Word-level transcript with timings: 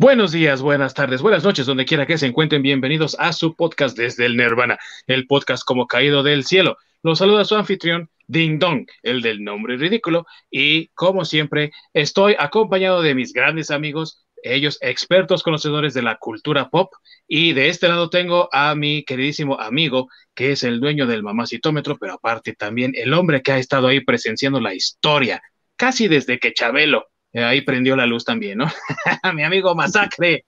Buenos 0.00 0.30
días, 0.30 0.62
buenas 0.62 0.94
tardes, 0.94 1.22
buenas 1.22 1.42
noches, 1.42 1.66
donde 1.66 1.84
quiera 1.84 2.06
que 2.06 2.18
se 2.18 2.26
encuentren, 2.26 2.62
bienvenidos 2.62 3.16
a 3.18 3.32
su 3.32 3.56
podcast 3.56 3.98
desde 3.98 4.26
el 4.26 4.36
Nirvana, 4.36 4.78
el 5.08 5.26
podcast 5.26 5.64
como 5.64 5.88
caído 5.88 6.22
del 6.22 6.44
cielo. 6.44 6.78
Los 7.02 7.18
saluda 7.18 7.44
su 7.44 7.56
anfitrión, 7.56 8.08
Ding 8.28 8.60
Dong, 8.60 8.86
el 9.02 9.22
del 9.22 9.42
nombre 9.42 9.76
ridículo, 9.76 10.24
y 10.52 10.86
como 10.94 11.24
siempre, 11.24 11.72
estoy 11.94 12.36
acompañado 12.38 13.02
de 13.02 13.16
mis 13.16 13.32
grandes 13.32 13.72
amigos, 13.72 14.24
ellos 14.44 14.78
expertos 14.82 15.42
conocedores 15.42 15.94
de 15.94 16.02
la 16.02 16.16
cultura 16.18 16.70
pop, 16.70 16.92
y 17.26 17.52
de 17.52 17.68
este 17.68 17.88
lado 17.88 18.08
tengo 18.08 18.48
a 18.52 18.76
mi 18.76 19.02
queridísimo 19.02 19.58
amigo, 19.58 20.06
que 20.32 20.52
es 20.52 20.62
el 20.62 20.78
dueño 20.78 21.08
del 21.08 21.24
mamacitómetro, 21.24 21.96
pero 21.98 22.12
aparte 22.12 22.54
también 22.54 22.92
el 22.94 23.12
hombre 23.14 23.42
que 23.42 23.50
ha 23.50 23.58
estado 23.58 23.88
ahí 23.88 23.98
presenciando 23.98 24.60
la 24.60 24.76
historia, 24.76 25.42
casi 25.74 26.06
desde 26.06 26.38
que 26.38 26.52
Chabelo 26.52 27.08
ahí 27.34 27.62
prendió 27.62 27.96
la 27.96 28.06
luz 28.06 28.24
también, 28.24 28.58
¿no? 28.58 28.66
Mi 29.34 29.42
amigo 29.44 29.74
Masacre. 29.74 30.44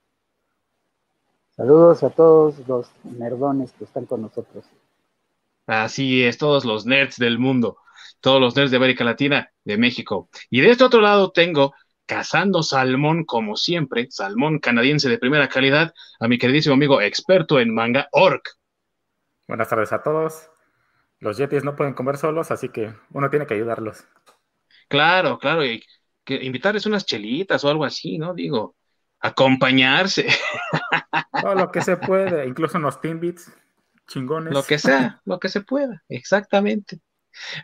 Saludos 1.57 2.03
a 2.03 2.11
todos 2.11 2.67
los 2.67 2.91
nerdones 3.05 3.73
que 3.73 3.85
están 3.85 4.07
con 4.07 4.23
nosotros. 4.23 4.65
Así 5.67 6.25
es, 6.25 6.39
todos 6.39 6.65
los 6.65 6.87
nerds 6.87 7.17
del 7.17 7.39
mundo, 7.39 7.77
todos 8.21 8.41
los 8.41 8.57
nerds 8.57 8.71
de 8.71 8.79
América 8.79 9.05
Latina, 9.05 9.51
de 9.65 9.77
México. 9.77 10.29
Y 10.49 10.63
de 10.63 10.71
este 10.71 10.85
otro 10.85 11.01
lado 11.01 11.31
tengo, 11.33 11.75
cazando 12.07 12.63
salmón 12.63 13.25
como 13.25 13.57
siempre, 13.57 14.09
salmón 14.11 14.59
canadiense 14.59 15.09
de 15.09 15.19
primera 15.19 15.49
calidad, 15.49 15.93
a 16.19 16.29
mi 16.29 16.39
queridísimo 16.39 16.75
amigo 16.75 17.01
experto 17.01 17.61
en 17.61 17.75
manga, 17.75 18.09
Orc. 18.11 18.57
Buenas 19.47 19.69
tardes 19.69 19.93
a 19.93 20.03
todos. 20.03 20.49
Los 21.19 21.37
yetis 21.37 21.63
no 21.63 21.77
pueden 21.77 21.95
comer 21.95 22.17
solos, 22.17 22.51
así 22.51 22.71
que 22.71 22.95
uno 23.13 23.29
tiene 23.29 23.47
que 23.47 23.55
ayudarlos. 23.55 24.05
Claro, 24.89 25.39
claro, 25.39 25.65
y 25.65 25.85
invitarles 26.27 26.87
unas 26.87 27.05
chelitas 27.05 27.65
o 27.65 27.69
algo 27.69 27.85
así, 27.85 28.19
¿no? 28.19 28.35
Digo, 28.35 28.77
acompañarse. 29.21 30.27
Todo 31.41 31.55
lo 31.55 31.71
que 31.71 31.83
se 31.83 31.97
puede, 31.97 32.47
incluso 32.47 32.77
en 32.77 32.83
los 32.85 33.01
Timbits, 33.01 33.53
chingones. 34.07 34.53
Lo 34.53 34.63
que 34.63 34.79
sea, 34.79 35.21
lo 35.25 35.39
que 35.39 35.49
se 35.49 35.61
pueda, 35.61 36.03
exactamente. 36.09 37.01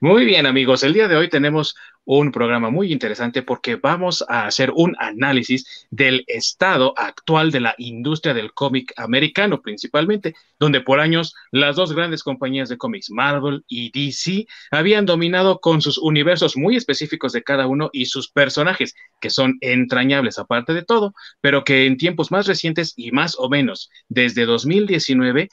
Muy 0.00 0.24
bien, 0.24 0.46
amigos. 0.46 0.82
El 0.82 0.92
día 0.92 1.08
de 1.08 1.16
hoy 1.16 1.28
tenemos 1.28 1.74
un 2.04 2.30
programa 2.30 2.70
muy 2.70 2.92
interesante 2.92 3.42
porque 3.42 3.74
vamos 3.76 4.24
a 4.28 4.46
hacer 4.46 4.70
un 4.74 4.94
análisis 4.98 5.86
del 5.90 6.24
estado 6.28 6.94
actual 6.96 7.50
de 7.50 7.60
la 7.60 7.74
industria 7.78 8.32
del 8.32 8.54
cómic 8.54 8.92
americano, 8.96 9.60
principalmente, 9.60 10.34
donde 10.58 10.80
por 10.80 11.00
años 11.00 11.34
las 11.50 11.76
dos 11.76 11.92
grandes 11.92 12.22
compañías 12.22 12.68
de 12.68 12.78
cómics, 12.78 13.10
Marvel 13.10 13.64
y 13.66 13.90
DC, 13.90 14.46
habían 14.70 15.04
dominado 15.04 15.58
con 15.58 15.82
sus 15.82 15.98
universos 15.98 16.56
muy 16.56 16.76
específicos 16.76 17.32
de 17.32 17.42
cada 17.42 17.66
uno 17.66 17.90
y 17.92 18.06
sus 18.06 18.30
personajes, 18.30 18.94
que 19.20 19.30
son 19.30 19.58
entrañables 19.60 20.38
aparte 20.38 20.74
de 20.74 20.84
todo, 20.84 21.12
pero 21.40 21.64
que 21.64 21.86
en 21.86 21.96
tiempos 21.96 22.30
más 22.30 22.46
recientes 22.46 22.94
y 22.96 23.10
más 23.10 23.34
o 23.36 23.48
menos 23.48 23.90
desde 24.08 24.46
2019 24.46 25.48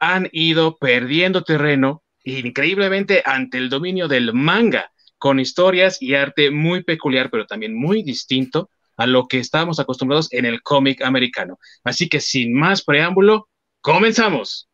han 0.00 0.28
ido 0.32 0.76
perdiendo 0.78 1.42
terreno 1.42 2.02
increíblemente 2.30 3.22
ante 3.24 3.58
el 3.58 3.68
dominio 3.68 4.08
del 4.08 4.32
manga, 4.34 4.90
con 5.18 5.40
historias 5.40 6.00
y 6.00 6.14
arte 6.14 6.50
muy 6.50 6.84
peculiar, 6.84 7.30
pero 7.30 7.46
también 7.46 7.74
muy 7.74 8.02
distinto 8.02 8.70
a 8.96 9.06
lo 9.06 9.26
que 9.26 9.38
estábamos 9.38 9.80
acostumbrados 9.80 10.32
en 10.32 10.44
el 10.44 10.62
cómic 10.62 11.02
americano. 11.02 11.58
Así 11.84 12.08
que 12.08 12.20
sin 12.20 12.52
más 12.54 12.82
preámbulo, 12.82 13.48
comenzamos. 13.80 14.68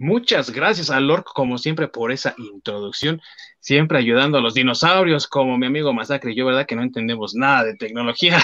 Muchas 0.00 0.50
gracias 0.50 0.88
a 0.88 0.98
Lork, 0.98 1.26
como 1.34 1.58
siempre, 1.58 1.86
por 1.86 2.10
esa 2.10 2.34
introducción, 2.38 3.20
siempre 3.58 3.98
ayudando 3.98 4.38
a 4.38 4.40
los 4.40 4.54
dinosaurios, 4.54 5.26
como 5.26 5.58
mi 5.58 5.66
amigo 5.66 5.92
Masacre 5.92 6.32
y 6.32 6.36
yo, 6.36 6.46
¿verdad? 6.46 6.64
Que 6.64 6.74
no 6.74 6.82
entendemos 6.82 7.34
nada 7.34 7.64
de 7.64 7.76
tecnología. 7.76 8.42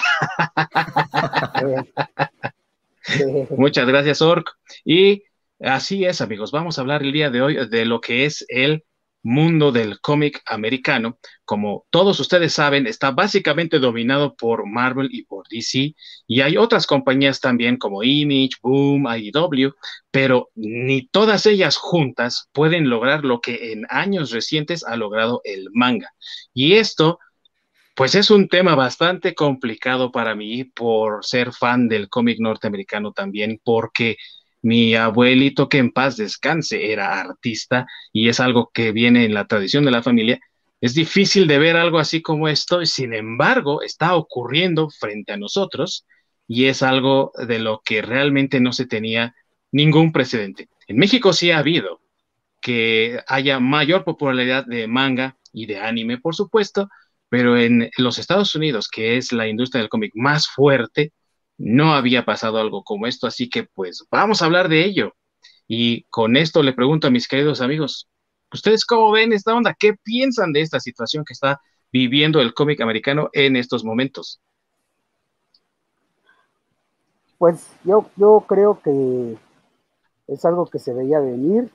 Muchas 3.56 3.86
gracias, 3.86 4.20
Orc. 4.20 4.54
Y 4.84 5.22
así 5.58 6.04
es, 6.04 6.20
amigos, 6.20 6.52
vamos 6.52 6.76
a 6.76 6.82
hablar 6.82 7.02
el 7.02 7.12
día 7.12 7.30
de 7.30 7.40
hoy 7.40 7.66
de 7.70 7.86
lo 7.86 8.02
que 8.02 8.26
es 8.26 8.44
el 8.48 8.84
mundo 9.26 9.72
del 9.72 10.00
cómic 10.00 10.40
americano, 10.46 11.18
como 11.44 11.84
todos 11.90 12.20
ustedes 12.20 12.52
saben, 12.52 12.86
está 12.86 13.10
básicamente 13.10 13.80
dominado 13.80 14.36
por 14.36 14.66
Marvel 14.66 15.08
y 15.10 15.24
por 15.24 15.48
DC, 15.48 15.94
y 16.28 16.40
hay 16.40 16.56
otras 16.56 16.86
compañías 16.86 17.40
también 17.40 17.76
como 17.76 18.04
Image, 18.04 18.56
Boom, 18.62 19.06
IDW, 19.08 19.74
pero 20.12 20.50
ni 20.54 21.08
todas 21.08 21.44
ellas 21.46 21.76
juntas 21.76 22.48
pueden 22.52 22.88
lograr 22.88 23.24
lo 23.24 23.40
que 23.40 23.72
en 23.72 23.84
años 23.88 24.30
recientes 24.30 24.84
ha 24.84 24.96
logrado 24.96 25.40
el 25.44 25.70
manga. 25.72 26.10
Y 26.54 26.74
esto, 26.74 27.18
pues 27.96 28.14
es 28.14 28.30
un 28.30 28.48
tema 28.48 28.76
bastante 28.76 29.34
complicado 29.34 30.12
para 30.12 30.36
mí 30.36 30.64
por 30.64 31.24
ser 31.24 31.52
fan 31.52 31.88
del 31.88 32.08
cómic 32.08 32.38
norteamericano 32.38 33.12
también, 33.12 33.60
porque 33.64 34.18
mi 34.66 34.96
abuelito, 34.96 35.68
que 35.68 35.78
en 35.78 35.92
paz 35.92 36.16
descanse, 36.16 36.90
era 36.90 37.20
artista 37.20 37.86
y 38.12 38.28
es 38.28 38.40
algo 38.40 38.72
que 38.74 38.90
viene 38.90 39.24
en 39.24 39.32
la 39.32 39.46
tradición 39.46 39.84
de 39.84 39.92
la 39.92 40.02
familia. 40.02 40.40
Es 40.80 40.92
difícil 40.92 41.46
de 41.46 41.60
ver 41.60 41.76
algo 41.76 42.00
así 42.00 42.20
como 42.20 42.48
esto, 42.48 42.82
y 42.82 42.86
sin 42.86 43.14
embargo, 43.14 43.80
está 43.82 44.16
ocurriendo 44.16 44.90
frente 44.90 45.32
a 45.32 45.36
nosotros 45.36 46.04
y 46.48 46.64
es 46.64 46.82
algo 46.82 47.30
de 47.46 47.60
lo 47.60 47.80
que 47.84 48.02
realmente 48.02 48.58
no 48.58 48.72
se 48.72 48.86
tenía 48.86 49.36
ningún 49.70 50.10
precedente. 50.10 50.68
En 50.88 50.96
México 50.96 51.32
sí 51.32 51.52
ha 51.52 51.58
habido 51.58 52.00
que 52.60 53.20
haya 53.28 53.60
mayor 53.60 54.02
popularidad 54.02 54.66
de 54.66 54.88
manga 54.88 55.36
y 55.52 55.66
de 55.66 55.78
anime, 55.78 56.18
por 56.18 56.34
supuesto, 56.34 56.88
pero 57.28 57.56
en 57.56 57.88
los 57.98 58.18
Estados 58.18 58.56
Unidos, 58.56 58.88
que 58.88 59.16
es 59.16 59.30
la 59.30 59.46
industria 59.46 59.82
del 59.82 59.90
cómic 59.90 60.10
más 60.16 60.48
fuerte, 60.48 61.12
no 61.58 61.94
había 61.94 62.24
pasado 62.24 62.58
algo 62.58 62.82
como 62.84 63.06
esto, 63.06 63.26
así 63.26 63.48
que 63.48 63.64
pues 63.64 64.04
vamos 64.10 64.42
a 64.42 64.46
hablar 64.46 64.68
de 64.68 64.84
ello. 64.84 65.14
Y 65.66 66.04
con 66.04 66.36
esto 66.36 66.62
le 66.62 66.72
pregunto 66.72 67.06
a 67.06 67.10
mis 67.10 67.26
queridos 67.26 67.60
amigos, 67.60 68.08
¿ustedes 68.52 68.84
cómo 68.84 69.10
ven 69.10 69.32
esta 69.32 69.54
onda? 69.54 69.74
¿Qué 69.78 69.94
piensan 69.94 70.52
de 70.52 70.60
esta 70.60 70.80
situación 70.80 71.24
que 71.24 71.32
está 71.32 71.60
viviendo 71.92 72.40
el 72.40 72.54
cómic 72.54 72.80
americano 72.80 73.30
en 73.32 73.56
estos 73.56 73.84
momentos? 73.84 74.40
Pues 77.38 77.66
yo, 77.84 78.08
yo 78.16 78.44
creo 78.48 78.80
que 78.82 79.36
es 80.26 80.44
algo 80.44 80.66
que 80.66 80.78
se 80.78 80.92
veía 80.92 81.20
venir, 81.20 81.70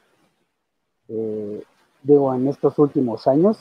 eh, 1.08 1.64
digo, 2.04 2.34
en 2.34 2.48
estos 2.48 2.78
últimos 2.80 3.28
años. 3.28 3.58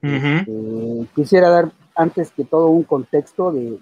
Este, 0.00 1.06
quisiera 1.14 1.48
dar 1.48 1.72
antes 1.94 2.32
que 2.32 2.44
todo 2.44 2.66
un 2.66 2.82
contexto 2.82 3.52
de 3.52 3.78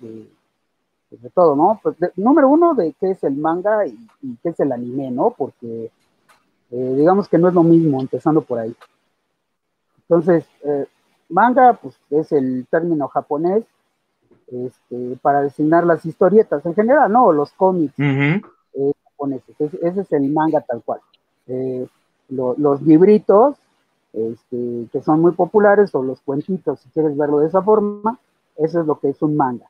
pues, 1.10 1.22
de 1.22 1.30
todo, 1.30 1.56
¿no? 1.56 1.80
Pues, 1.82 1.96
número 2.16 2.48
uno, 2.48 2.74
de 2.74 2.94
qué 2.98 3.10
es 3.10 3.24
el 3.24 3.36
manga 3.36 3.84
y, 3.84 3.98
qué 4.42 4.50
es 4.50 4.60
el 4.60 4.72
anime, 4.72 5.10
¿no? 5.10 5.34
Porque 5.36 5.90
eh, 6.70 6.94
digamos 6.96 7.28
que 7.28 7.36
no 7.36 7.48
es 7.48 7.54
lo 7.54 7.64
mismo, 7.64 8.00
empezando 8.00 8.40
por 8.42 8.60
ahí. 8.60 8.74
Entonces, 10.02 10.46
eh, 10.64 10.86
manga, 11.28 11.74
pues 11.74 11.96
es 12.10 12.30
el 12.32 12.66
término 12.70 13.08
japonés 13.08 13.64
este, 14.46 15.16
para 15.20 15.42
designar 15.42 15.84
las 15.84 16.04
historietas 16.06 16.64
en 16.64 16.74
general, 16.74 17.10
¿no? 17.10 17.32
Los 17.32 17.52
cómics 17.52 17.94
eh, 17.98 18.40
japoneses. 19.04 19.60
Ese, 19.60 20.00
es 20.00 20.12
el 20.12 20.30
manga 20.30 20.60
tal 20.60 20.82
cual. 20.84 21.00
los 22.28 22.82
libritos, 22.82 23.56
este, 24.12 24.86
que 24.92 25.02
son 25.02 25.20
muy 25.20 25.32
populares, 25.32 25.92
o 25.94 26.04
los 26.04 26.20
cuentitos, 26.20 26.78
si 26.80 26.88
quieres 26.90 27.16
verlo 27.16 27.40
de 27.40 27.48
esa 27.48 27.62
forma, 27.62 28.18
eso 28.56 28.80
es 28.80 28.86
lo 28.86 28.98
que 29.00 29.08
es 29.08 29.20
un 29.22 29.36
manga. 29.36 29.66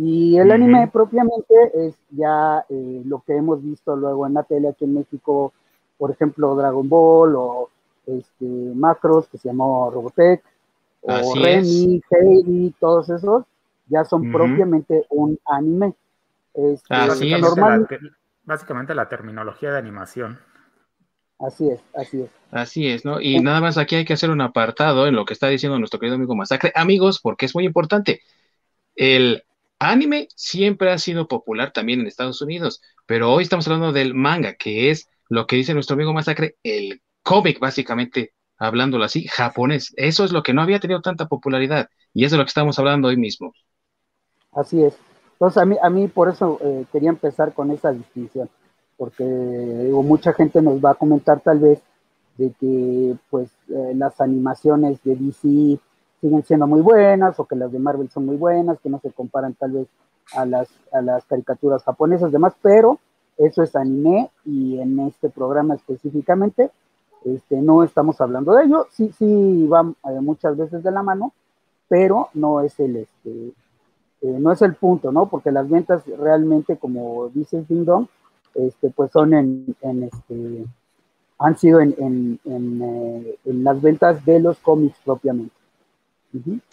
Y 0.00 0.38
el 0.38 0.52
anime 0.52 0.86
propiamente 0.92 1.54
es 1.74 1.96
ya 2.10 2.64
eh, 2.68 3.02
lo 3.04 3.20
que 3.26 3.34
hemos 3.34 3.60
visto 3.64 3.96
luego 3.96 4.28
en 4.28 4.34
la 4.34 4.44
tele 4.44 4.68
aquí 4.68 4.84
en 4.84 4.94
México, 4.94 5.52
por 5.98 6.12
ejemplo, 6.12 6.54
Dragon 6.54 6.88
Ball 6.88 7.34
o 7.34 7.68
este, 8.06 8.44
Macros, 8.44 9.26
que 9.26 9.38
se 9.38 9.48
llamó 9.48 9.90
Robotech, 9.90 10.40
o 11.00 11.34
Remy, 11.34 12.00
Heidi, 12.10 12.74
todos 12.78 13.10
esos, 13.10 13.44
ya 13.88 14.04
son 14.04 14.30
propiamente 14.30 15.04
un 15.10 15.36
anime. 15.46 15.94
Este, 16.54 16.94
Así 16.94 17.32
es. 17.32 17.40
Normal... 17.40 17.88
básicamente 18.44 18.94
la 18.94 19.08
terminología 19.08 19.72
de 19.72 19.78
animación. 19.78 20.38
Así 21.40 21.70
es, 21.70 21.80
así 21.96 22.22
es. 22.22 22.30
Así 22.52 22.86
es, 22.86 23.04
¿no? 23.04 23.20
Y 23.20 23.40
nada 23.40 23.60
más 23.60 23.78
aquí 23.78 23.96
hay 23.96 24.04
que 24.04 24.12
hacer 24.12 24.30
un 24.30 24.42
apartado 24.42 25.08
en 25.08 25.16
lo 25.16 25.24
que 25.24 25.32
está 25.32 25.48
diciendo 25.48 25.76
nuestro 25.76 25.98
querido 25.98 26.14
amigo 26.14 26.36
Masacre. 26.36 26.70
Amigos, 26.76 27.18
porque 27.20 27.46
es 27.46 27.54
muy 27.56 27.64
importante. 27.64 28.20
El 28.94 29.42
Anime 29.78 30.28
siempre 30.34 30.90
ha 30.90 30.98
sido 30.98 31.28
popular 31.28 31.72
también 31.72 32.00
en 32.00 32.06
Estados 32.06 32.42
Unidos, 32.42 32.80
pero 33.06 33.32
hoy 33.32 33.44
estamos 33.44 33.66
hablando 33.68 33.92
del 33.92 34.14
manga, 34.14 34.54
que 34.54 34.90
es 34.90 35.08
lo 35.28 35.46
que 35.46 35.56
dice 35.56 35.74
nuestro 35.74 35.94
amigo 35.94 36.12
Masacre, 36.12 36.56
el 36.62 37.00
cómic 37.22 37.60
básicamente, 37.60 38.32
hablándolo 38.56 39.04
así, 39.04 39.28
japonés. 39.28 39.92
Eso 39.96 40.24
es 40.24 40.32
lo 40.32 40.42
que 40.42 40.52
no 40.52 40.62
había 40.62 40.80
tenido 40.80 41.00
tanta 41.00 41.28
popularidad 41.28 41.88
y 42.12 42.24
es 42.24 42.32
de 42.32 42.38
lo 42.38 42.44
que 42.44 42.48
estamos 42.48 42.78
hablando 42.78 43.08
hoy 43.08 43.16
mismo. 43.16 43.52
Así 44.52 44.82
es. 44.82 44.96
Entonces 45.34 45.62
a 45.62 45.64
mí, 45.64 45.76
a 45.80 45.90
mí 45.90 46.08
por 46.08 46.28
eso 46.28 46.58
eh, 46.60 46.84
quería 46.90 47.10
empezar 47.10 47.52
con 47.52 47.70
esa 47.70 47.92
distinción, 47.92 48.48
porque 48.96 49.22
mucha 49.22 50.32
gente 50.32 50.60
nos 50.60 50.84
va 50.84 50.92
a 50.92 50.94
comentar 50.94 51.40
tal 51.40 51.60
vez 51.60 51.78
de 52.36 52.52
que 52.58 53.14
pues 53.30 53.48
eh, 53.68 53.92
las 53.94 54.20
animaciones 54.20 55.00
de 55.04 55.14
DC 55.14 55.78
siguen 56.20 56.44
siendo 56.44 56.66
muy 56.66 56.80
buenas 56.80 57.38
o 57.38 57.44
que 57.44 57.56
las 57.56 57.72
de 57.72 57.78
Marvel 57.78 58.10
son 58.10 58.26
muy 58.26 58.36
buenas, 58.36 58.78
que 58.80 58.88
no 58.88 58.98
se 59.00 59.10
comparan 59.12 59.54
tal 59.54 59.72
vez 59.72 59.88
a 60.34 60.44
las, 60.44 60.68
a 60.92 61.00
las 61.00 61.24
caricaturas 61.24 61.82
japonesas 61.84 62.32
demás, 62.32 62.54
pero 62.62 62.98
eso 63.36 63.62
es 63.62 63.74
anime 63.76 64.30
y 64.44 64.78
en 64.78 64.98
este 65.00 65.30
programa 65.30 65.74
específicamente 65.74 66.70
este, 67.24 67.60
no 67.60 67.82
estamos 67.82 68.20
hablando 68.20 68.52
de 68.52 68.64
ello, 68.64 68.86
sí, 68.90 69.12
sí 69.18 69.66
va 69.66 69.92
eh, 70.10 70.20
muchas 70.20 70.56
veces 70.56 70.82
de 70.82 70.90
la 70.90 71.02
mano, 71.02 71.32
pero 71.88 72.28
no 72.34 72.60
es 72.60 72.78
el 72.80 72.96
este, 72.96 73.52
eh, 74.20 74.38
no 74.40 74.52
es 74.52 74.62
el 74.62 74.74
punto, 74.74 75.12
¿no? 75.12 75.26
Porque 75.26 75.52
las 75.52 75.68
ventas 75.68 76.02
realmente, 76.06 76.76
como 76.76 77.28
dice 77.28 77.64
Ding 77.68 77.84
Dong, 77.84 78.06
este, 78.54 78.90
pues 78.90 79.10
son 79.12 79.34
en, 79.34 79.76
en 79.80 80.02
este, 80.04 80.64
han 81.38 81.56
sido 81.56 81.80
en, 81.80 81.94
en, 81.98 82.40
en, 82.44 82.82
eh, 82.82 83.38
las 83.44 83.80
ventas 83.80 84.24
de 84.24 84.40
los 84.40 84.58
cómics 84.58 84.98
propiamente. 85.04 85.54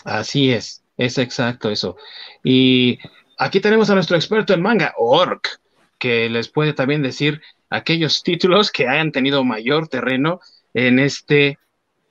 Así 0.04 0.52
es, 0.52 0.84
es 0.98 1.18
exacto 1.18 1.70
eso. 1.70 1.98
Y 2.44 3.00
aquí 3.38 3.60
tenemos 3.60 3.90
a 3.90 3.96
nuestro 3.96 4.16
experto 4.16 4.54
en 4.54 4.62
manga, 4.62 4.94
Ork, 4.98 5.60
que 5.98 6.30
les 6.30 6.50
puede 6.50 6.74
también 6.74 7.02
decir 7.02 7.42
aquellos 7.70 8.24
títulos 8.24 8.72
que 8.72 8.88
hayan 8.88 9.12
tenido 9.12 9.44
mayor 9.44 9.88
terreno 9.88 10.40
en 10.74 11.00
este, 11.00 11.58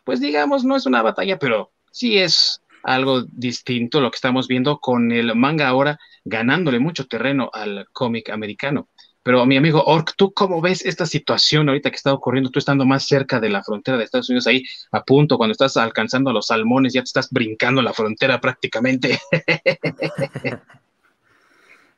pues 0.05 0.20
digamos, 0.20 0.64
no 0.64 0.76
es 0.76 0.87
una 0.87 1.02
batalla, 1.02 1.38
pero 1.38 1.70
sí 1.91 2.19
es 2.19 2.62
algo 2.82 3.23
distinto 3.23 4.00
lo 4.00 4.11
que 4.11 4.17
estamos 4.17 4.47
viendo 4.47 4.79
con 4.79 5.11
el 5.12 5.35
manga 5.35 5.69
ahora 5.69 5.99
ganándole 6.25 6.79
mucho 6.79 7.06
terreno 7.06 7.50
al 7.52 7.87
cómic 7.93 8.31
americano. 8.31 8.88
Pero 9.25 9.47
mi 9.47 9.56
amigo 9.56 9.82
Ork, 9.82 10.15
¿tú 10.17 10.35
cómo 10.35 10.61
ves 10.61 10.85
esta 10.85 11.06
situación 11.06 11.69
ahorita 11.69 11.88
que 11.88 11.97
está 11.97 12.12
ocurriendo? 12.12 12.50
Tú 12.50 12.59
estando 12.59 12.85
más 12.85 13.09
cerca 13.09 13.41
de 13.41 13.49
la 13.49 13.65
frontera 13.65 13.97
de 13.97 14.05
Estados 14.05 14.29
Unidos, 14.29 14.47
ahí 14.47 14.62
a 14.93 15.03
punto, 15.03 15.38
cuando 15.38 15.53
estás 15.53 15.79
alcanzando 15.79 16.29
a 16.29 16.35
los 16.35 16.49
salmones, 16.49 16.93
ya 16.93 17.00
te 17.00 17.06
estás 17.06 17.31
brincando 17.31 17.81
la 17.81 17.94
frontera 17.94 18.38
prácticamente. 18.38 19.19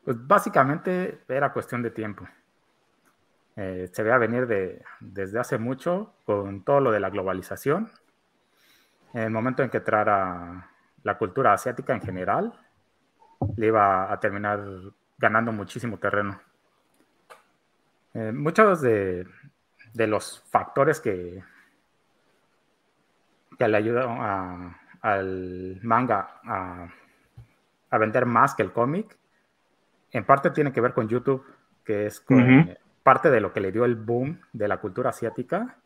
pues 0.05 0.17
básicamente 0.25 1.19
era 1.29 1.53
cuestión 1.53 1.83
de 1.83 1.91
tiempo. 1.91 2.29
Eh, 3.57 3.91
se 3.91 4.05
ve 4.05 4.13
a 4.13 4.19
venir 4.19 4.47
de, 4.47 4.83
desde 5.01 5.41
hace 5.41 5.59
mucho 5.59 6.13
con 6.27 6.63
todo 6.63 6.79
lo 6.79 6.93
de 6.93 7.01
la 7.01 7.11
globalización. 7.11 7.91
En 9.15 9.23
el 9.23 9.31
momento 9.31 9.65
en 9.65 9.71
que 9.71 9.79
entrara 9.79 10.71
la 11.03 11.19
cultura 11.19 11.55
asiática 11.55 11.93
en 11.93 12.03
general, 12.03 12.53
le 13.57 13.67
iba 13.67 14.13
a 14.13 14.21
terminar 14.21 14.63
ganando 15.19 15.51
muchísimo 15.51 15.99
terreno. 15.99 16.41
Eh, 18.17 18.33
muchos 18.33 18.81
de, 18.81 19.27
los 19.95 20.43
factores 20.49 21.01
que, 21.01 21.43
que 23.59 23.69
le 23.69 23.77
ayudan 23.77 24.75
al 25.03 25.79
manga 25.83 26.41
a, 26.45 27.99
vender 27.99 28.25
más 28.25 28.55
que 28.55 28.63
el 28.63 28.73
cómic, 28.73 29.19
en 30.13 30.25
parte 30.25 30.51
tiene 30.51 30.73
que 30.73 30.81
ver 30.81 30.95
con 30.95 31.09
YouTube, 31.09 31.45
que 31.85 32.07
es 32.07 32.25
parte 33.03 33.31
de 33.31 33.41
lo 33.41 33.53
que 33.53 33.61
le 33.61 33.71
dio 33.71 33.85
el 33.85 33.97
boom 33.97 34.41
de 34.51 34.69
la 34.69 34.79
cultura 34.79 35.11
asiática, 35.11 35.77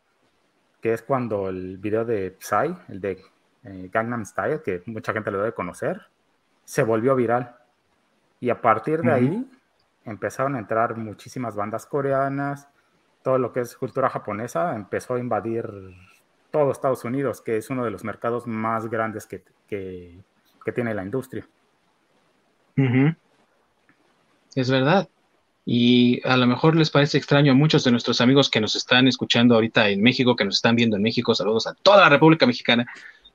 que 0.80 0.92
es 0.92 1.02
cuando 1.02 1.48
el 1.48 1.78
video 1.78 2.04
de 2.04 2.36
Psy, 2.38 2.76
el 2.88 3.00
de 3.00 3.22
eh, 3.64 3.90
Gangnam 3.92 4.24
Style, 4.24 4.62
que 4.62 4.84
mucha 4.86 5.12
gente 5.12 5.32
lo 5.32 5.38
debe 5.38 5.52
conocer, 5.52 6.06
se 6.64 6.84
volvió 6.84 7.16
viral. 7.16 7.56
Y 8.38 8.50
a 8.50 8.60
partir 8.60 9.02
de 9.02 9.12
ahí 9.12 9.50
empezaron 10.10 10.56
a 10.56 10.58
entrar 10.58 10.96
muchísimas 10.96 11.56
bandas 11.56 11.86
coreanas, 11.86 12.68
todo 13.22 13.38
lo 13.38 13.52
que 13.52 13.60
es 13.60 13.76
cultura 13.76 14.08
japonesa 14.08 14.74
empezó 14.74 15.14
a 15.14 15.20
invadir 15.20 15.68
todo 16.50 16.72
Estados 16.72 17.04
Unidos, 17.04 17.40
que 17.40 17.56
es 17.56 17.70
uno 17.70 17.84
de 17.84 17.90
los 17.90 18.04
mercados 18.04 18.46
más 18.46 18.88
grandes 18.88 19.26
que, 19.26 19.42
tiene 20.74 20.94
la 20.94 21.02
industria. 21.02 21.46
Es 24.54 24.70
verdad. 24.70 25.08
Y 25.64 26.20
a 26.26 26.36
lo 26.36 26.46
mejor 26.46 26.76
les 26.76 26.90
parece 26.90 27.18
extraño 27.18 27.52
a 27.52 27.54
muchos 27.54 27.84
de 27.84 27.90
nuestros 27.90 28.20
amigos 28.20 28.50
que 28.50 28.60
nos 28.60 28.76
están 28.76 29.06
escuchando 29.08 29.54
ahorita 29.54 29.88
en 29.88 30.02
México, 30.02 30.36
que 30.36 30.44
nos 30.44 30.56
están 30.56 30.76
viendo 30.76 30.96
en 30.96 31.02
México, 31.02 31.34
saludos 31.34 31.66
a 31.66 31.74
toda 31.74 31.98
la 31.98 32.08
República 32.08 32.46
Mexicana, 32.46 32.86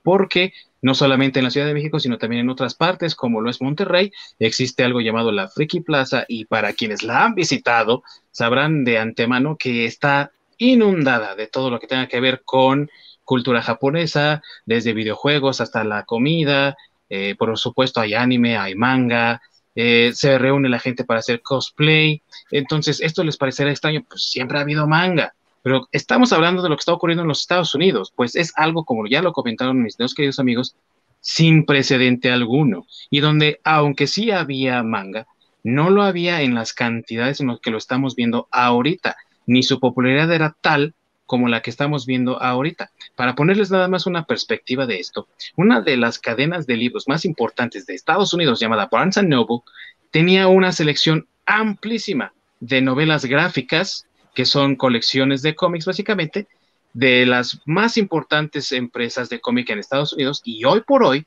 porque 0.06 0.52
no 0.82 0.94
solamente 0.94 1.40
en 1.40 1.44
la 1.44 1.50
Ciudad 1.50 1.66
de 1.66 1.74
México, 1.74 1.98
sino 1.98 2.16
también 2.16 2.42
en 2.42 2.48
otras 2.48 2.76
partes, 2.76 3.16
como 3.16 3.40
lo 3.40 3.50
es 3.50 3.60
Monterrey, 3.60 4.12
existe 4.38 4.84
algo 4.84 5.00
llamado 5.00 5.32
la 5.32 5.48
Friki 5.48 5.80
Plaza 5.80 6.24
y 6.28 6.44
para 6.44 6.74
quienes 6.74 7.02
la 7.02 7.24
han 7.24 7.34
visitado, 7.34 8.04
sabrán 8.30 8.84
de 8.84 9.00
antemano 9.00 9.56
que 9.56 9.84
está 9.84 10.30
inundada 10.58 11.34
de 11.34 11.48
todo 11.48 11.70
lo 11.70 11.80
que 11.80 11.88
tenga 11.88 12.06
que 12.06 12.20
ver 12.20 12.42
con 12.44 12.88
cultura 13.24 13.62
japonesa, 13.62 14.44
desde 14.64 14.92
videojuegos 14.92 15.60
hasta 15.60 15.82
la 15.82 16.04
comida, 16.04 16.76
eh, 17.10 17.34
por 17.36 17.58
supuesto 17.58 18.00
hay 18.00 18.14
anime, 18.14 18.56
hay 18.56 18.76
manga, 18.76 19.42
eh, 19.74 20.12
se 20.14 20.38
reúne 20.38 20.68
la 20.68 20.78
gente 20.78 21.02
para 21.02 21.18
hacer 21.18 21.42
cosplay, 21.42 22.22
entonces 22.52 23.00
esto 23.00 23.24
les 23.24 23.38
parecerá 23.38 23.72
extraño, 23.72 24.04
pues 24.08 24.22
siempre 24.22 24.58
ha 24.58 24.60
habido 24.60 24.86
manga, 24.86 25.34
pero 25.66 25.88
estamos 25.90 26.32
hablando 26.32 26.62
de 26.62 26.68
lo 26.68 26.76
que 26.76 26.82
está 26.82 26.92
ocurriendo 26.92 27.22
en 27.22 27.28
los 27.28 27.40
Estados 27.40 27.74
Unidos, 27.74 28.12
pues 28.14 28.36
es 28.36 28.52
algo, 28.54 28.84
como 28.84 29.08
ya 29.08 29.20
lo 29.20 29.32
comentaron 29.32 29.82
mis 29.82 29.96
dos 29.96 30.14
queridos 30.14 30.38
amigos, 30.38 30.76
sin 31.20 31.66
precedente 31.66 32.30
alguno, 32.30 32.86
y 33.10 33.18
donde, 33.18 33.60
aunque 33.64 34.06
sí 34.06 34.30
había 34.30 34.84
manga, 34.84 35.26
no 35.64 35.90
lo 35.90 36.04
había 36.04 36.42
en 36.42 36.54
las 36.54 36.72
cantidades 36.72 37.40
en 37.40 37.48
las 37.48 37.58
que 37.58 37.72
lo 37.72 37.78
estamos 37.78 38.14
viendo 38.14 38.46
ahorita, 38.52 39.16
ni 39.46 39.64
su 39.64 39.80
popularidad 39.80 40.32
era 40.32 40.56
tal 40.60 40.94
como 41.26 41.48
la 41.48 41.62
que 41.62 41.70
estamos 41.70 42.06
viendo 42.06 42.40
ahorita. 42.40 42.92
Para 43.16 43.34
ponerles 43.34 43.72
nada 43.72 43.88
más 43.88 44.06
una 44.06 44.24
perspectiva 44.24 44.86
de 44.86 45.00
esto, 45.00 45.26
una 45.56 45.80
de 45.80 45.96
las 45.96 46.20
cadenas 46.20 46.68
de 46.68 46.76
libros 46.76 47.08
más 47.08 47.24
importantes 47.24 47.86
de 47.86 47.96
Estados 47.96 48.32
Unidos, 48.32 48.60
llamada 48.60 48.88
Barnes 48.88 49.20
Noble, 49.20 49.62
tenía 50.12 50.46
una 50.46 50.70
selección 50.70 51.26
amplísima 51.44 52.32
de 52.60 52.82
novelas 52.82 53.24
gráficas 53.24 54.06
que 54.36 54.44
son 54.44 54.76
colecciones 54.76 55.40
de 55.40 55.54
cómics 55.54 55.86
básicamente, 55.86 56.46
de 56.92 57.24
las 57.24 57.58
más 57.64 57.96
importantes 57.96 58.70
empresas 58.70 59.30
de 59.30 59.40
cómic 59.40 59.70
en 59.70 59.78
Estados 59.78 60.12
Unidos 60.12 60.42
y 60.44 60.62
hoy 60.64 60.82
por 60.82 61.02
hoy 61.02 61.26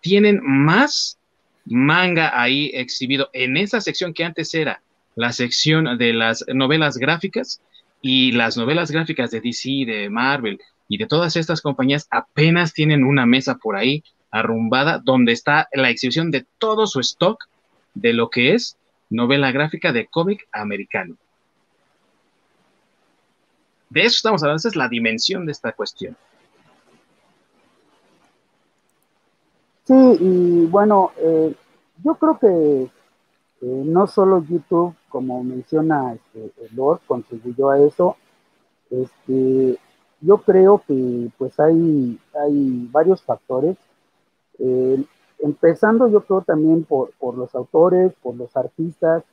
tienen 0.00 0.40
más 0.42 1.18
manga 1.64 2.40
ahí 2.40 2.70
exhibido 2.72 3.30
en 3.32 3.56
esa 3.56 3.80
sección 3.80 4.14
que 4.14 4.24
antes 4.24 4.54
era 4.54 4.80
la 5.16 5.32
sección 5.32 5.98
de 5.98 6.12
las 6.12 6.44
novelas 6.54 6.98
gráficas 6.98 7.60
y 8.00 8.30
las 8.30 8.56
novelas 8.56 8.92
gráficas 8.92 9.32
de 9.32 9.40
DC, 9.40 9.84
de 9.84 10.08
Marvel 10.08 10.60
y 10.88 10.98
de 10.98 11.06
todas 11.06 11.34
estas 11.34 11.60
compañías 11.60 12.06
apenas 12.10 12.72
tienen 12.72 13.02
una 13.02 13.26
mesa 13.26 13.56
por 13.56 13.74
ahí 13.74 14.04
arrumbada 14.30 15.00
donde 15.04 15.32
está 15.32 15.68
la 15.72 15.90
exhibición 15.90 16.30
de 16.30 16.46
todo 16.58 16.86
su 16.86 17.00
stock 17.00 17.48
de 17.94 18.12
lo 18.12 18.30
que 18.30 18.54
es 18.54 18.76
novela 19.08 19.50
gráfica 19.50 19.92
de 19.92 20.06
cómic 20.06 20.46
americano. 20.52 21.16
De 23.90 24.02
eso 24.02 24.16
estamos 24.16 24.42
hablando, 24.42 24.58
esa 24.58 24.68
es 24.68 24.76
la 24.76 24.88
dimensión 24.88 25.44
de 25.44 25.52
esta 25.52 25.72
cuestión. 25.72 26.16
Sí, 29.84 29.94
y 30.20 30.66
bueno, 30.66 31.10
eh, 31.16 31.52
yo 32.04 32.14
creo 32.14 32.38
que 32.38 32.82
eh, 33.62 33.82
no 33.84 34.06
solo 34.06 34.44
YouTube, 34.48 34.94
como 35.08 35.42
menciona 35.42 36.14
este, 36.14 36.52
Lord, 36.76 37.00
contribuyó 37.04 37.70
a 37.70 37.80
eso. 37.80 38.16
Este, 38.90 39.76
yo 40.20 40.38
creo 40.38 40.84
que 40.86 41.28
pues 41.36 41.58
hay, 41.58 42.16
hay 42.40 42.88
varios 42.92 43.22
factores. 43.22 43.76
Eh, 44.60 45.04
empezando 45.40 46.08
yo 46.08 46.20
creo 46.20 46.42
también 46.42 46.84
por, 46.84 47.10
los 47.36 47.52
autores, 47.56 48.12
por 48.22 48.36
los 48.36 48.56
artistas 48.56 49.24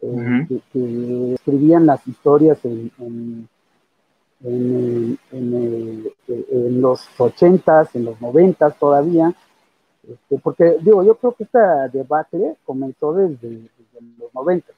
que, 0.00 1.34
escribían 1.34 1.86
las 1.86 2.04
historias 2.08 2.58
en, 2.64 2.90
en, 2.98 3.48
en, 4.44 5.18
los 6.80 7.08
ochentas, 7.18 7.94
en 7.94 8.04
los 8.04 8.20
noventas 8.20 8.76
todavía, 8.78 9.32
este, 10.02 10.38
porque 10.38 10.76
digo, 10.80 11.04
yo 11.04 11.14
creo 11.16 11.32
que 11.32 11.44
esta 11.44 11.88
debacle 11.88 12.56
comenzó 12.64 13.12
desde, 13.12 13.68
los 14.18 14.34
noventas, 14.34 14.74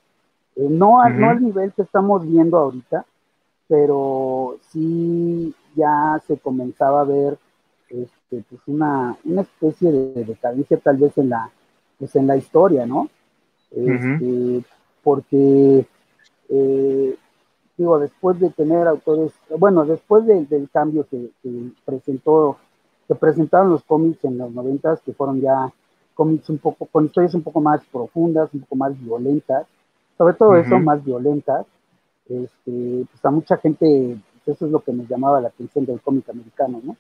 eh, 0.57 0.67
no, 0.69 1.09
no 1.09 1.31
al 1.31 1.43
nivel 1.43 1.73
que 1.73 1.83
estamos 1.83 2.27
viendo 2.27 2.59
ahorita, 2.59 3.05
pero 3.69 4.59
sí 4.71 5.55
ya 5.75 6.21
se 6.27 6.37
comenzaba 6.37 7.01
a 7.01 7.05
ver 7.05 7.39
este, 7.89 8.45
pues 8.49 8.61
una, 8.67 9.17
una 9.25 9.43
especie 9.43 9.91
de 9.91 10.25
decadencia 10.25 10.77
tal 10.79 10.97
vez 10.99 11.17
en 11.17 11.31
la, 11.31 11.51
pues 11.99 12.15
en 12.17 12.27
la 12.27 12.37
historia, 12.37 12.87
¿no? 12.87 13.09
Este, 13.71 14.65
porque 15.03 15.87
eh, 16.49 17.17
digo, 17.77 17.99
después 17.99 18.39
de 18.39 18.51
tener 18.51 18.87
autores, 18.87 19.33
bueno, 19.59 19.85
después 19.85 20.27
del 20.27 20.69
cambio 20.73 21.07
que, 21.11 21.31
presentó, 21.85 22.57
que 23.09 23.15
presentaron 23.15 23.71
los 23.71 23.83
cómics 23.85 24.25
en 24.25 24.39
los 24.39 24.53
noventas, 24.53 25.01
que 25.03 25.13
fueron 25.13 25.41
ya 25.41 25.73
cómics 26.15 26.49
un 26.49 26.59
poco, 26.59 26.87
con 26.87 27.07
historias 27.07 27.35
un 27.35 27.43
poco 27.43 27.61
más 27.61 27.85
profundas, 27.87 28.53
un 28.55 28.61
poco 28.61 28.77
más 28.77 29.01
violentas, 29.01 29.67
sobre 30.17 30.35
todo 30.35 30.57
eso, 30.57 30.79
más 30.79 31.05
violentas, 31.05 31.67
este, 32.29 33.07
pues 33.11 33.25
a 33.25 33.31
mucha 33.31 33.57
gente 33.59 34.17
Eso 34.47 34.67
es 34.67 34.73
lo 34.73 34.81
que 34.81 34.93
nos 34.93 35.09
llamaba 35.09 35.41
la 35.41 35.49
atención 35.49 35.85
del 35.85 36.01
cómic 36.01 36.29
americano, 36.29 36.81
¿no? 36.83 36.97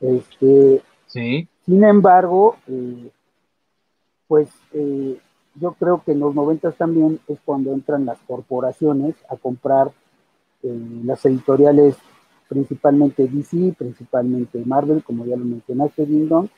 Este, 0.00 0.82
sí. 1.06 1.48
Sin 1.64 1.84
embargo, 1.84 2.56
eh, 2.68 3.10
pues 4.28 4.50
eh, 4.72 5.18
yo 5.60 5.72
creo 5.72 6.02
que 6.04 6.12
en 6.12 6.20
los 6.20 6.34
noventas 6.34 6.76
también 6.76 7.20
es 7.28 7.38
cuando 7.44 7.72
entran 7.72 8.04
las 8.04 8.18
corporaciones 8.26 9.14
a 9.28 9.36
comprar 9.36 9.90
eh, 10.62 11.00
las 11.04 11.24
editoriales, 11.24 11.96
principalmente 12.48 13.26
DC, 13.26 13.74
principalmente 13.78 14.62
Marvel, 14.64 15.02
como 15.02 15.24
ya 15.26 15.36
lo 15.36 15.44
mencionaste, 15.44 16.06
Dindon, 16.06 16.50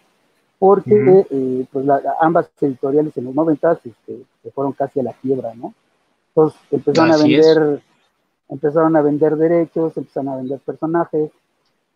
porque 0.59 1.27
eh, 1.31 1.67
pues 1.73 1.87
ambas 2.21 2.51
editoriales 2.61 3.17
en 3.17 3.25
los 3.25 3.35
noventas 3.35 3.79
este, 3.85 4.25
se 4.43 4.51
fueron 4.51 4.73
casi 4.73 5.01
a 5.01 5.05
la 5.05 5.13
quiebra, 5.13 5.55
¿no? 5.55 5.75
Entonces 6.29 6.61
empezaron 6.71 7.13
a 7.13 7.17
vender, 7.17 7.83
empezaron 8.49 8.97
a 8.97 9.03
vender 9.03 9.37
derechos, 9.37 9.97
empezaron 9.97 10.29
a 10.29 10.37
vender 10.37 10.59
personajes, 10.61 11.31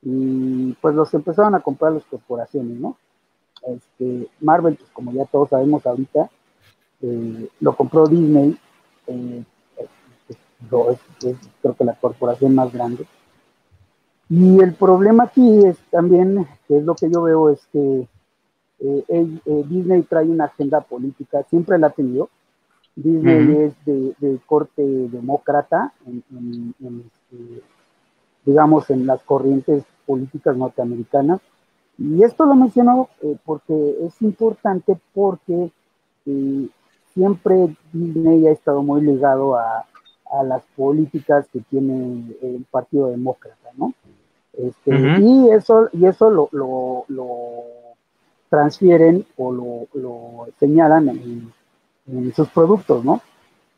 y 0.02 0.72
pues 0.80 0.94
los 0.94 1.14
empezaron 1.14 1.54
a 1.54 1.60
comprar 1.60 1.92
las 1.92 2.04
corporaciones, 2.04 2.78
¿no? 2.78 2.96
Este, 3.66 4.28
Marvel, 4.40 4.76
pues 4.76 4.90
como 4.90 5.12
ya 5.12 5.24
todos 5.26 5.50
sabemos 5.50 5.86
ahorita, 5.86 6.28
eh, 7.02 7.48
lo 7.58 7.76
compró 7.76 8.06
Disney, 8.06 8.56
eh, 9.08 9.44
es, 10.90 11.36
creo 11.60 11.74
que 11.74 11.84
la 11.84 11.94
corporación 11.94 12.54
más 12.54 12.72
grande. 12.72 13.06
Y 14.28 14.60
el 14.60 14.74
problema 14.74 15.24
aquí 15.24 15.66
es 15.66 15.76
también, 15.90 16.46
que 16.68 16.78
es 16.78 16.84
lo 16.84 16.94
que 16.94 17.10
yo 17.10 17.22
veo, 17.22 17.50
es 17.50 17.66
que 17.72 18.06
eh, 18.78 19.40
Disney 19.68 20.02
trae 20.02 20.26
una 20.26 20.44
agenda 20.44 20.80
política, 20.80 21.42
siempre 21.50 21.78
la 21.78 21.88
ha 21.88 21.90
tenido. 21.90 22.30
Disney 22.94 23.56
es 23.56 23.84
de, 23.84 24.38
corte 24.46 24.82
demócrata, 24.82 25.92
este, 26.06 27.62
digamos, 28.44 28.90
en 28.90 29.06
las 29.06 29.22
corrientes 29.22 29.82
políticas 30.06 30.56
norteamericanas. 30.56 31.40
Y 31.98 32.22
esto 32.22 32.44
lo 32.44 32.54
menciono 32.54 33.08
porque 33.44 33.96
es 34.06 34.20
importante 34.22 34.98
porque 35.14 35.70
siempre 37.14 37.74
Disney 37.92 38.46
ha 38.46 38.52
estado 38.52 38.82
muy 38.82 39.02
ligado 39.02 39.56
a, 39.56 39.84
las 40.44 40.62
políticas 40.74 41.46
que 41.52 41.60
tiene 41.60 42.34
el 42.40 42.64
Partido 42.70 43.08
Demócrata, 43.08 43.68
¿no? 43.76 43.92
Este, 44.54 45.20
y 45.20 45.50
eso, 45.50 45.90
y 45.92 46.06
eso 46.06 46.30
lo, 46.30 47.04
transfieren 48.48 49.26
o 49.36 49.52
lo, 49.52 50.46
señalan 50.58 51.10
en, 52.06 52.32
sus 52.32 52.48
productos, 52.48 53.04
¿no? 53.04 53.20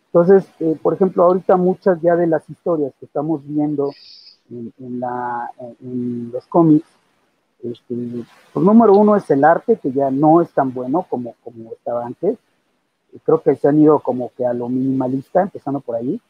Entonces, 0.07 0.49
eh, 0.61 0.79
por 0.81 0.95
ejemplo, 0.95 1.25
ahorita 1.25 1.57
muchas 1.57 2.00
ya 2.00 2.14
de 2.14 2.29
las 2.29 2.49
historias 2.49 2.93
que 3.00 3.07
estamos 3.07 3.45
viendo 3.45 3.91
en, 4.49 5.00
la, 5.00 5.50
en 5.81 6.31
los 6.33 6.47
cómics, 6.47 6.87
este, 7.64 7.97
pues 8.53 8.64
número 8.64 8.93
uno 8.95 9.17
es 9.17 9.29
el 9.29 9.43
arte, 9.43 9.76
que 9.83 9.91
ya 9.91 10.09
no 10.12 10.41
es 10.41 10.50
tan 10.53 10.73
bueno 10.73 11.05
como, 11.11 11.35
como 11.43 11.73
estaba 11.73 12.07
antes 12.07 12.38
creo 13.21 13.42
que 13.42 13.56
se 13.56 13.68
han 13.68 13.80
ido 13.80 14.00
como 14.00 14.33
que 14.37 14.44
a 14.44 14.52
lo 14.52 14.68
minimalista, 14.68 15.42
empezando 15.42 15.80
por 15.80 15.97
ahí. 15.97 16.21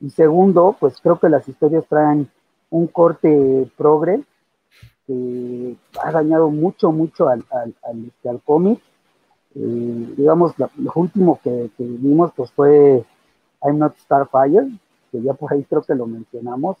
Y 0.00 0.10
segundo, 0.10 0.76
pues 0.78 1.00
creo 1.00 1.18
que 1.18 1.28
las 1.28 1.48
historias 1.48 1.86
traen 1.86 2.28
un 2.70 2.86
corte 2.88 3.70
progre 3.76 4.22
que 5.06 5.76
ha 6.02 6.10
dañado 6.10 6.50
mucho, 6.50 6.90
mucho 6.90 7.28
al, 7.28 7.44
al, 7.50 7.74
al, 7.84 8.06
este, 8.06 8.40
cómic. 8.44 8.80
Eh, 9.54 10.14
digamos, 10.16 10.58
lo, 10.58 10.70
último 10.94 11.38
que, 11.42 11.70
vimos 11.78 12.32
pues 12.34 12.50
fue 12.52 13.04
I'm 13.62 13.78
Not 13.78 13.96
Starfire, 13.98 14.66
que 15.10 15.22
ya 15.22 15.34
por 15.34 15.52
ahí 15.52 15.62
creo 15.64 15.82
que 15.82 15.94
lo 15.94 16.06
mencionamos, 16.06 16.78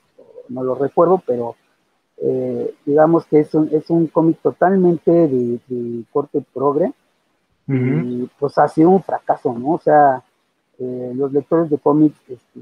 no 0.48 0.64
lo 0.64 0.74
recuerdo, 0.74 1.22
pero 1.26 1.54
eh, 2.16 2.74
digamos 2.86 3.26
que 3.26 3.40
es 3.40 3.54
un, 3.54 3.68
es 3.72 3.90
un 3.90 4.06
cómic 4.06 4.38
totalmente 4.40 5.10
de, 5.10 5.60
de 5.68 6.04
corte 6.12 6.42
progre 6.54 6.92
y 7.68 8.28
pues 8.38 8.58
ha 8.58 8.68
sido 8.68 8.90
un 8.90 9.02
fracaso, 9.02 9.52
¿no? 9.56 9.72
O 9.72 9.78
sea, 9.78 10.22
eh, 10.78 11.12
los 11.14 11.32
lectores 11.32 11.70
de 11.70 11.78
cómics 11.78 12.18
este, 12.28 12.60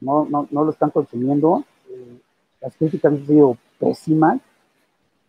no, 0.00 0.26
no, 0.28 0.48
no, 0.50 0.64
lo 0.64 0.70
están 0.70 0.90
consumiendo, 0.90 1.64
eh, 1.88 2.18
las 2.60 2.76
críticas 2.76 3.12
han 3.12 3.26
sido 3.26 3.56
pésimas, 3.78 4.40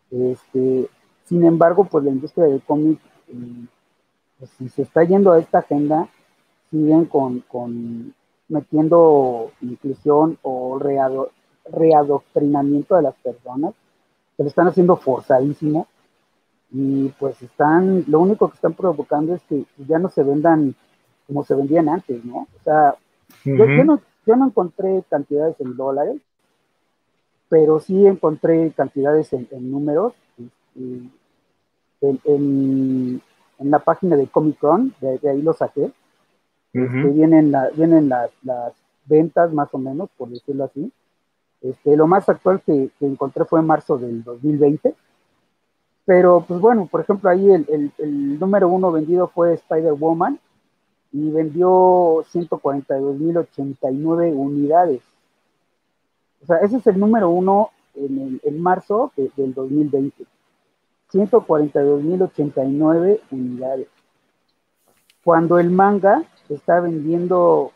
este, 0.10 0.90
sin 1.26 1.44
embargo, 1.46 1.86
pues 1.86 2.04
la 2.04 2.12
industria 2.12 2.46
del 2.46 2.62
cómic, 2.62 3.00
eh, 3.30 3.66
pues, 4.40 4.52
si 4.58 4.70
se 4.70 4.82
está 4.84 5.04
yendo 5.04 5.32
a 5.32 5.40
esta 5.40 5.60
agenda, 5.60 6.08
siguen 6.70 7.06
con, 7.06 7.42
con 7.42 8.14
metiendo 8.50 9.52
inclusión 9.62 10.38
o 10.42 10.80
readoctrinamiento 11.66 12.96
de 12.96 13.02
las 13.04 13.16
personas, 13.16 13.74
que 14.36 14.44
lo 14.44 14.50
están 14.50 14.68
haciendo 14.68 14.96
forzadísimo, 14.98 15.88
y 16.74 17.10
pues 17.20 17.40
están, 17.42 18.04
lo 18.08 18.20
único 18.20 18.50
que 18.50 18.56
están 18.56 18.74
provocando 18.74 19.36
es 19.36 19.44
que 19.44 19.64
ya 19.88 20.00
no 20.00 20.10
se 20.10 20.24
vendan 20.24 20.76
como 21.28 21.44
se 21.44 21.54
vendían 21.54 21.88
antes, 21.88 22.26
¿no? 22.26 22.48
O 22.60 22.64
sea, 22.64 22.96
yo, 23.46 23.66
no, 23.86 24.02
yo 24.26 24.36
no 24.36 24.48
encontré 24.48 25.04
cantidades 25.08 25.56
en 25.62 25.78
dólares, 25.78 26.20
pero 27.48 27.80
sí 27.80 28.06
encontré 28.08 28.72
cantidades 28.72 29.32
en, 29.34 29.48
números. 29.72 30.14
en, 30.76 31.12
en, 32.02 33.22
la 33.60 33.80
página 33.80 34.18
de 34.18 34.28
Comic 34.28 34.58
Con, 34.58 34.94
de, 35.00 35.30
ahí 35.30 35.42
lo 35.42 35.54
saqué. 35.54 35.92
Este, 36.74 37.04
vienen 37.10 37.52
la, 37.52 37.70
vienen 37.70 38.10
las, 38.10 38.32
las, 38.44 38.74
ventas 39.06 39.52
más 39.54 39.68
o 39.74 39.78
menos, 39.78 40.10
por 40.18 40.30
decirlo 40.30 40.64
así. 40.64 40.92
Este, 41.62 41.96
lo 41.96 42.08
más 42.08 42.28
actual 42.28 42.62
que, 42.66 42.90
que 42.98 43.06
encontré 43.06 43.46
fue 43.46 43.60
en 43.60 43.68
marzo 43.68 43.98
del 43.98 44.24
2020 44.24 44.96
pero, 46.06 46.44
pues 46.46 46.60
bueno, 46.60 46.86
por 46.92 47.00
ejemplo, 47.02 47.30
ahí 47.30 47.50
el, 47.50 47.94
número 48.40 48.68
uno 48.68 48.92
vendido 48.92 49.28
fue 49.28 49.54
Spider-Woman 49.54 50.38
y 51.14 51.32
vendió 51.32 52.26
142.089 52.34 54.34
unidades. 54.36 55.02
O 56.42 56.46
sea, 56.46 56.58
ese 56.58 56.76
es 56.78 56.88
el 56.88 57.00
número 57.00 57.30
uno 57.30 57.70
en, 57.96 58.42
el, 58.44 58.60
marzo 58.60 59.14
del 59.16 59.54
2020. 59.54 60.26
142.089 61.12 63.22
unidades. 63.32 63.88
Cuando 65.24 65.58
el 65.58 65.70
manga 65.70 66.26
está 66.50 66.82
vendiendo, 66.82 67.72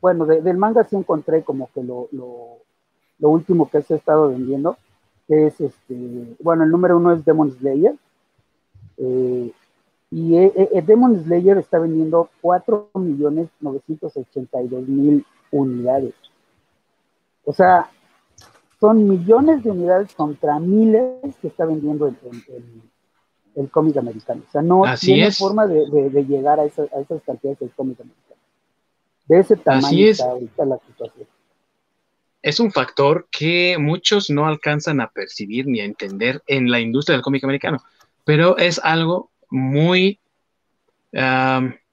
bueno, 0.00 0.24
del 0.24 0.56
manga 0.56 0.84
sí 0.84 0.94
encontré 0.94 1.42
como 1.42 1.68
que 1.74 1.82
lo 1.82 2.08
último 3.18 3.68
que 3.68 3.82
se 3.82 3.94
ha 3.94 3.96
estado 3.96 4.28
vendiendo, 4.28 4.76
es 5.28 5.60
este, 5.60 6.36
bueno, 6.40 6.64
el 6.64 6.70
número 6.70 6.96
uno 6.96 7.12
es 7.12 7.22
Demon 7.24 7.52
Slayer. 7.52 7.94
Eh, 8.98 9.52
y 10.10 10.36
eh, 10.36 10.52
eh, 10.56 10.82
Demon 10.82 11.22
Slayer 11.24 11.58
está 11.58 11.78
vendiendo 11.78 12.28
4.982.000 12.42 15.24
unidades. 15.50 16.14
O 17.44 17.52
sea, 17.52 17.90
son 18.78 19.08
millones 19.08 19.64
de 19.64 19.70
unidades 19.70 20.14
contra 20.14 20.58
miles 20.58 21.34
que 21.40 21.48
está 21.48 21.64
vendiendo 21.64 22.08
el, 22.08 22.16
el, 23.54 23.70
cómic 23.70 23.96
americano. 23.96 24.42
O 24.46 24.50
sea, 24.50 24.60
no 24.60 24.82
tiene 25.00 25.30
forma 25.30 25.66
de, 25.66 26.10
llegar 26.24 26.60
a, 26.60 26.64
esas 26.64 26.90
cantidades 27.24 27.60
del 27.60 27.70
cómic 27.70 27.98
americano. 28.00 28.42
De 29.26 29.38
ese 29.38 29.56
tamaño 29.56 30.06
está 30.06 30.30
ahorita 30.30 30.66
la 30.66 30.76
situación 30.78 31.26
es 32.42 32.60
un 32.60 32.72
factor 32.72 33.28
que 33.30 33.76
muchos 33.78 34.30
no 34.30 34.46
alcanzan 34.46 35.00
a 35.00 35.10
percibir 35.10 35.66
ni 35.66 35.80
a 35.80 35.84
entender 35.84 36.42
en 36.46 36.70
la 36.70 36.80
industria 36.80 37.16
del 37.16 37.22
cómic 37.22 37.44
americano, 37.44 37.82
pero 38.24 38.58
es 38.58 38.80
algo 38.82 39.30
muy 39.50 40.18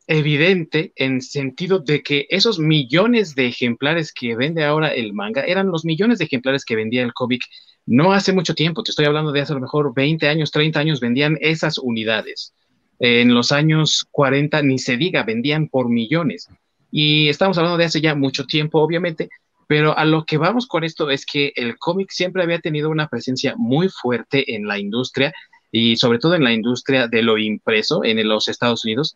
evidente 0.07 0.91
en 0.95 1.21
sentido 1.21 1.79
de 1.79 2.01
que 2.01 2.25
esos 2.29 2.57
millones 2.57 3.35
de 3.35 3.47
ejemplares 3.47 4.11
que 4.11 4.35
vende 4.35 4.63
ahora 4.63 4.87
el 4.87 5.13
manga 5.13 5.41
eran 5.41 5.67
los 5.67 5.85
millones 5.85 6.17
de 6.17 6.25
ejemplares 6.25 6.65
que 6.65 6.75
vendía 6.75 7.03
el 7.03 7.13
cómic 7.13 7.43
no 7.85 8.13
hace 8.13 8.33
mucho 8.33 8.53
tiempo, 8.53 8.83
te 8.83 8.91
estoy 8.91 9.05
hablando 9.05 9.31
de 9.31 9.41
hace 9.41 9.53
a 9.53 9.55
lo 9.55 9.61
mejor 9.61 9.93
20 9.95 10.27
años, 10.27 10.51
30 10.51 10.79
años, 10.79 10.99
vendían 10.99 11.37
esas 11.41 11.79
unidades. 11.79 12.53
En 12.99 13.33
los 13.33 13.51
años 13.51 14.05
40, 14.11 14.61
ni 14.61 14.77
se 14.77 14.95
diga, 14.95 15.23
vendían 15.23 15.69
por 15.69 15.89
millones. 15.89 16.49
Y 16.91 17.29
estamos 17.29 17.57
hablando 17.57 17.77
de 17.77 17.85
hace 17.85 17.99
ya 17.99 18.13
mucho 18.13 18.45
tiempo, 18.45 18.79
obviamente, 18.79 19.29
pero 19.69 19.95
a 19.95 20.03
lo 20.03 20.25
que 20.25 20.39
vamos 20.39 20.65
con 20.65 20.83
esto 20.83 21.11
es 21.11 21.27
que 21.27 21.53
el 21.55 21.77
cómic 21.77 22.09
siempre 22.09 22.41
había 22.41 22.59
tenido 22.59 22.89
una 22.89 23.07
presencia 23.07 23.53
muy 23.55 23.87
fuerte 23.87 24.55
en 24.55 24.65
la 24.65 24.79
industria 24.79 25.31
y 25.71 25.95
sobre 25.97 26.17
todo 26.17 26.33
en 26.33 26.43
la 26.43 26.53
industria 26.53 27.07
de 27.07 27.21
lo 27.21 27.37
impreso 27.37 28.03
en 28.03 28.27
los 28.27 28.47
Estados 28.47 28.83
Unidos. 28.83 29.15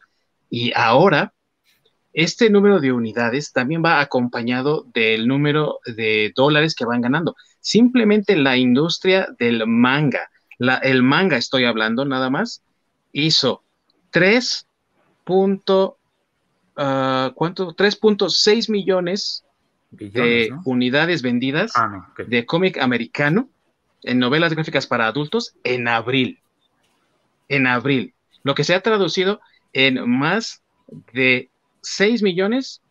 Y 0.51 0.71
ahora, 0.75 1.33
este 2.13 2.51
número 2.51 2.79
de 2.79 2.91
unidades 2.91 3.51
también 3.51 3.81
va 3.83 3.99
acompañado 3.99 4.85
del 4.93 5.27
número 5.27 5.79
de 5.87 6.31
dólares 6.35 6.75
que 6.75 6.85
van 6.85 7.01
ganando. 7.01 7.35
Simplemente 7.59 8.35
la 8.35 8.55
industria 8.55 9.29
del 9.39 9.65
manga, 9.65 10.29
la, 10.59 10.75
el 10.75 11.01
manga 11.01 11.35
estoy 11.35 11.65
hablando 11.65 12.05
nada 12.05 12.29
más, 12.29 12.61
hizo 13.11 13.63
3. 14.11 14.67
Uh, 15.25 15.57
¿cuánto? 17.33 17.75
3.6 17.75 18.69
millones 18.69 19.43
de 19.97 20.53
unidades 20.65 21.21
vendidas 21.21 21.73
ah, 21.75 22.13
de 22.17 22.45
cómic 22.45 22.77
americano 22.77 23.49
en 24.03 24.19
novelas 24.19 24.53
gráficas 24.53 24.87
para 24.87 25.07
adultos 25.07 25.55
en 25.63 25.87
abril. 25.87 26.39
En 27.47 27.67
abril. 27.67 28.13
Lo 28.43 28.55
que 28.55 28.63
se 28.63 28.75
ha 28.75 28.81
traducido 28.81 29.39
en 29.71 30.09
más 30.09 30.61
de 31.13 31.49
6 31.81 32.21
millones 32.21 32.81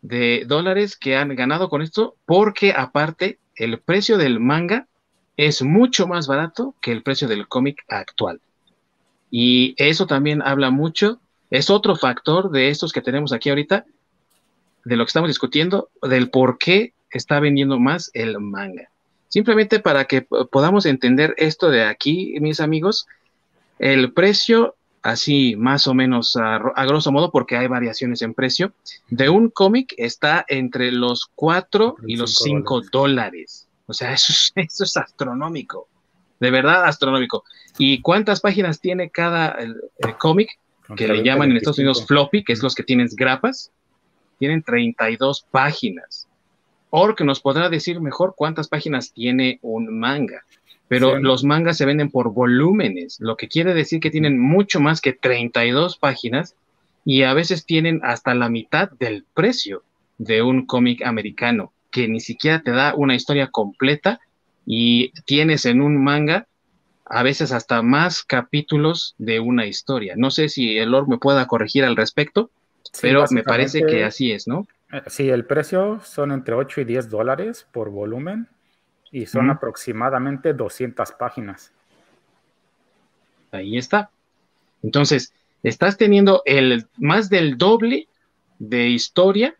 de 0.00 0.44
dólares 0.46 0.96
que 0.96 1.16
han 1.16 1.34
ganado 1.36 1.68
con 1.68 1.82
esto, 1.82 2.16
porque 2.26 2.72
aparte 2.72 3.38
el 3.56 3.78
precio 3.78 4.18
del 4.18 4.40
manga 4.40 4.88
es 5.36 5.62
mucho 5.62 6.06
más 6.06 6.26
barato 6.26 6.74
que 6.80 6.92
el 6.92 7.02
precio 7.02 7.28
del 7.28 7.48
cómic 7.48 7.84
actual. 7.88 8.40
Y 9.30 9.74
eso 9.78 10.06
también 10.06 10.42
habla 10.42 10.70
mucho, 10.70 11.20
es 11.50 11.70
otro 11.70 11.96
factor 11.96 12.50
de 12.50 12.68
estos 12.68 12.92
que 12.92 13.00
tenemos 13.00 13.32
aquí 13.32 13.48
ahorita, 13.48 13.86
de 14.84 14.96
lo 14.96 15.04
que 15.04 15.08
estamos 15.08 15.28
discutiendo, 15.28 15.90
del 16.02 16.30
por 16.30 16.58
qué 16.58 16.92
está 17.10 17.40
vendiendo 17.40 17.78
más 17.78 18.10
el 18.14 18.38
manga. 18.40 18.88
Simplemente 19.28 19.80
para 19.80 20.04
que 20.04 20.22
podamos 20.22 20.84
entender 20.84 21.34
esto 21.38 21.70
de 21.70 21.84
aquí, 21.84 22.34
mis 22.40 22.60
amigos, 22.60 23.06
el 23.78 24.12
precio, 24.12 24.74
así 25.02 25.56
más 25.56 25.86
o 25.86 25.94
menos 25.94 26.36
a, 26.36 26.58
grosso 26.84 27.12
modo, 27.12 27.30
porque 27.30 27.56
hay 27.56 27.66
variaciones 27.66 28.22
en 28.22 28.34
precio, 28.34 28.72
de 29.08 29.28
un 29.28 29.48
cómic 29.48 29.94
está 29.96 30.44
entre 30.48 30.92
los 30.92 31.30
4 31.34 31.96
y 32.06 32.16
los 32.16 32.36
5 32.36 32.82
dólares. 32.92 33.68
O 33.86 33.94
sea, 33.94 34.12
eso 34.12 34.32
es, 34.32 34.52
eso 34.56 34.84
es 34.84 34.96
astronómico, 34.96 35.88
de 36.38 36.50
verdad 36.50 36.84
astronómico. 36.84 37.44
¿Y 37.78 38.00
cuántas 38.00 38.40
páginas 38.40 38.80
tiene 38.80 39.10
cada 39.10 39.56
cómic? 40.18 40.50
Que 40.96 41.08
le 41.08 41.22
llaman 41.22 41.50
en 41.50 41.56
Estados 41.56 41.78
Unidos 41.78 42.04
floppy, 42.06 42.44
que 42.44 42.52
es 42.52 42.62
los 42.62 42.74
que 42.74 42.82
tienen 42.82 43.08
grapas. 43.16 43.70
Tienen 44.42 44.64
32 44.64 45.46
páginas. 45.52 46.26
Ork 46.90 47.20
nos 47.20 47.38
podrá 47.38 47.68
decir 47.68 48.00
mejor 48.00 48.34
cuántas 48.36 48.66
páginas 48.66 49.12
tiene 49.12 49.60
un 49.62 50.00
manga. 50.00 50.42
Pero 50.88 51.20
los 51.20 51.44
mangas 51.44 51.76
se 51.76 51.86
venden 51.86 52.10
por 52.10 52.34
volúmenes, 52.34 53.18
lo 53.20 53.36
que 53.36 53.46
quiere 53.46 53.72
decir 53.72 54.00
que 54.00 54.10
tienen 54.10 54.40
mucho 54.40 54.80
más 54.80 55.00
que 55.00 55.12
32 55.12 55.96
páginas 55.96 56.56
y 57.04 57.22
a 57.22 57.34
veces 57.34 57.66
tienen 57.66 58.00
hasta 58.02 58.34
la 58.34 58.48
mitad 58.48 58.90
del 58.90 59.24
precio 59.32 59.84
de 60.18 60.42
un 60.42 60.66
cómic 60.66 61.06
americano 61.06 61.72
que 61.92 62.08
ni 62.08 62.18
siquiera 62.18 62.62
te 62.62 62.72
da 62.72 62.96
una 62.96 63.14
historia 63.14 63.46
completa 63.46 64.18
y 64.66 65.12
tienes 65.24 65.66
en 65.66 65.80
un 65.80 66.02
manga 66.02 66.48
a 67.04 67.22
veces 67.22 67.52
hasta 67.52 67.80
más 67.82 68.24
capítulos 68.24 69.14
de 69.18 69.38
una 69.38 69.66
historia. 69.66 70.14
No 70.16 70.32
sé 70.32 70.48
si 70.48 70.78
el 70.78 70.90
Lord 70.90 71.06
me 71.06 71.18
pueda 71.18 71.46
corregir 71.46 71.84
al 71.84 71.94
respecto, 71.94 72.50
pero 73.00 73.24
me 73.30 73.42
parece 73.42 73.84
que 73.84 74.04
así 74.04 74.32
es, 74.32 74.46
¿no? 74.46 74.66
Eh, 74.92 75.02
sí, 75.06 75.28
el 75.28 75.44
precio 75.44 76.00
son 76.04 76.32
entre 76.32 76.54
8 76.54 76.82
y 76.82 76.84
10 76.84 77.08
dólares 77.08 77.66
por 77.72 77.90
volumen 77.90 78.48
y 79.10 79.26
son 79.26 79.50
aproximadamente 79.50 80.54
200 80.54 81.12
páginas. 81.12 81.72
Ahí 83.50 83.76
está. 83.76 84.10
Entonces, 84.82 85.32
estás 85.62 85.96
teniendo 85.96 86.42
el 86.46 86.86
más 86.96 87.28
del 87.28 87.58
doble 87.58 88.08
de 88.58 88.88
historia 88.88 89.54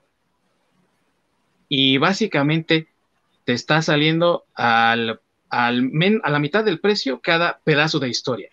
y 1.69 1.99
básicamente 1.99 2.88
te 3.45 3.52
está 3.52 3.83
saliendo 3.83 4.45
al, 4.55 5.21
al 5.50 5.91
a 6.23 6.31
la 6.31 6.38
mitad 6.38 6.64
del 6.64 6.81
precio 6.81 7.21
cada 7.21 7.61
pedazo 7.64 7.99
de 7.99 8.09
historia. 8.09 8.50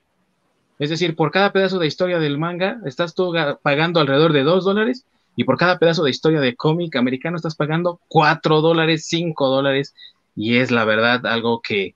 Es 0.80 0.90
decir, 0.90 1.16
por 1.16 1.32
cada 1.32 1.52
pedazo 1.52 1.78
de 1.78 1.88
historia 1.88 2.20
del 2.20 2.38
manga 2.38 2.80
estás 2.86 3.14
tú 3.14 3.34
pagando 3.62 4.00
alrededor 4.00 4.32
de 4.32 4.44
2 4.44 4.64
dólares 4.64 5.06
y 5.36 5.44
por 5.44 5.58
cada 5.58 5.78
pedazo 5.78 6.04
de 6.04 6.10
historia 6.10 6.40
de 6.40 6.56
cómic 6.56 6.96
americano 6.96 7.36
estás 7.36 7.56
pagando 7.56 8.00
4 8.08 8.62
dólares, 8.62 9.06
5 9.06 9.48
dólares 9.50 9.94
y 10.36 10.56
es 10.58 10.72
la 10.72 10.86
verdad 10.86 11.26
algo 11.26 11.62
que 11.62 11.96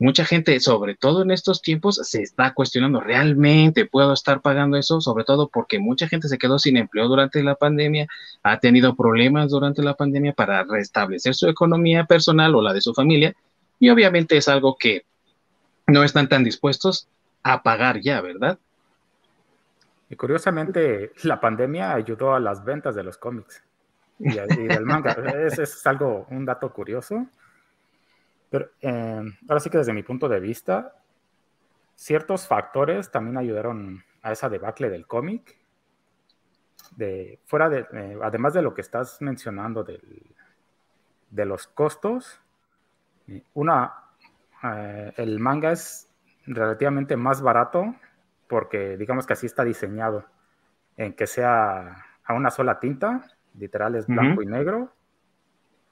mucha 0.00 0.24
gente, 0.24 0.58
sobre 0.58 0.96
todo 0.96 1.22
en 1.22 1.30
estos 1.30 1.62
tiempos, 1.62 2.00
se 2.02 2.20
está 2.20 2.52
cuestionando, 2.52 3.00
¿realmente 3.00 3.86
puedo 3.86 4.12
estar 4.12 4.40
pagando 4.40 4.76
eso? 4.76 5.00
Sobre 5.00 5.22
todo 5.22 5.48
porque 5.48 5.78
mucha 5.78 6.08
gente 6.08 6.26
se 6.26 6.36
quedó 6.36 6.58
sin 6.58 6.76
empleo 6.76 7.06
durante 7.06 7.42
la 7.44 7.54
pandemia, 7.54 8.08
ha 8.42 8.58
tenido 8.58 8.96
problemas 8.96 9.50
durante 9.50 9.82
la 9.84 9.94
pandemia 9.94 10.32
para 10.32 10.64
restablecer 10.64 11.36
su 11.36 11.48
economía 11.48 12.04
personal 12.06 12.56
o 12.56 12.60
la 12.60 12.72
de 12.72 12.80
su 12.80 12.92
familia, 12.92 13.34
y 13.78 13.88
obviamente 13.90 14.36
es 14.36 14.48
algo 14.48 14.76
que 14.78 15.04
no 15.86 16.02
están 16.02 16.28
tan 16.28 16.42
dispuestos 16.42 17.08
a 17.44 17.62
pagar 17.62 18.00
ya, 18.00 18.20
¿verdad? 18.22 18.58
Y 20.08 20.16
curiosamente, 20.16 21.12
la 21.22 21.40
pandemia 21.40 21.92
ayudó 21.92 22.34
a 22.34 22.40
las 22.40 22.64
ventas 22.64 22.94
de 22.94 23.04
los 23.04 23.18
cómics 23.18 23.62
y, 24.18 24.34
del 24.34 24.84
manga. 24.84 25.12
es, 25.46 25.58
es 25.58 25.86
algo, 25.86 26.26
un 26.30 26.44
dato 26.44 26.72
curioso. 26.72 27.26
Pero 28.50 28.70
eh, 28.80 29.22
ahora 29.48 29.60
sí 29.60 29.68
que 29.68 29.78
desde 29.78 29.92
mi 29.92 30.02
punto 30.02 30.28
de 30.28 30.40
vista, 30.40 30.94
ciertos 31.94 32.46
factores 32.46 33.10
también 33.10 33.36
ayudaron 33.36 34.02
a 34.22 34.32
esa 34.32 34.48
debacle 34.48 34.88
del 34.88 35.06
cómic. 35.06 35.58
De, 36.96 37.40
fuera 37.44 37.68
de, 37.68 37.86
eh, 37.92 38.18
además 38.22 38.54
de 38.54 38.62
lo 38.62 38.72
que 38.72 38.80
estás 38.80 39.20
mencionando 39.20 39.84
de 39.84 41.44
los 41.44 41.66
costos, 41.66 42.40
eh, 43.26 43.42
una, 43.54 43.92
el 45.16 45.40
manga 45.40 45.72
es 45.72 46.08
relativamente 46.46 47.16
más 47.16 47.40
barato 47.42 47.94
porque 48.48 48.96
digamos 48.96 49.26
que 49.26 49.32
así 49.32 49.46
está 49.46 49.64
diseñado, 49.64 50.26
en 50.96 51.14
que 51.14 51.26
sea 51.26 52.04
a 52.24 52.34
una 52.34 52.50
sola 52.50 52.78
tinta, 52.78 53.22
literal 53.58 53.94
es 53.94 54.06
blanco 54.06 54.42
y 54.42 54.46
negro, 54.46 54.92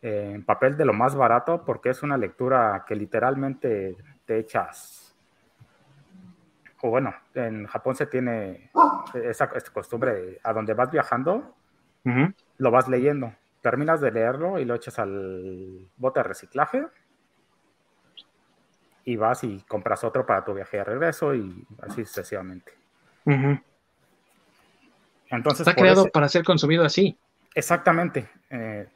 en 0.00 0.44
papel 0.44 0.76
de 0.76 0.84
lo 0.84 0.92
más 0.92 1.14
barato 1.14 1.64
porque 1.64 1.90
es 1.90 2.02
una 2.02 2.16
lectura 2.16 2.84
que 2.86 2.94
literalmente 2.94 3.96
te 4.24 4.38
echas. 4.38 5.14
O 6.80 6.90
bueno, 6.90 7.14
en 7.34 7.66
Japón 7.66 7.94
se 7.94 8.06
tiene 8.06 8.70
esa, 9.14 9.48
costumbre 9.48 10.40
a 10.42 10.52
donde 10.52 10.74
vas 10.74 10.90
viajando, 10.90 11.54
lo 12.58 12.70
vas 12.70 12.88
leyendo. 12.88 13.32
Terminas 13.60 14.00
de 14.00 14.10
leerlo 14.10 14.58
y 14.58 14.64
lo 14.64 14.74
echas 14.74 14.98
al 14.98 15.88
bote 15.96 16.20
de 16.20 16.24
reciclaje 16.24 16.86
y 19.04 19.16
vas 19.16 19.44
y 19.44 19.60
compras 19.68 20.04
otro 20.04 20.24
para 20.26 20.44
tu 20.44 20.54
viaje 20.54 20.78
de 20.78 20.84
regreso 20.84 21.34
y 21.34 21.66
así 21.82 22.04
sucesivamente. 22.04 22.72
Entonces, 25.28 25.66
Está 25.66 25.74
creado 25.74 26.08
para 26.08 26.28
ser 26.28 26.44
consumido 26.44 26.84
así. 26.84 27.18
Exactamente. 27.54 28.28
Eh, 28.50 28.86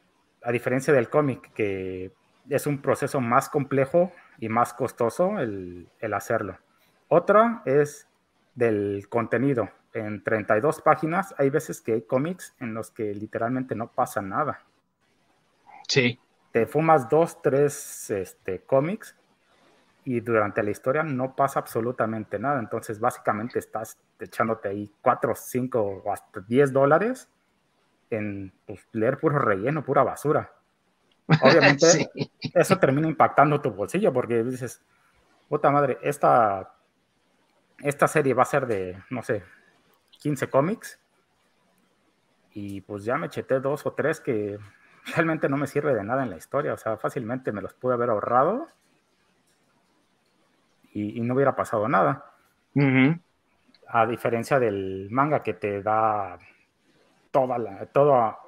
a 0.43 0.51
diferencia 0.51 0.93
del 0.93 1.09
cómic, 1.09 1.51
que 1.53 2.11
es 2.49 2.67
un 2.67 2.81
proceso 2.81 3.19
más 3.19 3.49
complejo 3.49 4.11
y 4.39 4.49
más 4.49 4.73
costoso 4.73 5.39
el, 5.39 5.89
hacerlo. 6.13 6.57
Otra 7.07 7.61
es 7.65 8.07
del 8.55 9.07
contenido. 9.09 9.69
En 9.93 10.23
32 10.23 10.81
páginas 10.81 11.33
hay 11.37 11.49
veces 11.49 11.81
que 11.81 11.93
hay 11.93 12.01
cómics 12.03 12.53
en 12.59 12.73
los 12.73 12.91
que 12.91 13.13
literalmente 13.13 13.75
no 13.75 13.91
pasa 13.91 14.21
nada. 14.21 14.61
Sí. 15.87 16.19
Te 16.51 16.65
fumas 16.65 17.09
dos, 17.09 17.41
tres 17.41 18.09
este, 18.09 18.61
cómics 18.61 19.15
y 20.07 20.21
durante 20.21 20.63
la 20.63 20.71
historia 20.71 21.03
no 21.03 21.35
pasa 21.35 21.59
absolutamente 21.59 22.39
nada. 22.39 22.59
Entonces, 22.59 22.97
básicamente 22.97 23.59
estás 23.59 23.99
echándote 24.17 24.69
ahí 24.69 24.89
4, 25.01 25.35
5 25.35 25.81
o 25.81 26.13
hasta 26.13 26.39
10 26.39 26.71
dólares 26.71 27.29
en 28.09 28.53
pues, 28.65 28.87
leer 28.93 29.17
puro 29.17 29.37
relleno, 29.37 29.83
pura 29.83 30.03
basura. 30.03 30.53
Obviamente, 31.43 32.09
eso 32.53 32.79
termina 32.79 33.09
impactando 33.09 33.59
tu 33.59 33.71
bolsillo 33.71 34.13
porque 34.13 34.45
dices, 34.45 34.81
puta 35.49 35.71
madre, 35.71 35.97
esta, 36.01 36.73
esta 37.79 38.07
serie 38.07 38.33
va 38.33 38.43
a 38.43 38.45
ser 38.45 38.65
de, 38.65 39.03
no 39.09 39.21
sé, 39.23 39.43
15 40.21 40.49
cómics. 40.49 41.01
Y 42.53 42.79
pues 42.79 43.03
ya 43.03 43.17
me 43.17 43.27
cheté 43.27 43.59
dos 43.59 43.85
o 43.85 43.91
tres 43.91 44.21
que 44.21 44.57
realmente 45.17 45.49
no 45.49 45.57
me 45.57 45.67
sirve 45.67 45.93
de 45.93 46.05
nada 46.05 46.23
en 46.23 46.29
la 46.29 46.37
historia. 46.37 46.71
O 46.71 46.77
sea, 46.77 46.95
fácilmente 46.95 47.51
me 47.51 47.61
los 47.61 47.73
pude 47.73 47.95
haber 47.95 48.09
ahorrado 48.09 48.69
y, 51.01 51.21
no 51.21 51.33
hubiera 51.35 51.55
pasado 51.55 51.87
nada. 51.87 52.25
A 53.87 54.05
diferencia 54.05 54.59
del 54.59 55.07
manga 55.09 55.41
que 55.41 55.53
te 55.53 55.81
da 55.81 56.37
toda, 57.31 57.57
la, 57.57 57.85
toda 57.87 58.39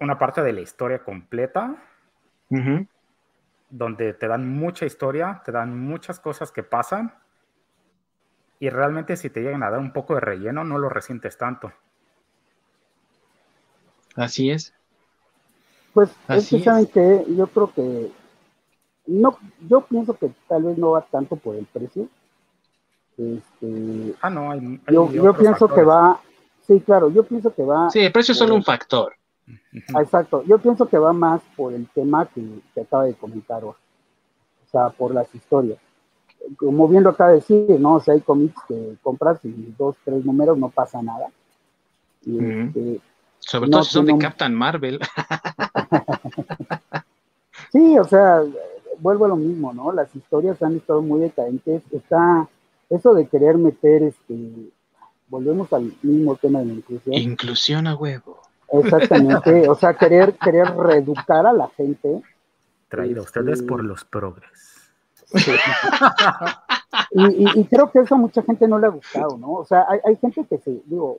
una 0.00 0.18
parte 0.18 0.42
de 0.42 0.52
la 0.52 0.60
historia 0.60 0.98
completa, 1.00 1.76
donde 3.70 4.12
te 4.14 4.28
dan 4.28 4.48
mucha 4.48 4.84
historia, 4.84 5.42
te 5.44 5.52
dan 5.52 5.78
muchas 5.78 6.20
cosas 6.20 6.52
que 6.52 6.62
pasan, 6.62 7.14
y 8.62 8.70
realmente 8.70 9.16
si 9.16 9.28
te 9.28 9.40
llegan 9.40 9.64
a 9.64 9.70
dar 9.70 9.80
un 9.80 9.92
poco 9.92 10.14
de 10.14 10.20
relleno, 10.20 10.62
no 10.62 10.78
lo 10.78 10.88
resientes 10.88 11.36
tanto. 11.36 11.72
Así 14.14 14.50
es. 14.50 14.72
Pues 15.92 16.14
es 16.28 16.48
que 16.48 16.62
saben 16.62 16.86
que 16.86 17.24
yo 17.28 17.48
creo 17.48 17.72
que 17.72 18.12
no, 19.06 19.36
yo 19.68 19.80
pienso 19.82 20.14
que 20.14 20.30
tal 20.48 20.64
vez 20.64 20.78
no 20.78 20.92
va 20.92 21.02
tanto 21.02 21.36
por 21.36 21.56
el 21.56 21.66
precio. 21.66 22.08
Este, 23.16 24.14
ah, 24.22 24.30
no, 24.30 24.50
hay, 24.50 24.80
yo, 24.90 25.36
pienso 25.36 25.68
que 25.68 25.82
va, 25.82 26.20
sí, 26.66 26.80
claro, 26.80 27.10
yo 27.10 27.24
pienso 27.24 27.54
que 27.54 27.62
va. 27.62 27.90
Sí, 27.90 28.00
el 28.00 28.12
precio 28.12 28.32
es 28.32 28.38
solo 28.38 28.54
un 28.54 28.64
factor. 28.64 29.14
Exacto, 29.98 30.44
yo 30.44 30.58
pienso 30.58 30.86
que 30.86 30.98
va 30.98 31.12
más 31.12 31.42
por 31.56 31.72
el 31.72 31.88
tema 31.88 32.26
que, 32.26 32.42
que 32.74 32.80
acaba 32.80 33.04
de 33.04 33.14
comentar, 33.14 33.64
o 33.64 33.76
sea, 34.70 34.90
por 34.90 35.12
las 35.12 35.32
historias. 35.34 35.78
Como 36.56 36.88
bien 36.88 37.02
lo 37.02 37.10
acaba 37.10 37.30
de 37.30 37.36
decir, 37.36 37.78
¿no? 37.78 37.94
O 37.94 38.00
sea, 38.00 38.14
hay 38.14 38.20
cómics 38.20 38.60
que 38.66 38.96
compras 39.02 39.38
y 39.44 39.74
dos, 39.78 39.96
tres 40.04 40.24
números 40.24 40.58
no 40.58 40.70
pasa 40.70 41.02
nada. 41.02 41.28
Este, 42.26 43.00
Sobre 43.40 43.70
todo 43.70 43.84
si 43.84 43.92
son 43.92 44.06
de 44.06 44.18
Captain 44.18 44.54
Marvel. 44.54 45.00
sí, 47.72 47.98
o 47.98 48.04
sea, 48.04 48.42
vuelvo 49.02 49.24
a 49.26 49.28
lo 49.28 49.36
mismo, 49.36 49.74
¿no? 49.74 49.92
Las 49.92 50.14
historias 50.14 50.62
han 50.62 50.76
estado 50.76 51.02
muy 51.02 51.20
decadentes. 51.20 51.82
Está 51.92 52.48
eso 52.88 53.12
de 53.14 53.26
querer 53.26 53.58
meter, 53.58 54.02
este, 54.04 54.70
volvemos 55.28 55.72
al 55.72 55.92
mismo 56.02 56.36
tema 56.36 56.60
de 56.60 56.66
la 56.66 56.72
inclusión. 56.74 57.14
Inclusión 57.14 57.86
a 57.86 57.96
huevo. 57.96 58.40
Exactamente, 58.72 59.68
o 59.68 59.74
sea, 59.74 59.94
querer, 59.94 60.34
querer 60.34 60.74
reeducar 60.74 61.46
a 61.46 61.52
la 61.52 61.68
gente. 61.68 62.22
Traído 62.88 63.22
este, 63.22 63.40
ustedes 63.40 63.62
por 63.62 63.84
los 63.84 64.04
progres. 64.04 64.92
y, 67.10 67.64
creo 67.64 67.90
que 67.90 68.00
eso 68.00 68.14
a 68.14 68.18
mucha 68.18 68.42
gente 68.42 68.68
no 68.68 68.78
le 68.78 68.86
ha 68.86 68.90
gustado, 68.90 69.36
¿no? 69.38 69.52
O 69.52 69.64
sea, 69.64 69.86
hay, 70.04 70.16
gente 70.16 70.46
que 70.48 70.58
se, 70.58 70.82
digo, 70.86 71.18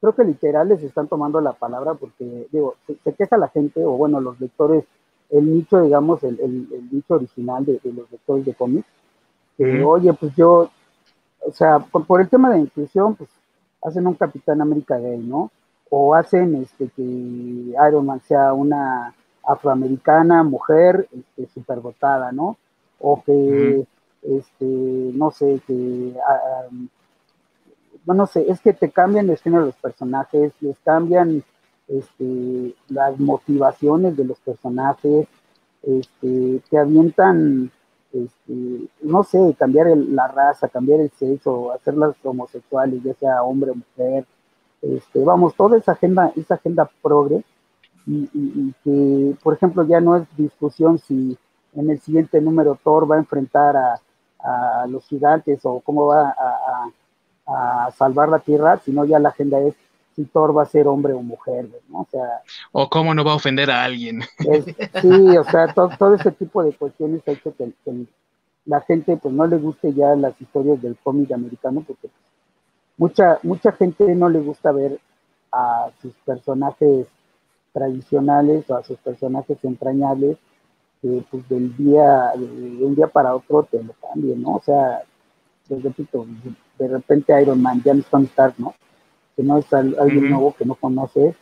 creo 0.00 0.14
que 0.14 0.24
literal 0.24 0.68
les 0.68 0.82
están 0.82 1.08
tomando 1.08 1.40
la 1.40 1.52
palabra 1.52 1.94
porque, 1.94 2.46
digo, 2.52 2.76
se, 2.86 3.12
queja 3.12 3.36
la 3.36 3.48
gente, 3.48 3.84
o 3.84 3.92
bueno, 3.92 4.20
los 4.20 4.40
lectores, 4.40 4.84
el 5.30 5.54
nicho, 5.54 5.82
digamos, 5.82 6.22
el, 6.22 6.38
el, 6.40 6.88
nicho 6.90 7.14
original 7.14 7.64
de, 7.64 7.80
los 7.84 8.10
lectores 8.10 8.44
de 8.44 8.54
cómics, 8.54 8.88
que, 9.56 9.84
oye, 9.84 10.12
pues 10.12 10.34
yo, 10.36 10.70
o 11.40 11.52
sea, 11.52 11.78
por, 11.78 12.06
por, 12.06 12.20
el 12.20 12.28
tema 12.28 12.52
de 12.52 12.60
inclusión, 12.60 13.14
pues 13.14 13.30
hacen 13.82 14.06
un 14.06 14.14
Capitán 14.14 14.60
América 14.60 14.98
gay, 14.98 15.18
¿no? 15.18 15.50
o 15.96 16.14
hacen 16.14 16.56
este, 16.56 16.88
que 16.88 17.02
Iron 17.02 18.06
Man 18.06 18.20
sea 18.26 18.52
una 18.52 19.14
afroamericana, 19.46 20.42
mujer, 20.42 21.06
este, 21.12 21.46
superdotada, 21.54 22.32
¿no? 22.32 22.56
O 22.98 23.22
que, 23.22 23.86
este, 24.22 24.64
no 24.64 25.30
sé, 25.30 25.60
que, 25.66 26.14
ah, 26.26 26.66
no 28.06 28.26
sé, 28.26 28.44
es 28.50 28.60
que 28.60 28.72
te 28.72 28.90
cambian 28.90 29.30
el 29.30 29.38
género 29.38 29.62
de 29.62 29.66
los 29.68 29.76
personajes, 29.76 30.52
les 30.60 30.78
cambian 30.80 31.44
este, 31.88 32.74
las 32.88 33.18
motivaciones 33.18 34.16
de 34.16 34.24
los 34.24 34.38
personajes, 34.40 35.26
este, 35.82 36.62
te 36.70 36.78
avientan, 36.78 37.70
este, 38.12 38.88
no 39.02 39.22
sé, 39.24 39.54
cambiar 39.58 39.88
la 39.96 40.28
raza, 40.28 40.68
cambiar 40.68 41.00
el 41.00 41.10
sexo, 41.10 41.72
hacerlas 41.72 42.16
homosexuales, 42.22 43.02
ya 43.02 43.14
sea 43.14 43.42
hombre 43.42 43.72
o 43.72 43.74
mujer, 43.74 44.26
este, 44.82 45.24
vamos, 45.24 45.54
toda 45.54 45.78
esa 45.78 45.92
agenda, 45.92 46.32
esa 46.36 46.54
agenda 46.54 46.90
progre, 47.02 47.44
y, 48.06 48.74
que, 48.84 49.36
por 49.42 49.54
ejemplo, 49.54 49.86
ya 49.86 50.00
no 50.00 50.16
es 50.16 50.24
discusión 50.36 50.98
si 50.98 51.38
en 51.74 51.90
el 51.90 52.00
siguiente 52.00 52.40
número 52.40 52.78
Thor 52.82 53.10
va 53.10 53.16
a 53.16 53.20
enfrentar 53.20 53.76
a, 53.76 54.00
los 54.88 55.06
gigantes 55.06 55.60
o 55.62 55.80
cómo 55.80 56.08
va 56.08 56.34
a, 57.46 57.90
salvar 57.92 58.28
la 58.28 58.40
Tierra, 58.40 58.78
sino 58.84 59.06
ya 59.06 59.18
la 59.18 59.30
agenda 59.30 59.58
es 59.60 59.74
si 60.14 60.24
Thor 60.24 60.56
va 60.56 60.62
a 60.62 60.66
ser 60.66 60.86
hombre 60.86 61.12
o 61.12 61.22
mujer, 61.22 61.68
¿no? 61.88 62.00
O 62.00 62.08
sea... 62.10 62.42
O 62.72 62.88
cómo 62.88 63.14
no 63.14 63.24
va 63.24 63.32
a 63.32 63.36
ofender 63.36 63.70
a 63.70 63.84
alguien. 63.84 64.22
sí, 65.02 65.36
o 65.36 65.44
sea, 65.44 65.72
todo, 65.72 66.14
ese 66.14 66.30
tipo 66.32 66.62
de 66.62 66.72
cuestiones 66.72 67.22
ha 67.26 67.32
hecho 67.32 67.54
que, 67.56 67.72
que, 67.84 68.06
la 68.66 68.80
gente 68.80 69.16
pues 69.16 69.34
no 69.34 69.46
le 69.46 69.58
guste 69.58 69.92
ya 69.92 70.14
las 70.16 70.40
historias 70.40 70.80
del 70.80 70.96
cómic 70.96 71.32
americano 71.32 71.84
porque 71.86 72.08
mucha, 72.96 73.38
mucha 73.42 73.72
gente 73.72 74.14
no 74.14 74.28
le 74.28 74.40
gusta 74.40 74.72
ver 74.72 74.98
a 75.52 75.90
sus 76.00 76.12
personajes 76.24 77.06
tradicionales 77.72 78.68
o 78.70 78.76
a 78.76 78.84
sus 78.84 78.98
personajes 78.98 79.58
entrañables 79.64 80.38
que 81.02 81.22
pues 81.30 81.46
del 81.48 81.76
día, 81.76 82.32
de 82.34 82.84
un 82.84 82.94
día 82.94 83.08
para 83.08 83.34
otro 83.34 83.64
te 83.64 83.82
lo 83.82 83.92
cambien, 83.94 84.40
¿no? 84.40 84.54
O 84.54 84.62
sea, 84.62 85.02
les 85.68 85.82
repito, 85.82 86.26
de 86.78 86.88
repente 86.88 87.42
Iron 87.42 87.60
Man 87.60 87.82
ya 87.84 87.92
no 87.92 88.00
Stark, 88.00 88.54
¿no? 88.58 88.74
Que 89.36 89.42
no 89.42 89.58
es 89.58 89.72
alguien 89.72 90.30
nuevo 90.30 90.54
que 90.56 90.64
no 90.64 90.74
conoces 90.74 91.34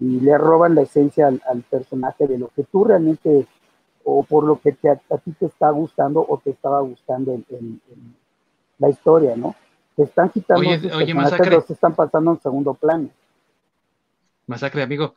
y 0.00 0.20
le 0.20 0.36
roban 0.36 0.74
la 0.74 0.82
esencia 0.82 1.28
al, 1.28 1.62
personaje 1.70 2.26
de 2.26 2.38
lo 2.38 2.48
que 2.48 2.64
tú 2.64 2.84
realmente 2.84 3.46
o 4.04 4.24
por 4.24 4.44
lo 4.44 4.60
que 4.60 4.76
a, 4.88 5.18
ti 5.18 5.32
te 5.38 5.46
está 5.46 5.70
gustando 5.70 6.24
o 6.28 6.38
te 6.38 6.50
estaba 6.50 6.80
gustando 6.80 7.32
en 7.32 7.80
la 8.78 8.88
historia, 8.88 9.36
¿no? 9.36 9.54
están 9.96 10.30
quitando 10.30 10.60
oye, 10.60 10.92
oye 10.92 11.14
Masacre. 11.14 11.50
los 11.50 11.70
están 11.70 11.94
pasando 11.94 12.32
en 12.32 12.40
segundo 12.40 12.74
plano. 12.74 13.10
Masacre, 14.46 14.82
amigo. 14.82 15.14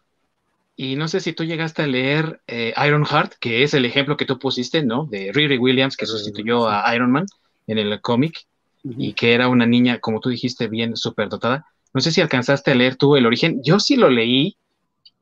Y 0.76 0.98
no 0.98 1.08
sé 1.08 1.22
si 1.22 1.34
tú 1.34 1.46
llegaste 1.46 1.84
a 1.84 1.88
leer 1.88 2.42
eh, 2.48 2.74
Iron 2.86 3.06
Heart, 3.06 3.34
que 3.40 3.64
es 3.64 3.74
el 3.74 3.86
ejemplo 3.86 4.18
que 4.18 4.26
tú 4.26 4.38
pusiste, 4.38 4.84
¿no? 4.84 5.06
De 5.06 5.32
Riri 5.34 5.58
Williams, 5.58 5.96
que 5.96 6.06
sustituyó 6.06 6.68
a 6.68 6.94
Iron 6.94 7.12
Man 7.12 7.26
en 7.68 7.78
el 7.78 8.02
cómic, 8.02 8.46
y 8.84 9.14
que 9.14 9.34
era 9.34 9.48
una 9.48 9.66
niña, 9.66 10.00
como 10.00 10.20
tú 10.20 10.30
dijiste, 10.30 10.68
bien 10.68 10.94
dotada. 11.30 11.66
No 11.96 12.02
sé 12.02 12.12
si 12.12 12.22
alcanzaste 12.22 12.72
a 12.72 12.76
leer 12.76 12.96
tú 12.96 13.16
el 13.16 13.26
origen. 13.26 13.62
Yo 13.64 13.80
sí 13.80 13.96
lo 13.96 14.10
leí, 14.10 14.58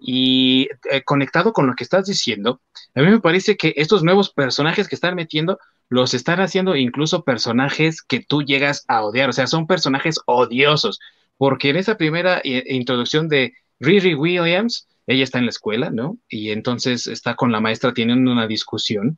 y 0.06 0.68
eh, 0.92 1.02
conectado 1.04 1.54
con 1.54 1.66
lo 1.66 1.76
que 1.76 1.86
estás 1.86 2.06
diciendo, 2.06 2.62
a 2.94 3.02
mí 3.02 3.08
me 3.08 3.22
parece 3.22 3.56
que 3.56 3.74
estos 3.78 4.04
nuevos 4.04 4.32
personajes 4.34 4.90
que 4.90 4.96
están 4.96 5.16
metiendo 5.16 5.60
los 5.88 6.14
están 6.14 6.42
haciendo 6.42 6.76
incluso 6.76 7.24
personajes 7.24 8.02
que 8.02 8.20
tú 8.20 8.44
llegas 8.44 8.84
a 8.90 9.02
odiar, 9.06 9.30
o 9.30 9.34
sea, 9.34 9.48
son 9.48 9.66
personajes 9.66 10.20
odiosos, 10.26 11.00
porque 11.38 11.70
en 11.70 11.78
esa 11.78 11.96
primera 11.96 12.42
eh, 12.44 12.66
introducción 12.68 13.30
de 13.30 13.54
Riri 13.80 14.14
Williams, 14.14 14.90
ella 15.08 15.24
está 15.24 15.40
en 15.40 15.46
la 15.46 15.52
escuela, 15.52 15.90
¿no? 15.90 16.18
Y 16.28 16.52
entonces 16.52 17.08
está 17.08 17.36
con 17.36 17.54
la 17.54 17.62
maestra 17.62 17.94
teniendo 17.94 18.30
una 18.30 18.48
discusión 18.48 19.18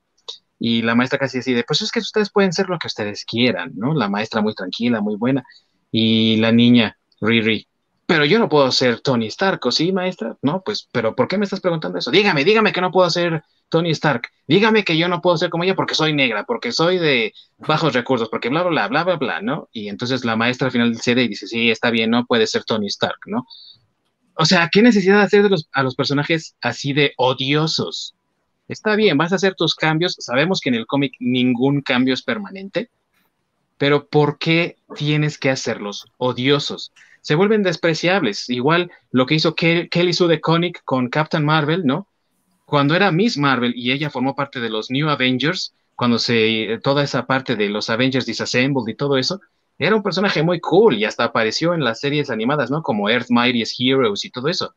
y 0.60 0.84
la 0.84 0.94
maestra 0.94 1.18
casi 1.18 1.40
decide, 1.40 1.64
pues 1.68 1.82
es 1.82 1.92
que 1.92 2.00
ustedes 2.00 2.32
pueden 2.32 2.54
ser 2.54 2.70
lo 2.70 2.78
que 2.78 2.88
ustedes 2.88 3.26
quieran, 3.26 3.72
¿no? 3.76 3.96
La 3.96 4.08
maestra 4.08 4.42
muy 4.42 4.54
tranquila, 4.54 5.02
muy 5.02 5.16
buena, 5.16 5.44
y 5.92 6.38
la 6.38 6.52
niña, 6.52 6.96
Riri, 7.22 7.68
pero 8.06 8.26
yo 8.26 8.38
no 8.38 8.50
puedo 8.50 8.72
ser 8.72 9.00
Tony 9.00 9.28
Stark, 9.28 9.66
¿o 9.66 9.72
sí, 9.72 9.92
maestra? 9.92 10.38
No, 10.42 10.62
pues, 10.64 10.88
pero 10.92 11.16
¿por 11.16 11.28
qué 11.28 11.38
me 11.38 11.46
estás 11.46 11.60
preguntando 11.60 11.98
eso? 11.98 12.12
Dígame, 12.12 12.44
dígame 12.44 12.72
que 12.72 12.82
no 12.82 12.92
puedo 12.92 13.10
ser 13.10 13.44
Tony 13.70 13.90
Stark. 13.92 14.30
Dígame 14.48 14.84
que 14.84 14.96
yo 14.96 15.08
no 15.08 15.22
puedo 15.22 15.38
ser 15.38 15.50
como 15.50 15.64
ella 15.64 15.76
porque 15.76 15.96
soy 15.96 16.14
negra, 16.14 16.44
porque 16.44 16.72
soy 16.72 17.00
de 17.00 17.34
bajos 17.58 17.94
recursos, 17.94 18.30
porque 18.30 18.50
bla, 18.50 18.62
bla, 18.62 18.88
bla, 18.88 19.04
bla, 19.04 19.16
bla, 19.16 19.42
¿no? 19.42 19.70
Y 19.72 19.88
entonces 19.88 20.24
la 20.24 20.36
maestra 20.36 20.68
al 20.68 20.72
final 20.72 20.96
cede 21.02 21.24
y 21.24 21.28
dice, 21.30 21.48
sí, 21.48 21.72
está 21.72 21.90
bien, 21.90 22.12
no 22.12 22.26
puede 22.26 22.46
ser 22.46 22.64
Tony 22.64 22.88
Stark, 22.88 23.20
¿no? 23.26 23.46
O 24.36 24.46
sea, 24.46 24.70
¿qué 24.72 24.82
necesidad 24.84 25.18
de 25.18 25.24
hacer 25.24 25.50
a 25.72 25.84
los 25.84 25.96
personajes 25.96 26.56
así 26.62 26.94
de 26.94 27.14
odiosos? 27.18 28.14
Está 28.68 28.96
bien, 28.96 29.18
vas 29.18 29.32
a 29.32 29.36
hacer 29.36 29.56
tus 29.56 29.76
cambios. 29.76 30.16
Sabemos 30.20 30.60
que 30.60 30.70
en 30.70 30.76
el 30.76 30.86
cómic 30.86 31.14
ningún 31.20 31.82
cambio 31.82 32.14
es 32.14 32.22
permanente, 32.22 32.90
pero 33.78 34.08
¿por 34.08 34.38
qué 34.38 34.78
tienes 34.96 35.38
que 35.38 35.50
hacerlos 35.50 36.06
odiosos? 36.18 36.92
se 37.26 37.34
vuelven 37.34 37.64
despreciables. 37.64 38.52
Igual 38.52 38.92
lo 39.10 39.26
que 39.26 39.34
hizo 39.34 39.56
Kelly 39.56 40.14
Sue 40.14 40.28
DeConnick 40.28 40.84
con 40.86 41.10
Captain 41.10 41.44
Marvel, 41.44 41.84
¿no? 41.84 42.08
Cuando 42.66 42.96
era 42.96 43.12
Miss 43.12 43.36
Marvel 43.36 43.74
y 43.76 43.92
ella 43.92 44.12
formó 44.12 44.36
parte 44.36 44.60
de 44.60 44.70
los 44.70 44.92
New 44.92 45.10
Avengers, 45.10 45.74
cuando 45.96 46.20
se 46.20 46.80
toda 46.84 47.04
esa 47.04 47.26
parte 47.26 47.56
de 47.56 47.70
los 47.70 47.90
Avengers 47.90 48.28
Disassembled 48.28 48.88
y 48.88 48.94
todo 48.94 49.18
eso, 49.18 49.42
era 49.80 49.96
un 49.96 50.04
personaje 50.04 50.44
muy 50.44 50.60
cool 50.60 51.00
y 51.00 51.06
hasta 51.06 51.24
apareció 51.24 51.74
en 51.74 51.84
las 51.84 52.00
series 52.00 52.30
animadas, 52.30 52.70
¿no? 52.70 52.84
Como 52.84 53.10
Earth 53.10 53.32
Mightiest 53.32 53.74
Heroes 53.80 54.24
y 54.24 54.30
todo 54.30 54.48
eso. 54.48 54.76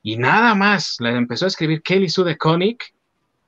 Y 0.00 0.18
nada 0.18 0.54
más, 0.54 0.98
la 1.00 1.10
empezó 1.10 1.46
a 1.46 1.48
escribir 1.48 1.82
Kelly 1.82 2.08
Sue 2.08 2.24
DeConnick, 2.24 2.94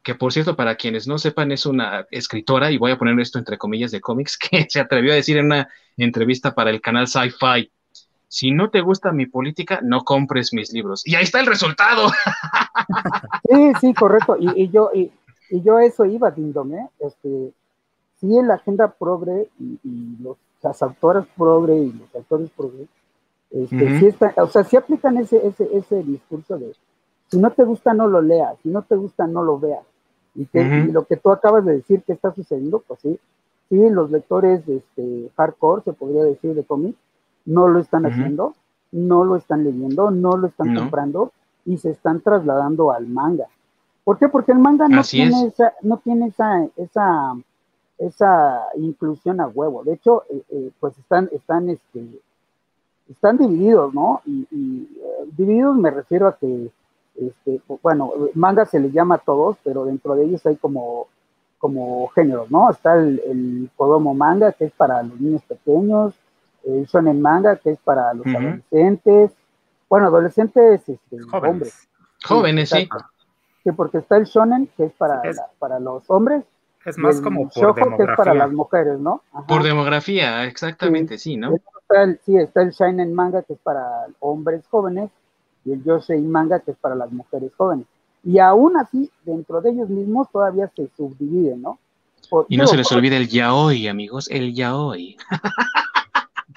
que 0.03 0.15
por 0.15 0.33
cierto, 0.33 0.57
para 0.57 0.77
quienes 0.77 1.07
no 1.07 1.19
sepan, 1.19 1.53
es 1.53 1.67
una 1.67 2.07
escritora, 2.11 2.71
y 2.71 2.79
voy 2.79 2.93
a 2.93 2.99
poner 2.99 3.19
esto 3.21 3.39
entre 3.39 3.59
comillas 3.59 3.91
de 3.91 4.01
cómics, 4.01 4.39
que 4.51 4.67
se 4.69 4.81
atrevió 4.81 5.13
a 5.13 5.17
decir 5.17 5.37
en 5.37 5.47
una 5.47 5.69
entrevista 5.97 6.55
para 6.55 6.71
el 6.71 6.81
canal 6.81 7.07
Sci-Fi, 7.07 7.71
si 8.29 8.53
no 8.53 8.71
te 8.71 8.81
gusta 8.81 9.11
mi 9.11 9.27
política, 9.27 9.81
no 9.83 10.05
compres 10.05 10.53
mis 10.53 10.73
libros. 10.73 11.05
Y 11.05 11.17
ahí 11.17 11.25
está 11.25 11.41
el 11.41 11.47
resultado. 11.47 12.11
Sí, 13.49 13.73
sí, 13.81 13.95
correcto. 13.95 14.37
Y, 14.39 14.71
yo, 14.71 14.91
y, 14.95 15.11
yo 15.51 15.81
eso 15.81 16.05
iba, 16.05 16.31
Dindom, 16.31 16.73
¿eh? 16.73 16.89
Este, 17.01 17.53
sí, 18.21 18.39
en 18.39 18.47
la 18.47 18.55
agenda 18.55 18.95
progre 18.97 19.49
y, 19.59 20.17
los, 20.23 20.37
las 20.63 20.81
autoras 20.83 21.27
progre 21.37 21.77
y 21.77 21.93
los 21.93 22.15
autores 22.15 22.49
progre, 22.57 22.87
este, 23.51 23.99
sí 23.99 24.07
está, 24.07 24.33
o 24.37 24.47
sea, 24.47 24.63
sí 24.63 24.77
aplican 24.77 25.17
ese, 25.19 25.45
ese, 25.45 25.69
ese 25.73 26.03
discurso 26.05 26.57
de 26.59 26.73
si 27.31 27.39
no 27.39 27.51
te 27.51 27.63
gusta, 27.65 27.95
no 27.95 28.09
lo 28.09 28.21
leas, 28.21 28.57
si 28.63 28.69
no 28.69 28.83
te 28.83 28.97
gusta, 28.97 29.27
no 29.27 29.43
lo 29.43 29.59
veas. 29.59 29.85
Y, 30.35 30.47
que, 30.47 30.61
y 30.61 30.93
lo 30.93 31.05
que 31.05 31.17
tú 31.17 31.31
acabas 31.31 31.65
de 31.65 31.77
decir 31.77 32.03
que 32.03 32.13
está 32.13 32.33
sucediendo, 32.33 32.83
pues 32.87 33.01
sí, 33.01 33.19
sí, 33.69 33.91
los 33.91 34.11
lectores 34.11 34.67
este, 34.69 35.31
hardcore, 35.37 35.83
se 35.83 35.93
podría 35.93 36.25
decir, 36.25 36.55
de 36.55 36.65
cómics, 36.65 36.99
no 37.45 37.69
lo 37.69 37.81
están 37.81 38.07
haciendo, 38.07 38.55
no 38.93 39.25
lo 39.25 39.37
están 39.37 39.65
leyendo, 39.65 40.11
no 40.11 40.37
lo 40.37 40.49
están 40.49 40.75
comprando 40.75 41.33
y 41.65 41.79
se 41.79 41.91
están 41.91 42.21
trasladando 42.21 42.93
al 42.93 43.07
manga. 43.07 43.47
¿Por 44.05 44.19
qué? 44.19 44.29
Porque 44.29 44.53
el 44.53 44.59
manga 44.59 44.89
no 44.89 45.03
tiene 45.03 45.47
esa, 45.47 45.75
no 45.83 45.99
tiene 45.99 46.29
esa, 46.29 46.67
esa, 46.77 47.35
esa 47.99 48.61
inclusión 48.77 49.41
a 49.41 49.47
huevo. 49.47 49.85
De 49.85 49.95
hecho, 49.95 50.25
eh, 50.31 50.43
eh, 50.51 50.71
pues 50.81 50.99
están, 50.99 51.29
están, 51.33 51.69
este, 51.69 52.05
están 53.09 53.39
divididos, 53.39 53.95
¿no? 53.95 54.21
Y, 54.27 54.47
eh, 54.51 55.29
divididos 55.37 55.77
me 55.77 55.91
refiero 55.91 56.27
a 56.27 56.37
que 56.37 56.71
este, 57.17 57.61
bueno, 57.83 58.13
manga 58.35 58.67
se 58.67 58.81
le 58.81 58.91
llama 58.91 59.17
a 59.17 59.19
todos, 59.19 59.57
pero 59.65 59.85
dentro 59.85 60.15
de 60.15 60.25
ellos 60.25 60.45
hay 60.47 60.57
como, 60.57 61.09
como 61.59 62.09
géneros, 62.09 62.51
¿no? 62.51 62.71
Está 62.71 62.95
el, 62.97 63.21
el 63.27 63.71
Kodomo 63.77 64.15
manga, 64.15 64.53
que 64.53 64.67
es 64.67 64.73
para 64.73 65.03
los 65.03 65.21
niños 65.21 65.43
pequeños, 65.43 66.15
el 66.65 66.87
Shonen 66.87 67.21
manga, 67.21 67.57
que 67.57 67.71
es 67.71 67.79
para 67.79 68.15
los 68.15 68.27
adolescentes, 68.27 69.33
bueno, 69.89 70.07
adolescentes, 70.07 70.89
este, 70.89 71.19
jóvenes. 71.31 71.51
hombres. 71.51 71.89
Jóvenes, 72.25 72.71
sí. 72.71 72.89
Sí, 73.65 73.73
porque 73.73 73.99
está 73.99 74.17
el 74.17 74.25
Shonen, 74.25 74.69
que 74.77 74.85
es 74.85 74.93
para, 74.93 75.21
para 75.59 75.79
los 75.79 76.09
hombres, 76.09 76.45
es 76.85 76.97
más 76.97 77.21
como 77.21 77.49
por 77.49 77.75
demografía. 77.75 77.97
que 77.97 78.13
es 78.13 78.17
para 78.17 78.35
las 78.35 78.53
mujeres, 78.53 78.99
¿no? 78.99 79.23
Por 79.47 79.63
demografía, 79.63 80.45
exactamente, 80.47 81.19
sí, 81.19 81.37
¿no? 81.37 81.55
Está 81.55 82.05
el, 82.05 82.21
sí, 82.25 82.37
está 82.37 82.63
el 82.63 82.71
Shinen 82.71 83.13
Manga, 83.13 83.43
que 83.43 83.53
es 83.55 83.59
para 83.59 84.07
hombres 84.21 84.67
jóvenes, 84.69 85.11
y 85.65 85.73
el 85.73 85.85
Yosei 85.85 86.21
Manga, 86.21 86.61
que 86.61 86.73
es 86.73 86.77
para 86.77 86.95
las 86.95 87.11
mujeres 87.13 87.53
jóvenes. 87.57 87.87
Y 88.25 88.39
aún 88.39 88.77
así, 88.77 89.11
dentro 89.25 89.61
de 89.61 89.71
ellos 89.71 89.89
mismos 89.89 90.29
todavía 90.31 90.71
se 90.75 90.89
subdividen, 90.97 91.63
¿no? 91.63 91.79
y 92.49 92.57
no 92.57 92.67
se 92.67 92.77
les 92.77 92.93
olvide 92.93 93.17
el 93.17 93.29
yaoi, 93.29 93.89
amigos, 93.89 94.29
el 94.31 94.55
yaoi. 94.55 95.17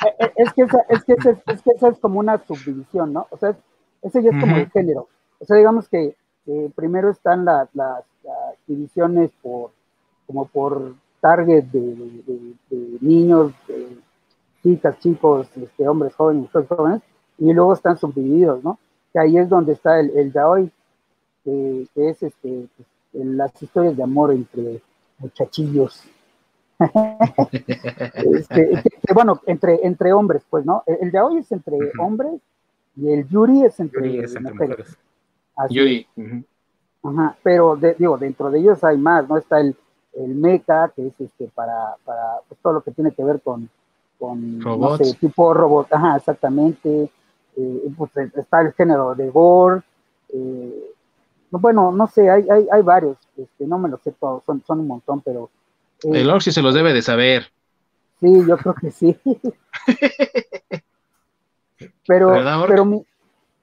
Eh, 0.05 0.15
eh, 0.19 0.33
es, 0.35 0.53
que 0.53 0.63
esa, 0.63 0.79
es, 0.89 1.03
que 1.05 1.13
es, 1.13 1.61
que 1.61 1.71
esa 1.75 1.87
es 1.87 1.97
como 1.99 2.19
una 2.19 2.37
subdivisión, 2.45 3.13
¿no? 3.13 3.27
O 3.29 3.37
sea, 3.37 3.55
ese 4.01 4.21
ya 4.21 4.31
es 4.31 4.39
como 4.39 4.57
el 4.57 4.69
género. 4.71 5.07
O 5.39 5.45
sea, 5.45 5.55
digamos 5.55 5.87
que 5.87 6.15
primero 6.75 7.09
están 7.09 7.45
las 7.45 7.69
divisiones 8.67 9.31
por 9.41 9.71
como 10.27 10.45
por 10.45 10.95
target 11.21 11.65
de, 11.65 12.55
niños, 13.01 13.53
de 13.67 13.97
chicas, 14.61 14.99
chicos, 14.99 15.47
este, 15.55 15.87
hombres 15.87 16.15
jóvenes, 16.15 16.43
mujeres 16.43 16.67
jóvenes, 16.67 17.01
y 17.37 17.53
luego 17.53 17.73
están 17.73 17.97
subdivididos, 17.97 18.63
¿no? 18.63 18.77
Que 19.13 19.19
ahí 19.19 19.37
es 19.37 19.47
donde 19.47 19.73
está 19.73 19.99
el, 19.99 20.09
el 20.17 20.33
yaoi, 20.33 20.71
que, 21.43 21.87
es 21.95 22.23
este, 22.23 22.67
las 23.13 23.61
historias 23.61 23.95
de 23.95 24.03
amor 24.03 24.33
entre 24.33 24.81
muchachillos. 25.19 26.03
Este, 28.33 28.81
bueno, 29.13 29.39
entre, 29.45 29.85
entre 29.85 30.11
hombres, 30.11 30.43
pues, 30.49 30.65
¿no? 30.65 30.83
El, 30.85 31.11
yaoi 31.11 31.37
es 31.37 31.51
entre 31.51 31.77
hombres 31.99 32.41
y 32.97 33.09
el 33.09 33.27
yuri 33.29 33.63
es 33.63 33.79
entre, 33.79 34.27
mujeres. 34.41 34.97
Yuri. 35.69 36.07
Ajá, 37.03 37.35
pero 37.43 37.75
digo, 37.75 38.17
dentro 38.17 38.49
de 38.49 38.59
ellos 38.59 38.83
hay 38.83 38.97
más, 38.97 39.27
¿no? 39.27 39.37
Está 39.37 39.59
el, 39.59 39.75
el 40.13 40.35
mecha, 40.35 40.89
que 40.95 41.07
es 41.07 41.19
este 41.19 41.49
para, 41.53 41.95
para 42.05 42.39
pues, 42.47 42.59
todo 42.61 42.73
lo 42.73 42.81
que 42.81 42.91
tiene 42.91 43.11
que 43.11 43.23
ver 43.23 43.41
con, 43.41 43.69
con 44.19 44.59
no 44.59 44.97
sé, 44.97 45.15
tipo 45.19 45.53
robot, 45.53 45.87
ajá, 45.91 46.17
exactamente. 46.17 47.09
Eh, 47.55 47.91
pues, 47.97 48.11
está 48.35 48.61
el 48.61 48.73
género 48.73 49.15
de 49.15 49.29
gore. 49.29 49.81
Eh, 50.29 50.89
bueno, 51.51 51.91
no 51.91 52.07
sé, 52.07 52.29
hay, 52.29 52.47
hay, 52.49 52.67
hay 52.71 52.81
varios, 52.81 53.17
este, 53.37 53.67
no 53.67 53.77
me 53.77 53.89
los 53.89 54.01
sé 54.01 54.11
todos, 54.13 54.43
son, 54.43 54.63
son 54.65 54.79
un 54.79 54.87
montón, 54.87 55.21
pero. 55.21 55.49
Eh, 56.03 56.21
el 56.21 56.29
Orsi 56.29 56.51
se 56.51 56.61
los 56.61 56.73
debe 56.73 56.93
de 56.93 57.01
saber. 57.01 57.51
Sí, 58.19 58.33
yo 58.47 58.57
creo 58.57 58.73
que 58.73 58.91
sí. 58.91 59.15
pero, 62.07 62.33
pero, 62.67 62.85
mi, 62.85 63.05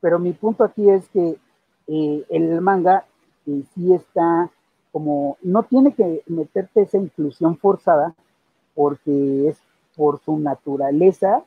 pero 0.01 0.19
mi 0.19 0.33
punto 0.33 0.65
aquí 0.65 0.89
es 0.89 1.09
que 1.09 1.37
el 1.87 2.61
manga 2.61 3.05
sí 3.45 3.93
está 3.93 4.49
como 4.93 5.39
no 5.43 5.65
tiene 5.65 5.93
que 5.93 6.23
meterte 6.27 6.83
esa 6.83 6.99
inclusión 6.99 7.57
forzada 7.57 8.15
porque 8.75 9.49
es 9.49 9.59
por 9.97 10.21
su 10.21 10.39
naturaleza 10.39 11.43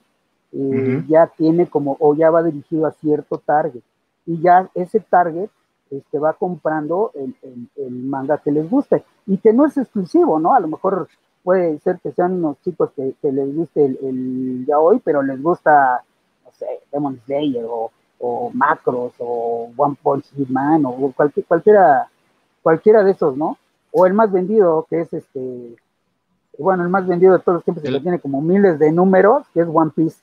eh, 0.53 1.03
ya 1.07 1.27
tiene 1.27 1.67
como 1.67 1.97
o 1.99 2.15
ya 2.15 2.29
va 2.29 2.43
dirigido 2.43 2.85
a 2.85 2.91
cierto 2.91 3.37
target 3.39 3.81
y 4.25 4.39
ya 4.41 4.69
ese 4.75 4.99
target 4.99 5.49
este, 5.89 6.19
va 6.19 6.33
comprando 6.33 7.11
el, 7.13 7.91
manga 7.91 8.37
que 8.37 8.51
les 8.51 8.69
guste 8.69 9.03
y 9.25 9.37
que 9.37 9.53
no 9.53 9.65
es 9.65 9.77
exclusivo, 9.77 10.39
¿no? 10.39 10.53
A 10.53 10.59
lo 10.59 10.67
mejor 10.67 11.07
puede 11.43 11.77
ser 11.79 11.99
que 11.99 12.11
sean 12.11 12.33
unos 12.33 12.59
chicos 12.61 12.91
que, 12.95 13.15
les 13.21 13.55
guste 13.55 13.85
el, 13.85 14.65
ya 14.65 14.79
hoy, 14.79 15.01
pero 15.03 15.21
les 15.21 15.41
gusta, 15.41 16.03
no 16.45 16.51
sé, 16.51 16.65
Demon 16.91 17.19
Slayer 17.25 17.65
o, 17.65 17.91
o 18.19 18.51
Macros 18.53 19.13
o 19.19 19.69
One 19.75 19.97
Punch 20.01 20.25
Man 20.49 20.85
o 20.85 21.11
cualquier, 21.15 21.45
cualquiera 21.45 22.07
cualquiera 22.63 23.03
de 23.03 23.11
esos, 23.11 23.37
¿no? 23.37 23.57
O 23.91 24.07
el 24.07 24.13
más 24.13 24.31
vendido, 24.31 24.87
que 24.89 25.01
es 25.01 25.13
este, 25.13 25.75
bueno, 26.57 26.83
el 26.83 26.89
más 26.89 27.05
vendido 27.05 27.33
de 27.33 27.39
todos 27.39 27.57
los 27.57 27.63
tiempos, 27.63 27.83
que 27.83 27.99
tiene 27.99 28.19
como 28.19 28.41
miles 28.41 28.79
de 28.79 28.91
números, 28.91 29.45
que 29.53 29.59
es 29.59 29.67
One 29.71 29.91
Piece. 29.93 30.17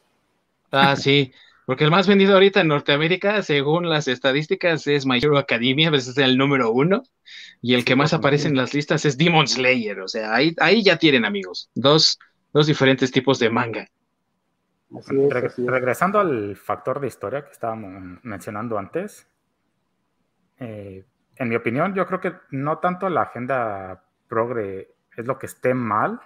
Ah, 0.70 0.96
sí, 0.96 1.32
porque 1.66 1.84
el 1.84 1.90
más 1.90 2.08
vendido 2.08 2.34
ahorita 2.34 2.60
en 2.60 2.68
Norteamérica, 2.68 3.42
según 3.42 3.88
las 3.88 4.08
estadísticas, 4.08 4.86
es 4.86 5.06
My 5.06 5.18
Hero 5.18 5.38
Academia, 5.38 5.88
a 5.88 5.92
veces 5.92 6.16
es 6.16 6.18
el 6.18 6.36
número 6.36 6.72
uno, 6.72 7.02
y 7.62 7.74
el 7.74 7.84
que 7.84 7.96
más 7.96 8.12
aparece 8.12 8.48
en 8.48 8.56
las 8.56 8.74
listas 8.74 9.04
es 9.04 9.16
Demon 9.16 9.46
Slayer, 9.46 10.00
o 10.00 10.08
sea, 10.08 10.34
ahí, 10.34 10.54
ahí 10.58 10.82
ya 10.82 10.96
tienen 10.96 11.24
amigos, 11.24 11.70
dos, 11.74 12.18
dos 12.52 12.66
diferentes 12.66 13.10
tipos 13.12 13.38
de 13.38 13.50
manga. 13.50 13.86
Así 14.98 15.16
es, 15.16 15.56
Regresando 15.58 16.18
al 16.18 16.56
factor 16.56 17.00
de 17.00 17.06
historia 17.06 17.44
que 17.44 17.52
estábamos 17.52 18.18
mencionando 18.22 18.76
antes, 18.76 19.28
eh, 20.58 21.04
en 21.36 21.48
mi 21.48 21.56
opinión, 21.56 21.94
yo 21.94 22.04
creo 22.06 22.20
que 22.20 22.34
no 22.50 22.78
tanto 22.78 23.08
la 23.08 23.22
agenda 23.22 24.04
progre 24.28 24.92
es 25.16 25.26
lo 25.26 25.38
que 25.38 25.46
esté 25.46 25.72
mal, 25.72 26.20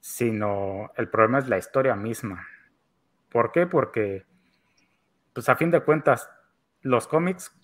sino 0.00 0.92
el 0.96 1.08
problema 1.08 1.40
es 1.40 1.48
la 1.48 1.58
historia 1.58 1.96
misma. 1.96 2.46
¿Por 3.30 3.52
qué? 3.52 3.66
Porque, 3.66 4.24
pues 5.32 5.48
a 5.48 5.56
fin 5.56 5.70
de 5.70 5.80
cuentas, 5.80 6.30
los 6.82 7.06
cómics, 7.06 7.54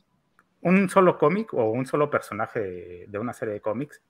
un 0.61 0.89
solo 0.89 1.19
cómic 1.19 1.53
o 1.55 1.71
un 1.71 1.87
solo 1.87 2.11
personaje 2.11 3.07
de, 3.09 3.19
una 3.19 3.33
serie 3.33 3.55
de 3.55 3.61
cómics, 3.61 4.03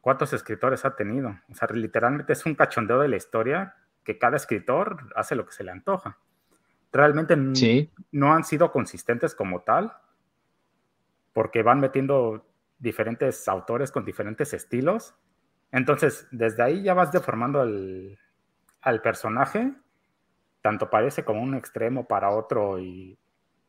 ¿cuántos 0.00 0.32
escritores 0.32 0.84
ha 0.84 0.96
tenido? 0.96 1.36
O 1.50 1.54
sea, 1.54 1.68
literalmente 1.72 2.32
es 2.32 2.44
un 2.46 2.54
cachondeo 2.54 2.98
de 2.98 3.08
la 3.08 3.16
historia 3.16 3.74
que 4.02 4.18
cada 4.18 4.36
escritor 4.36 5.12
hace 5.16 5.34
lo 5.34 5.46
que 5.46 5.52
se 5.52 5.64
le 5.64 5.70
antoja. 5.70 6.18
Realmente 6.92 7.36
no 8.12 8.32
han 8.32 8.44
sido 8.44 8.70
consistentes 8.70 9.34
como 9.34 9.62
tal 9.62 9.92
porque 11.32 11.62
van 11.62 11.80
metiendo 11.80 12.46
diferentes 12.78 13.48
autores 13.48 13.90
con 13.90 14.04
diferentes 14.04 14.52
estilos. 14.54 15.14
Entonces, 15.72 16.28
desde 16.30 16.62
ahí 16.62 16.82
ya 16.82 16.94
vas 16.94 17.10
deformando 17.10 17.60
al 17.60 19.02
personaje, 19.02 19.74
tanto 20.64 20.88
parece 20.88 21.24
como 21.24 21.42
un 21.42 21.54
extremo 21.54 22.08
para 22.08 22.30
otro 22.30 22.78
y 22.80 23.18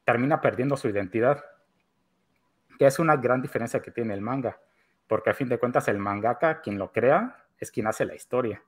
termina 0.06 0.40
perdiendo 0.40 0.78
su 0.78 0.88
identidad, 0.88 1.44
que 2.80 2.86
es 2.86 3.00
una 3.00 3.18
gran 3.18 3.42
diferencia 3.42 3.82
que 3.82 3.92
tiene 3.92 4.14
el 4.14 4.22
manga, 4.22 4.58
porque 5.08 5.32
a 5.32 5.34
fin 5.34 5.50
de 5.50 5.60
cuentas 5.60 5.90
el 5.90 6.00
mangaka, 6.00 6.62
quien 6.62 6.78
lo 6.78 6.94
crea, 6.94 7.44
es 7.60 7.70
quien 7.70 7.88
hace 7.88 8.06
la 8.06 8.16
historia. 8.16 8.64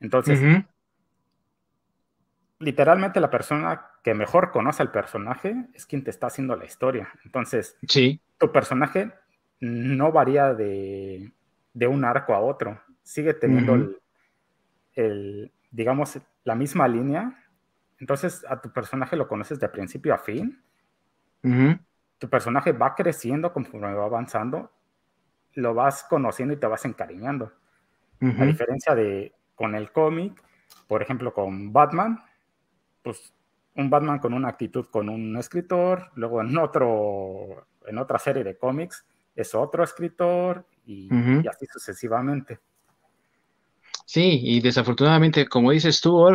Entonces, 0.00 0.40
literalmente 2.58 3.20
la 3.20 3.30
persona 3.30 3.90
que 4.02 4.14
mejor 4.14 4.50
conoce 4.50 4.82
al 4.82 4.90
personaje 4.90 5.54
es 5.74 5.84
quien 5.84 6.02
te 6.04 6.10
está 6.10 6.28
haciendo 6.28 6.56
la 6.56 6.64
historia. 6.64 7.12
Entonces, 7.22 7.76
sí 7.86 8.20
tu 8.38 8.52
personaje 8.52 9.12
no 9.60 10.12
varía 10.12 10.54
de, 10.54 11.32
un 11.74 12.04
arco 12.04 12.34
a 12.34 12.40
otro, 12.40 12.80
sigue 13.02 13.34
teniendo 13.34 13.96
el, 14.94 15.52
digamos, 15.70 16.18
la 16.44 16.54
misma 16.54 16.88
línea. 16.88 17.44
Entonces 17.98 18.44
a 18.48 18.60
tu 18.60 18.72
personaje 18.72 19.16
lo 19.16 19.28
conoces 19.28 19.58
de 19.60 19.68
principio 19.68 20.14
a 20.14 20.18
fin. 20.18 20.62
Tu 22.18 22.28
personaje 22.28 22.72
va 22.72 22.94
creciendo 22.94 23.52
conforme 23.52 23.94
va 23.94 24.04
avanzando, 24.04 24.72
lo 25.54 25.74
vas 25.74 26.04
conociendo 26.04 26.54
y 26.54 26.58
te 26.58 26.66
vas 26.66 26.84
encariñando. 26.84 27.52
A 28.20 28.44
diferencia 28.44 28.94
de 28.94 29.32
con 29.54 29.74
el 29.74 29.92
cómic, 29.92 30.42
por 30.86 31.02
ejemplo, 31.02 31.32
con 31.32 31.72
Batman, 31.72 32.20
pues 33.02 33.32
un 33.76 33.90
Batman 33.90 34.18
con 34.18 34.34
una 34.34 34.48
actitud 34.48 34.86
con 34.86 35.08
un 35.08 35.36
escritor, 35.36 36.10
luego 36.14 36.40
en 36.40 36.56
otro 36.58 37.68
en 37.86 37.98
otra 37.98 38.18
serie 38.18 38.44
de 38.44 38.56
cómics 38.58 39.06
es 39.34 39.54
otro 39.54 39.84
escritor 39.84 40.66
y, 40.84 41.08
así 41.46 41.66
sucesivamente. 41.66 42.58
Sí, 44.08 44.40
y 44.42 44.60
desafortunadamente, 44.60 45.46
como 45.46 45.70
dices 45.70 46.00
tú, 46.00 46.26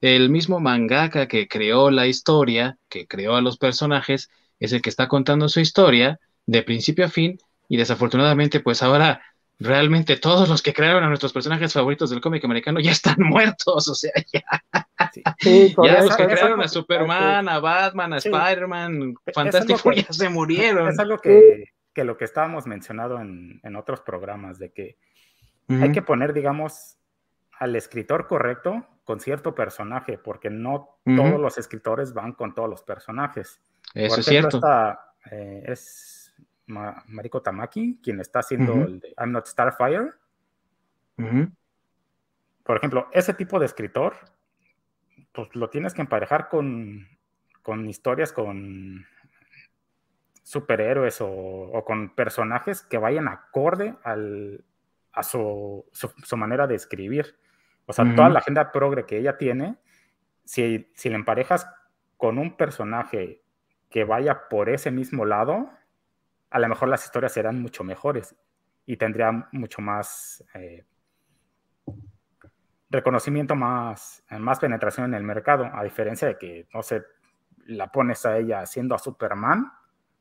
el 0.00 0.28
mismo 0.28 0.58
mangaka 0.58 1.28
que 1.28 1.46
creó 1.46 1.88
la 1.88 2.08
historia, 2.08 2.78
que 2.88 3.06
creó 3.06 3.36
a 3.36 3.40
los 3.40 3.58
personajes, 3.58 4.28
es 4.58 4.72
el 4.72 4.82
que 4.82 4.90
está 4.90 5.06
contando 5.06 5.48
su 5.48 5.60
historia 5.60 6.18
de 6.46 6.64
principio 6.64 7.04
a 7.04 7.08
fin, 7.08 7.38
y 7.68 7.76
desafortunadamente, 7.76 8.58
pues 8.58 8.82
ahora 8.82 9.22
realmente 9.60 10.16
todos 10.16 10.48
los 10.48 10.62
que 10.62 10.74
crearon 10.74 11.04
a 11.04 11.08
nuestros 11.08 11.32
personajes 11.32 11.72
favoritos 11.72 12.10
del 12.10 12.20
cómic 12.20 12.44
americano 12.44 12.80
ya 12.80 12.90
están 12.90 13.14
muertos, 13.18 13.86
o 13.86 13.94
sea, 13.94 14.10
ya. 14.32 14.42
ya 15.84 16.02
los 16.02 16.16
que 16.16 16.26
crearon 16.26 16.60
a 16.60 16.66
Superman, 16.66 17.48
a 17.48 17.60
Batman, 17.60 18.14
a 18.14 18.16
Spider-Man, 18.16 19.14
Fantástico, 19.32 19.92
ya 19.92 20.12
se 20.12 20.28
murieron. 20.28 20.88
Es 20.88 20.98
algo 20.98 21.18
que, 21.18 21.66
lo 21.94 22.16
que 22.16 22.24
estábamos 22.24 22.66
mencionando 22.66 23.20
en, 23.20 23.76
otros 23.76 24.00
programas, 24.00 24.58
de 24.58 24.72
que 24.72 24.96
hay 25.68 25.92
que 25.92 26.02
poner, 26.02 26.32
digamos, 26.32 26.98
al 27.62 27.76
escritor 27.76 28.26
correcto 28.26 28.84
con 29.04 29.20
cierto 29.20 29.54
personaje, 29.54 30.18
porque 30.18 30.50
no 30.50 30.98
todos 31.04 31.40
los 31.40 31.58
escritores 31.58 32.12
van 32.12 32.32
con 32.32 32.54
todos 32.56 32.68
los 32.68 32.82
personajes. 32.82 33.60
Eso 33.94 34.18
es 34.18 34.26
cierto. 34.26 34.60
Eh, 35.30 35.62
es 35.66 36.34
Mariko 36.66 37.40
Tamaki 37.40 38.00
quien 38.02 38.18
está 38.18 38.40
haciendo 38.40 38.72
el 38.74 38.98
de 38.98 39.14
I'm 39.16 39.30
Not 39.30 39.46
Starfire. 39.46 40.10
Por 42.64 42.76
ejemplo, 42.76 43.06
ese 43.12 43.32
tipo 43.32 43.60
de 43.60 43.66
escritor, 43.66 44.16
pues 45.30 45.54
lo 45.54 45.70
tienes 45.70 45.94
que 45.94 46.00
emparejar 46.00 46.48
con, 46.48 47.06
con 47.62 47.88
historias 47.88 48.32
con 48.32 49.06
superhéroes 50.42 51.18
o, 51.20 51.84
con 51.86 52.12
personajes 52.16 52.82
que 52.82 52.98
vayan 52.98 53.28
acorde 53.28 53.94
al, 54.02 54.64
a 55.12 55.22
su, 55.22 55.84
su, 55.92 56.36
manera 56.36 56.66
de 56.66 56.74
escribir. 56.74 57.36
O 57.86 57.92
sea, 57.92 58.04
toda 58.14 58.28
la 58.28 58.38
agenda 58.38 58.72
progre 58.72 59.04
que 59.04 59.18
ella 59.18 59.36
tiene, 59.36 59.76
si, 60.44 60.90
si 60.94 61.08
le 61.08 61.16
emparejas 61.16 61.66
con 62.16 62.38
un 62.38 62.56
personaje 62.56 63.42
que 63.90 64.04
vaya 64.04 64.48
por 64.48 64.68
ese 64.68 64.90
mismo 64.90 65.24
lado, 65.24 65.70
a 66.50 66.58
lo 66.58 66.68
mejor 66.68 66.88
las 66.88 67.04
historias 67.04 67.32
serán 67.32 67.60
mucho 67.60 67.84
mejores 67.84 68.36
y 68.86 68.96
tendría 68.96 69.48
mucho 69.52 69.82
más 69.82 70.44
eh, 70.54 70.84
reconocimiento, 72.90 73.54
más, 73.54 74.24
más 74.38 74.60
penetración 74.60 75.06
en 75.06 75.14
el 75.14 75.22
mercado, 75.22 75.68
a 75.72 75.82
diferencia 75.82 76.28
de 76.28 76.38
que, 76.38 76.68
no 76.72 76.82
sé, 76.82 77.02
la 77.66 77.90
pones 77.90 78.24
a 78.26 78.38
ella 78.38 78.60
haciendo 78.60 78.94
a 78.94 78.98
Superman, 78.98 79.72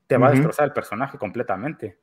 te 0.08 0.17
va 0.17 0.28
a 0.28 0.32
destrozar 0.32 0.65
el 0.65 0.74
personaje 0.74 1.17
completamente. 1.17 2.00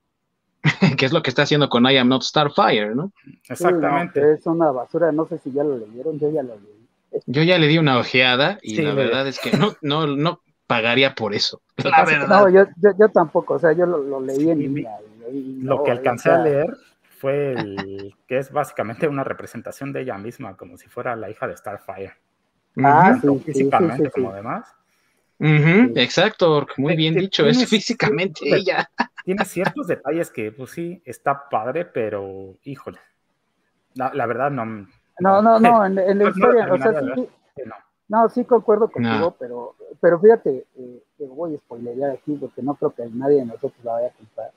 que 0.99 1.07
es 1.07 1.13
lo 1.13 1.23
que 1.23 1.31
está 1.31 1.43
haciendo 1.43 1.69
con 1.69 1.85
I 1.87 1.97
Am 1.97 2.09
Not 2.09 2.23
Starfire, 2.23 2.95
¿no? 2.95 3.13
Exactamente. 3.49 4.35
es 4.35 4.47
una 4.47 4.71
basura, 4.71 5.13
no 5.13 5.27
sé 5.27 5.39
si 5.39 5.53
ya 5.53 5.65
lo 5.65 5.79
leyeron, 5.79 6.19
yo 6.19 6.31
ya 6.31 6.43
lo 6.43 6.55
leí. 6.55 7.23
Yo 7.27 7.43
ya 7.43 7.59
le 7.59 7.69
di 7.69 7.79
una 7.79 7.99
ojeada 7.99 8.59
y 8.63 8.83
la 8.83 8.93
verdad 8.93 9.27
es 9.27 9.39
que 9.39 9.57
no, 9.57 9.75
no, 9.81 10.07
no 10.07 10.43
pagaría 10.67 11.15
por 11.15 11.35
eso. 11.35 11.63
La 11.77 12.05
verdad. 12.05 12.29
No, 12.29 12.49
yo, 12.51 12.67
yo, 12.99 13.09
tampoco, 13.09 13.55
o 13.55 13.59
sea, 13.59 13.73
yo 13.73 13.87
lo, 13.87 14.21
leí 14.21 14.51
en 14.51 14.59
línea. 14.59 14.91
lo 15.63 15.83
que 15.83 15.91
alcancé 15.91 16.31
a 16.31 16.39
leer 16.39 16.77
fue 17.19 17.53
el 17.59 18.15
que 18.27 18.39
es 18.39 18.53
básicamente 18.53 19.09
una 19.09 19.25
representación 19.25 19.93
de 19.93 20.03
ella 20.03 20.19
misma, 20.19 20.57
como 20.57 20.77
si 20.77 20.89
fuera 20.89 21.17
la 21.17 21.31
hija 21.31 21.49
de 21.49 21.57
Starfire. 21.57 22.13
Ah, 22.77 23.19
sí, 23.21 23.29
físicamente 23.45 24.11
como 24.11 24.33
demás. 24.33 24.69
exacto, 25.41 26.67
muy 26.77 26.95
bien 26.95 27.15
dicho, 27.15 27.47
es 27.47 27.67
físicamente 27.67 28.41
ella. 28.45 28.89
Tiene 29.29 29.45
ciertos 29.45 29.87
detalles 29.87 30.31
que, 30.31 30.51
pues 30.53 30.71
sí, 30.71 31.03
está 31.05 31.51
padre, 31.51 31.85
pero 31.85 32.55
híjole, 32.65 32.99
la, 33.93 34.25
verdad 34.25 34.51
no. 34.51 34.65
No, 35.21 35.43
no, 35.43 35.61
no, 35.61 35.85
en, 35.85 36.19
la 36.19 36.31
historia, 36.31 36.73
o 36.73 36.79
sea, 36.79 36.99
sí, 37.15 37.29
no. 38.09 38.29
sí 38.31 38.47
concuerdo 38.47 38.91
contigo, 38.91 39.37
pero, 39.39 39.75
pero 40.01 40.19
fíjate, 40.19 40.65
eh, 40.79 41.03
voy 41.29 41.55
a 41.55 41.59
spoilerear 41.59 42.13
aquí 42.13 42.37
porque 42.37 42.63
no 42.63 42.75
creo 42.77 42.93
que 42.93 43.07
nadie 43.13 43.41
de 43.41 43.45
nosotros 43.45 43.75
la 43.83 43.93
vaya 43.93 44.09
a 44.09 44.13
contar. 44.13 44.51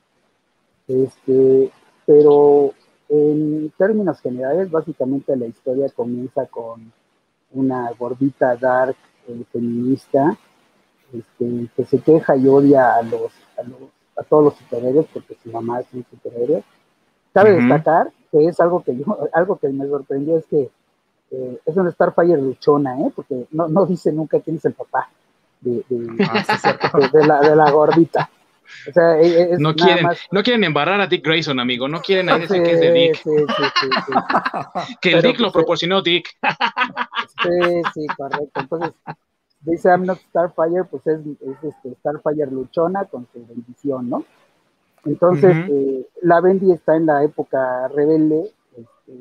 Este, 0.88 1.70
pero 2.06 2.72
en 3.10 3.74
términos 3.78 4.22
generales, 4.22 4.72
básicamente 4.72 5.36
la 5.36 5.48
historia 5.48 5.90
comienza 5.90 6.46
con 6.46 6.94
una 7.52 7.92
gordita 8.00 8.56
dark 8.56 8.96
eh, 9.28 9.44
feminista 9.52 10.38
este, 11.12 11.68
que 11.76 11.84
se 11.84 12.00
queja 12.00 12.38
y 12.38 12.48
odia 12.48 12.96
a 12.96 13.04
los, 13.04 13.34
a 13.58 13.64
todos 14.30 14.43
los 14.43 14.56
superhéroes 14.56 15.08
porque 15.13 15.36
su 15.41 15.50
mamá 15.52 15.80
es 15.80 15.88
un 15.93 16.06
superhéroe. 16.10 16.63
Cabe 17.34 17.54
destacar 17.54 18.12
que 18.32 18.45
es 18.45 18.60
algo 18.60 18.84
que 18.84 18.95
yo, 18.97 19.06
algo 19.34 19.58
que 19.58 19.69
me 19.69 19.88
sorprendió 19.88 20.38
es 20.38 20.45
que 20.45 20.69
eh, 21.32 21.60
es 21.65 21.78
una 21.78 21.91
Starfire 21.91 22.41
luchona, 22.41 23.00
¿eh? 23.00 23.12
porque 23.15 23.45
no, 23.52 23.67
no 23.67 23.86
dice 23.86 24.12
nunca 24.12 24.39
quién 24.41 24.58
es 24.58 24.65
el 24.65 24.74
papá 24.74 25.10
de, 25.62 25.84
ah, 26.28 27.26
la, 27.26 27.41
de 27.41 27.56
la 27.56 27.71
gordita. 27.71 28.30
O 28.89 28.91
sea, 28.91 29.21
e, 29.21 29.58
no, 29.60 29.76
quieren, 29.76 30.08
no 30.32 30.43
quieren 30.43 30.63
embarrar 30.63 31.02
a 31.02 31.08
Dick 31.08 31.26
Grayson, 31.26 31.60
amigo. 31.60 31.88
No 31.88 32.02
quieren 32.02 32.30
a 32.30 32.38
decir 32.38 32.63
que 32.63 32.71
es 32.71 32.80
de 32.80 32.91
Dick. 32.91 33.21
que 35.02 35.13
el 35.13 35.21
Dick 35.21 35.39
lo 35.39 35.47
pues, 35.47 35.54
proporcionó 35.54 36.02
Dick. 36.02 36.30
sí, 37.43 37.82
sí, 37.93 38.08
correcto. 38.15 38.60
Entonces, 38.60 38.93
dice 39.62 39.89
I'm 39.89 40.06
not 40.06 40.19
Starfire, 40.30 40.84
pues 40.86 41.06
es, 41.08 41.19
este, 41.63 41.95
Starfire 41.95 42.52
luchona 42.52 43.06
con 43.06 43.28
su 43.32 43.45
bendición, 43.45 44.10
¿no? 44.10 44.26
Entonces, 45.06 45.56
eh, 45.69 46.08
la 46.21 46.41
Bendy 46.41 46.71
está 46.71 46.95
en 46.95 47.08
la 47.08 47.24
época 47.24 47.88
rebelde, 47.88 48.52
este, 48.78 49.13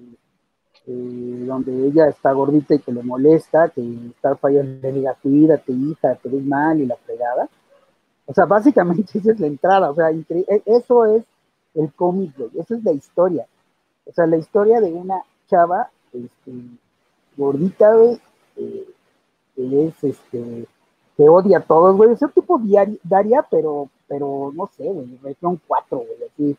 eh, 0.86 1.44
donde 1.46 1.86
ella 1.86 2.08
está 2.08 2.32
gordita 2.32 2.74
y 2.74 2.80
que 2.80 2.92
le 2.92 3.02
molesta, 3.02 3.70
que 3.70 3.82
Starfire 4.18 4.62
le 4.62 4.92
diga, 4.92 5.16
cuídate, 5.22 5.72
hija, 5.72 6.16
te 6.16 6.28
ves 6.28 6.44
mal 6.44 6.80
y 6.80 6.86
la 6.86 6.96
fregada. 6.96 7.48
O 8.26 8.34
sea, 8.34 8.44
básicamente 8.44 9.04
esa 9.18 9.32
es 9.32 9.40
la 9.40 9.46
entrada, 9.46 9.90
o 9.90 9.94
sea, 9.94 10.10
e, 10.10 10.62
eso 10.66 11.06
es 11.06 11.24
el 11.74 11.92
cómic, 11.94 12.36
güey, 12.36 12.50
esa 12.58 12.74
es 12.76 12.84
la 12.84 12.92
historia. 12.92 13.46
O 14.04 14.12
sea, 14.12 14.26
la 14.26 14.36
historia 14.36 14.80
de 14.80 14.92
una 14.92 15.22
chava 15.48 15.90
este, 16.12 16.52
gordita, 17.36 17.94
güey, 17.94 18.20
eh, 18.56 18.86
que 19.68 19.86
es, 19.86 20.04
este, 20.04 20.66
que 21.16 21.28
odia 21.28 21.58
a 21.58 21.62
todos, 21.62 21.96
güey, 21.96 22.12
es 22.12 22.22
un 22.22 22.30
tipo 22.30 22.60
Daria, 23.04 23.46
pero, 23.50 23.88
pero 24.08 24.52
no 24.54 24.68
sé, 24.76 24.84
güey, 24.84 25.36
son 25.40 25.60
cuatro, 25.66 25.98
güey, 25.98 26.30
así, 26.32 26.56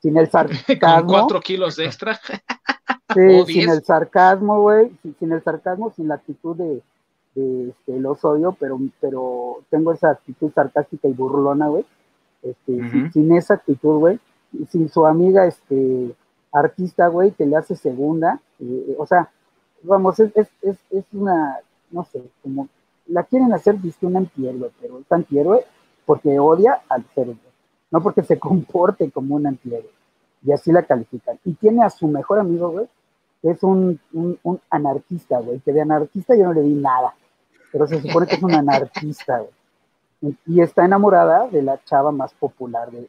sin 0.00 0.16
el 0.16 0.30
sarcasmo. 0.30 0.76
Con 0.80 1.06
cuatro 1.06 1.40
kilos 1.40 1.78
extra. 1.78 2.18
sí, 3.14 3.44
sin 3.46 3.70
el 3.70 3.82
sarcasmo, 3.84 4.60
güey, 4.60 4.92
sin 5.18 5.32
el 5.32 5.42
sarcasmo, 5.42 5.92
sin 5.94 6.08
la 6.08 6.14
actitud 6.16 6.56
de 6.56 6.82
este, 7.36 8.00
los 8.00 8.24
odio, 8.24 8.56
pero, 8.58 8.78
pero 9.00 9.58
tengo 9.68 9.92
esa 9.92 10.10
actitud 10.10 10.50
sarcástica 10.54 11.06
y 11.06 11.12
burlona, 11.12 11.68
güey. 11.68 11.84
Este, 12.42 13.10
sin, 13.12 13.32
esa 13.36 13.54
actitud, 13.54 13.98
güey, 13.98 14.20
sin 14.70 14.88
su 14.88 15.06
amiga, 15.06 15.46
este, 15.46 16.14
artista, 16.52 17.08
güey, 17.08 17.32
que 17.32 17.44
le 17.44 17.56
hace 17.56 17.74
segunda, 17.76 18.40
eh, 18.60 18.94
o 18.98 19.06
sea, 19.06 19.30
vamos, 19.82 20.18
es, 20.20 20.30
es, 20.34 20.48
es, 20.90 21.04
una, 21.12 21.58
no 21.90 22.04
sé, 22.04 22.22
como, 22.42 22.68
la 23.06 23.24
quieren 23.24 23.52
hacer, 23.52 23.76
viste, 23.76 24.06
un 24.06 24.16
antihéroe, 24.16 24.70
pero 24.80 24.98
es 24.98 25.10
antihéroe 25.10 25.64
porque 26.04 26.38
odia 26.38 26.82
al 26.88 27.04
ser, 27.14 27.28
no 27.90 28.02
porque 28.02 28.22
se 28.22 28.38
comporte 28.40 29.10
como 29.10 29.36
un 29.36 29.46
antihéroe, 29.46 29.90
y 30.42 30.52
así 30.52 30.72
la 30.72 30.82
califican. 30.82 31.38
Y 31.44 31.54
tiene 31.54 31.84
a 31.84 31.90
su 31.90 32.08
mejor 32.08 32.38
amigo, 32.38 32.70
güey, 32.70 32.86
que 33.42 33.50
es 33.50 33.62
un, 33.62 34.00
un 34.12 34.60
anarquista, 34.70 35.40
güey, 35.40 35.60
que 35.60 35.72
de 35.72 35.82
anarquista 35.82 36.36
yo 36.36 36.44
no 36.44 36.52
le 36.52 36.62
di 36.62 36.74
nada 36.74 37.14
pero 37.76 37.86
se 37.86 38.00
supone 38.00 38.26
que 38.26 38.36
es 38.36 38.42
una 38.42 38.58
anarquista, 38.60 39.42
Y 40.46 40.60
está 40.62 40.86
enamorada 40.86 41.46
de 41.48 41.62
la 41.62 41.82
chava 41.84 42.10
más 42.10 42.32
popular 42.32 42.90
de, 42.90 43.08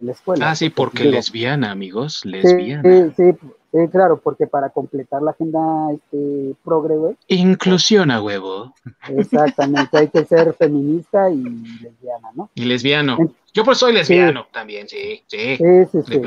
la 0.00 0.12
escuela. 0.12 0.50
Ah, 0.50 0.54
sí, 0.54 0.70
porque 0.70 1.04
lesbiana, 1.04 1.70
amigos, 1.70 2.24
lesbiana. 2.24 2.82
Sí, 3.16 3.32
sí, 3.72 3.88
claro, 3.90 4.20
porque 4.20 4.46
para 4.46 4.70
completar 4.70 5.22
la 5.22 5.32
agenda 5.32 5.92
este, 5.92 6.54
progre, 6.64 6.96
güey. 6.96 7.16
Inclusión 7.28 8.10
a 8.10 8.22
huevo. 8.22 8.74
Exactamente, 9.08 9.98
hay 9.98 10.08
que 10.08 10.24
ser 10.24 10.54
feminista 10.54 11.30
y 11.30 11.36
lesbiana, 11.36 12.30
¿no? 12.34 12.50
Y 12.54 12.64
lesbiano. 12.64 13.18
Yo 13.52 13.64
pues 13.64 13.78
soy 13.78 13.92
lesbiano 13.92 14.46
también, 14.52 14.88
sí, 14.88 15.22
sí. 15.26 15.56
Sí, 15.56 16.02
sí, 16.06 16.20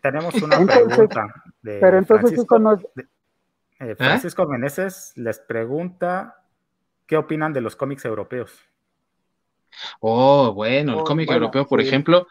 Tenemos 0.00 0.34
una 0.34 0.64
pregunta. 0.64 1.26
De 1.62 1.78
pero 1.80 1.98
entonces 1.98 2.30
Francisco, 2.30 2.56
eso 2.56 2.58
no 2.62 2.72
es... 2.74 2.80
Eh, 3.80 3.94
Francisco 3.94 4.46
Meneses 4.46 5.12
les 5.16 5.38
pregunta 5.38 6.38
¿Qué 7.08 7.16
opinan 7.16 7.54
de 7.54 7.62
los 7.62 7.74
cómics 7.74 8.04
europeos? 8.04 8.52
Oh, 9.98 10.52
bueno, 10.52 10.92
el 10.92 10.98
oh, 10.98 11.04
cómic 11.04 11.30
europeo, 11.30 11.66
por 11.66 11.80
ejemplo, 11.80 12.28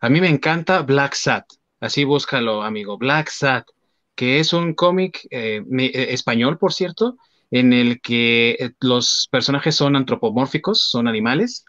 a 0.00 0.08
mí 0.08 0.20
me 0.20 0.28
encanta 0.28 0.82
Black 0.82 1.14
Sat. 1.14 1.44
Así 1.80 2.04
búscalo, 2.04 2.62
amigo. 2.62 2.98
Black 2.98 3.28
Sat, 3.30 3.66
que 4.14 4.40
es 4.40 4.52
un 4.52 4.74
cómic 4.74 5.26
eh, 5.30 5.62
eh, 5.78 6.06
español, 6.10 6.58
por 6.58 6.72
cierto, 6.72 7.16
en 7.50 7.72
el 7.72 8.00
que 8.00 8.56
eh, 8.58 8.70
los 8.80 9.28
personajes 9.30 9.74
son 9.74 9.96
antropomórficos, 9.96 10.90
son 10.90 11.08
animales. 11.08 11.64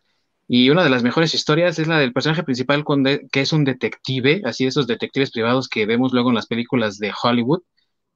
Y 0.48 0.70
una 0.70 0.84
de 0.84 0.90
las 0.90 1.04
mejores 1.04 1.34
historias 1.34 1.80
es 1.80 1.88
la 1.88 2.00
del 2.00 2.14
personaje 2.14 2.44
principal, 2.44 2.84
que 3.32 3.42
es 3.42 3.54
un 3.54 3.64
detective, 3.64 4.42
así 4.46 4.66
esos 4.66 4.88
detectives 4.88 5.32
privados 5.32 5.70
que 5.70 5.86
vemos 5.86 6.12
luego 6.14 6.30
en 6.30 6.36
las 6.36 6.48
películas 6.48 6.98
de 6.98 7.14
Hollywood, 7.24 7.62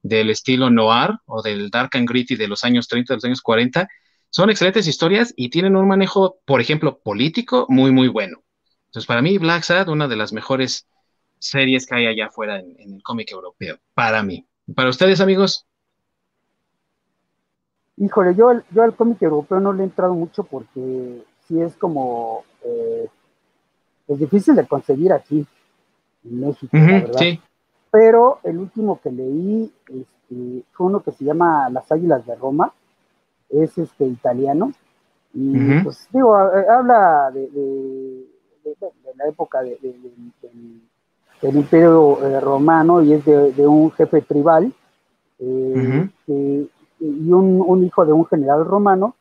del 0.02 0.30
estilo 0.30 0.70
noir 0.70 1.10
o 1.26 1.42
del 1.42 1.70
dark 1.70 1.90
and 1.94 2.08
gritty 2.08 2.36
de 2.36 2.48
los 2.48 2.62
años 2.64 2.88
30, 2.88 3.14
de 3.14 3.16
los 3.16 3.24
años 3.24 3.40
40 3.40 3.88
son 4.30 4.50
excelentes 4.50 4.86
historias 4.86 5.32
y 5.36 5.48
tienen 5.50 5.76
un 5.76 5.88
manejo, 5.88 6.40
por 6.44 6.60
ejemplo, 6.60 7.00
político 7.02 7.66
muy, 7.70 7.90
muy 7.90 8.08
bueno. 8.08 8.42
Entonces, 8.96 9.08
para 9.08 9.20
mí, 9.20 9.36
Black 9.36 9.62
Sad, 9.62 9.90
una 9.90 10.08
de 10.08 10.16
las 10.16 10.32
mejores 10.32 10.86
series 11.38 11.86
que 11.86 11.96
hay 11.96 12.06
allá 12.06 12.28
afuera 12.28 12.60
en, 12.60 12.94
el 12.94 13.02
cómic 13.02 13.30
europeo, 13.30 13.76
para 13.92 14.22
mí. 14.22 14.46
¿Para 14.74 14.88
ustedes, 14.88 15.20
amigos? 15.20 15.66
Híjole, 17.98 18.34
yo, 18.34 18.52
yo 18.70 18.82
al 18.82 18.96
cómic 18.96 19.20
europeo 19.20 19.60
no 19.60 19.74
le 19.74 19.82
he 19.82 19.84
entrado 19.84 20.14
mucho 20.14 20.44
porque 20.44 21.22
sí 21.46 21.60
es 21.60 21.76
como, 21.76 22.44
eh, 22.64 23.06
es 24.08 24.18
difícil 24.18 24.54
de 24.54 24.66
conseguir 24.66 25.12
aquí, 25.12 25.46
en 26.24 26.40
México, 26.40 26.70
verdad. 26.72 27.18
Sí. 27.18 27.38
Pero 27.90 28.40
el 28.44 28.56
último 28.56 28.98
que 29.02 29.10
leí 29.10 29.70
este, 29.88 30.64
fue 30.72 30.86
uno 30.86 31.02
que 31.02 31.12
se 31.12 31.22
llama 31.22 31.68
Las 31.68 31.92
Águilas 31.92 32.24
de 32.24 32.34
Roma, 32.34 32.72
es 33.50 33.76
este 33.76 34.06
italiano 34.06 34.72
Y 35.34 35.80
pues 35.80 36.08
digo, 36.10 36.34
habla 36.34 37.30
de, 37.30 38.34
la 39.16 39.28
época 39.28 39.62
del 39.62 39.78
Imperio 41.42 42.22
eh, 42.22 42.40
Romano 42.40 43.02
y 43.02 43.12
es 43.12 43.24
de, 43.24 43.66
un 43.66 43.90
jefe 43.92 44.22
tribal 44.22 44.72
eh, 45.38 46.08
y 46.98 47.30
un, 47.30 47.84
hijo 47.84 48.06
de 48.06 48.12
un 48.12 48.26
general 48.26 48.64
romano. 48.64 49.14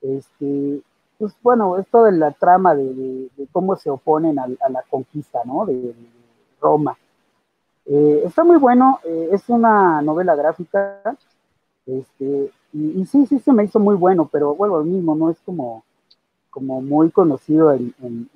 Este, 0.00 0.80
pues 1.18 1.34
bueno, 1.42 1.78
es 1.78 1.86
toda 1.88 2.10
la 2.10 2.30
trama 2.32 2.74
de, 2.74 3.28
cómo 3.52 3.76
se 3.76 3.90
oponen 3.90 4.38
a, 4.38 4.46
la 4.46 4.82
conquista, 4.88 5.40
¿no? 5.44 5.66
De, 5.66 5.94
Roma. 6.60 6.96
está 7.84 8.42
muy 8.44 8.56
bueno, 8.56 9.00
es 9.04 9.48
una 9.48 10.00
novela 10.02 10.34
gráfica, 10.34 11.00
este, 11.86 12.50
y, 12.72 13.06
sí, 13.06 13.26
sí 13.26 13.38
se 13.38 13.52
me 13.52 13.64
hizo 13.64 13.78
muy 13.78 13.94
bueno, 13.94 14.28
pero 14.30 14.54
bueno, 14.54 14.78
lo 14.78 14.84
mismo, 14.84 15.14
no 15.14 15.30
es 15.30 15.38
como, 15.40 15.84
como 16.56 16.80
muy 16.80 17.10
conocido 17.10 17.70
en, 17.70 18.30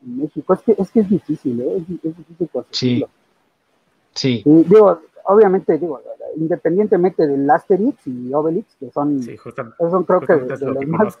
México. 0.00 0.54
Es 0.54 0.62
que, 0.62 0.74
es 0.78 0.90
que 0.90 1.00
es 1.00 1.10
difícil, 1.10 1.60
¿eh? 1.60 1.76
es, 1.76 2.16
difícil 2.16 2.48
conseguirlo. 2.50 3.10
Sí. 4.14 4.42
sí. 4.42 4.64
digo, 4.66 5.02
obviamente, 5.24 5.76
digo, 5.76 6.00
independientemente 6.36 7.26
del 7.26 7.50
Asterix 7.50 8.06
y 8.06 8.32
Obelix, 8.32 8.74
que 8.76 8.90
son, 8.90 9.22
sí, 9.22 9.36
son 9.78 10.04
creo 10.04 10.20
que, 10.22 10.36
de, 10.36 10.56
los 10.56 10.86
más... 10.86 11.18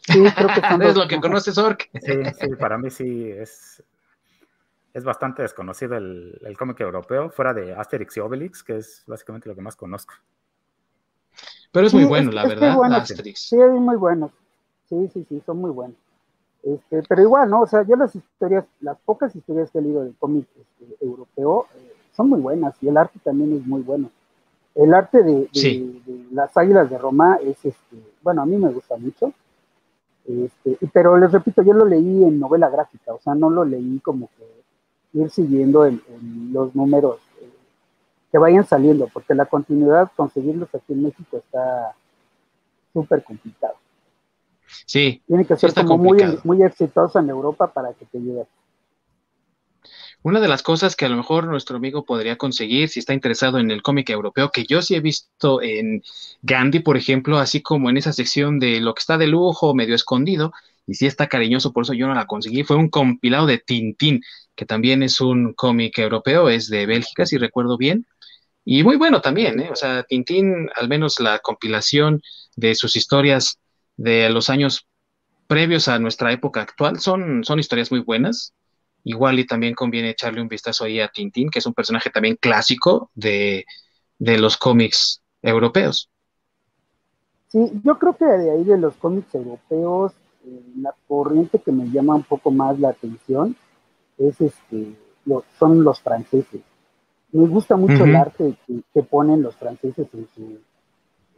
Sí, 0.00 0.22
creo 0.36 0.48
que 0.48 0.60
son 0.68 0.82
es 0.82 0.94
lo 0.94 1.08
que 1.08 1.18
conoces, 1.18 1.56
Ork. 1.56 1.88
Sí, 1.94 2.12
sí, 2.38 2.48
para 2.60 2.76
mí 2.76 2.90
sí 2.90 3.30
es, 3.30 3.82
es 4.92 5.02
bastante 5.02 5.40
desconocido 5.40 5.96
el, 5.96 6.38
el 6.44 6.58
cómic 6.58 6.78
europeo, 6.80 7.30
fuera 7.30 7.54
de 7.54 7.72
Asterix 7.72 8.18
y 8.18 8.20
Obelix, 8.20 8.62
que 8.62 8.76
es 8.76 9.02
básicamente 9.06 9.48
lo 9.48 9.54
que 9.54 9.62
más 9.62 9.76
conozco. 9.76 10.12
Pero 11.72 11.86
es 11.86 11.94
muy 11.94 12.04
bueno, 12.04 12.32
la 12.32 12.46
verdad, 12.46 12.76
Sí, 13.06 13.56
es 13.58 13.70
muy 13.70 13.96
bueno. 13.96 14.30
Sí, 14.88 15.08
sí, 15.12 15.26
sí, 15.28 15.42
son 15.44 15.58
muy 15.58 15.70
buenos. 15.70 15.96
Este, 16.62 17.02
pero 17.08 17.22
igual, 17.22 17.50
¿no? 17.50 17.62
O 17.62 17.66
sea, 17.66 17.82
yo 17.82 17.96
las 17.96 18.14
historias, 18.14 18.64
las 18.80 18.98
pocas 18.98 19.34
historias 19.34 19.70
que 19.70 19.78
he 19.78 19.82
leído 19.82 20.04
de 20.04 20.12
cómic 20.18 20.46
este, 20.56 21.04
europeo 21.04 21.66
eh, 21.76 21.92
son 22.12 22.30
muy 22.30 22.40
buenas 22.40 22.74
y 22.82 22.88
el 22.88 22.96
arte 22.96 23.18
también 23.22 23.56
es 23.56 23.66
muy 23.66 23.82
bueno. 23.82 24.10
El 24.74 24.94
arte 24.94 25.22
de, 25.22 25.48
las 26.32 26.56
águilas 26.56 26.90
de 26.90 26.98
Roma 26.98 27.38
es, 27.42 27.64
este, 27.64 27.96
bueno, 28.22 28.42
a 28.42 28.46
mí 28.46 28.56
me 28.56 28.70
gusta 28.70 28.96
mucho. 28.96 29.32
Este, 30.26 30.78
pero 30.92 31.16
les 31.16 31.32
repito, 31.32 31.62
yo 31.62 31.72
lo 31.72 31.84
leí 31.84 32.24
en 32.24 32.38
novela 32.38 32.68
gráfica, 32.68 33.14
o 33.14 33.20
sea, 33.20 33.34
no 33.34 33.48
lo 33.48 33.64
leí 33.64 33.98
como 34.00 34.28
que 34.36 35.18
ir 35.20 35.30
siguiendo 35.30 35.86
en 35.86 36.02
los 36.52 36.74
números 36.74 37.18
que 38.30 38.38
vayan 38.38 38.66
saliendo, 38.66 39.08
porque 39.12 39.34
la 39.34 39.46
continuidad, 39.46 40.10
conseguirlos 40.14 40.74
aquí 40.74 40.92
en 40.92 41.04
México 41.04 41.38
está 41.38 41.94
súper 42.92 43.24
complicado. 43.24 43.74
Sí. 44.86 45.22
Tiene 45.26 45.44
que 45.44 45.56
ser 45.56 45.74
como 45.74 45.98
muy, 45.98 46.18
muy 46.44 46.62
exitosa 46.62 47.20
en 47.20 47.30
Europa 47.30 47.72
para 47.72 47.92
que 47.94 48.04
te 48.04 48.18
llegue. 48.18 48.44
Una 50.22 50.40
de 50.40 50.48
las 50.48 50.62
cosas 50.62 50.96
que 50.96 51.06
a 51.06 51.08
lo 51.08 51.16
mejor 51.16 51.46
nuestro 51.46 51.76
amigo 51.76 52.04
podría 52.04 52.36
conseguir 52.36 52.88
si 52.88 52.98
está 52.98 53.14
interesado 53.14 53.58
en 53.58 53.70
el 53.70 53.82
cómic 53.82 54.10
europeo, 54.10 54.50
que 54.50 54.64
yo 54.64 54.82
sí 54.82 54.96
he 54.96 55.00
visto 55.00 55.62
en 55.62 56.02
Gandhi, 56.42 56.80
por 56.80 56.96
ejemplo, 56.96 57.38
así 57.38 57.62
como 57.62 57.88
en 57.88 57.96
esa 57.96 58.12
sección 58.12 58.58
de 58.58 58.80
lo 58.80 58.94
que 58.94 59.00
está 59.00 59.16
de 59.16 59.28
lujo, 59.28 59.74
medio 59.74 59.94
escondido, 59.94 60.52
y 60.88 60.94
sí 60.94 61.06
está 61.06 61.28
cariñoso, 61.28 61.72
por 61.72 61.84
eso 61.84 61.94
yo 61.94 62.08
no 62.08 62.14
la 62.14 62.26
conseguí, 62.26 62.64
fue 62.64 62.76
un 62.76 62.88
compilado 62.88 63.46
de 63.46 63.58
Tintín, 63.58 64.22
que 64.56 64.66
también 64.66 65.04
es 65.04 65.20
un 65.20 65.52
cómic 65.52 65.96
europeo, 65.98 66.48
es 66.48 66.68
de 66.68 66.86
Bélgica, 66.86 67.24
si 67.24 67.38
recuerdo 67.38 67.76
bien, 67.76 68.04
y 68.64 68.82
muy 68.82 68.96
bueno 68.96 69.20
también, 69.20 69.60
¿eh? 69.60 69.70
O 69.70 69.76
sea, 69.76 70.02
Tintín, 70.02 70.68
al 70.74 70.88
menos 70.88 71.20
la 71.20 71.38
compilación 71.38 72.22
de 72.56 72.74
sus 72.74 72.96
historias 72.96 73.60
de 73.98 74.30
los 74.30 74.48
años 74.48 74.88
previos 75.46 75.88
a 75.88 75.98
nuestra 75.98 76.32
época 76.32 76.62
actual, 76.62 77.00
son, 77.00 77.44
son 77.44 77.58
historias 77.58 77.90
muy 77.90 78.00
buenas. 78.00 78.54
Igual 79.04 79.38
y 79.38 79.46
también 79.46 79.74
conviene 79.74 80.10
echarle 80.10 80.40
un 80.40 80.48
vistazo 80.48 80.84
ahí 80.84 81.00
a 81.00 81.08
Tintín, 81.08 81.50
que 81.50 81.58
es 81.58 81.66
un 81.66 81.74
personaje 81.74 82.10
también 82.10 82.36
clásico 82.40 83.10
de, 83.14 83.64
los 84.18 84.56
cómics 84.56 85.22
europeos. 85.42 86.10
Sí, 87.48 87.58
yo 87.82 87.98
creo 87.98 88.16
que 88.16 88.24
de 88.24 88.50
ahí 88.50 88.64
de 88.64 88.78
los 88.78 88.94
cómics 88.96 89.34
europeos, 89.34 90.12
eh, 90.44 90.62
la 90.76 90.94
corriente 91.06 91.58
que 91.58 91.72
me 91.72 91.88
llama 91.90 92.14
un 92.14 92.24
poco 92.24 92.50
más 92.50 92.78
la 92.78 92.90
atención 92.90 93.56
es 94.18 94.40
este, 94.40 94.94
son 95.58 95.82
los 95.82 96.00
franceses. 96.00 96.60
Me 97.32 97.46
gusta 97.46 97.76
mucho 97.76 98.04
el 98.04 98.16
arte 98.16 98.54
que, 98.66 99.02
ponen 99.02 99.42
los 99.42 99.56
franceses 99.56 100.06
en, 100.12 100.28
su, 100.34 100.58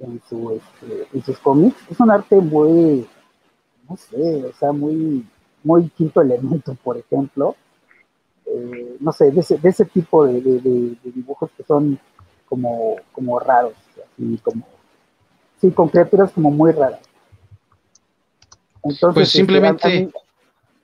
en, 0.00 0.20
su, 0.28 0.52
este, 0.52 1.06
en 1.12 1.24
sus 1.24 1.38
cómics. 1.38 1.76
Es 1.90 2.00
un 2.00 2.10
arte 2.10 2.36
muy, 2.36 3.06
no 3.88 3.96
sé, 3.96 4.44
o 4.44 4.52
sea, 4.54 4.72
muy, 4.72 5.26
muy 5.62 5.88
quinto 5.90 6.20
elemento, 6.20 6.74
por 6.82 6.96
ejemplo. 6.96 7.56
Eh, 8.46 8.96
no 9.00 9.12
sé, 9.12 9.30
de 9.30 9.40
ese, 9.40 9.58
de 9.58 9.68
ese 9.68 9.84
tipo 9.84 10.26
de, 10.26 10.40
dibujos 11.04 11.50
que 11.56 11.62
son 11.62 11.98
como, 12.48 12.96
como 13.12 13.38
raros, 13.38 13.74
así 13.96 14.38
como, 14.42 14.66
sí, 15.60 15.70
con 15.70 15.88
criaturas 15.88 16.32
como 16.32 16.50
muy 16.50 16.72
raras. 16.72 17.00
Entonces, 18.82 19.14
pues 19.14 19.28
este, 19.28 19.38
simplemente... 19.38 20.10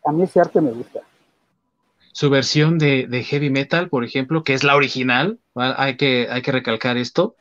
a 0.04 0.12
mí 0.12 0.22
ese 0.22 0.38
arte 0.38 0.60
me 0.60 0.70
gusta 0.70 1.00
su 2.16 2.30
versión 2.30 2.78
de, 2.78 3.26
heavy 3.28 3.50
metal, 3.50 3.90
por 3.90 4.02
ejemplo, 4.02 4.42
que 4.42 4.54
es 4.54 4.64
la 4.64 4.74
original, 4.74 5.38
hay 5.54 5.98
que, 5.98 6.28
hay 6.30 6.40
que 6.40 6.50
recalcar 6.50 6.96
esto, 6.96 7.36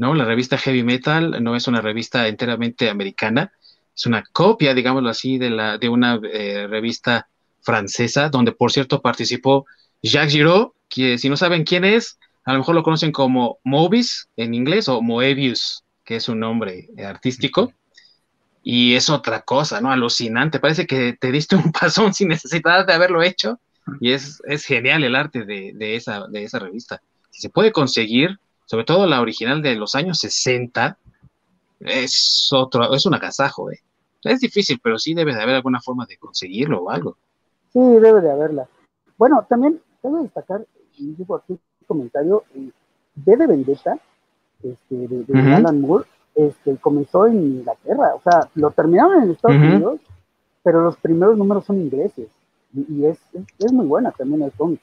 ¿no? 0.00 0.14
La 0.14 0.24
revista 0.24 0.56
Heavy 0.56 0.82
Metal 0.82 1.44
no 1.44 1.54
es 1.54 1.68
una 1.68 1.82
revista 1.82 2.26
enteramente 2.26 2.88
americana, 2.88 3.52
es 3.94 4.06
una 4.06 4.24
copia, 4.32 4.72
digámoslo 4.72 5.10
así, 5.10 5.36
de, 5.36 5.50
la, 5.50 5.76
de 5.76 5.90
una 5.90 6.18
eh, 6.32 6.66
revista 6.66 7.28
francesa, 7.60 8.30
donde 8.30 8.52
por 8.52 8.72
cierto 8.72 9.02
participó 9.02 9.66
Jacques 10.02 10.32
Giraud, 10.32 10.68
que 10.88 11.18
si 11.18 11.28
no 11.28 11.36
saben 11.36 11.64
quién 11.64 11.84
es, 11.84 12.18
a 12.46 12.54
lo 12.54 12.60
mejor 12.60 12.76
lo 12.76 12.82
conocen 12.82 13.12
como 13.12 13.58
Mobius 13.62 14.26
en 14.38 14.54
inglés 14.54 14.88
o 14.88 15.02
Moebius, 15.02 15.84
que 16.02 16.16
es 16.16 16.30
un 16.30 16.40
nombre 16.40 16.88
artístico. 17.06 17.70
Y 18.62 18.94
es 18.94 19.10
otra 19.10 19.42
cosa, 19.42 19.82
¿no? 19.82 19.92
Alucinante. 19.92 20.60
Parece 20.60 20.86
que 20.86 21.14
te 21.18 21.30
diste 21.30 21.56
un 21.56 21.72
pasón 21.72 22.14
sin 22.14 22.28
necesidad 22.28 22.86
de 22.86 22.94
haberlo 22.94 23.22
hecho 23.22 23.60
y 24.00 24.12
es, 24.12 24.40
genial 24.64 25.04
el 25.04 25.14
arte 25.14 25.44
de, 25.44 25.94
esa, 25.94 26.26
de 26.26 26.44
esa 26.44 26.58
revista. 26.58 27.02
Si 27.30 27.42
se 27.42 27.50
puede 27.50 27.70
conseguir, 27.70 28.38
sobre 28.70 28.84
todo 28.84 29.04
la 29.08 29.20
original 29.20 29.62
de 29.62 29.74
los 29.74 29.96
años 29.96 30.20
60, 30.20 30.96
es 31.80 32.50
otro, 32.52 32.94
es 32.94 33.04
un 33.04 33.14
agasajo, 33.14 33.68
¿eh? 33.68 33.80
Es 34.22 34.38
difícil, 34.38 34.78
pero 34.80 34.96
sí 34.96 35.12
debe 35.12 35.34
de 35.34 35.42
haber 35.42 35.56
alguna 35.56 35.80
forma 35.80 36.06
de 36.06 36.16
conseguirlo 36.18 36.84
o 36.84 36.90
algo. 36.90 37.16
Sí, 37.72 37.80
debe 37.80 38.20
de 38.20 38.30
haberla. 38.30 38.68
Bueno, 39.18 39.44
también 39.48 39.80
debo 40.04 40.22
destacar, 40.22 40.64
y 40.96 41.14
digo 41.14 41.34
aquí 41.34 41.54
un 41.54 41.60
comentario, 41.84 42.44
eh, 42.54 42.70
de 43.16 43.36
Vendetta, 43.44 43.98
este, 44.62 44.94
de, 44.94 45.52
Alan 45.52 45.80
Moore, 45.80 46.04
este, 46.36 46.76
comenzó 46.76 47.26
en 47.26 47.42
Inglaterra, 47.42 48.14
o 48.14 48.22
sea, 48.22 48.48
lo 48.54 48.70
terminaron 48.70 49.24
en 49.24 49.30
Estados 49.32 49.56
Unidos, 49.56 50.00
pero 50.62 50.82
los 50.82 50.96
primeros 50.98 51.36
números 51.36 51.64
son 51.64 51.80
ingleses 51.80 52.28
y 52.72 53.04
es, 53.04 53.18
es, 53.58 53.72
muy 53.72 53.86
buena 53.86 54.12
también 54.12 54.42
el 54.42 54.52
cómic. 54.52 54.80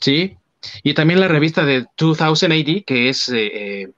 Sí, 0.00 0.34
y 0.82 0.94
también 0.94 1.20
la 1.20 1.28
revista 1.28 1.64
de 1.64 1.86
2000 1.96 2.52
AD, 2.52 2.84
que 2.84 3.08
es 3.08 3.28
eh, 3.28 3.92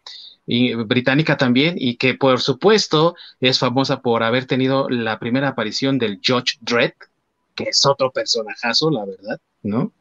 eh, 0.47 0.75
británica 0.77 1.37
también, 1.37 1.75
y 1.79 1.97
que 1.97 2.15
por 2.15 2.41
supuesto 2.41 3.15
es 3.41 3.59
famosa 3.59 4.01
por 4.01 4.23
haber 4.23 4.47
tenido 4.47 4.89
la 4.89 5.19
primera 5.19 5.49
aparición 5.49 5.99
del 5.99 6.21
Judge 6.25 6.59
Dredd, 6.61 6.93
que 7.55 7.65
es 7.65 7.85
otro 7.87 8.11
personajazo, 8.11 8.91
la 8.91 9.05
verdad, 9.05 9.41
¿no? 9.63 9.93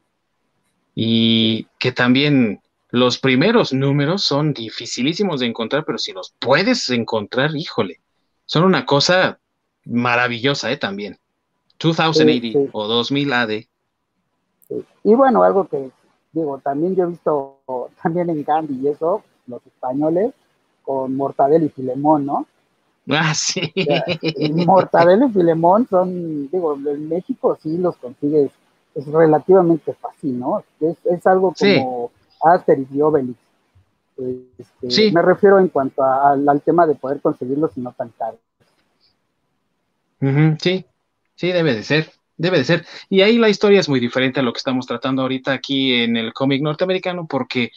Y 0.94 1.66
que 1.78 1.92
también 1.92 2.60
los 2.90 3.18
primeros 3.18 3.72
números 3.72 4.24
son 4.24 4.52
dificilísimos 4.52 5.40
de 5.40 5.46
encontrar, 5.46 5.84
pero 5.84 5.98
si 5.98 6.12
los 6.12 6.34
puedes 6.38 6.90
encontrar, 6.90 7.54
híjole, 7.56 8.00
son 8.46 8.64
una 8.64 8.84
cosa 8.84 9.38
maravillosa, 9.84 10.70
¿eh? 10.70 10.76
También. 10.76 11.18
2080 11.78 12.70
o 12.72 12.86
2000 12.86 13.32
AD. 13.32 13.50
Y 15.02 15.14
bueno, 15.14 15.42
algo 15.42 15.66
que 15.66 15.90
digo, 16.32 16.58
también 16.58 16.94
yo 16.96 17.04
he 17.04 17.08
visto 17.08 17.58
también 18.02 18.30
en 18.30 18.44
Gandhi 18.44 18.80
y 18.80 18.88
eso, 18.88 19.22
los 19.46 19.64
españoles, 19.66 20.32
con 20.82 21.16
Mortadelo 21.16 21.66
y 21.66 21.70
Filemón, 21.70 22.26
¿no? 22.26 22.46
Ah, 23.12 23.34
sí. 23.34 23.72
Mortadelo 24.66 25.26
y 25.26 25.32
Filemón 25.32 25.88
son, 25.88 26.48
digo, 26.48 26.74
en 26.74 27.08
México 27.08 27.58
sí 27.60 27.76
los 27.76 27.96
consigues, 27.96 28.52
es 28.94 29.06
relativamente 29.06 29.94
fácil, 29.94 30.38
¿no? 30.38 30.62
Es, 30.80 31.26
algo 31.26 31.52
como 31.58 32.12
Asterix 32.44 32.92
y 32.92 33.00
Obelix. 33.00 33.38
Este, 34.58 34.90
sí. 34.90 35.12
Me 35.12 35.22
refiero 35.22 35.58
en 35.58 35.68
cuanto 35.68 36.04
al 36.04 36.60
tema 36.60 36.86
de 36.86 36.94
poder 36.94 37.20
conseguirlos 37.20 37.72
y 37.76 37.80
no 37.80 37.92
tan 37.92 38.10
caro. 38.10 38.38
sí, 40.60 40.84
Sí, 41.40 41.52
debe 41.52 41.74
de 41.74 41.82
ser, 41.82 42.12
debe 42.40 42.58
de 42.58 42.64
ser. 42.64 42.86
Y 43.10 43.20
ahí 43.20 43.36
la 43.36 43.50
historia 43.50 43.80
es 43.80 43.88
muy 43.88 44.00
diferente 44.00 44.40
a 44.40 44.42
lo 44.42 44.52
que 44.52 44.58
estamos 44.58 44.86
tratando 44.86 45.22
ahorita 45.22 45.52
aquí 45.52 45.94
en 45.94 46.16
el 46.16 46.32
cómic 46.32 46.62
norteamericano, 46.62 47.26
porque 47.26 47.70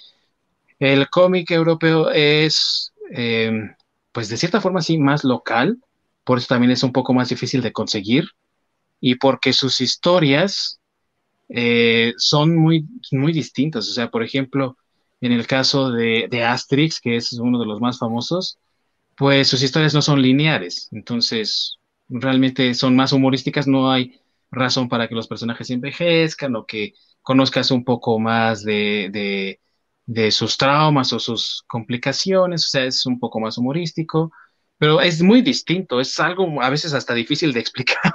el 0.79 1.09
cómic 1.09 1.51
europeo 1.51 2.09
es, 2.09 2.93
em, 3.11 3.75
pues 4.13 4.29
de 4.29 4.37
cierta 4.37 4.61
forma 4.61 4.81
sí, 4.81 4.97
más 4.97 5.25
local, 5.25 5.79
por 6.23 6.37
eso 6.37 6.47
también 6.47 6.71
es 6.71 6.83
un 6.83 6.93
poco 6.93 7.13
más 7.13 7.29
difícil 7.29 7.61
de 7.61 7.73
conseguir 7.73 8.25
y 9.01 9.15
porque 9.15 9.51
sus 9.51 9.81
historias 9.81 10.79
eh, 11.49 12.13
son 12.17 12.55
muy, 12.55 12.87
muy 13.11 13.33
distintas. 13.33 13.89
O 13.89 13.93
sea, 13.93 14.09
por 14.09 14.23
ejemplo, 14.23 14.77
en 15.19 15.33
el 15.33 15.45
caso 15.45 15.91
de, 15.91 16.27
de, 16.31 16.43
Asterix, 16.45 17.01
que 17.01 17.17
es 17.17 17.33
uno 17.33 17.59
de 17.59 17.65
los 17.65 17.81
más 17.81 17.99
famosos, 17.99 18.59
pues 19.17 19.49
sus 19.49 19.61
historias 19.61 19.93
no 19.93 20.01
son 20.01 20.21
lineares, 20.21 20.89
entonces 20.91 21.77
realmente 22.09 22.73
son 22.73 22.95
más 22.95 23.11
humorísticas, 23.13 23.67
no 23.67 23.91
hay 23.91 24.22
razón 24.53 24.89
para 24.89 25.07
que 25.07 25.15
los 25.15 25.27
personajes 25.27 25.69
envejezcan 25.69 26.55
o 26.55 26.65
que 26.65 26.93
conozcas 27.21 27.71
un 27.71 27.83
poco 27.83 28.19
más 28.19 28.63
de, 28.63 29.59
de, 30.05 30.31
sus 30.31 30.57
traumas 30.57 31.13
o 31.13 31.19
sus 31.19 31.63
complicaciones, 31.67 32.65
o 32.65 32.69
sea, 32.69 32.85
es 32.85 33.05
un 33.05 33.19
poco 33.19 33.39
más 33.39 33.57
humorístico, 33.57 34.31
pero 34.77 34.99
es 35.01 35.21
muy 35.21 35.41
distinto, 35.41 35.99
es 35.99 36.19
algo 36.19 36.61
a 36.61 36.69
veces 36.69 36.93
hasta 36.93 37.13
difícil 37.13 37.53
de 37.53 37.59
explicar 37.61 38.11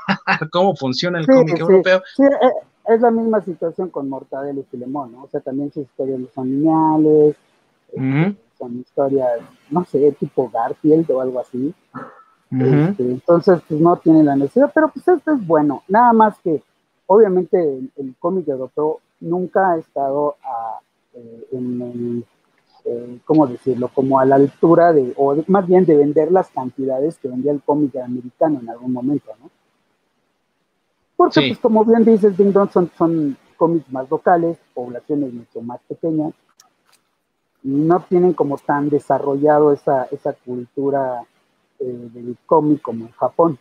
cómo 0.53 0.76
funciona 0.76 1.18
el 1.18 1.26
cómic 1.26 1.59
europeo. 1.59 2.03
Sí, 2.16 2.24
eh, 2.24 2.53
es 2.89 3.01
la 3.01 3.11
misma 3.11 3.43
situación 3.43 3.91
con 3.91 4.09
Mortadelo 4.09 4.61
y 4.61 4.64
Filemón, 4.64 5.12
¿no? 5.12 5.24
O 5.24 5.28
sea, 5.28 5.41
también 5.41 5.72
sus 5.72 5.84
historias 5.84 6.20
no 6.20 6.28
son 6.34 6.49
lineales, 6.49 7.36
este, 7.93 8.36
son 8.59 8.80
historias, 8.80 9.41
no 9.70 9.84
sé, 9.84 10.12
tipo 10.18 10.51
Garfield 10.51 11.11
o 11.11 11.20
algo 11.20 11.41
así. 11.41 11.74
Este, 12.51 13.03
entonces, 13.03 13.61
pues 13.68 13.80
no 13.80 13.96
tiene 13.96 14.24
la 14.24 14.34
necesidad, 14.34 14.70
pero 14.74 14.88
pues 14.88 15.07
esto 15.07 15.32
es 15.32 15.46
bueno. 15.46 15.82
Nada 15.86 16.12
más 16.12 16.38
que, 16.38 16.62
obviamente, 17.07 17.61
el, 17.96 18.14
cómic 18.18 18.49
europeo 18.49 19.01
nunca 19.20 19.72
ha 19.72 19.78
estado 19.78 20.36
a, 20.42 20.78
eh, 21.14 21.46
en 21.53 21.82
el, 21.82 22.24
eh, 22.86 23.18
¿cómo 23.26 23.46
decirlo? 23.46 23.88
Como 23.88 24.18
a 24.18 24.24
la 24.24 24.36
altura 24.36 24.94
de, 24.94 25.12
o 25.16 25.36
más 25.46 25.66
bien 25.66 25.84
de 25.84 25.96
vender 25.96 26.32
las 26.32 26.49
cantidades 26.49 27.18
que 27.18 27.28
vendía 27.28 27.53
el 27.53 27.61
cómic 27.61 27.96
americano 27.96 28.61
en 28.61 28.70
algún 28.70 28.92
momento, 28.92 29.30
¿no? 29.42 29.51
Porque, 31.16 31.49
pues 31.49 31.59
como 31.59 31.84
bien 31.84 32.05
dices, 32.05 32.36
Ding 32.36 32.53
Dong 32.53 32.70
son, 32.70 32.90
son 32.96 33.36
cómics 33.57 33.90
más 33.92 34.09
locales, 34.09 34.57
poblaciones 34.72 35.34
mucho 35.34 35.61
más 35.61 35.80
pequeñas, 35.88 36.32
y 37.62 37.70
no 37.70 38.01
tienen 38.09 38.32
como 38.32 38.57
tan 38.57 38.88
desarrollado 38.88 39.72
esa, 39.72 40.05
esa 40.12 40.32
cultura 40.32 41.24
del 41.79 42.37
cómic 42.47 42.83
como 42.83 43.07
en 43.07 43.12
Japón. 43.12 43.59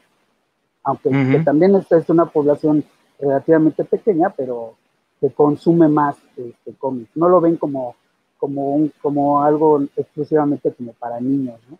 Aunque 0.84 1.10
también 1.44 1.76
esta 1.76 1.98
es 1.98 2.10
una 2.10 2.26
población 2.26 2.84
relativamente 3.20 3.84
pequeña, 3.84 4.30
pero 4.30 4.76
que 5.20 5.30
consume 5.32 5.88
más 5.88 6.18
este 6.36 6.74
cómic. 6.78 7.10
No 7.16 7.28
lo 7.28 7.42
ven 7.42 7.58
como, 7.58 7.96
como, 8.38 8.76
un, 8.76 8.94
como 9.02 9.44
algo 9.44 9.84
exclusivamente 9.96 10.74
como 10.74 10.94
para 10.94 11.20
niños, 11.20 11.60
¿no? 11.70 11.78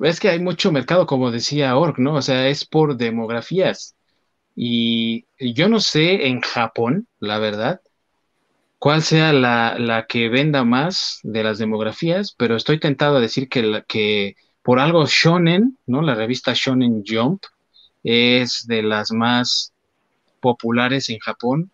Es 0.00 0.20
que 0.20 0.28
hay 0.28 0.38
mucho 0.38 0.70
mercado, 0.70 1.06
como 1.06 1.30
decía 1.30 1.76
Org, 1.76 1.98
¿no? 1.98 2.14
O 2.14 2.22
sea, 2.22 2.48
es 2.48 2.64
por 2.64 2.96
demografías. 2.96 3.96
Y 4.54 5.26
yo 5.38 5.68
no 5.68 5.80
sé 5.80 6.28
en 6.28 6.40
Japón, 6.40 7.06
la 7.20 7.38
verdad, 7.38 7.80
cuál 8.78 9.02
sea 9.02 9.32
la, 9.32 10.06
que 10.08 10.28
venda 10.28 10.64
más 10.64 11.20
de 11.22 11.42
las 11.42 11.58
demografías, 11.58 12.34
pero 12.36 12.56
estoy 12.56 12.78
tentado 12.80 13.16
a 13.16 13.20
decir 13.20 13.48
que, 13.48 13.84
que 13.88 14.36
por 14.62 14.78
algo 14.78 15.06
Shonen, 15.06 15.78
¿no? 15.86 16.02
La 16.02 16.14
revista 16.14 16.52
Shonen 16.54 17.02
Jump 17.06 17.42
es 18.04 18.66
de 18.66 18.82
las 18.82 19.10
más 19.12 19.72
populares 20.40 21.08
en 21.10 21.18
Japón, 21.18 21.72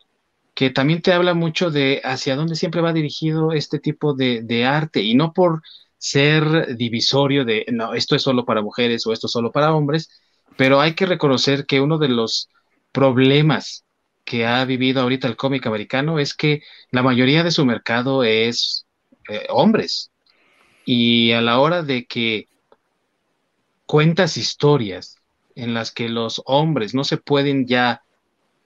que 0.55 0.71
también 0.71 1.03
te 1.03 1.13
habla 1.13 1.35
mucho 1.35 1.71
de 1.71 2.01
hacia 2.05 2.37
dónde 2.37 2.55
siempre 2.55 2.81
va 2.81 2.93
dirigido 2.93 3.53
este 3.53 3.79
tipo 3.79 4.15
de, 4.15 4.43
de 4.43 4.65
arte, 4.65 5.03
y 5.03 5.15
no 5.15 5.33
por 5.33 5.63
ser 5.99 6.77
divisorio 6.77 7.45
de, 7.45 7.65
no, 7.73 7.95
esto 7.95 8.15
es 8.15 8.23
solo 8.23 8.45
para 8.45 8.63
mujeres 8.63 9.07
o 9.07 9.13
esto 9.13 9.27
es 9.27 9.33
solo 9.33 9.53
para 9.53 9.75
hombres, 9.75 10.11
pero 10.57 10.81
hay 10.81 10.95
que 10.95 11.07
reconocer 11.07 11.67
que 11.67 11.81
uno 11.81 11.99
de 11.99 12.09
los 12.09 12.49
problemas 12.93 13.84
que 14.25 14.47
ha 14.47 14.65
vivido 14.65 15.01
ahorita 15.01 15.29
el 15.29 15.37
cómic 15.37 15.67
americano 15.67 16.19
es 16.19 16.35
que 16.35 16.63
la 16.91 17.03
mayoría 17.03 17.43
de 17.43 17.51
su 17.51 17.65
mercado 17.65 18.25
es 18.25 18.87
eh, 19.29 19.47
hombres. 19.51 20.11
Y 20.85 21.33
a 21.33 21.41
la 21.41 21.61
hora 21.61 21.83
de 21.83 22.07
que 22.07 22.49
cuentas 23.87 24.37
historias 24.37 25.19
en 25.55 25.75
las 25.75 25.93
que 25.93 26.09
los 26.09 26.43
hombres 26.47 26.95
no 26.95 27.05
se 27.05 27.17
pueden 27.17 27.67
ya 27.67 28.03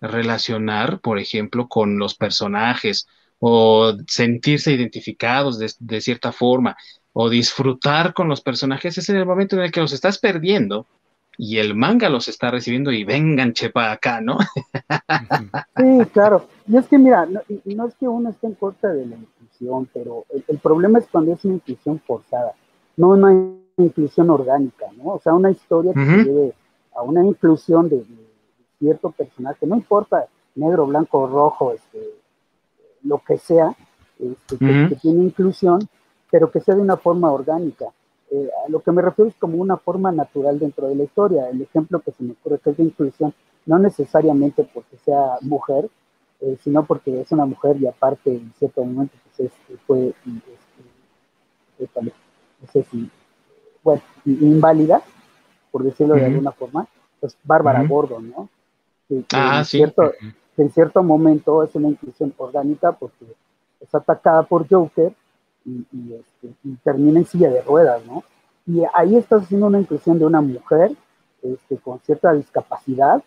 relacionar, 0.00 1.00
por 1.00 1.18
ejemplo, 1.18 1.68
con 1.68 1.98
los 1.98 2.14
personajes 2.14 3.08
o 3.40 3.96
sentirse 4.06 4.72
identificados 4.72 5.58
de, 5.58 5.72
de 5.78 6.00
cierta 6.00 6.32
forma 6.32 6.76
o 7.12 7.28
disfrutar 7.28 8.14
con 8.14 8.28
los 8.28 8.40
personajes, 8.40 8.98
es 8.98 9.08
en 9.08 9.16
el 9.16 9.26
momento 9.26 9.56
en 9.56 9.62
el 9.62 9.72
que 9.72 9.80
los 9.80 9.92
estás 9.92 10.18
perdiendo 10.18 10.86
y 11.40 11.58
el 11.58 11.76
manga 11.76 12.08
los 12.08 12.26
está 12.26 12.50
recibiendo 12.50 12.90
y 12.90 13.04
vengan 13.04 13.52
chepa 13.52 13.92
acá, 13.92 14.20
¿no? 14.20 14.38
sí, 15.76 16.04
claro. 16.12 16.46
Y 16.66 16.76
es 16.76 16.88
que 16.88 16.98
mira, 16.98 17.26
no, 17.26 17.40
no 17.64 17.86
es 17.86 17.94
que 17.94 18.08
uno 18.08 18.30
esté 18.30 18.48
en 18.48 18.54
contra 18.54 18.92
de 18.92 19.06
la 19.06 19.14
inclusión, 19.14 19.88
pero 19.94 20.26
el, 20.48 20.58
problema 20.58 20.98
es 20.98 21.06
cuando 21.06 21.32
es 21.32 21.44
una 21.44 21.54
inclusión 21.54 22.00
forzada, 22.00 22.54
no 22.96 23.10
una 23.10 23.32
inclusión 23.76 24.30
orgánica, 24.30 24.86
¿no? 24.96 25.14
O 25.14 25.20
sea, 25.20 25.32
una 25.32 25.52
historia 25.52 25.94
que 25.94 26.24
lleve 26.24 26.54
a 26.96 27.02
una 27.02 27.24
inclusión 27.24 27.88
de, 27.88 28.04
cierto 28.80 29.12
personaje, 29.12 29.64
no 29.64 29.76
importa 29.76 30.26
negro, 30.56 30.86
blanco, 30.86 31.28
rojo, 31.28 31.72
este, 31.72 32.00
lo 33.04 33.22
que 33.24 33.38
sea, 33.38 33.76
este, 34.18 34.58
que 34.58 34.96
tiene 35.00 35.22
inclusión, 35.22 35.88
pero 36.32 36.50
que 36.50 36.60
sea 36.60 36.74
de 36.74 36.80
una 36.80 36.96
forma 36.96 37.30
orgánica. 37.30 37.86
Eh, 38.30 38.50
a 38.66 38.68
lo 38.68 38.80
que 38.80 38.92
me 38.92 39.00
refiero 39.00 39.30
es 39.30 39.36
como 39.36 39.56
una 39.56 39.76
forma 39.76 40.12
natural 40.12 40.58
dentro 40.58 40.88
de 40.88 40.94
la 40.94 41.04
historia. 41.04 41.48
El 41.48 41.62
ejemplo 41.62 42.00
que 42.00 42.12
se 42.12 42.22
me 42.22 42.32
ocurre 42.32 42.58
que 42.58 42.70
es 42.70 42.76
de 42.76 42.84
inclusión, 42.84 43.34
no 43.66 43.78
necesariamente 43.78 44.68
porque 44.72 44.96
sea 44.98 45.38
mujer, 45.40 45.88
eh, 46.40 46.56
sino 46.62 46.84
porque 46.84 47.20
es 47.20 47.32
una 47.32 47.46
mujer 47.46 47.76
y 47.80 47.86
aparte 47.86 48.30
en 48.30 48.52
cierto 48.58 48.84
momento 48.84 49.14
pues, 49.36 49.50
fue, 49.86 50.14
este, 51.78 52.02
no 52.02 52.12
sé 52.72 52.84
si, 52.90 53.10
bueno, 53.82 54.02
inválida, 54.24 55.02
por 55.70 55.82
decirlo 55.82 56.14
de 56.14 56.26
alguna 56.26 56.52
forma, 56.52 56.86
pues 57.20 57.36
Bárbara 57.44 57.82
Gordon, 57.84 58.30
¿no? 58.30 58.48
Que, 59.08 59.24
ah, 59.32 59.58
en 59.60 59.64
cierto, 59.64 60.12
que 60.54 60.62
en 60.62 60.70
cierto 60.70 61.02
momento 61.02 61.62
es 61.62 61.74
una 61.74 61.88
inclusión 61.88 62.34
orgánica 62.36 62.92
porque 62.92 63.24
es 63.80 63.94
atacada 63.94 64.42
por 64.42 64.68
Joker 64.68 65.12
este, 65.64 66.54
y, 66.64 66.74
termina 66.76 67.20
en 67.20 67.26
silla 67.26 67.50
de 67.50 67.62
ruedas, 67.62 68.04
¿no? 68.06 68.24
Y 68.66 68.82
ahí 68.94 69.16
estás 69.16 69.42
haciendo 69.42 69.66
una 69.66 69.80
inclusión 69.80 70.18
de 70.18 70.26
una 70.26 70.40
mujer 70.40 70.92
este, 71.42 71.76
con 71.78 72.00
cierta 72.00 72.32
discapacidad, 72.32 73.22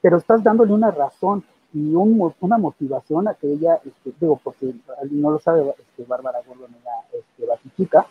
pero 0.00 0.18
estás 0.18 0.42
dándole 0.42 0.72
una 0.72 0.90
razón 0.90 1.44
y 1.72 1.94
una 1.94 2.58
motivación 2.58 3.28
a 3.28 3.34
que 3.34 3.52
ella, 3.52 3.80
este, 3.84 4.12
digo, 4.20 4.40
porque 4.42 4.74
no 5.10 5.30
lo 5.30 5.38
sabe, 5.38 5.74
este, 5.78 6.04
Bárbara 6.04 6.38
Gordon 6.46 6.74
era 6.80 6.92
este, 7.12 7.46
batichica, 7.46 8.06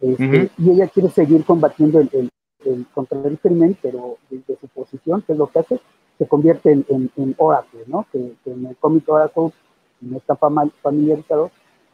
este, 0.00 0.50
y 0.58 0.70
ella 0.70 0.88
quiere 0.88 1.10
seguir 1.10 1.44
combatiendo 1.44 2.00
el, 2.00 2.30
el, 2.64 2.86
contra 2.94 3.20
el 3.20 3.38
crimen, 3.38 3.76
pero 3.82 4.16
desde 4.30 4.56
su 4.60 4.68
posición, 4.68 5.22
que 5.22 5.32
es 5.32 5.38
lo 5.38 5.48
que 5.48 5.58
hace, 5.58 5.80
se 6.18 6.26
convierte 6.26 6.72
en, 6.72 7.10
en, 7.16 7.34
Oracle, 7.38 7.84
¿no? 7.86 8.06
Que, 8.10 8.34
en 8.46 8.66
el 8.66 8.76
cómic 8.76 9.08
Oracle 9.08 9.52
no 10.00 10.16
está 10.16 10.36
familiarizado, 10.36 11.50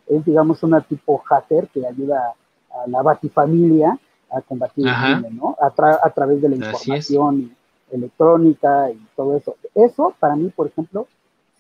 es, 0.06 0.24
digamos, 0.24 0.62
una 0.62 0.80
tipo 0.80 1.18
hacker 1.18 1.68
que 1.68 1.86
ayuda 1.86 2.34
a 2.70 2.88
la 2.88 3.02
batifamilia 3.02 3.98
a 4.30 4.40
combatir 4.42 4.86
el 4.86 4.94
crimen, 4.94 5.36
¿no? 5.36 5.56
A, 5.60 5.66
a, 5.66 6.10
través 6.10 6.42
de 6.42 6.48
la 6.48 6.56
información 6.56 7.54
electrónica 7.90 8.90
y 8.90 8.98
todo 9.14 9.36
eso. 9.36 9.56
Eso, 9.74 10.14
para 10.18 10.34
mí, 10.34 10.50
por 10.54 10.66
ejemplo, 10.66 11.06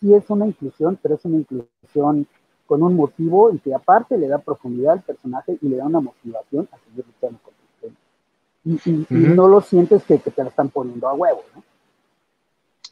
sí 0.00 0.12
es 0.12 0.28
una 0.28 0.46
inclusión, 0.46 0.98
pero 1.00 1.14
es 1.14 1.24
una 1.24 1.38
inclusión 1.38 2.26
con 2.66 2.82
un 2.82 2.96
motivo 2.96 3.52
y 3.52 3.58
que 3.58 3.74
aparte 3.74 4.16
le 4.18 4.28
da 4.28 4.38
profundidad 4.38 4.94
al 4.94 5.02
personaje 5.02 5.58
y 5.60 5.68
le 5.68 5.76
da 5.76 5.86
una 5.86 6.00
motivación 6.00 6.68
a 6.72 6.78
seguir 6.78 7.04
luchando 7.06 7.38
con 7.42 7.54
el 7.54 7.94
crimen. 8.80 9.06
Y, 9.10 9.14
y, 9.14 9.34
no 9.34 9.48
lo 9.48 9.60
sientes 9.60 10.02
que, 10.04 10.18
que, 10.18 10.30
te 10.30 10.42
la 10.42 10.48
están 10.48 10.70
poniendo 10.70 11.08
a 11.08 11.14
huevo, 11.14 11.42
¿no? 11.54 11.62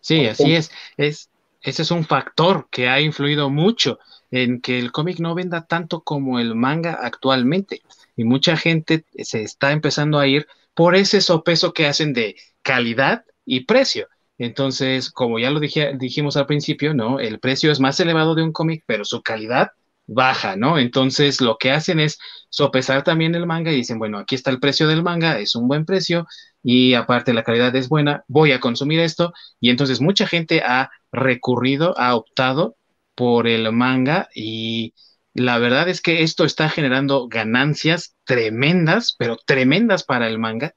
Sí, 0.00 0.26
así 0.26 0.54
es. 0.54 0.70
es. 0.96 1.30
Ese 1.62 1.82
es 1.82 1.90
un 1.90 2.04
factor 2.04 2.68
que 2.70 2.88
ha 2.88 3.00
influido 3.00 3.48
mucho 3.50 3.98
en 4.30 4.60
que 4.60 4.78
el 4.78 4.92
cómic 4.92 5.20
no 5.20 5.34
venda 5.34 5.66
tanto 5.66 6.02
como 6.02 6.40
el 6.40 6.54
manga 6.54 6.98
actualmente. 7.02 7.82
Y 8.16 8.24
mucha 8.24 8.56
gente 8.56 9.04
se 9.18 9.42
está 9.42 9.72
empezando 9.72 10.18
a 10.18 10.26
ir 10.26 10.46
por 10.74 10.96
ese 10.96 11.20
sopeso 11.20 11.72
que 11.72 11.86
hacen 11.86 12.12
de 12.12 12.36
calidad 12.62 13.24
y 13.44 13.64
precio. 13.64 14.08
Entonces, 14.38 15.10
como 15.10 15.38
ya 15.38 15.50
lo 15.50 15.60
dijimos 15.60 16.36
al 16.36 16.46
principio, 16.46 16.94
¿no? 16.94 17.20
El 17.20 17.38
precio 17.38 17.70
es 17.70 17.78
más 17.78 18.00
elevado 18.00 18.34
de 18.34 18.42
un 18.42 18.52
cómic, 18.52 18.82
pero 18.86 19.04
su 19.04 19.22
calidad 19.22 19.70
baja, 20.06 20.56
¿no? 20.56 20.78
Entonces, 20.78 21.40
lo 21.40 21.58
que 21.58 21.70
hacen 21.70 22.00
es 22.00 22.18
sopesar 22.48 23.04
también 23.04 23.34
el 23.34 23.46
manga 23.46 23.70
y 23.70 23.76
dicen, 23.76 23.98
bueno, 23.98 24.18
aquí 24.18 24.34
está 24.34 24.50
el 24.50 24.58
precio 24.60 24.88
del 24.88 25.02
manga, 25.02 25.38
es 25.38 25.54
un 25.54 25.68
buen 25.68 25.84
precio 25.84 26.26
y 26.62 26.94
aparte 26.94 27.32
la 27.34 27.44
calidad 27.44 27.74
es 27.76 27.88
buena, 27.88 28.24
voy 28.26 28.52
a 28.52 28.60
consumir 28.60 29.00
esto. 29.00 29.32
Y 29.60 29.70
entonces 29.70 30.00
mucha 30.00 30.26
gente 30.26 30.62
ha 30.62 30.90
recurrido, 31.12 31.94
ha 31.98 32.16
optado 32.16 32.76
por 33.14 33.46
el 33.46 33.70
manga 33.72 34.28
y 34.34 34.94
la 35.34 35.58
verdad 35.58 35.88
es 35.88 36.00
que 36.00 36.22
esto 36.22 36.44
está 36.44 36.68
generando 36.68 37.28
ganancias 37.28 38.16
tremendas, 38.24 39.14
pero 39.18 39.36
tremendas 39.36 40.04
para 40.04 40.26
el 40.28 40.38
manga, 40.38 40.74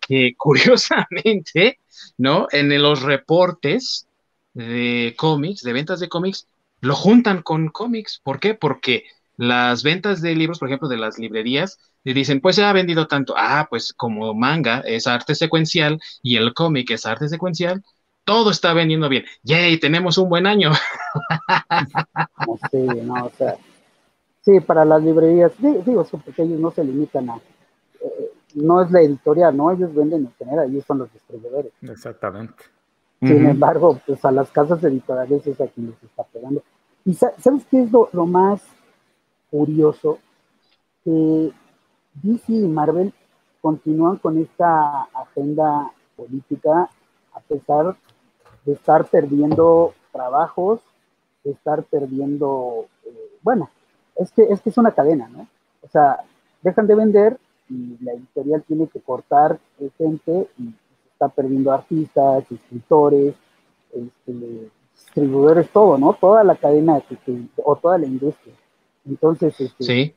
que 0.00 0.34
curiosamente, 0.38 1.80
¿no? 2.18 2.46
En 2.52 2.80
los 2.80 3.02
reportes 3.02 4.06
de 4.54 5.14
cómics, 5.16 5.62
de 5.62 5.72
ventas 5.72 6.00
de 6.00 6.08
cómics, 6.08 6.46
lo 6.80 6.94
juntan 6.94 7.42
con 7.42 7.68
cómics. 7.68 8.20
¿Por 8.22 8.40
qué? 8.40 8.54
Porque 8.54 9.04
las 9.36 9.82
ventas 9.82 10.20
de 10.20 10.34
libros, 10.34 10.58
por 10.58 10.68
ejemplo, 10.68 10.88
de 10.88 10.98
las 10.98 11.18
librerías, 11.18 11.78
dicen, 12.04 12.40
pues 12.40 12.56
se 12.56 12.64
ha 12.64 12.72
vendido 12.72 13.06
tanto. 13.06 13.34
Ah, 13.36 13.66
pues 13.70 13.92
como 13.92 14.34
manga 14.34 14.80
es 14.80 15.06
arte 15.06 15.34
secuencial 15.34 16.00
y 16.22 16.36
el 16.36 16.54
cómic 16.54 16.90
es 16.90 17.06
arte 17.06 17.28
secuencial, 17.28 17.82
todo 18.24 18.50
está 18.50 18.72
vendiendo 18.72 19.08
bien. 19.08 19.24
¡Yay! 19.42 19.78
Tenemos 19.78 20.18
un 20.18 20.28
buen 20.28 20.46
año. 20.46 20.72
sí, 22.70 22.78
no, 22.78 23.26
o 23.26 23.30
sea, 23.30 23.56
sí, 24.42 24.60
para 24.60 24.84
las 24.84 25.02
librerías, 25.02 25.52
digo, 25.58 26.04
porque 26.04 26.42
ellos 26.42 26.60
no 26.60 26.70
se 26.70 26.84
limitan 26.84 27.30
a, 27.30 27.36
eh, 28.00 28.32
no 28.54 28.82
es 28.82 28.90
la 28.90 29.00
editorial, 29.00 29.56
¿no? 29.56 29.70
Ellos 29.70 29.94
venden 29.94 30.22
en 30.22 30.34
general, 30.34 30.70
ellos 30.70 30.84
son 30.86 30.98
los 30.98 31.12
distribuidores. 31.12 31.72
Exactamente. 31.82 32.64
Sin 33.20 33.46
embargo, 33.46 34.00
pues 34.04 34.24
a 34.24 34.32
las 34.32 34.50
casas 34.50 34.82
editoriales 34.82 35.46
es 35.46 35.60
a 35.60 35.68
quien 35.68 35.90
les 35.90 36.02
está 36.02 36.24
pegando. 36.24 36.60
Y 37.04 37.14
¿sabes 37.14 37.64
qué 37.70 37.82
es 37.82 37.92
lo, 37.92 38.08
lo 38.12 38.26
más 38.26 38.60
curioso? 39.48 40.18
Que 41.04 41.52
DC 42.14 42.52
y 42.52 42.66
Marvel 42.66 43.12
continúan 43.60 44.16
con 44.16 44.38
esta 44.38 45.02
agenda 45.14 45.92
política 46.16 46.90
a 47.32 47.40
pesar 47.40 47.96
de 48.64 48.72
estar 48.72 49.06
perdiendo 49.06 49.94
trabajos, 50.12 50.80
de 51.44 51.52
estar 51.52 51.82
perdiendo, 51.84 52.86
eh, 53.04 53.38
bueno, 53.42 53.70
es 54.16 54.30
que, 54.32 54.42
es 54.44 54.60
que 54.60 54.70
es 54.70 54.78
una 54.78 54.92
cadena, 54.92 55.28
¿no? 55.28 55.46
O 55.82 55.88
sea, 55.88 56.20
dejan 56.62 56.86
de 56.86 56.94
vender 56.94 57.38
y 57.68 57.96
la 58.02 58.12
editorial 58.12 58.62
tiene 58.62 58.86
que 58.86 59.00
cortar 59.00 59.58
gente 59.98 60.48
y 60.58 60.74
está 61.12 61.28
perdiendo 61.28 61.72
artistas, 61.72 62.44
escritores, 62.50 63.34
este, 63.92 64.70
distribuidores, 64.94 65.68
todo, 65.70 65.98
¿no? 65.98 66.12
Toda 66.14 66.44
la 66.44 66.56
cadena 66.56 67.00
o 67.64 67.76
toda 67.76 67.98
la 67.98 68.06
industria. 68.06 68.54
Entonces, 69.06 69.58
este, 69.60 70.14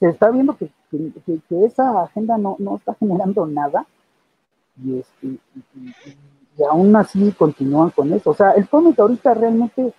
se 0.00 0.08
está 0.08 0.30
viendo 0.30 0.56
que, 0.56 0.70
esa 1.64 2.02
agenda 2.02 2.36
no, 2.36 2.56
no, 2.58 2.76
está 2.76 2.94
generando 2.94 3.46
nada 3.46 3.86
y, 4.82 4.98
este, 4.98 5.26
y, 5.26 5.40
aún 6.70 6.94
así 6.96 7.32
continúan 7.32 7.90
con 7.90 8.12
eso. 8.12 8.30
O 8.30 8.34
sea, 8.34 8.52
el 8.52 8.68
cómic 8.68 8.98
ahorita 8.98 9.34
realmente, 9.34 9.92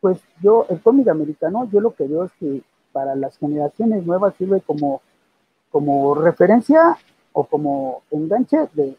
pues 0.00 0.18
yo, 0.42 0.66
el 0.68 0.80
cómic 0.80 1.08
americano, 1.08 1.68
yo 1.72 1.80
lo 1.80 1.94
que 1.94 2.04
veo 2.04 2.24
es 2.24 2.32
que 2.40 2.62
para 2.92 3.14
las 3.14 3.38
generaciones 3.38 4.04
nuevas 4.06 4.34
sirve 4.36 4.60
como, 4.60 5.02
como 5.70 6.14
referencia 6.14 6.96
o 7.32 7.44
como 7.44 8.02
enganche 8.10 8.68
de, 8.72 8.96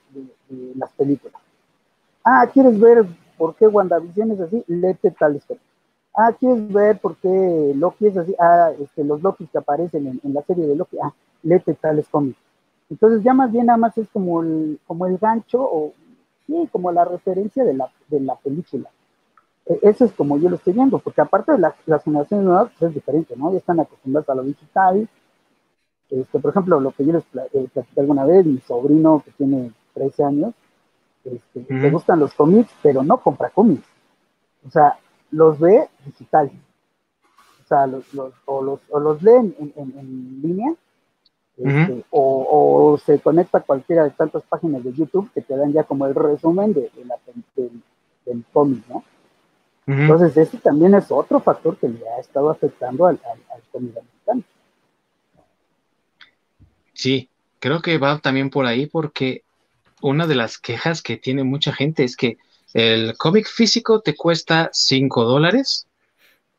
las 0.76 0.92
películas. 0.92 1.42
Ah, 2.24 2.48
¿quieres 2.54 2.80
ver 2.80 3.06
por 3.38 3.56
qué 3.56 3.68
WandaVision 3.68 4.32
es 4.32 4.40
así? 4.40 4.64
Lete 4.68 5.12
tal 5.12 5.36
historia. 5.36 5.62
Ah, 6.16 6.32
¿quieres 6.38 6.72
ver 6.72 7.00
por 7.00 7.16
qué 7.18 7.74
Loki 7.76 8.08
es 8.08 8.18
así? 8.18 8.36
Ah, 8.40 8.72
este, 8.80 9.04
los 9.04 9.22
Loki 9.22 9.46
que 9.48 9.58
aparecen 9.58 10.20
en, 10.24 10.34
la 10.34 10.42
serie 10.44 10.66
de 10.66 10.76
Loki. 10.76 10.98
Ah, 11.02 11.14
lete 11.44 11.74
tales 11.76 12.08
cómics. 12.10 12.40
Entonces 12.90 13.24
ya 13.24 13.34
más 13.34 13.52
bien 13.52 13.66
nada 13.68 13.78
más 13.78 13.98
es 13.98 14.08
como 14.10 14.42
el, 14.42 14.80
como 14.88 15.06
el 15.06 15.18
gancho 15.18 15.62
o 15.62 15.94
sí, 16.48 16.68
como 16.72 16.92
la 16.92 17.06
referencia 17.06 17.64
de 17.64 17.74
la, 17.74 17.92
de 18.08 18.20
la 18.22 18.36
película. 18.36 18.90
E, 19.66 19.80
eso 19.84 20.06
es 20.06 20.14
como 20.14 20.38
yo 20.38 20.50
lo 20.50 20.56
estoy 20.56 20.74
viendo, 20.74 20.98
porque 21.00 21.22
aparte 21.22 21.52
de 21.52 21.60
las 21.60 22.04
generaciones 22.04 22.46
nuevas 22.46 22.72
pues 22.78 22.90
es 22.90 22.96
diferente, 22.96 23.36
¿no? 23.36 23.52
Ya 23.52 23.60
están 23.60 23.80
acostumbrados 23.80 24.30
a 24.30 24.36
lo 24.36 24.44
digital. 24.44 25.08
Este, 26.10 26.40
por 26.40 26.52
ejemplo, 26.52 26.80
lo 26.80 26.92
que 26.92 27.06
yo 27.06 27.14
les 27.14 27.24
eh, 27.54 27.68
platicé 27.74 28.00
alguna 28.00 28.26
vez, 28.26 28.46
mi 28.46 28.60
sobrino 28.62 29.22
que 29.24 29.32
tiene 29.32 29.72
13 29.94 30.24
años, 30.24 30.54
este, 31.26 31.66
le 31.74 31.92
gustan 31.92 32.20
los 32.20 32.34
cómics, 32.34 32.72
pero 32.82 33.04
no 33.04 33.18
compra 33.18 33.50
cómics. 33.50 33.88
O 34.66 34.72
sea, 34.72 34.98
los 35.32 35.60
ve 35.60 35.90
digital. 36.06 36.52
O 37.64 37.68
sea, 37.68 37.86
los, 37.86 38.06
o, 38.46 38.62
los, 38.62 38.80
o 38.90 39.00
los 39.00 39.22
lee 39.22 39.54
en, 39.60 40.42
línea, 40.42 40.74
este, 41.58 42.04
o, 42.12 43.00
se 43.04 43.20
conecta 43.20 43.58
a 43.58 43.62
cualquiera 43.62 44.04
de 44.04 44.12
tantas 44.12 44.44
páginas 44.44 44.84
de 44.84 44.94
YouTube 44.94 45.32
que 45.34 45.42
te 45.42 45.58
dan 45.58 45.74
ya 45.74 45.84
como 45.84 46.06
el 46.06 46.14
resumen 46.14 46.74
de, 46.74 46.92
la, 47.06 47.18
del, 47.56 48.44
cómic, 48.54 48.84
¿no? 48.88 49.04
Entonces, 49.88 50.36
este 50.36 50.58
también 50.58 50.94
es 50.96 51.10
otro 51.12 51.40
factor 51.40 51.78
que 51.78 51.88
le 51.88 52.08
ha 52.10 52.20
estado 52.20 52.50
afectando 52.50 53.06
al, 53.06 53.20
al, 53.26 53.62
cómic 53.72 53.96
americano. 53.98 54.44
Sí, 56.94 57.30
creo 57.60 57.82
que 57.82 57.98
va 57.98 58.20
también 58.20 58.50
por 58.50 58.66
ahí 58.66 58.86
porque 58.86 59.44
una 60.02 60.28
de 60.28 60.36
las 60.36 60.58
quejas 60.58 61.02
que 61.02 61.18
tiene 61.18 61.44
mucha 61.44 61.72
gente 61.72 62.04
es 62.04 62.18
que 62.18 62.38
el 62.74 63.18
cómic 63.18 63.48
físico 63.48 64.02
te 64.02 64.14
cuesta 64.16 64.70
5 64.74 65.24
dólares 65.24 65.88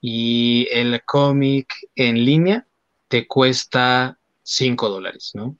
y 0.00 0.66
el 0.72 1.02
cómic 1.04 1.68
en 1.94 2.24
línea 2.24 2.66
te 3.08 3.26
cuesta 3.26 4.17
5 4.48 4.88
dólares, 4.88 5.32
¿no? 5.34 5.58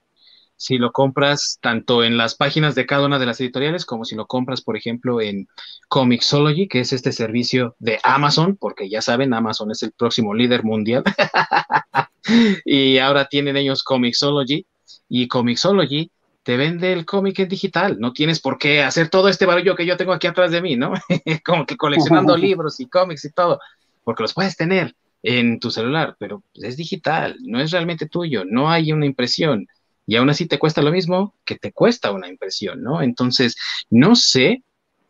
Si 0.57 0.78
lo 0.78 0.91
compras 0.93 1.59
tanto 1.61 2.03
en 2.03 2.16
las 2.16 2.34
páginas 2.34 2.74
de 2.74 2.86
cada 2.86 3.07
una 3.07 3.18
de 3.18 3.26
las 3.26 3.41
editoriales 3.41 3.84
como 3.84 4.05
si 4.05 4.16
lo 4.16 4.26
compras, 4.26 4.62
por 4.62 4.76
ejemplo, 4.76 5.20
en 5.20 5.47
Comixology, 5.89 6.66
que 6.66 6.80
es 6.80 6.93
este 6.93 7.12
servicio 7.12 7.76
de 7.78 8.01
Amazon, 8.03 8.57
porque 8.57 8.89
ya 8.89 9.01
saben, 9.01 9.34
Amazon 9.34 9.70
es 9.70 9.82
el 9.84 9.93
próximo 9.93 10.34
líder 10.34 10.64
mundial. 10.64 11.05
y 12.64 12.99
ahora 12.99 13.26
tienen 13.26 13.57
ellos 13.57 13.84
Comixology 13.84 14.66
y 15.09 15.28
Comixology 15.28 16.11
te 16.43 16.57
vende 16.57 16.95
el 16.95 17.05
cómic 17.05 17.39
en 17.41 17.49
digital, 17.49 18.01
no 18.01 18.14
tienes 18.14 18.41
por 18.41 18.57
qué 18.57 18.82
hacer 18.82 19.11
todo 19.11 19.28
este 19.28 19.45
barullo 19.45 19.76
que 19.76 19.84
yo 19.84 19.99
tengo 19.99 20.14
aquí 20.14 20.26
atrás 20.26 20.51
de 20.51 20.62
mí, 20.62 20.76
¿no? 20.76 20.95
Como 21.45 21.66
que 21.66 21.76
coleccionando 21.76 22.36
libros 22.39 22.80
y 22.80 22.89
cómics 22.89 23.26
y 23.26 23.32
todo, 23.32 23.61
porque 24.03 24.22
los 24.22 24.32
puedes 24.32 24.57
tener 24.57 24.97
en 25.23 25.59
tu 25.61 25.71
celular, 25.71 26.16
pero 26.19 26.43
es 26.55 26.77
digital, 26.77 27.37
no 27.41 27.61
es 27.61 27.71
realmente 27.71 28.07
tuyo, 28.07 28.45
no 28.45 28.71
hay 28.71 28.93
una 28.93 29.07
impresión 29.07 29.66
y 30.07 30.16
aún 30.16 30.31
así 30.31 30.47
te 30.47 30.59
cuesta 30.59 30.81
lo 30.81 30.91
mismo 30.91 31.35
que 31.45 31.57
te 31.57 31.73
cuesta 31.73 32.12
una 32.12 32.29
impresión, 32.29 32.83
¿no? 32.83 33.03
Entonces, 33.03 33.57
no 33.91 34.16
sé, 34.16 34.62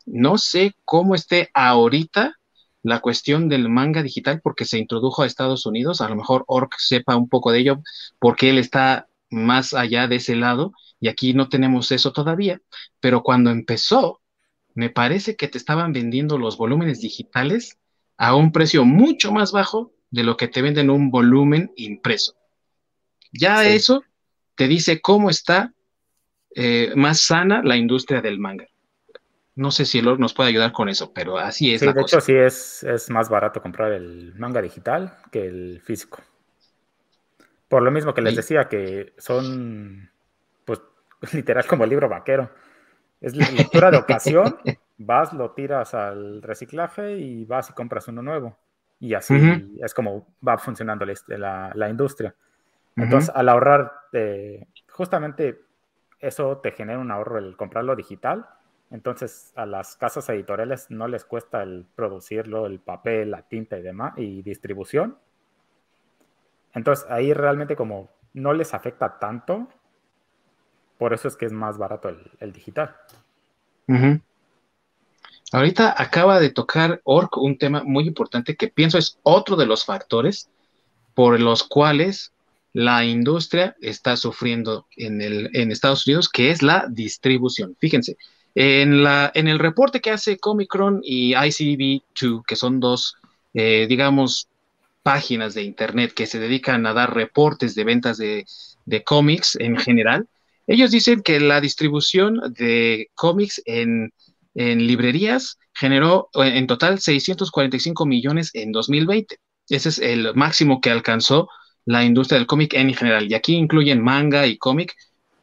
no 0.06 0.38
sé 0.38 0.74
cómo 0.84 1.14
esté 1.14 1.50
ahorita 1.54 2.34
la 2.82 3.00
cuestión 3.00 3.48
del 3.48 3.68
manga 3.68 4.02
digital 4.02 4.40
porque 4.42 4.64
se 4.64 4.78
introdujo 4.78 5.22
a 5.22 5.26
Estados 5.26 5.66
Unidos, 5.66 6.00
a 6.00 6.08
lo 6.08 6.16
mejor 6.16 6.44
Orc 6.48 6.74
sepa 6.78 7.16
un 7.16 7.28
poco 7.28 7.52
de 7.52 7.60
ello 7.60 7.82
porque 8.18 8.50
él 8.50 8.58
está 8.58 9.08
más 9.30 9.74
allá 9.74 10.08
de 10.08 10.16
ese 10.16 10.34
lado 10.34 10.72
y 11.00 11.08
aquí 11.08 11.34
no 11.34 11.48
tenemos 11.48 11.92
eso 11.92 12.12
todavía, 12.12 12.60
pero 12.98 13.22
cuando 13.22 13.50
empezó, 13.50 14.20
me 14.74 14.90
parece 14.90 15.36
que 15.36 15.48
te 15.48 15.58
estaban 15.58 15.92
vendiendo 15.92 16.38
los 16.38 16.56
volúmenes 16.56 17.00
digitales 17.00 17.78
a 18.16 18.34
un 18.34 18.50
precio 18.50 18.84
mucho 18.84 19.30
más 19.32 19.52
bajo 19.52 19.92
de 20.10 20.22
lo 20.22 20.36
que 20.36 20.48
te 20.48 20.62
venden 20.62 20.90
un 20.90 21.10
volumen 21.10 21.72
impreso. 21.76 22.34
Ya 23.32 23.64
eso 23.64 24.04
te 24.54 24.66
dice 24.66 25.00
cómo 25.00 25.30
está 25.30 25.72
eh, 26.54 26.92
más 26.96 27.20
sana 27.20 27.62
la 27.62 27.76
industria 27.76 28.20
del 28.20 28.38
manga. 28.38 28.66
No 29.54 29.70
sé 29.70 29.84
si 29.84 29.98
el 29.98 30.18
nos 30.18 30.34
puede 30.34 30.50
ayudar 30.50 30.72
con 30.72 30.88
eso, 30.88 31.12
pero 31.12 31.36
así 31.36 31.74
es. 31.74 31.80
Sí, 31.80 31.92
de 31.92 32.00
hecho 32.00 32.20
sí 32.20 32.34
es, 32.34 32.84
es 32.84 33.10
más 33.10 33.28
barato 33.28 33.60
comprar 33.60 33.92
el 33.92 34.34
manga 34.36 34.62
digital 34.62 35.16
que 35.32 35.46
el 35.46 35.80
físico. 35.84 36.22
Por 37.68 37.82
lo 37.82 37.90
mismo 37.90 38.14
que 38.14 38.22
les 38.22 38.36
decía 38.36 38.68
que 38.68 39.12
son 39.18 40.10
literal 41.32 41.66
como 41.66 41.84
el 41.84 41.90
libro 41.90 42.08
vaquero. 42.08 42.50
Es 43.20 43.34
lectura 43.34 43.90
de 43.90 43.96
ocasión, 43.98 44.58
vas, 44.96 45.32
lo 45.32 45.50
tiras 45.50 45.94
al 45.94 46.40
reciclaje 46.42 47.18
y 47.18 47.44
vas 47.44 47.70
y 47.70 47.72
compras 47.72 48.08
uno 48.08 48.22
nuevo. 48.22 48.56
Y 49.00 49.14
así 49.14 49.34
es 49.80 49.94
como 49.94 50.26
va 50.46 50.58
funcionando 50.58 51.06
la, 51.06 51.72
la, 51.74 51.88
industria. 51.88 52.34
Entonces, 52.96 53.30
al 53.34 53.48
ahorrar, 53.48 53.92
justamente 54.90 55.60
eso 56.18 56.58
te 56.58 56.72
genera 56.72 56.98
un 56.98 57.10
ahorro 57.10 57.38
el 57.38 57.56
comprarlo 57.56 57.94
digital. 57.94 58.46
Entonces, 58.90 59.52
a 59.54 59.66
las 59.66 59.96
casas 59.96 60.28
editoriales 60.30 60.90
no 60.90 61.06
les 61.06 61.24
cuesta 61.24 61.62
el 61.62 61.86
producirlo, 61.94 62.66
el 62.66 62.80
papel, 62.80 63.30
la 63.30 63.42
tinta 63.42 63.78
y 63.78 63.82
demás, 63.82 64.14
y 64.16 64.42
distribución. 64.42 65.16
Entonces, 66.74 67.06
ahí 67.08 67.32
realmente 67.32 67.76
como 67.76 68.10
no 68.32 68.52
les 68.52 68.74
afecta 68.74 69.18
tanto 69.18 69.68
por 70.98 71.14
eso 71.14 71.28
es 71.28 71.36
que 71.36 71.46
es 71.46 71.52
más 71.52 71.78
barato 71.78 72.08
el, 72.40 72.52
digital. 72.52 72.94
Ahorita 75.52 75.94
acaba 75.96 76.40
de 76.40 76.50
tocar 76.50 77.00
Orc 77.04 77.36
un 77.38 77.56
tema 77.56 77.82
muy 77.82 78.06
importante 78.06 78.54
que 78.54 78.68
pienso 78.68 78.98
es 78.98 79.18
otro 79.22 79.56
de 79.56 79.66
los 79.66 79.84
factores 79.84 80.50
por 81.14 81.40
los 81.40 81.64
cuales 81.64 82.32
la 82.74 83.04
industria 83.04 83.74
está 83.80 84.16
sufriendo 84.16 84.86
en, 84.96 85.20
el, 85.22 85.50
en 85.54 85.72
Estados 85.72 86.06
Unidos, 86.06 86.28
que 86.28 86.50
es 86.50 86.62
la 86.62 86.86
distribución. 86.90 87.76
Fíjense, 87.80 88.16
en, 88.54 89.02
la, 89.02 89.32
en 89.34 89.48
el 89.48 89.58
reporte 89.58 90.00
que 90.00 90.10
hace 90.10 90.38
Comicron 90.38 91.00
y 91.02 91.32
ICB2, 91.32 92.44
que 92.46 92.56
son 92.56 92.78
dos, 92.78 93.16
eh, 93.54 93.86
digamos, 93.88 94.48
páginas 95.02 95.54
de 95.54 95.62
Internet 95.62 96.12
que 96.12 96.26
se 96.26 96.38
dedican 96.38 96.84
a 96.86 96.92
dar 96.92 97.14
reportes 97.14 97.74
de 97.74 97.84
ventas 97.84 98.18
de, 98.18 98.44
de 98.84 99.02
cómics 99.02 99.56
en 99.58 99.76
general, 99.78 100.28
Ellos 100.66 100.90
dicen 100.90 101.22
que 101.22 101.40
la 101.40 101.62
distribución 101.62 102.52
de 102.52 103.08
cómics 103.14 103.62
en, 103.64 104.12
en 104.58 104.88
librerías 104.88 105.56
generó 105.72 106.30
en 106.34 106.66
total 106.66 106.98
645 106.98 108.04
millones 108.06 108.50
en 108.54 108.72
2020. 108.72 109.38
Ese 109.68 109.88
es 109.88 109.98
el 110.00 110.34
máximo 110.34 110.80
que 110.80 110.90
alcanzó 110.90 111.48
la 111.84 112.04
industria 112.04 112.38
del 112.38 112.48
cómic 112.48 112.74
en 112.74 112.92
general. 112.92 113.30
Y 113.30 113.34
aquí 113.34 113.54
incluyen 113.54 114.02
manga 114.02 114.48
y 114.48 114.58
cómic 114.58 114.96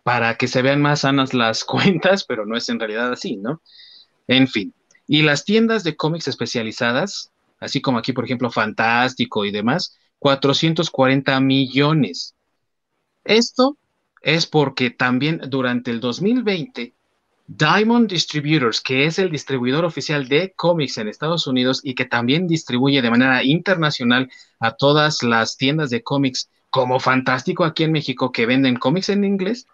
para 0.04 0.36
que 0.36 0.50
se 0.50 0.62
vean 0.62 0.82
más 0.82 1.02
sanas 1.02 1.34
las 1.34 1.64
cuentas, 1.66 2.26
pero 2.26 2.46
no 2.46 2.58
es 2.58 2.68
en 2.68 2.78
realidad 2.78 3.10
así, 3.14 3.38
¿no? 3.38 3.62
En 4.28 4.50
fin. 4.50 4.74
Y 5.08 5.22
las 5.22 5.46
tiendas 5.46 5.86
de 5.86 5.96
cómics 5.96 6.28
especializadas, 6.28 7.32
así 7.62 7.80
como 7.80 8.00
aquí, 8.00 8.12
por 8.12 8.26
ejemplo, 8.26 8.52
Fantástico 8.52 9.46
y 9.46 9.52
demás, 9.52 9.98
440 10.20 11.40
millones. 11.40 12.36
Esto 13.24 13.78
es 14.22 14.46
porque 14.46 14.90
también 14.90 15.40
durante 15.48 15.92
el 15.92 16.02
2020 16.02 16.95
Diamond 17.48 18.10
Distributors, 18.10 18.82
que 18.82 19.06
es 19.06 19.20
el 19.20 19.30
distribuidor 19.30 19.86
oficial 19.86 20.28
de 20.28 20.54
cómics 20.56 20.98
en 20.98 21.08
Estados 21.08 21.46
Unidos 21.46 21.80
y 21.84 21.94
que 21.94 22.06
también 22.06 22.48
distribuye 22.48 23.02
de 23.02 23.12
manera 23.12 23.44
internacional 23.44 24.32
a 24.60 24.72
todas 24.72 25.22
las 25.22 25.56
tiendas 25.56 25.92
de 25.92 26.02
cómics 26.02 26.50
como 26.72 27.00
Fantástico 27.00 27.64
aquí 27.64 27.84
en 27.84 27.92
México 27.92 28.32
que 28.32 28.46
venden 28.46 28.78
cómics 28.78 29.10
en 29.10 29.24
inglés, 29.24 29.68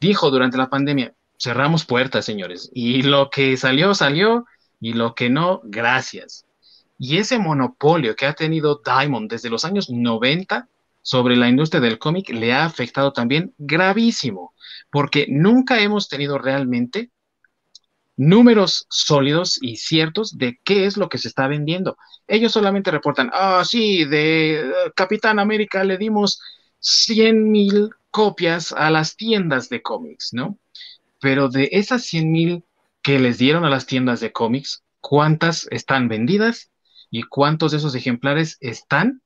dijo 0.00 0.30
durante 0.30 0.58
la 0.58 0.68
pandemia, 0.68 1.14
cerramos 1.38 1.84
puertas, 1.84 2.24
señores, 2.24 2.70
y 2.74 3.02
lo 3.02 3.30
que 3.30 3.56
salió, 3.56 3.94
salió, 3.94 4.44
y 4.80 4.92
lo 4.92 5.14
que 5.14 5.30
no, 5.30 5.60
gracias. 5.64 6.44
Y 6.98 7.18
ese 7.18 7.38
monopolio 7.38 8.16
que 8.16 8.26
ha 8.26 8.32
tenido 8.34 8.82
Diamond 8.84 9.30
desde 9.30 9.50
los 9.50 9.64
años 9.64 9.90
90 9.90 10.68
sobre 11.06 11.36
la 11.36 11.48
industria 11.48 11.80
del 11.80 12.00
cómic 12.00 12.30
le 12.30 12.52
ha 12.52 12.64
afectado 12.64 13.12
también 13.12 13.54
gravísimo 13.58 14.54
porque 14.90 15.26
nunca 15.28 15.80
hemos 15.80 16.08
tenido 16.08 16.36
realmente 16.36 17.12
números 18.16 18.88
sólidos 18.90 19.56
y 19.62 19.76
ciertos 19.76 20.36
de 20.36 20.58
qué 20.64 20.84
es 20.84 20.96
lo 20.96 21.08
que 21.08 21.18
se 21.18 21.28
está 21.28 21.46
vendiendo. 21.46 21.96
Ellos 22.26 22.50
solamente 22.50 22.90
reportan, 22.90 23.30
ah, 23.32 23.62
sí, 23.64 24.04
de 24.04 24.62
eh, 24.62 24.64
Capitán 24.96 25.38
América 25.38 25.84
le 25.84 25.96
dimos 25.96 26.40
100 26.80 27.52
mil 27.52 27.90
copias 28.10 28.72
a 28.72 28.90
las 28.90 29.14
tiendas 29.14 29.68
de 29.68 29.82
cómics, 29.82 30.30
¿no? 30.32 30.58
Pero 31.20 31.48
de 31.48 31.68
esas 31.70 32.02
100 32.02 32.32
mil 32.32 32.64
que 33.00 33.20
les 33.20 33.38
dieron 33.38 33.64
a 33.64 33.70
las 33.70 33.86
tiendas 33.86 34.18
de 34.18 34.32
cómics, 34.32 34.82
¿cuántas 35.00 35.68
están 35.70 36.08
vendidas 36.08 36.72
y 37.12 37.22
cuántos 37.22 37.70
de 37.70 37.76
esos 37.76 37.94
ejemplares 37.94 38.56
están 38.60 39.22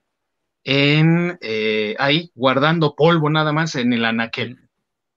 en 0.64 1.38
eh, 1.40 1.96
ahí 1.98 2.30
guardando 2.34 2.94
polvo 2.94 3.30
nada 3.30 3.52
más 3.52 3.74
en 3.76 3.92
el 3.92 4.04
anaquel? 4.04 4.58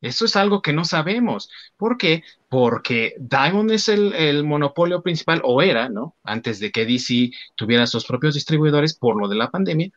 Eso 0.04 0.26
es 0.26 0.36
algo 0.36 0.62
que 0.62 0.74
no 0.74 0.84
sabemos. 0.84 1.50
¿Por 1.78 1.98
qué? 1.98 2.24
Porque 2.50 3.16
Diamond 3.20 3.72
es 3.72 3.88
el, 3.88 4.44
monopolio 4.44 5.02
principal, 5.02 5.42
o 5.46 5.62
era, 5.62 5.88
¿no? 5.88 6.18
Antes 6.26 6.60
de 6.60 6.72
que 6.72 6.86
DC 6.86 7.32
tuviera 7.56 7.88
sus 7.88 8.06
propios 8.06 8.34
distribuidores 8.34 8.96
por 8.96 9.16
lo 9.16 9.30
de 9.30 9.36
la 9.38 9.50
pandemia. 9.50 9.92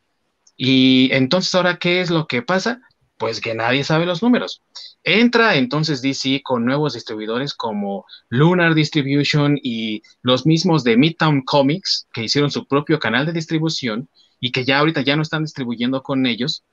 Y 0.57 1.09
entonces, 1.13 1.53
¿ahora 1.57 1.79
qué 1.79 2.01
es 2.01 2.11
lo 2.11 2.29
que 2.29 2.43
pasa? 2.43 2.81
Pues 3.19 3.41
que 3.41 3.55
nadie 3.55 3.83
sabe 3.83 4.07
los 4.07 4.23
números. 4.23 4.63
Entra 5.03 5.57
entonces 5.57 6.03
DC 6.03 6.41
con 6.45 6.65
nuevos 6.65 6.95
distribuidores 6.95 7.53
como 7.53 8.07
Lunar 8.29 8.75
Distribution 8.75 9.59
y 9.61 10.03
los 10.23 10.47
mismos 10.47 10.85
de 10.85 10.97
Midtown 10.97 11.43
Comics, 11.43 12.07
que 12.13 12.23
hicieron 12.23 12.53
su 12.53 12.69
propio 12.69 13.01
canal 13.01 13.27
de 13.27 13.33
distribución 13.33 14.09
y 14.41 14.53
que 14.53 14.65
ya 14.65 14.79
ahorita 14.79 15.01
ya 15.03 15.17
no 15.17 15.23
están 15.23 15.43
distribuyendo 15.43 16.03
con 16.03 16.27
ellos 16.27 16.65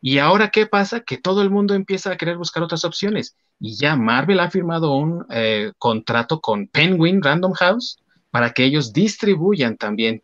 y 0.00 0.18
ahora, 0.18 0.50
¿qué 0.50 0.66
pasa? 0.66 1.00
Que 1.00 1.18
todo 1.18 1.42
el 1.42 1.50
mundo 1.50 1.74
empieza 1.74 2.12
a 2.12 2.16
querer 2.16 2.36
buscar 2.36 2.62
otras 2.62 2.84
opciones. 2.84 3.36
Y 3.58 3.76
ya 3.76 3.96
Marvel 3.96 4.40
ha 4.40 4.50
firmado 4.50 4.94
un 4.94 5.26
eh, 5.30 5.72
contrato 5.78 6.40
con 6.40 6.68
Penguin 6.68 7.22
Random 7.22 7.52
House 7.54 7.98
para 8.30 8.52
que 8.52 8.64
ellos 8.64 8.92
distribuyan 8.92 9.76
también 9.76 10.22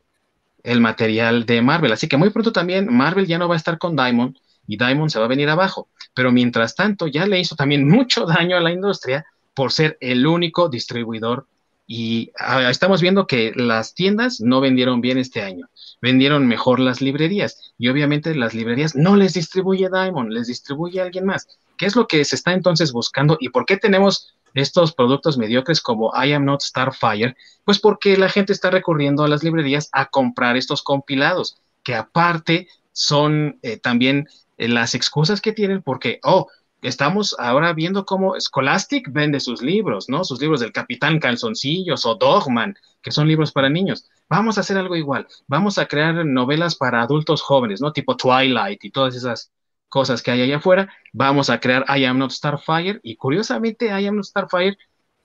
el 0.63 0.81
material 0.81 1.45
de 1.45 1.61
Marvel. 1.61 1.93
Así 1.93 2.09
que 2.09 2.17
muy 2.17 2.31
pronto 2.31 2.53
también 2.53 2.87
Marvel 2.95 3.27
ya 3.27 3.39
no 3.39 3.49
va 3.49 3.55
a 3.55 3.59
estar 3.59 3.79
con 3.79 3.97
Diamond 3.97 4.37
y 4.67 4.77
Diamond 4.77 5.11
se 5.11 5.19
va 5.19 5.25
a 5.25 5.29
venir 5.29 5.49
abajo. 5.49 5.89
Pero 6.15 6.31
mientras 6.31 6.77
tanto, 6.77 7.09
ya 7.09 7.27
le 7.27 7.41
hizo 7.41 7.57
también 7.57 7.89
mucho 7.89 8.27
daño 8.27 8.57
a 8.57 8.61
la 8.61 8.71
industria 8.71 9.27
por 9.55 9.73
ser 9.73 9.99
el 10.01 10.27
único 10.27 10.69
distribuidor 10.69 11.49
y 11.87 12.33
ah, 12.39 12.71
estamos 12.71 13.03
viendo 13.03 13.27
que 13.27 13.53
las 13.55 13.95
tiendas 13.95 14.41
no 14.41 14.61
vendieron 14.61 15.01
bien 15.01 15.19
este 15.19 15.43
año, 15.43 15.69
vendieron 16.01 16.47
mejor 16.47 16.81
las 16.81 17.01
librerías 17.01 17.75
y 17.79 17.89
obviamente 17.89 18.35
las 18.35 18.55
librerías 18.55 18.95
no 18.95 19.17
les 19.17 19.35
distribuye 19.35 19.91
Diamond, 19.91 20.33
les 20.33 20.47
distribuye 20.47 21.01
alguien 21.01 21.27
más. 21.27 21.47
¿Qué 21.77 21.87
es 21.87 21.97
lo 21.97 22.07
que 22.07 22.25
se 22.25 22.37
está 22.37 22.53
entonces 22.53 22.93
buscando 22.93 23.37
y 23.41 23.49
por 23.49 23.67
qué 23.67 23.77
tenemos 23.77 24.35
estos 24.55 24.95
productos 24.95 25.37
mediocres 25.37 25.81
como 25.81 26.13
I 26.15 26.33
Am 26.33 26.45
Not 26.45 26.63
Starfire? 26.63 27.37
Pues 27.65 27.81
porque 27.81 28.17
la 28.17 28.29
gente 28.29 28.53
está 28.53 28.71
recurriendo 28.71 29.25
a 29.25 29.29
las 29.29 29.43
librerías 29.43 29.89
a 29.93 30.07
comprar 30.07 30.57
estos 30.57 30.83
compilados, 30.83 31.61
que 31.83 31.95
aparte 31.95 32.69
son 32.93 33.59
eh, 33.63 33.77
también 33.77 34.29
eh, 34.57 34.69
las 34.69 34.95
excusas 34.95 35.41
que 35.41 35.53
tienen 35.53 35.83
porque, 35.83 36.21
oh, 36.23 36.47
estamos 36.89 37.35
ahora 37.39 37.73
viendo 37.73 38.05
cómo 38.05 38.39
Scholastic 38.39 39.11
vende 39.11 39.41
sus 39.41 39.63
libros, 39.63 40.09
¿no? 40.09 40.25
Sus 40.25 40.41
libros 40.41 40.61
del 40.61 40.73
Capitán 40.73 41.19
Calzoncillos 41.19 42.05
o 42.07 42.15
Dogman, 42.15 42.77
que 43.03 43.11
son 43.11 43.27
libros 43.27 43.53
para 43.53 43.71
niños. 43.71 44.11
Vamos 44.29 44.59
a 44.59 44.61
hacer 44.61 44.77
algo 44.77 44.95
igual. 44.95 45.27
Vamos 45.47 45.79
a 45.79 45.87
crear 45.87 46.25
novelas 46.27 46.77
para 46.77 47.03
adultos 47.03 47.43
jóvenes, 47.43 47.81
¿no? 47.81 47.93
Tipo 47.93 48.17
Twilight 48.17 48.85
y 48.85 48.91
todas 48.91 49.15
esas 49.15 49.51
cosas 49.89 50.23
que 50.23 50.31
hay 50.31 50.43
allá 50.43 50.59
afuera. 50.59 50.93
Vamos 51.13 51.51
a 51.51 51.59
crear 51.61 51.85
I 51.89 52.05
Am 52.05 52.19
Not 52.19 52.33
Starfire. 52.33 53.01
Y 53.03 53.17
curiosamente, 53.17 53.87
I 53.87 54.07
Am 54.07 54.17
Not 54.17 54.27
Starfire, 54.27 54.77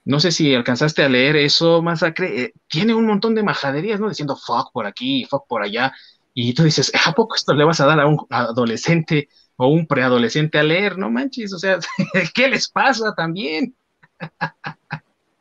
no 0.05 0.19
sé 0.19 0.31
si 0.31 0.55
alcanzaste 0.55 1.03
a 1.03 1.09
leer 1.09 1.35
eso, 1.35 1.81
Masacre, 1.81 2.41
eh, 2.41 2.53
tiene 2.67 2.93
un 2.93 3.05
montón 3.05 3.35
de 3.35 3.43
majaderías, 3.43 3.99
¿no? 3.99 4.09
Diciendo 4.09 4.35
fuck 4.35 4.71
por 4.71 4.85
aquí, 4.85 5.25
fuck 5.25 5.45
por 5.47 5.61
allá. 5.61 5.93
Y 6.33 6.53
tú 6.53 6.63
dices, 6.63 6.91
¿a 7.05 7.13
poco 7.13 7.35
esto 7.35 7.53
le 7.53 7.65
vas 7.65 7.81
a 7.81 7.85
dar 7.85 7.99
a 7.99 8.07
un 8.07 8.25
adolescente 8.29 9.29
o 9.61 9.67
un 9.67 9.85
preadolescente 9.85 10.57
a 10.57 10.63
leer, 10.63 10.97
no 10.97 11.11
manches, 11.11 11.51
o 11.53 11.59
sea, 11.59 11.79
¿qué 12.33 12.47
les 12.47 12.69
pasa 12.69 13.13
también? 13.13 13.75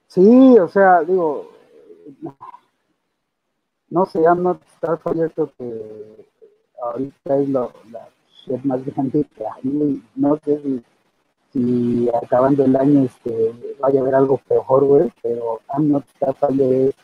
sí, 0.09 0.59
o 0.59 0.67
sea, 0.67 1.03
digo, 1.03 1.53
no 3.91 4.07
sé, 4.07 4.21
I'm 4.23 4.59
Starfire, 4.77 5.31
creo 5.31 5.53
que 5.57 6.27
ahorita 6.83 7.39
es 7.39 7.49
lo, 7.49 7.73
más 8.65 8.85
grande 8.85 9.25
que 9.37 9.45
hay, 9.47 10.03
no 10.17 10.37
sé 10.45 10.83
si, 11.53 12.11
acabando 12.21 12.65
el 12.65 12.75
año 12.75 13.05
este, 13.05 13.55
vaya 13.79 14.01
a 14.01 14.03
haber 14.03 14.17
algo 14.17 14.39
peor, 14.49 14.85
güey, 14.85 15.13
pero 15.23 15.61
I'm 15.73 15.93
not 15.93 16.05
Starfire 16.17 16.89
es 16.89 16.95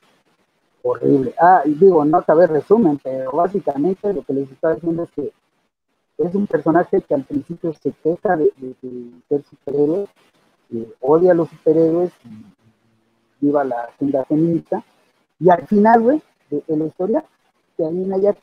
horrible. 0.83 1.33
Ah, 1.39 1.63
digo, 1.65 2.05
no 2.05 2.19
acabé 2.19 2.49
resumen, 2.49 2.99
pero 3.01 3.31
básicamente 3.31 4.13
lo 4.13 4.25
que 4.25 4.33
les 4.33 4.51
estaba 4.51 4.75
diciendo 4.75 5.05
es 5.05 5.11
que 5.13 5.33
es 6.19 6.35
un 6.35 6.47
personaje 6.47 7.01
que 7.03 7.15
al 7.15 7.25
principio 7.25 7.73
se 7.75 7.93
queja 7.93 8.37
de, 8.37 8.53
ser 9.29 9.43
superhéroe, 9.43 10.07
odia 11.01 11.33
a 11.33 11.35
los 11.35 11.49
superhéroes, 11.49 12.13
viva 13.41 13.65
la 13.65 13.83
agenda 13.83 14.25
feminista, 14.25 14.85
y 15.41 15.51
al 15.51 15.67
final, 15.67 16.01
güey, 16.01 16.23
de, 16.51 16.63
la 16.77 16.87
historia, 16.87 17.25
termina 17.77 18.17
ya 18.19 18.37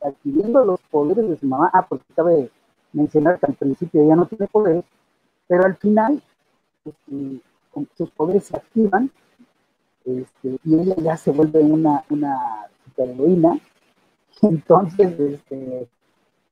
adquiriendo 0.00 0.64
los 0.64 0.80
poderes 0.82 1.28
de 1.28 1.36
su 1.36 1.46
mamá. 1.46 1.70
Ah, 1.72 1.86
porque 1.86 2.04
cabe 2.14 2.50
mencionar 2.92 3.38
que 3.38 3.46
al 3.46 3.54
principio 3.54 4.02
ella 4.02 4.16
no 4.16 4.26
tiene 4.26 4.46
poderes, 4.46 4.84
pero 5.46 5.64
al 5.64 5.76
final 5.76 6.22
este, 6.84 7.40
sus 7.96 8.10
poderes 8.10 8.44
se 8.44 8.56
activan 8.56 9.10
este, 10.04 10.58
y 10.64 10.74
ella 10.74 10.94
ya 10.96 11.16
se 11.16 11.30
vuelve 11.32 11.60
una, 11.60 12.04
una 12.08 12.66
superheroína. 12.84 13.58
Entonces, 14.42 15.18
este, 15.18 15.88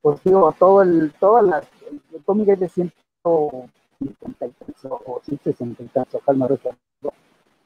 pues 0.07 0.23
digo, 0.23 0.55
todo 0.57 0.83
el, 0.83 1.13
todas 1.19 1.45
las, 1.45 1.67
el 2.15 2.23
cómic 2.25 2.51
es 2.51 2.61
de 2.61 2.69
153 2.69 4.85
o 4.89 5.21
160 5.25 6.07
hojas, 6.13 6.37
no 6.37 6.47
recuerdo. 6.47 6.79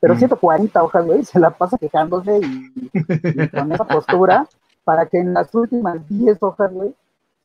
Pero 0.00 0.16
140 0.16 0.82
hojas, 0.82 1.04
güey, 1.04 1.22
se 1.22 1.38
la 1.38 1.50
pasa 1.50 1.76
quejándose 1.76 2.38
y, 2.38 2.72
con 3.50 3.72
esa 3.72 3.84
postura 3.84 4.48
para 4.84 5.04
que 5.04 5.18
en 5.18 5.34
las 5.34 5.54
últimas 5.54 6.08
10 6.08 6.42
hojas, 6.42 6.72
güey, 6.72 6.94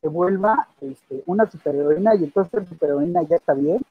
se 0.00 0.08
vuelva 0.08 0.66
este, 0.80 1.22
una 1.26 1.44
superheroína 1.44 2.14
y 2.14 2.24
entonces 2.24 2.54
la 2.54 2.64
superheroína 2.64 3.22
ya 3.24 3.36
está 3.36 3.52
bien. 3.52 3.82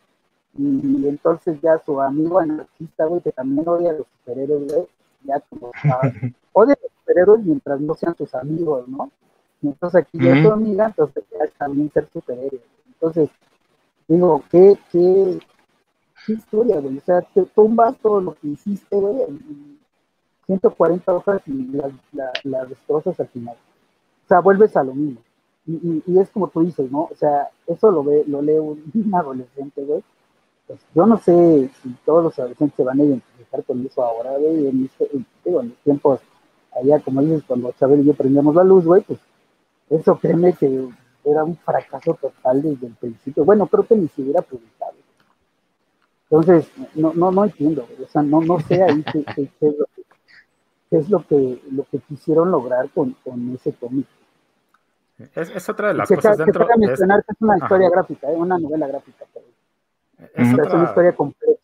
Y, 0.58 1.08
entonces 1.08 1.62
ya 1.62 1.78
su 1.86 2.02
amigo 2.02 2.40
anarquista, 2.40 3.06
güey, 3.06 3.22
que 3.22 3.32
también 3.32 3.70
odia 3.70 3.92
a 3.92 3.94
los 3.94 4.08
superhéroes, 4.08 4.74
güey, 4.74 4.88
ya 5.26 5.40
como 5.52 5.72
odia 6.54 6.74
a 6.74 6.80
los 6.82 6.92
superhéroes 7.00 7.46
mientras 7.46 7.80
no 7.80 7.94
sean 7.94 8.18
sus 8.18 8.34
amigos, 8.34 8.88
¿no? 8.88 9.12
Entonces 9.62 10.02
aquí 10.02 10.18
ya 10.20 10.42
tu 10.42 10.52
amiga, 10.52 10.88
entonces 10.88 11.24
ya 11.32 11.48
también 11.58 11.92
ser 11.92 12.08
superhéroe. 12.12 12.62
Entonces, 12.88 13.30
digo, 14.08 14.44
¿qué, 14.52 14.78
qué, 14.92 15.40
qué 16.26 16.34
historia, 16.34 16.80
güey? 16.80 16.98
O 16.98 17.02
sea, 17.02 17.22
te 17.22 17.44
tumbas 17.44 17.98
todo 18.00 18.22
lo 18.22 18.34
que 18.36 18.48
hiciste, 18.48 18.96
güey, 18.96 19.24
en 19.24 19.80
140 20.46 21.14
hojas 21.14 21.42
y 21.48 21.68
la, 21.72 21.92
la, 22.44 22.66
destrozas 22.66 23.20
al 23.20 23.28
final. 23.28 23.56
O 23.56 24.28
sea, 24.28 24.40
vuelves 24.40 24.76
a 24.78 24.84
lo 24.84 24.94
mismo. 24.94 25.22
Y, 25.68 26.04
y, 26.06 26.20
es 26.20 26.30
como 26.30 26.48
tú 26.48 26.62
dices, 26.62 26.92
¿no? 26.92 27.10
O 27.12 27.16
sea, 27.16 27.50
eso 27.66 27.90
lo 27.90 28.04
ve, 28.04 28.24
lo 28.28 28.42
lee 28.42 28.60
un, 28.60 28.84
adolescente, 29.16 29.84
güey. 29.84 30.04
pues 30.68 30.80
yo 30.94 31.06
no 31.08 31.18
sé 31.18 31.70
si 31.82 31.90
todos 32.06 32.24
los 32.24 32.38
adolescentes 32.38 32.76
se 32.76 32.84
van 32.84 33.00
a 33.00 33.04
identificar 33.04 33.64
con 33.64 33.84
eso 33.84 34.04
ahora, 34.04 34.38
güey, 34.38 34.68
en, 34.68 34.86
este, 34.86 35.10
en, 35.16 35.26
los 35.70 35.78
tiempos 35.84 36.20
allá, 36.76 37.00
como 37.00 37.22
dices, 37.22 37.44
cuando 37.48 37.72
Chabel 37.80 38.02
y 38.02 38.06
yo 38.06 38.14
prendíamos 38.14 38.54
la 38.54 38.64
luz, 38.64 38.86
güey, 38.86 39.02
pues 39.02 39.20
eso 39.90 40.18
créeme 40.18 40.54
que 40.54 40.90
era 41.24 41.44
un 41.44 41.58
fracaso 41.58 42.18
total 42.20 42.62
desde 42.62 42.88
el 42.88 42.94
principio. 42.94 43.44
Bueno, 43.44 43.68
creo 43.68 43.86
que 43.86 43.96
ni 43.96 44.08
se 44.08 44.22
hubiera 44.22 44.42
publicado. 44.42 44.94
Entonces, 46.30 46.72
no, 46.96 47.14
no, 47.14 47.32
no 47.32 47.46
entiendo, 47.46 47.88
o 48.04 48.08
sea, 48.08 48.24
no, 48.24 48.42
no 48.42 48.60
sé 48.60 48.82
ahí 48.82 49.04
qué, 49.04 49.24
qué, 49.36 49.68
es, 49.68 49.78
lo 49.78 49.86
que, 49.86 50.04
qué 50.90 50.98
es 50.98 51.10
lo 51.10 51.26
que, 51.26 51.62
lo 51.72 51.84
que 51.84 52.00
quisieron 52.00 52.50
lograr 52.50 52.90
con, 52.90 53.16
con 53.24 53.54
ese 53.54 53.74
cómic. 53.74 54.08
Es, 55.18 55.50
es, 55.50 55.70
otra 55.70 55.90
de 55.90 55.94
las 55.94 56.10
cosas 56.10 56.38
dentro... 56.38 56.66
de 56.66 56.88
mencionar 56.88 57.24
que 57.24 57.32
es 57.32 57.42
una 57.42 57.58
historia 57.58 57.90
gráfica, 57.90 58.32
¿eh? 58.32 58.36
una 58.36 58.58
novela 58.58 58.88
gráfica. 58.88 59.26
Pero 59.34 59.46
es, 60.34 60.54
otra, 60.54 60.66
es 60.66 60.74
una 60.74 60.84
historia 60.86 61.16
completa. 61.16 61.62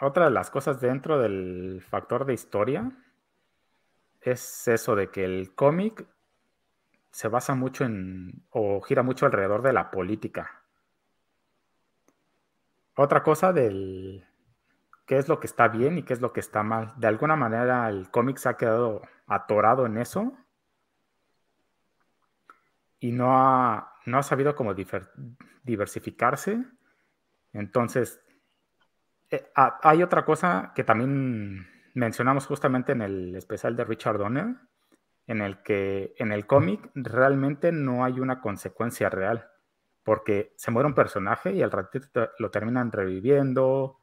Otra 0.00 0.24
de 0.26 0.30
las 0.30 0.50
cosas 0.50 0.80
dentro 0.80 1.18
del 1.18 1.82
factor 1.82 2.24
de 2.24 2.34
historia 2.34 2.92
es 4.20 4.68
eso 4.68 4.94
de 4.94 5.10
que 5.10 5.24
el 5.24 5.54
cómic 5.54 6.06
se 7.18 7.26
basa 7.26 7.56
mucho 7.56 7.84
en, 7.84 8.44
o 8.50 8.80
gira 8.80 9.02
mucho 9.02 9.26
alrededor 9.26 9.62
de 9.62 9.72
la 9.72 9.90
política. 9.90 10.62
Otra 12.94 13.24
cosa 13.24 13.52
del 13.52 14.24
qué 15.04 15.18
es 15.18 15.26
lo 15.26 15.40
que 15.40 15.48
está 15.48 15.66
bien 15.66 15.98
y 15.98 16.04
qué 16.04 16.12
es 16.12 16.20
lo 16.20 16.32
que 16.32 16.38
está 16.38 16.62
mal. 16.62 16.92
De 16.96 17.08
alguna 17.08 17.34
manera 17.34 17.88
el 17.88 18.08
cómic 18.12 18.36
se 18.36 18.48
ha 18.48 18.56
quedado 18.56 19.02
atorado 19.26 19.84
en 19.84 19.98
eso 19.98 20.32
y 23.00 23.10
no 23.10 23.36
ha, 23.36 23.94
no 24.06 24.18
ha 24.18 24.22
sabido 24.22 24.54
como 24.54 24.76
diversificarse. 25.64 26.64
Entonces, 27.52 28.20
eh, 29.30 29.50
hay 29.56 30.04
otra 30.04 30.24
cosa 30.24 30.70
que 30.72 30.84
también 30.84 31.66
mencionamos 31.94 32.46
justamente 32.46 32.92
en 32.92 33.02
el 33.02 33.34
especial 33.34 33.74
de 33.74 33.82
Richard 33.82 34.18
Donner, 34.18 34.54
en 35.28 35.42
el 35.42 35.62
que 35.62 36.14
en 36.16 36.32
el 36.32 36.46
cómic 36.46 36.90
realmente 36.94 37.70
no 37.70 38.04
hay 38.04 38.18
una 38.18 38.40
consecuencia 38.40 39.10
real, 39.10 39.48
porque 40.02 40.54
se 40.56 40.70
muere 40.70 40.88
un 40.88 40.94
personaje 40.94 41.52
y 41.52 41.62
al 41.62 41.70
ratito 41.70 42.30
lo 42.38 42.50
terminan 42.50 42.90
reviviendo, 42.90 44.00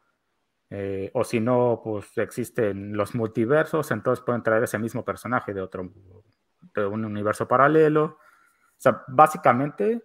eh, 0.69 1.09
o 1.13 1.23
si 1.23 1.39
no, 1.39 1.81
pues 1.83 2.15
existen 2.19 2.95
los 2.95 3.15
multiversos, 3.15 3.89
entonces 3.89 4.23
pueden 4.23 4.43
traer 4.43 4.63
ese 4.63 4.77
mismo 4.77 5.03
personaje 5.03 5.53
de 5.53 5.61
otro, 5.61 5.91
de 6.75 6.85
un 6.85 7.03
universo 7.03 7.47
paralelo. 7.47 8.03
O 8.03 8.77
sea, 8.77 9.03
básicamente 9.07 10.03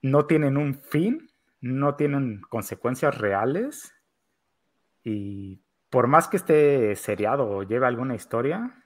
no 0.00 0.24
tienen 0.24 0.56
un 0.56 0.74
fin, 0.74 1.30
no 1.60 1.96
tienen 1.96 2.40
consecuencias 2.48 3.18
reales 3.18 3.94
y 5.04 5.62
por 5.90 6.06
más 6.06 6.28
que 6.28 6.38
esté 6.38 6.96
seriado 6.96 7.46
o 7.46 7.62
lleve 7.62 7.86
alguna 7.86 8.14
historia, 8.14 8.81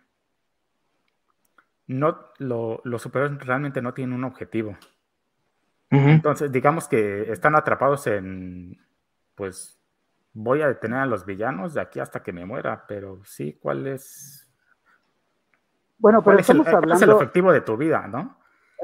no, 1.87 2.19
lo, 2.39 2.81
los 2.85 3.03
superhéroes 3.03 3.45
realmente 3.47 3.81
no 3.81 3.95
tienen 3.95 4.17
un 4.17 4.25
objetivo. 4.25 4.77
Entonces, 5.89 6.51
digamos 6.51 6.89
que 6.89 7.31
están 7.31 7.55
atrapados 7.55 8.07
en, 8.09 8.77
pues, 9.35 9.81
voy 10.33 10.61
a 10.61 10.69
detener 10.69 10.99
a 10.99 11.07
los 11.07 11.25
villanos 11.25 11.75
de 11.75 11.81
aquí 11.81 12.01
hasta 12.01 12.23
que 12.23 12.33
me 12.33 12.45
muera, 12.45 12.85
pero 12.89 13.21
sí, 13.25 13.57
¿cuál 13.63 13.87
es? 13.87 14.47
Bueno, 15.99 16.23
pero 16.23 16.39
estamos 16.39 16.67
hablando... 16.67 16.95
Es 16.97 17.03
el 17.03 17.11
objetivo 17.11 17.53
de 17.53 17.61
tu 17.61 17.77
vida, 17.77 18.07
¿no? 18.09 18.37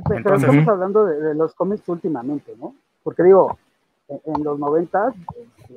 Pero, 0.09 0.36
estamos 0.36 0.68
hablando 0.68 1.05
de, 1.05 1.34
los 1.34 1.55
cómics 1.55 1.86
últimamente, 1.88 2.55
¿no? 2.57 2.74
Porque 3.03 3.24
digo, 3.24 3.59
en, 4.09 4.44
los 4.44 4.59
noventas, 4.59 5.14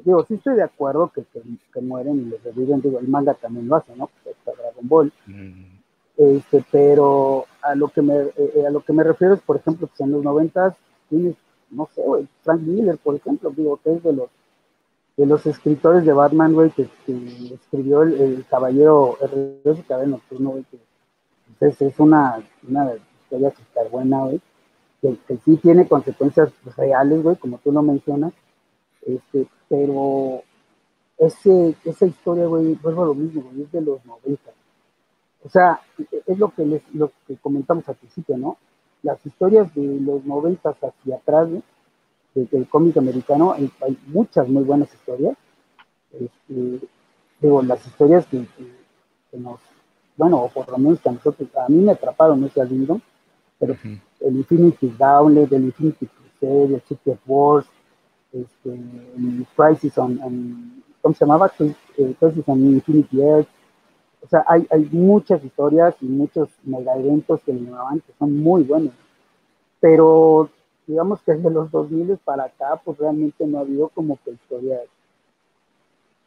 digo, 0.05 0.23
sí 0.25 0.35
estoy 0.35 0.55
de 0.55 0.63
acuerdo 0.63 1.11
que, 1.13 1.25
que, 1.73 1.81
mueren 1.81 2.21
y 2.21 2.25
les 2.25 2.43
reviven, 2.43 2.81
digo, 2.81 2.99
el 2.99 3.07
manga 3.07 3.33
también 3.33 3.67
lo 3.67 3.75
hace, 3.75 3.95
¿no? 3.95 4.09
Dragon 4.45 4.87
Ball. 4.87 5.11
Mm. 5.25 5.74
Este, 6.17 6.63
pero 6.71 7.45
a 7.61 7.75
lo 7.75 7.89
que 7.89 8.01
me 8.01 8.15
eh, 8.37 8.63
a 8.65 8.69
lo 8.69 8.81
que 8.81 8.93
me 8.93 9.03
refiero 9.03 9.33
es, 9.33 9.41
por 9.41 9.57
ejemplo, 9.57 9.89
que 9.95 10.03
en 10.03 10.11
los 10.11 10.23
noventas 10.23 10.75
tienes, 11.09 11.35
no 11.71 11.89
sé, 11.93 12.01
güey, 12.01 12.27
Frank 12.43 12.61
Miller, 12.61 12.97
por 12.97 13.15
ejemplo, 13.15 13.51
digo, 13.51 13.79
que 13.83 13.93
es 13.93 14.03
de 14.03 14.13
los 14.13 14.29
de 15.17 15.25
los 15.25 15.45
escritores 15.45 16.05
de 16.05 16.13
Batman, 16.13 16.53
güey, 16.53 16.71
que, 16.71 16.87
escribió 17.53 18.03
el, 18.03 18.45
Caballero 18.49 19.17
el 19.21 19.85
Caballero 19.87 20.11
Nocturno, 20.11 20.49
güey, 20.51 20.63
que 20.65 20.77
pues, 21.59 21.81
es, 21.81 21.99
una, 21.99 22.43
una 22.67 22.93
historia 23.21 23.51
súper 23.51 23.89
buena, 23.89 24.23
güey, 24.23 24.41
que, 25.01 25.17
que, 25.27 25.37
sí 25.37 25.57
tiene 25.57 25.87
consecuencias 25.87 26.51
reales, 26.75 27.23
güey, 27.23 27.35
como 27.37 27.59
tú 27.59 27.71
lo 27.71 27.81
mencionas, 27.81 28.33
este, 29.05 29.47
pero 29.69 30.41
ese, 31.17 31.75
esa 31.85 32.05
historia, 32.05 32.45
güey, 32.47 32.73
vuelvo 32.75 33.05
lo 33.05 33.13
mismo, 33.13 33.43
güey, 33.43 33.63
es 33.63 33.71
de 33.71 33.81
los 33.81 34.05
90, 34.05 34.51
o 35.45 35.49
sea, 35.49 35.79
es 36.25 36.39
lo 36.39 36.49
que, 36.49 36.65
les, 36.65 36.81
lo 36.95 37.11
que 37.27 37.37
comentamos 37.37 37.87
al 37.87 37.95
principio, 37.95 38.35
¿no? 38.35 38.57
Las 39.03 39.23
historias 39.23 39.73
de 39.75 39.99
los 40.01 40.25
noventas 40.25 40.75
hacia 40.81 41.17
atrás, 41.17 41.49
del 42.33 42.67
cómic 42.67 42.97
americano, 42.97 43.53
hay, 43.53 43.71
muchas 44.07 44.49
muy 44.49 44.63
buenas 44.63 44.91
historias. 44.93 45.37
Este, 46.11 46.87
digo, 47.39 47.61
las 47.61 47.85
historias 47.85 48.25
que, 48.25 48.43
nos, 49.33 49.59
bueno, 50.17 50.41
o 50.41 50.49
por 50.49 50.67
lo 50.69 50.77
menos 50.79 50.99
que 50.99 51.09
a 51.09 51.11
nosotros, 51.11 51.47
a 51.55 51.69
mí 51.69 51.77
me 51.77 51.91
atraparon 51.91 52.43
ese 52.43 52.65
libro, 52.65 52.99
pero 53.59 53.75
el 54.21 54.35
Infinity 54.35 54.95
Gauntlet, 54.97 55.51
el 55.51 55.65
Infinity 55.65 56.07
Crusade, 56.07 56.75
el 56.75 56.81
Secret 56.81 57.19
Wars, 57.27 57.67
este, 58.33 58.73
el 58.73 59.45
Crisis 59.55 59.97
on, 59.99 60.81
¿cómo 61.01 61.13
se 61.13 61.23
llamaba? 61.23 61.51
Eh, 61.59 62.15
Crisis 62.19 62.43
on 62.47 62.65
Infinity 62.65 63.21
Earth, 63.21 63.47
o 64.25 64.27
sea, 64.27 64.43
hay, 64.47 64.67
hay 64.71 64.89
muchas 64.91 65.43
historias 65.43 65.95
y 66.01 66.05
muchos 66.05 66.49
mega 66.63 66.95
eventos 66.95 67.39
que 67.45 67.53
le 67.53 67.61
llamaban 67.61 67.99
que 67.99 68.11
son 68.17 68.35
muy 68.35 68.63
buenos. 68.63 68.91
Pero 69.79 70.49
digamos 70.87 71.21
que 71.21 71.33
desde 71.33 71.51
los 71.51 71.69
2000 71.69 72.17
para 72.17 72.45
acá, 72.45 72.81
pues 72.83 72.97
realmente 72.97 73.45
no 73.45 73.59
ha 73.59 73.61
habido 73.61 73.89
como 73.89 74.17
que 74.23 74.31
historias 74.31 74.81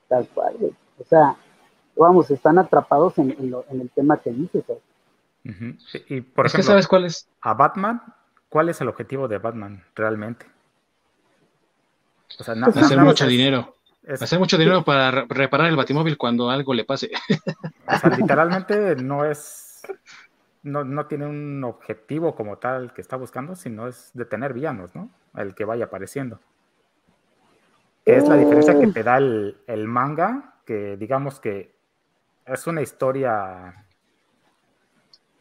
tal 0.06 0.28
cual. 0.28 0.54
O 1.00 1.04
sea, 1.04 1.36
vamos, 1.96 2.30
están 2.30 2.58
atrapados 2.58 3.18
en, 3.18 3.30
el 3.30 3.90
tema 3.90 4.18
que 4.18 4.30
dices. 4.30 4.64
Y 6.08 6.20
por 6.20 6.46
ejemplo, 6.46 6.62
¿sabes 6.62 6.86
cuál 6.86 7.04
es? 7.04 7.28
A 7.40 7.54
Batman, 7.54 8.00
¿cuál 8.48 8.68
es 8.68 8.80
el 8.80 8.88
objetivo 8.88 9.26
de 9.26 9.38
Batman 9.38 9.82
realmente? 9.96 10.46
O 12.38 12.44
sea, 12.44 12.54
pues 12.62 12.76
hacer 12.76 13.00
mucho 13.00 13.26
dinero. 13.26 13.74
Hacer 14.08 14.38
mucho 14.38 14.56
dinero 14.56 14.84
para 14.84 15.10
reparar 15.10 15.68
el 15.68 15.76
batimóvil 15.76 16.16
cuando 16.16 16.50
algo 16.50 16.72
le 16.74 16.84
pase. 16.84 17.10
O 17.86 17.98
sea, 17.98 18.10
literalmente 18.10 18.96
no 18.96 19.24
es. 19.24 19.82
No, 20.62 21.06
tiene 21.06 21.26
un 21.26 21.64
objetivo 21.64 22.34
como 22.34 22.58
tal 22.58 22.92
que 22.92 23.00
está 23.00 23.16
buscando, 23.16 23.56
sino 23.56 23.88
es 23.88 24.10
detener 24.12 24.52
villanos, 24.52 24.94
¿no? 24.94 25.10
El 25.34 25.54
que 25.54 25.64
vaya 25.64 25.86
apareciendo. 25.86 26.38
Es 28.04 28.28
la 28.28 28.36
diferencia 28.36 28.78
que 28.78 28.88
te 28.88 29.02
da 29.02 29.16
el, 29.16 29.88
manga, 29.88 30.54
que 30.66 30.96
digamos 30.98 31.40
que 31.40 31.74
es 32.44 32.66
una 32.66 32.82
historia 32.82 33.86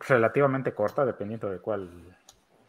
relativamente 0.08 0.74
corta, 0.74 1.06
dependiendo 1.06 1.50
de 1.50 1.60
cuál 1.60 2.18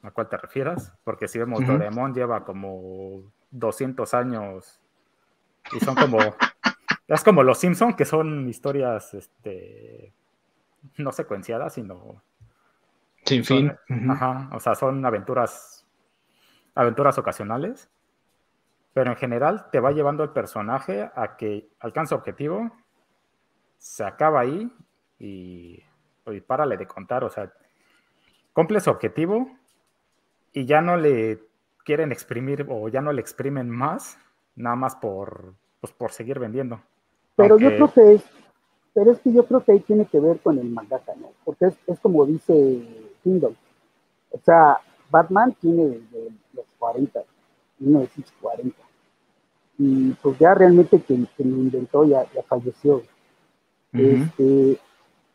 a 0.03 0.11
cuál 0.11 0.28
te 0.28 0.36
refieras, 0.36 0.92
porque 1.05 1.28
si 1.28 1.38
vemos 1.38 1.61
uh 1.61 2.12
lleva 2.12 2.44
como 2.44 3.22
200 3.51 4.12
años 4.14 4.80
y 5.73 5.81
son 5.81 5.95
como. 5.95 6.19
es 7.07 7.25
como 7.25 7.43
los 7.43 7.59
Simpson, 7.59 7.95
que 7.95 8.05
son 8.05 8.49
historias 8.49 9.14
este, 9.14 10.12
no 10.97 11.12
secuenciadas, 11.12 11.75
sino. 11.75 12.23
Sin 13.25 13.45
fin. 13.45 13.73
Ajá. 14.11 14.49
O 14.53 14.61
sea, 14.61 14.75
son 14.75 15.05
aventuras. 15.05 15.87
Aventuras 16.75 17.19
ocasionales. 17.19 17.91
Pero 18.95 19.11
en 19.11 19.16
general 19.16 19.71
te 19.71 19.81
va 19.81 19.93
llevando 19.93 20.25
el 20.25 20.31
personaje 20.31 21.11
a 21.14 21.37
que 21.37 21.69
alcance 21.81 22.14
objetivo. 22.14 22.71
Se 23.79 24.05
acaba 24.05 24.41
ahí 24.41 24.73
y. 25.19 25.83
Y 26.27 26.41
párale 26.43 26.77
de 26.77 26.87
contar. 26.87 27.25
O 27.25 27.31
sea, 27.31 27.51
cumple 28.53 28.81
su 28.81 28.91
objetivo 28.91 29.51
y 30.53 30.66
ya 30.66 30.81
no 30.81 30.97
le 30.97 31.41
quieren 31.85 32.12
exprimir 32.12 32.66
o 32.69 32.89
ya 32.89 33.01
no 33.01 33.12
le 33.12 33.21
exprimen 33.21 33.71
más 33.71 34.19
nada 34.59 34.76
más 34.76 34.96
por, 34.96 35.54
pues, 35.80 35.92
por 35.92 36.12
seguir 36.12 36.38
vendiendo. 36.38 36.80
Pero 37.36 37.59
yo 37.59 37.68
creo 37.68 37.92
que 37.92 38.14
es, 38.14 38.24
pero 38.92 39.12
es 39.12 39.20
que 39.20 39.32
yo 39.32 39.46
creo 39.46 39.64
que 39.64 39.72
ahí 39.72 39.80
tiene 39.80 40.06
que 40.06 40.18
ver 40.20 40.40
con 40.40 40.59
el 40.59 40.68
mangaka, 40.68 41.14
¿no? 41.14 41.28
Porque 41.44 41.66
es, 41.66 41.78
es 41.86 42.00
como 42.00 42.26
dice 42.26 42.82
Kindle. 43.22 43.54
O 44.30 44.38
sea, 44.44 44.78
Batman 45.11 45.54
tiene 45.61 45.84
desde 45.86 46.30
los 46.52 46.66
40, 46.78 47.22
1940. 47.78 48.76
Y 49.78 50.11
pues 50.14 50.38
ya 50.38 50.54
realmente 50.54 51.00
quien, 51.00 51.28
lo 51.38 51.44
inventó 51.44 52.04
ya, 52.04 52.24
ya 52.34 52.42
falleció. 52.42 53.02
este, 53.92 54.78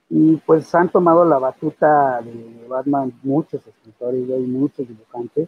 y 0.09 0.35
pues 0.45 0.75
han 0.75 0.89
tomado 0.89 1.25
la 1.25 1.39
batuta 1.39 2.21
de 2.21 2.67
Batman 2.67 3.13
muchos 3.23 3.65
escritores 3.65 4.27
y 4.29 4.47
muchos 4.47 4.87
dibujantes. 4.87 5.47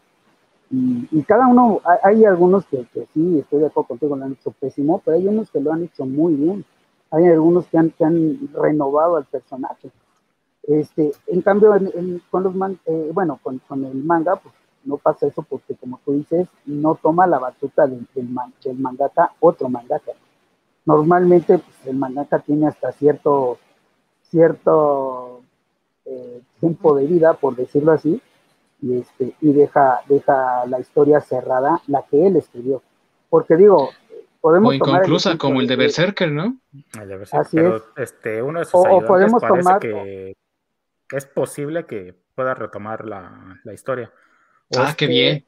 Y, 0.72 1.22
cada 1.24 1.48
uno, 1.48 1.82
hay, 2.04 2.26
algunos 2.26 2.66
que, 2.66 2.86
sí, 3.14 3.40
estoy 3.40 3.60
de 3.60 3.68
acuerdo 3.68 3.90
contigo, 3.90 4.16
lo 4.16 4.26
han 4.26 4.34
hecho 4.34 4.52
pésimo, 4.52 5.02
pero 5.04 5.18
hay 5.18 5.28
unos 5.28 5.52
que 5.52 5.60
lo 5.60 5.72
han 5.72 5.84
hecho 5.84 6.06
muy 6.06 6.34
bien. 6.34 6.66
Hay 7.12 7.28
algunos 7.28 7.68
que 7.68 7.78
han, 7.78 7.92
que 7.92 8.04
han 8.04 8.50
renovado 8.54 9.18
al 9.18 9.26
personaje. 9.26 9.92
Este, 10.64 11.12
en 11.28 11.42
cambio, 11.42 11.72
con 12.32 12.44
los 12.44 12.54
eh, 12.86 13.12
bueno, 13.14 13.40
con, 13.44 13.62
el 13.86 14.04
manga, 14.04 14.38
pues 14.38 14.54
no 14.84 14.98
pasa 14.98 15.28
eso 15.28 15.44
porque, 15.44 15.76
como 15.76 16.00
tú 16.04 16.14
dices, 16.14 16.48
no 16.66 16.96
toma 16.96 17.28
la 17.28 17.40
batuta 17.40 17.86
del, 17.86 18.08
del, 18.16 18.80
mangaka 18.80 19.32
otro 19.40 19.70
mangaka. 19.70 20.12
Normalmente, 20.86 21.60
pues, 21.60 21.88
el 21.88 21.96
mangaka 21.96 22.40
tiene 22.40 22.68
hasta 22.68 22.92
cierto, 22.92 23.60
cierto 24.24 25.42
eh, 26.06 26.42
tiempo 26.60 26.96
de 26.96 27.06
vida, 27.06 27.34
por 27.36 27.56
decirlo 27.56 27.92
así, 27.92 28.22
y, 28.86 29.00
este, 29.00 29.36
y 29.42 29.52
deja, 29.52 30.02
deja 30.08 30.66
la 30.68 30.80
historia 30.80 31.20
cerrada, 31.20 31.82
la 31.88 32.04
que 32.04 32.28
él 32.28 32.36
escribió. 32.36 32.84
Porque 33.30 33.56
digo, 33.56 33.90
podemos 34.40 34.70
o 34.70 34.74
inconclusa 34.74 35.38
como 35.40 35.60
el 35.60 35.68
de 35.68 35.76
Berserker, 35.76 36.32
¿no? 36.32 36.58
El 37.02 37.10
de 37.10 37.18
Berserker, 37.18 37.50
pero 37.52 37.84
este, 37.98 38.44
uno 38.44 38.60
de 38.60 38.66
sus 38.66 38.76
o, 38.76 39.02
podemos 39.04 39.42
tomar, 39.42 39.80
que 39.80 40.36
es 41.12 41.26
posible 41.26 41.88
que 41.88 42.14
pueda 42.36 42.54
retomar 42.54 43.06
la, 43.06 43.60
la 43.64 43.74
historia. 43.74 44.12
ah, 44.78 44.94
qué 44.96 45.08
bien. 45.08 45.46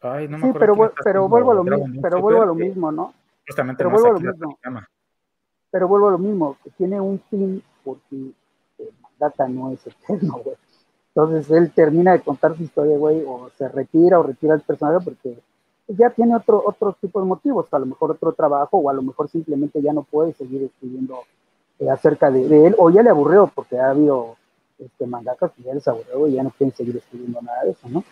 Ay, 0.00 0.28
no 0.28 0.38
me 0.38 0.52
sí, 0.52 0.58
pero, 0.58 0.92
pero 1.02 1.28
vuelvo 1.28 1.50
a 1.50 1.54
lo 1.56 1.64
mismo, 1.64 2.00
pero 2.00 2.20
vuelvo 2.20 2.42
a 2.42 2.46
lo 2.46 2.54
mismo, 2.54 2.92
¿no? 2.92 3.12
Justamente 3.48 3.78
pero 3.78 3.90
vuelvo 3.90 4.08
a 4.08 4.12
lo 4.12 4.20
mismo. 4.20 4.58
Pero 5.72 5.88
vuelvo 5.88 6.08
a 6.08 6.10
lo 6.12 6.18
mismo, 6.18 6.56
que 6.62 6.70
tiene 6.70 7.00
un 7.00 7.20
fin 7.28 7.60
porque 7.82 8.14
el 8.78 8.92
data 9.18 9.48
no 9.48 9.72
es 9.72 9.84
eterno, 9.84 10.40
güey. 10.44 10.56
Entonces 11.16 11.50
él 11.50 11.72
termina 11.72 12.12
de 12.12 12.20
contar 12.20 12.54
su 12.58 12.62
historia, 12.62 12.98
güey, 12.98 13.24
o 13.26 13.48
se 13.56 13.66
retira 13.68 14.20
o 14.20 14.22
retira 14.22 14.52
el 14.52 14.60
personaje 14.60 15.02
porque 15.02 15.38
ya 15.88 16.10
tiene 16.10 16.36
otro, 16.36 16.62
otro 16.62 16.94
tipo 17.00 17.20
de 17.20 17.26
motivos, 17.26 17.72
a 17.72 17.78
lo 17.78 17.86
mejor 17.86 18.10
otro 18.10 18.32
trabajo 18.32 18.76
o 18.76 18.90
a 18.90 18.92
lo 18.92 19.00
mejor 19.00 19.30
simplemente 19.30 19.80
ya 19.80 19.94
no 19.94 20.02
puede 20.02 20.34
seguir 20.34 20.64
escribiendo 20.64 21.20
eh, 21.78 21.88
acerca 21.88 22.30
de, 22.30 22.66
él 22.66 22.76
o 22.76 22.90
ya 22.90 23.02
le 23.02 23.08
aburrió 23.08 23.50
porque 23.54 23.78
ha 23.78 23.90
habido 23.90 24.36
este, 24.78 25.06
mangakas 25.06 25.52
que 25.52 25.62
ya 25.62 25.72
les 25.72 25.88
aburrió 25.88 26.26
y 26.26 26.32
ya 26.34 26.42
no 26.42 26.50
quieren 26.50 26.76
seguir 26.76 26.98
escribiendo 26.98 27.40
nada 27.40 27.64
de 27.64 27.70
eso, 27.70 27.88
¿no? 27.88 28.04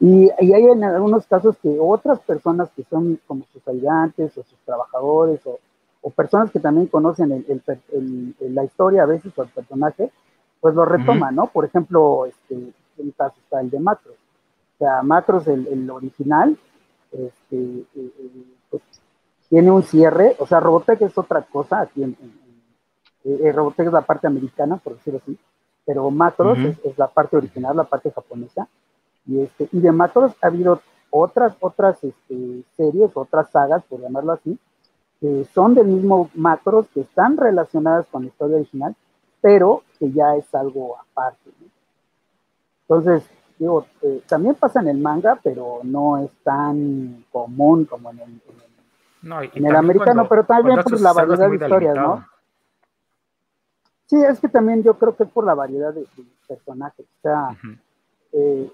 Y, 0.00 0.30
y, 0.40 0.52
hay 0.54 0.64
en 0.64 0.84
algunos 0.84 1.26
casos 1.26 1.54
que 1.60 1.76
otras 1.78 2.18
personas 2.20 2.70
que 2.74 2.82
son 2.84 3.20
como 3.26 3.44
sus 3.52 3.66
ayudantes 3.68 4.38
o 4.38 4.42
sus 4.42 4.58
trabajadores 4.64 5.40
o, 5.44 5.58
o 6.00 6.10
personas 6.10 6.50
que 6.50 6.60
también 6.60 6.86
conocen 6.86 7.30
el, 7.32 7.62
el, 7.92 8.54
la 8.54 8.64
historia 8.64 9.02
a 9.02 9.06
veces 9.06 9.36
o 9.36 9.42
el 9.42 9.48
personaje, 9.50 10.10
pues 10.60 10.74
lo 10.74 10.84
retoman, 10.84 11.34
¿no? 11.34 11.46
Por 11.46 11.64
ejemplo, 11.64 12.26
este, 12.26 12.72
en 12.98 13.10
caso 13.12 13.34
está 13.42 13.60
el 13.60 13.70
de 13.70 13.80
Macros. 13.80 14.16
O 14.74 14.78
sea, 14.78 15.02
Macros, 15.02 15.46
el, 15.48 15.66
el 15.66 15.90
original, 15.90 16.56
este, 17.12 17.56
eh, 17.56 17.86
eh, 17.94 18.44
pues, 18.70 18.82
tiene 19.48 19.70
un 19.70 19.82
cierre, 19.82 20.36
o 20.38 20.46
sea, 20.46 20.60
Robotech 20.60 21.00
es 21.02 21.16
otra 21.16 21.42
cosa, 21.42 21.80
aquí 21.80 22.02
en, 22.02 22.16
eh, 23.24 23.52
Robotech 23.52 23.86
es 23.86 23.92
la 23.92 24.02
parte 24.02 24.26
americana, 24.26 24.76
por 24.76 24.94
decirlo 24.94 25.20
así, 25.22 25.38
pero 25.86 26.10
Macros 26.10 26.58
es, 26.58 26.98
la 26.98 27.08
parte 27.08 27.36
original, 27.36 27.76
la 27.76 27.84
parte 27.84 28.10
japonesa, 28.10 28.68
y, 29.26 29.40
este, 29.40 29.68
y 29.72 29.80
de 29.80 29.90
Macros 29.90 30.32
ha 30.42 30.48
habido 30.48 30.82
otras, 31.10 31.56
otras 31.60 32.02
este, 32.04 32.62
series, 32.76 33.10
otras 33.14 33.50
sagas, 33.50 33.82
por 33.84 34.00
llamarlo 34.00 34.32
así, 34.32 34.58
que 35.20 35.46
son 35.54 35.74
del 35.74 35.86
mismo 35.86 36.30
Macros, 36.34 36.86
que 36.92 37.00
están 37.00 37.36
relacionadas 37.36 38.06
con 38.08 38.22
la 38.22 38.28
historia 38.28 38.56
original, 38.56 38.94
pero 39.40 39.82
que 39.98 40.10
ya 40.10 40.36
es 40.36 40.52
algo 40.54 40.96
aparte. 40.98 41.50
Entonces, 42.82 43.28
digo, 43.58 43.86
eh, 44.02 44.22
también 44.26 44.54
pasa 44.54 44.80
en 44.80 44.88
el 44.88 44.98
manga, 44.98 45.38
pero 45.42 45.80
no 45.82 46.18
es 46.18 46.30
tan 46.42 47.24
común 47.30 47.84
como 47.84 48.10
en 48.10 48.20
el, 48.20 48.40
en 49.54 49.66
el, 49.66 49.76
americano, 49.76 50.26
pero 50.28 50.44
también 50.44 50.82
por 50.82 51.00
la 51.00 51.12
variedad 51.12 51.50
de 51.50 51.56
historias, 51.56 51.96
¿no? 51.96 52.26
Sí, 54.06 54.16
es 54.22 54.40
que 54.40 54.48
también 54.48 54.82
yo 54.82 54.94
creo 54.94 55.14
que 55.14 55.24
es 55.24 55.30
por 55.30 55.44
la 55.44 55.54
variedad 55.54 55.92
de, 55.92 56.06
personajes. 56.46 57.04
O 57.04 57.20
sea, 57.20 57.58
eh, 58.32 58.70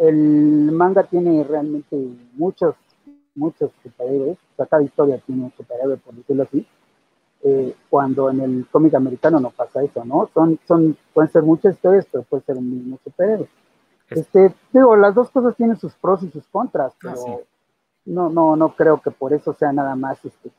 el 0.00 0.72
manga 0.72 1.04
tiene 1.04 1.44
realmente 1.44 1.96
muchos, 2.32 2.74
muchos 3.36 3.70
superhéroes. 3.82 4.36
O 4.36 4.56
sea, 4.56 4.66
cada 4.66 4.82
historia 4.82 5.18
tiene 5.24 5.44
un 5.44 5.52
superhéroe, 5.52 5.98
por 5.98 6.14
decirlo 6.14 6.42
así. 6.42 6.66
Eh, 7.48 7.76
cuando 7.88 8.28
en 8.28 8.40
el 8.40 8.66
cómic 8.72 8.94
americano 8.94 9.38
no 9.38 9.50
pasa 9.50 9.80
eso, 9.80 10.04
¿no? 10.04 10.28
Son, 10.34 10.58
son, 10.66 10.96
pueden 11.14 11.30
ser 11.30 11.44
muchas 11.44 11.76
historias, 11.76 12.04
pero 12.10 12.24
puede 12.24 12.42
ser 12.42 12.56
un 12.56 12.68
mismo 12.68 12.98
superhéroe. 13.04 13.48
Este, 14.10 14.52
digo, 14.72 14.96
las 14.96 15.14
dos 15.14 15.30
cosas 15.30 15.54
tienen 15.56 15.78
sus 15.78 15.92
pros 15.94 16.24
y 16.24 16.30
sus 16.30 16.44
contras, 16.48 16.92
ah, 16.92 16.96
pero 17.00 17.42
no, 18.06 18.30
no, 18.30 18.56
no 18.56 18.74
creo 18.74 19.00
que 19.00 19.12
por 19.12 19.32
eso 19.32 19.52
sea 19.52 19.72
nada 19.72 19.94
más 19.94 20.24
este, 20.24 20.50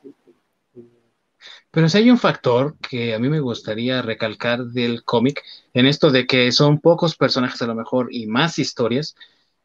pero 1.70 1.88
si 1.88 1.98
hay 1.98 2.10
un 2.10 2.18
factor 2.18 2.76
que 2.78 3.14
a 3.14 3.18
mí 3.18 3.28
me 3.28 3.40
gustaría 3.40 4.00
recalcar 4.00 4.64
del 4.64 5.04
cómic, 5.04 5.42
en 5.74 5.84
esto 5.84 6.10
de 6.10 6.26
que 6.26 6.50
son 6.52 6.80
pocos 6.80 7.16
personajes 7.16 7.60
a 7.60 7.66
lo 7.66 7.74
mejor 7.74 8.08
y 8.10 8.26
más 8.26 8.58
historias, 8.58 9.14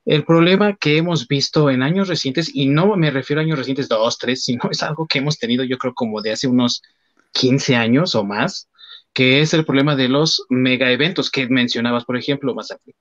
el 0.05 0.25
problema 0.25 0.75
que 0.75 0.97
hemos 0.97 1.27
visto 1.27 1.69
en 1.69 1.81
años 1.81 2.09
recientes, 2.09 2.53
y 2.53 2.67
no 2.67 2.97
me 2.97 3.09
refiero 3.09 3.39
a 3.39 3.43
años 3.45 3.57
recientes 3.57 3.87
dos, 3.87 4.17
tres, 4.17 4.43
sino 4.43 4.69
es 4.71 4.83
algo 4.83 5.07
que 5.07 5.19
hemos 5.19 5.39
tenido 5.39 5.63
yo 5.63 5.77
creo 5.77 5.93
como 5.93 6.21
de 6.21 6.33
hace 6.33 6.47
unos 6.47 6.83
15 7.33 7.75
años 7.75 8.15
o 8.15 8.23
más, 8.23 8.69
que 9.13 9.41
es 9.41 9.53
el 9.53 9.65
problema 9.65 9.95
de 9.95 10.09
los 10.09 10.43
mega 10.49 10.91
eventos 10.91 11.29
que 11.29 11.47
mencionabas, 11.47 12.05
por 12.05 12.17
ejemplo, 12.17 12.55
Masaki. 12.55 12.93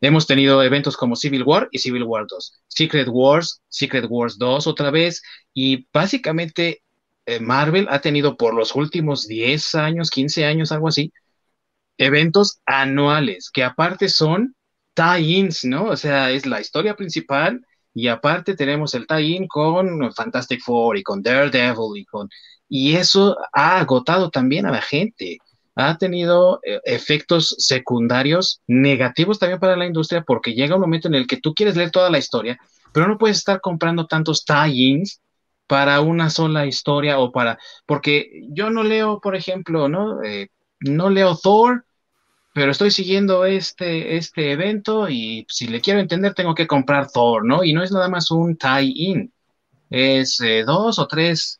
Hemos 0.00 0.26
tenido 0.26 0.62
eventos 0.62 0.96
como 0.96 1.16
Civil 1.16 1.42
War 1.42 1.68
y 1.72 1.78
Civil 1.78 2.04
War 2.04 2.26
2, 2.26 2.62
Secret 2.68 3.08
Wars, 3.10 3.60
Secret 3.68 4.06
Wars 4.08 4.38
2 4.38 4.66
otra 4.66 4.90
vez, 4.90 5.22
y 5.52 5.86
básicamente 5.92 6.82
eh, 7.26 7.40
Marvel 7.40 7.86
ha 7.90 8.00
tenido 8.00 8.36
por 8.36 8.54
los 8.54 8.74
últimos 8.74 9.26
10 9.26 9.74
años, 9.74 10.10
15 10.10 10.46
años, 10.46 10.72
algo 10.72 10.88
así, 10.88 11.12
eventos 11.98 12.60
anuales, 12.64 13.50
que 13.52 13.62
aparte 13.62 14.08
son 14.08 14.56
tie-ins, 14.94 15.64
¿no? 15.64 15.84
O 15.84 15.96
sea, 15.96 16.30
es 16.30 16.46
la 16.46 16.60
historia 16.60 16.96
principal 16.96 17.60
y 17.94 18.08
aparte 18.08 18.54
tenemos 18.54 18.94
el 18.94 19.06
tie-in 19.06 19.46
con 19.48 20.12
Fantastic 20.14 20.62
Four 20.62 20.96
y 20.98 21.02
con 21.02 21.22
Daredevil 21.22 21.96
y 21.96 22.04
con... 22.06 22.28
Y 22.70 22.94
eso 22.94 23.36
ha 23.52 23.78
agotado 23.80 24.30
también 24.30 24.64
a 24.64 24.70
la 24.70 24.80
gente. 24.80 25.38
Ha 25.74 25.98
tenido 25.98 26.60
eh, 26.62 26.80
efectos 26.84 27.56
secundarios 27.58 28.62
negativos 28.68 29.40
también 29.40 29.58
para 29.58 29.76
la 29.76 29.86
industria 29.86 30.22
porque 30.22 30.54
llega 30.54 30.76
un 30.76 30.80
momento 30.80 31.08
en 31.08 31.16
el 31.16 31.26
que 31.26 31.36
tú 31.36 31.52
quieres 31.52 31.76
leer 31.76 31.90
toda 31.90 32.10
la 32.10 32.18
historia, 32.18 32.58
pero 32.92 33.08
no 33.08 33.18
puedes 33.18 33.38
estar 33.38 33.60
comprando 33.60 34.06
tantos 34.06 34.44
tie-ins 34.44 35.20
para 35.66 36.00
una 36.00 36.30
sola 36.30 36.66
historia 36.66 37.18
o 37.18 37.32
para, 37.32 37.58
porque 37.86 38.46
yo 38.50 38.70
no 38.70 38.82
leo, 38.84 39.20
por 39.20 39.34
ejemplo, 39.36 39.88
¿no? 39.88 40.22
Eh, 40.22 40.48
no 40.80 41.10
leo 41.10 41.36
Thor, 41.36 41.84
pero 42.54 42.72
estoy 42.72 42.90
siguiendo 42.90 43.44
este, 43.44 44.16
este 44.16 44.52
evento 44.52 45.08
y 45.08 45.46
si 45.48 45.66
le 45.68 45.80
quiero 45.80 46.00
entender 46.00 46.34
tengo 46.34 46.54
que 46.54 46.66
comprar 46.66 47.10
Thor, 47.10 47.44
¿no? 47.44 47.64
Y 47.64 47.72
no 47.72 47.82
es 47.82 47.90
nada 47.90 48.08
más 48.08 48.30
un 48.30 48.56
tie-in, 48.56 49.32
es 49.90 50.40
eh, 50.40 50.64
dos 50.64 50.98
o 50.98 51.08
tres 51.08 51.59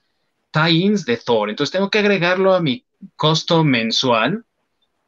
tie-ins 0.51 1.05
de 1.05 1.17
Thor, 1.17 1.51
entonces 1.51 1.73
tengo 1.73 1.91
que 1.91 1.99
agregarlo 1.99 2.55
a 2.55 2.61
mi 2.61 2.85
costo 3.17 3.65
mensual 3.65 4.45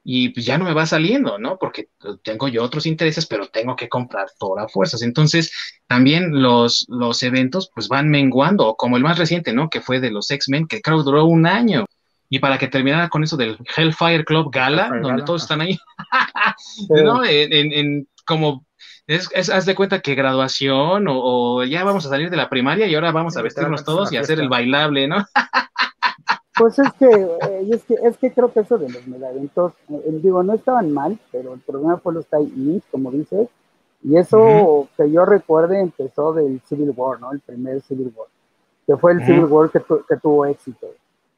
y 0.04 0.30
pues 0.30 0.44
ya 0.44 0.58
no 0.58 0.64
me 0.64 0.74
va 0.74 0.84
saliendo, 0.84 1.38
¿no? 1.38 1.58
Porque 1.58 1.88
tengo 2.24 2.48
yo 2.48 2.64
otros 2.64 2.86
intereses, 2.86 3.26
pero 3.26 3.48
tengo 3.48 3.76
que 3.76 3.88
comprar 3.88 4.26
todas 4.38 4.64
las 4.64 4.72
fuerzas. 4.72 5.02
Entonces, 5.02 5.52
también 5.86 6.42
los, 6.42 6.86
los 6.88 7.22
eventos 7.22 7.70
pues 7.72 7.88
van 7.88 8.08
menguando, 8.08 8.74
como 8.74 8.96
el 8.96 9.04
más 9.04 9.18
reciente, 9.18 9.52
¿no? 9.52 9.70
Que 9.70 9.80
fue 9.80 10.00
de 10.00 10.10
los 10.10 10.30
X-Men, 10.30 10.66
que 10.66 10.82
creo 10.82 11.02
duró 11.02 11.24
un 11.24 11.46
año. 11.46 11.84
Y 12.28 12.38
para 12.40 12.58
que 12.58 12.66
terminara 12.66 13.10
con 13.10 13.22
eso 13.22 13.36
del 13.36 13.58
Hellfire 13.76 14.24
Club 14.24 14.50
Gala, 14.50 14.90
donde 15.02 15.22
todos 15.22 15.42
están 15.42 15.60
ahí, 15.60 15.78
¿no? 16.88 17.22
En, 17.24 18.08
como, 18.26 18.64
es, 19.06 19.50
haz 19.50 19.66
de 19.66 19.74
cuenta 19.74 20.00
que 20.00 20.14
graduación 20.14 21.08
o, 21.08 21.20
o, 21.20 21.64
ya 21.64 21.84
vamos 21.84 22.06
a 22.06 22.08
salir 22.08 22.30
de 22.30 22.36
la 22.36 22.48
primaria 22.48 22.86
y 22.86 22.94
ahora 22.94 23.12
vamos 23.12 23.36
a 23.36 23.42
vestirnos 23.42 23.84
todos 23.84 24.12
y 24.12 24.16
hacer 24.16 24.40
el 24.40 24.48
bailable, 24.48 25.08
¿no? 25.08 25.16
Pues 26.54 26.78
es 26.78 26.92
que, 26.92 27.06
eh, 27.06 27.68
es 27.70 27.82
que, 27.84 27.94
es 27.94 28.16
que 28.18 28.30
creo 28.30 28.52
que 28.52 28.60
eso 28.60 28.76
de 28.76 28.90
los 28.90 29.06
mega 29.06 29.30
eventos, 29.30 29.72
eh, 29.88 30.20
digo, 30.22 30.42
no 30.42 30.52
estaban 30.52 30.92
mal, 30.92 31.18
pero 31.32 31.54
el 31.54 31.60
problema 31.60 31.96
fue 31.96 32.12
los 32.12 32.26
tie-ins, 32.26 32.82
como 32.90 33.10
dices, 33.10 33.48
y 34.02 34.16
eso 34.16 34.86
que 34.96 35.10
yo 35.10 35.24
recuerde 35.24 35.80
empezó 35.80 36.34
del 36.34 36.60
Civil 36.68 36.92
War, 36.94 37.20
¿no? 37.20 37.32
El 37.32 37.40
primer 37.40 37.80
Civil 37.80 38.12
War, 38.14 38.28
que 38.86 38.96
fue 38.98 39.12
el 39.12 39.24
Civil 39.24 39.46
War 39.46 39.70
que, 39.70 39.80
que, 39.80 40.16
tuvo 40.20 40.44
éxito. 40.44 40.88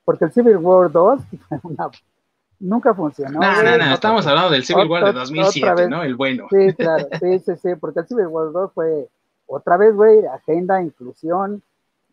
Porque 0.05 0.25
el 0.25 0.33
Civil 0.33 0.57
War 0.57 0.91
2 0.91 1.21
nunca 2.61 2.95
funcionó. 2.95 3.41
No, 3.41 3.63
no, 3.63 3.79
no, 3.79 3.95
estamos 3.95 4.27
hablando 4.27 4.51
del 4.51 4.65
Civil 4.65 4.89
War 4.89 5.05
de 5.05 5.13
2007, 5.13 5.89
¿no? 5.89 6.03
El 6.03 6.15
bueno. 6.15 6.47
Sí, 6.51 6.73
claro, 6.75 7.07
sí, 7.21 7.39
sí, 7.41 7.53
sí, 7.63 7.75
porque 7.81 8.01
el 8.01 8.07
Civil 8.07 8.27
War 8.27 8.53
2 8.53 8.73
fue 8.73 9.09
otra 9.47 9.77
vez, 9.77 9.95
güey, 9.95 10.25
agenda, 10.27 10.83
inclusión, 10.83 11.63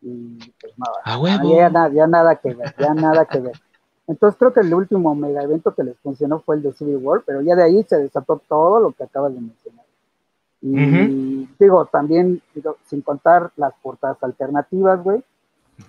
y 0.02 0.38
pues 0.60 0.74
nada, 0.76 1.90
ya, 1.90 2.06
nada 2.06 2.36
que 2.36 2.54
ver, 2.54 2.74
ya 2.78 2.94
nada 2.94 3.24
que 3.24 3.38
ver. 3.38 3.54
Entonces 4.08 4.38
creo 4.38 4.52
que 4.52 4.60
el 4.60 4.74
último 4.74 5.14
mega 5.14 5.42
evento 5.42 5.74
que 5.74 5.84
les 5.84 5.96
funcionó 6.00 6.40
fue 6.40 6.56
el 6.56 6.62
de 6.62 6.72
Civil 6.72 6.96
War, 6.96 7.22
pero 7.24 7.40
ya 7.40 7.54
de 7.54 7.62
ahí 7.62 7.84
se 7.84 7.96
desató 7.98 8.42
todo 8.48 8.80
lo 8.80 8.92
que 8.92 9.04
acabas 9.04 9.34
de 9.34 9.40
mencionar. 9.40 9.84
Y 10.60 11.48
digo, 11.58 11.86
también, 11.86 12.40
sin 12.84 13.02
contar 13.02 13.50
las 13.56 13.72
portadas 13.82 14.22
alternativas, 14.22 15.02
güey, 15.02 15.22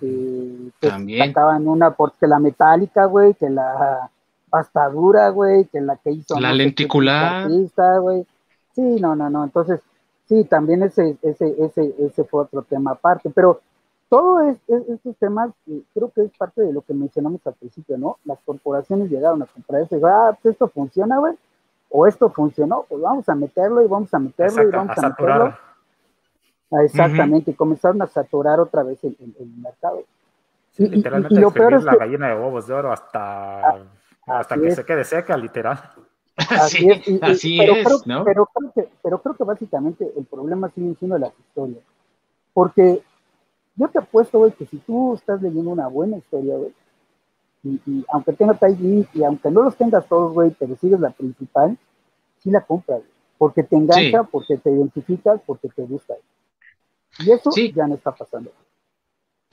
que, 0.00 0.70
también. 0.80 1.28
sacaban 1.28 1.68
una, 1.68 1.92
porque 1.92 2.26
la 2.26 2.38
metálica, 2.38 3.04
güey, 3.04 3.34
que 3.34 3.50
la 3.50 4.10
pastadura, 4.54 5.30
güey, 5.30 5.64
que 5.64 5.80
la 5.80 5.96
que 5.96 6.12
hizo. 6.12 6.38
La 6.38 6.52
lenticular. 6.52 7.48
güey. 8.00 8.24
Sí, 8.72 9.00
no, 9.00 9.16
no, 9.16 9.28
no. 9.28 9.42
Entonces, 9.42 9.80
sí, 10.28 10.44
también 10.44 10.84
ese, 10.84 11.16
ese, 11.22 11.56
ese, 11.58 11.92
ese 11.98 12.22
fue 12.22 12.42
otro 12.42 12.62
tema 12.62 12.92
aparte. 12.92 13.30
Pero 13.30 13.60
todo 14.08 14.42
estos 14.42 15.16
temas, 15.18 15.50
eh, 15.66 15.82
creo 15.92 16.08
que 16.14 16.22
es 16.22 16.30
parte 16.38 16.62
de 16.62 16.72
lo 16.72 16.82
que 16.82 16.94
mencionamos 16.94 17.44
al 17.48 17.54
principio, 17.54 17.98
¿no? 17.98 18.18
Las 18.24 18.38
corporaciones 18.44 19.10
llegaron 19.10 19.42
a 19.42 19.46
comprar 19.46 19.82
eso 19.82 19.98
y 19.98 20.02
ah, 20.04 20.38
pues 20.40 20.52
esto 20.52 20.68
funciona, 20.68 21.18
güey, 21.18 21.34
o 21.90 22.06
esto 22.06 22.30
funcionó, 22.30 22.86
pues 22.88 23.02
vamos 23.02 23.28
a 23.28 23.34
meterlo 23.34 23.82
y 23.82 23.88
vamos 23.88 24.14
a 24.14 24.20
meterlo 24.20 24.62
y 24.62 24.70
vamos 24.70 24.96
a, 24.96 25.08
meterlo. 25.08 25.54
Ah, 26.70 26.84
exactamente, 26.84 27.50
y 27.50 27.54
comenzaron 27.54 28.00
a 28.02 28.06
saturar 28.06 28.60
otra 28.60 28.84
vez 28.84 29.02
el, 29.02 29.16
mercado. 29.60 30.04
Sí, 30.70 30.88
literalmente 30.88 31.34
y, 31.34 31.38
lo 31.38 31.50
peor 31.50 31.74
es 31.74 31.82
la 31.82 31.96
gallina 31.96 32.28
de 32.28 32.34
huevos 32.36 32.68
de 32.68 32.74
oro 32.74 32.92
hasta, 32.92 33.68
ah, 33.68 33.78
hasta 34.26 34.56
que 34.56 34.70
se 34.70 34.84
quede 34.84 35.04
seca, 35.04 35.36
literal. 35.36 35.78
Así, 36.36 36.88
es, 36.90 37.22
así 37.22 37.60
es 37.60 38.06
¿no? 38.06 38.24
Pero 38.24 38.46
creo, 38.46 38.72
que, 38.74 38.88
pero 39.04 39.22
creo 39.22 39.36
que 39.36 39.44
básicamente 39.44 40.12
el 40.16 40.24
problema 40.24 40.68
sigue 40.70 40.96
siendo 40.98 41.16
las 41.16 41.32
historias. 41.38 41.84
Porque 42.52 43.02
yo 43.76 43.88
te 43.88 43.98
apuesto, 44.00 44.38
güey, 44.40 44.50
que 44.50 44.66
si 44.66 44.78
tú 44.78 45.14
estás 45.14 45.40
leyendo 45.40 45.70
una 45.70 45.86
buena 45.86 46.16
historia, 46.16 46.56
güey, 46.56 46.72
y, 47.62 48.04
aunque 48.12 48.32
tenga 48.32 48.54
tie 48.54 49.06
y 49.14 49.22
aunque 49.22 49.50
no 49.50 49.62
los 49.62 49.76
tengas 49.76 50.06
todos, 50.06 50.32
güey, 50.34 50.50
pero 50.58 50.76
sigues 50.76 50.98
la 50.98 51.10
principal, 51.10 51.78
sí 52.38 52.50
la 52.50 52.60
compras, 52.60 53.02
porque 53.38 53.62
te 53.62 53.76
engancha, 53.76 54.24
porque 54.24 54.56
te 54.58 54.70
identificas, 54.70 55.40
porque 55.46 55.68
te 55.68 55.82
gusta. 55.82 56.14
Y 57.20 57.30
eso 57.30 57.50
ya 57.74 57.86
no 57.86 57.94
está 57.94 58.12
pasando. 58.12 58.50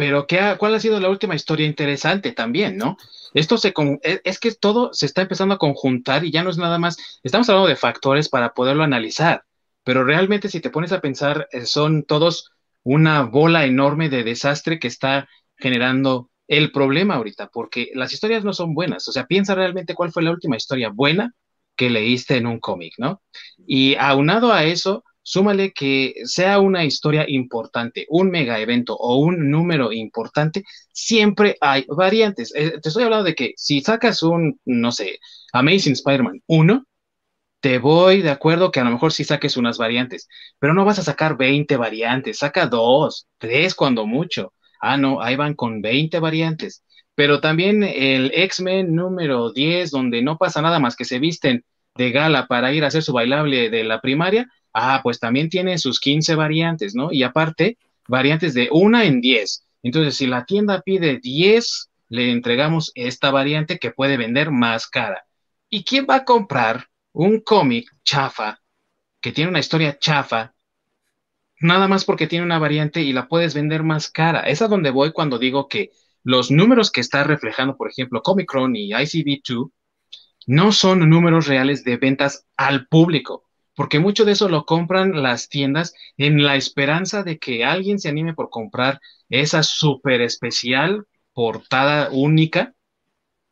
Pero 0.02 0.26
¿qué 0.26 0.56
¿cuál 0.58 0.74
ha 0.74 0.80
sido 0.80 1.00
la 1.00 1.10
última 1.10 1.36
historia 1.36 1.68
interesante 1.68 2.32
también, 2.32 2.76
no? 2.76 2.98
Esto 3.36 3.60
se 3.60 3.72
e, 4.02 4.20
es 4.24 4.40
que 4.40 4.52
todo 4.52 4.92
se 4.94 5.06
está 5.06 5.22
empezando 5.22 5.54
a 5.54 5.60
conjuntar 5.60 6.26
y 6.26 6.32
ya 6.32 6.42
no 6.42 6.50
es 6.50 6.58
nada 6.58 6.80
más, 6.80 6.98
estamos 7.22 7.48
hablando 7.48 7.70
de 7.70 7.76
factores 7.76 8.28
para 8.28 8.56
poderlo 8.56 8.82
analizar, 8.82 9.44
pero 9.84 10.04
realmente 10.04 10.50
si 10.50 10.60
te 10.60 10.72
pones 10.72 10.92
a 10.92 11.02
pensar, 11.02 11.48
eh, 11.52 11.68
son 11.68 12.02
todos 12.02 12.50
una 12.82 13.22
bola 13.22 13.66
enorme 13.66 14.10
de 14.10 14.24
desastre 14.24 14.80
que 14.80 14.88
está 14.88 15.30
generando 15.56 16.32
el 16.48 16.72
problema 16.72 17.18
ahorita, 17.18 17.50
porque 17.54 17.92
las 17.94 18.12
historias 18.12 18.44
no 18.44 18.54
son 18.54 18.74
buenas. 18.74 19.08
O 19.08 19.12
sea, 19.12 19.28
piensa 19.28 19.54
realmente 19.54 19.94
cuál 19.94 20.12
fue 20.12 20.24
la 20.24 20.32
última 20.32 20.58
historia 20.58 20.90
buena 20.90 21.32
que 21.76 21.92
leíste 21.92 22.38
en 22.38 22.48
un 22.48 22.60
cómic, 22.60 22.96
¿no? 22.98 23.22
Y 23.68 23.94
aunado 24.00 24.52
a 24.52 24.64
eso, 24.64 25.04
súmale 25.24 25.72
que 25.74 26.16
sea 26.26 26.60
una 26.60 26.84
historia 26.86 27.26
importante, 27.28 28.06
un 28.10 28.30
mega 28.32 28.60
evento 28.60 28.96
o 28.98 29.18
un 29.18 29.50
número 29.50 29.92
importante, 29.92 30.64
siempre 30.92 31.58
hay 31.62 31.86
variantes. 31.88 32.54
Eh, 32.56 32.80
te 32.82 32.90
estoy 32.90 33.04
hablando 33.04 33.26
de 33.26 33.36
que 33.36 33.54
si 33.58 33.82
sacas 33.82 34.24
un, 34.24 34.60
no 34.66 34.92
sé, 34.92 35.20
Amazing 35.54 35.94
Spider-Man 35.94 36.42
1, 36.48 36.86
te 37.60 37.78
voy 37.80 38.22
de 38.22 38.32
acuerdo 38.32 38.72
que 38.72 38.80
a 38.80 38.84
lo 38.84 38.92
mejor 38.92 39.14
sí 39.14 39.24
saques 39.24 39.56
unas 39.58 39.78
variantes, 39.78 40.28
pero 40.60 40.74
no 40.74 40.86
vas 40.86 41.00
a 41.00 41.04
sacar 41.04 41.38
20 41.38 41.78
variantes, 41.78 42.40
saca 42.40 42.68
dos, 42.68 43.28
tres 43.38 43.76
cuando 43.76 44.06
mucho. 44.08 44.54
Ah, 44.82 44.98
no, 44.98 45.22
ahí 45.22 45.36
van 45.36 45.54
con 45.54 45.82
20 45.82 46.20
variantes. 46.20 46.84
Pero 47.14 47.40
también 47.40 47.84
el 47.84 48.32
X-Men 48.34 48.96
número 48.96 49.52
10, 49.52 49.92
donde 49.92 50.22
no 50.24 50.38
pasa 50.38 50.62
nada 50.62 50.80
más 50.80 50.96
que 50.96 51.06
se 51.06 51.20
visten 51.20 51.64
de 51.96 52.12
gala 52.12 52.48
para 52.48 52.74
ir 52.74 52.84
a 52.84 52.88
hacer 52.88 53.04
su 53.04 53.14
bailable 53.14 53.70
de 53.70 53.84
la 53.84 54.02
primaria, 54.02 54.48
ah, 54.74 55.02
pues 55.04 55.20
también 55.20 55.50
tiene 55.50 55.78
sus 55.78 56.00
15 56.00 56.36
variantes, 56.36 56.96
¿no? 56.96 57.12
Y 57.12 57.24
aparte, 57.24 57.78
variantes 58.08 58.54
de 58.54 58.70
una 58.72 59.06
en 59.06 59.22
10. 59.22 59.66
Entonces, 59.84 60.16
si 60.16 60.28
la 60.28 60.46
tienda 60.46 60.82
pide 60.82 61.20
10, 61.20 61.90
le 62.10 62.32
entregamos 62.32 62.92
esta 62.96 63.32
variante 63.32 63.80
que 63.80 63.92
puede 63.92 64.18
vender 64.18 64.52
más 64.52 64.88
cara. 64.88 65.26
¿Y 65.70 65.84
quién 65.84 66.06
va 66.10 66.16
a 66.16 66.26
comprar 66.26 66.88
un 67.14 67.42
cómic 67.42 67.90
chafa, 68.04 68.60
que 69.20 69.32
tiene 69.32 69.50
una 69.50 69.60
historia 69.60 69.98
chafa, 70.00 70.54
nada 71.60 71.88
más 71.88 72.06
porque 72.06 72.28
tiene 72.28 72.46
una 72.46 72.60
variante 72.60 73.02
y 73.02 73.14
la 73.14 73.28
puedes 73.28 73.54
vender 73.54 73.84
más 73.84 74.10
cara. 74.10 74.42
Es 74.42 74.62
a 74.62 74.68
donde 74.68 74.90
voy 74.90 75.12
cuando 75.12 75.38
digo 75.38 75.68
que 75.68 75.92
los 76.24 76.52
números 76.52 76.92
que 76.92 77.02
está 77.02 77.24
reflejando, 77.24 77.78
por 77.78 77.90
ejemplo, 77.90 78.22
Comicron 78.22 78.76
y 78.76 78.92
ICB2, 78.92 79.72
no 80.48 80.72
son 80.72 81.10
números 81.10 81.48
reales 81.48 81.84
de 81.84 81.98
ventas 81.98 82.46
al 82.58 82.88
público, 82.88 83.50
porque 83.76 84.00
mucho 84.00 84.26
de 84.26 84.34
eso 84.34 84.50
lo 84.50 84.66
compran 84.66 85.22
las 85.24 85.50
tiendas 85.50 85.94
en 86.18 86.44
la 86.44 86.56
esperanza 86.56 87.24
de 87.24 87.40
que 87.40 87.64
alguien 87.64 88.00
se 88.00 88.10
anime 88.10 88.34
por 88.34 88.50
comprar 88.50 89.00
esa 89.30 89.64
súper 89.64 90.22
especial 90.22 91.06
portada 91.34 92.10
única 92.12 92.76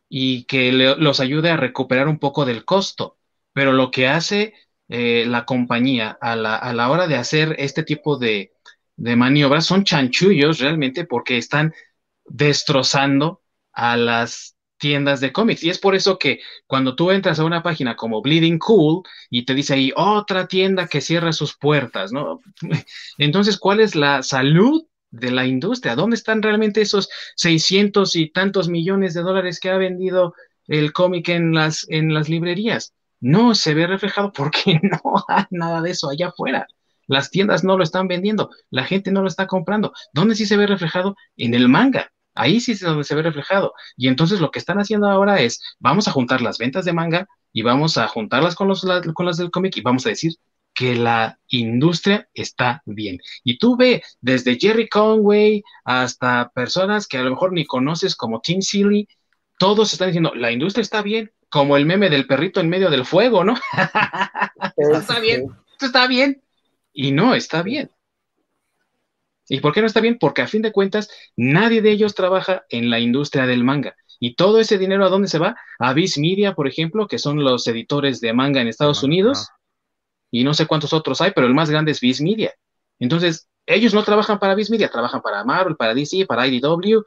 y 0.08 0.44
que 0.44 0.72
los 0.72 1.20
ayude 1.20 1.50
a 1.50 1.56
recuperar 1.56 2.08
un 2.08 2.18
poco 2.18 2.44
del 2.44 2.64
costo. 2.64 3.16
Pero 3.52 3.72
lo 3.72 3.90
que 3.90 4.08
hace 4.08 4.54
eh, 4.88 5.24
la 5.26 5.44
compañía 5.46 6.18
a 6.20 6.36
la, 6.36 6.56
a 6.56 6.72
la, 6.72 6.90
hora 6.90 7.06
de 7.06 7.16
hacer 7.16 7.54
este 7.58 7.84
tipo 7.84 8.18
de, 8.18 8.52
de 8.96 9.16
maniobras 9.16 9.66
son 9.66 9.84
chanchullos 9.84 10.58
realmente 10.58 11.04
porque 11.04 11.38
están 11.38 11.72
destrozando 12.24 13.42
a 13.72 13.96
las 13.96 14.56
tiendas 14.80 15.20
de 15.20 15.32
cómics. 15.32 15.62
Y 15.62 15.70
es 15.70 15.78
por 15.78 15.94
eso 15.94 16.18
que 16.18 16.40
cuando 16.66 16.96
tú 16.96 17.12
entras 17.12 17.38
a 17.38 17.44
una 17.44 17.62
página 17.62 17.94
como 17.94 18.22
Bleeding 18.22 18.58
Cool 18.58 19.02
y 19.30 19.44
te 19.44 19.54
dice 19.54 19.74
ahí 19.74 19.92
otra 19.94 20.48
tienda 20.48 20.88
que 20.88 21.00
cierra 21.00 21.32
sus 21.32 21.56
puertas, 21.56 22.12
¿no? 22.12 22.40
Entonces, 23.18 23.58
¿cuál 23.58 23.80
es 23.80 23.94
la 23.94 24.24
salud 24.24 24.84
de 25.10 25.30
la 25.30 25.46
industria? 25.46 25.94
¿Dónde 25.94 26.16
están 26.16 26.42
realmente 26.42 26.80
esos 26.80 27.08
600 27.36 28.16
y 28.16 28.30
tantos 28.30 28.68
millones 28.68 29.14
de 29.14 29.22
dólares 29.22 29.60
que 29.60 29.70
ha 29.70 29.76
vendido 29.78 30.34
el 30.66 30.92
cómic 30.92 31.28
en 31.28 31.54
las, 31.54 31.86
en 31.88 32.12
las 32.12 32.28
librerías? 32.28 32.94
no 33.20 33.54
se 33.54 33.74
ve 33.74 33.86
reflejado 33.86 34.32
porque 34.36 34.80
no 34.82 35.00
hay 35.28 35.44
nada 35.50 35.82
de 35.82 35.90
eso 35.90 36.10
allá 36.10 36.28
afuera. 36.28 36.66
Las 37.06 37.30
tiendas 37.30 37.64
no 37.64 37.76
lo 37.76 37.82
están 37.82 38.06
vendiendo, 38.06 38.50
la 38.70 38.84
gente 38.84 39.10
no 39.10 39.22
lo 39.22 39.28
está 39.28 39.46
comprando. 39.46 39.92
¿Dónde 40.12 40.36
sí 40.36 40.46
se 40.46 40.56
ve 40.56 40.66
reflejado? 40.66 41.16
En 41.36 41.54
el 41.54 41.68
manga. 41.68 42.12
Ahí 42.34 42.60
sí 42.60 42.72
es 42.72 42.80
donde 42.80 43.04
se 43.04 43.14
ve 43.14 43.22
reflejado. 43.22 43.74
Y 43.96 44.08
entonces 44.08 44.40
lo 44.40 44.50
que 44.50 44.58
están 44.58 44.78
haciendo 44.78 45.08
ahora 45.08 45.40
es, 45.40 45.60
vamos 45.78 46.08
a 46.08 46.12
juntar 46.12 46.40
las 46.40 46.58
ventas 46.58 46.84
de 46.84 46.92
manga 46.92 47.28
y 47.52 47.62
vamos 47.62 47.98
a 47.98 48.08
juntarlas 48.08 48.54
con, 48.54 48.68
los, 48.68 48.86
con 49.14 49.26
las 49.26 49.36
del 49.36 49.50
cómic 49.50 49.76
y 49.76 49.80
vamos 49.80 50.06
a 50.06 50.10
decir 50.10 50.34
que 50.72 50.94
la 50.94 51.38
industria 51.48 52.28
está 52.32 52.82
bien. 52.86 53.18
Y 53.44 53.58
tú 53.58 53.76
ve 53.76 54.02
desde 54.20 54.58
Jerry 54.58 54.88
Conway 54.88 55.62
hasta 55.84 56.50
personas 56.54 57.06
que 57.06 57.18
a 57.18 57.22
lo 57.22 57.30
mejor 57.30 57.52
ni 57.52 57.66
conoces 57.66 58.14
como 58.16 58.40
Tim 58.40 58.62
Seeley, 58.62 59.08
todos 59.58 59.92
están 59.92 60.08
diciendo, 60.08 60.32
la 60.34 60.52
industria 60.52 60.82
está 60.82 61.02
bien, 61.02 61.32
como 61.50 61.76
el 61.76 61.84
meme 61.84 62.08
del 62.08 62.26
perrito 62.26 62.60
en 62.60 62.68
medio 62.68 62.88
del 62.90 63.04
fuego, 63.04 63.44
¿no? 63.44 63.54
esto 64.76 64.98
está 64.98 65.20
bien, 65.20 65.48
esto 65.72 65.86
está 65.86 66.06
bien. 66.06 66.42
Y 66.92 67.12
no, 67.12 67.34
está 67.34 67.62
bien. 67.62 67.90
¿Y 69.50 69.60
por 69.60 69.74
qué 69.74 69.80
no 69.80 69.86
está 69.86 70.00
bien? 70.00 70.16
Porque 70.18 70.42
a 70.42 70.46
fin 70.46 70.62
de 70.62 70.72
cuentas, 70.72 71.10
nadie 71.36 71.82
de 71.82 71.90
ellos 71.90 72.14
trabaja 72.14 72.64
en 72.70 72.88
la 72.88 73.00
industria 73.00 73.46
del 73.46 73.64
manga. 73.64 73.96
Y 74.18 74.34
todo 74.34 74.60
ese 74.60 74.78
dinero, 74.78 75.04
¿a 75.04 75.08
dónde 75.08 75.28
se 75.28 75.38
va? 75.38 75.56
A 75.78 75.92
Viz 75.92 76.18
Media, 76.18 76.54
por 76.54 76.68
ejemplo, 76.68 77.06
que 77.08 77.18
son 77.18 77.42
los 77.42 77.66
editores 77.66 78.20
de 78.20 78.32
manga 78.32 78.60
en 78.60 78.68
Estados 78.68 79.02
Unidos. 79.02 79.48
Y 80.30 80.44
no 80.44 80.54
sé 80.54 80.66
cuántos 80.66 80.92
otros 80.92 81.20
hay, 81.20 81.32
pero 81.34 81.46
el 81.46 81.54
más 81.54 81.68
grande 81.68 81.92
es 81.92 82.00
Viz 82.00 82.20
Media. 82.20 82.54
Entonces, 82.98 83.48
ellos 83.66 83.92
no 83.92 84.04
trabajan 84.04 84.38
para 84.38 84.54
Viz 84.54 84.70
Media, 84.70 84.88
trabajan 84.88 85.20
para 85.20 85.44
Marvel, 85.44 85.76
para 85.76 85.94
DC, 85.94 86.26
para 86.26 86.46
IDW. 86.46 87.02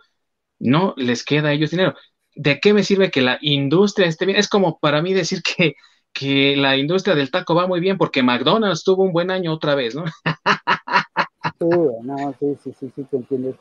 No 0.59 0.93
les 0.97 1.23
queda 1.23 1.49
a 1.49 1.53
ellos 1.53 1.71
dinero. 1.71 1.95
¿de 2.35 2.59
qué 2.59 2.73
me 2.73 2.83
sirve 2.83 3.11
que 3.11 3.21
la 3.21 3.37
industria 3.41 4.07
esté 4.07 4.25
bien? 4.25 4.37
Es 4.37 4.47
como 4.47 4.79
para 4.79 5.01
mí 5.01 5.13
decir 5.13 5.41
que, 5.43 5.75
que 6.11 6.55
la 6.57 6.77
industria 6.77 7.15
del 7.15 7.31
taco 7.31 7.55
va 7.55 7.67
muy 7.67 7.79
bien 7.79 7.97
porque 7.97 8.23
McDonald's 8.23 8.83
tuvo 8.83 9.03
un 9.03 9.13
buen 9.13 9.31
año 9.31 9.53
otra 9.53 9.75
vez, 9.75 9.95
¿no? 9.95 10.05
sí, 11.71 11.79
no, 12.03 12.33
sí, 12.39 12.57
sí, 12.63 12.73
sí, 12.79 12.91
sí, 12.95 13.03
te 13.03 13.17
entiendo. 13.17 13.55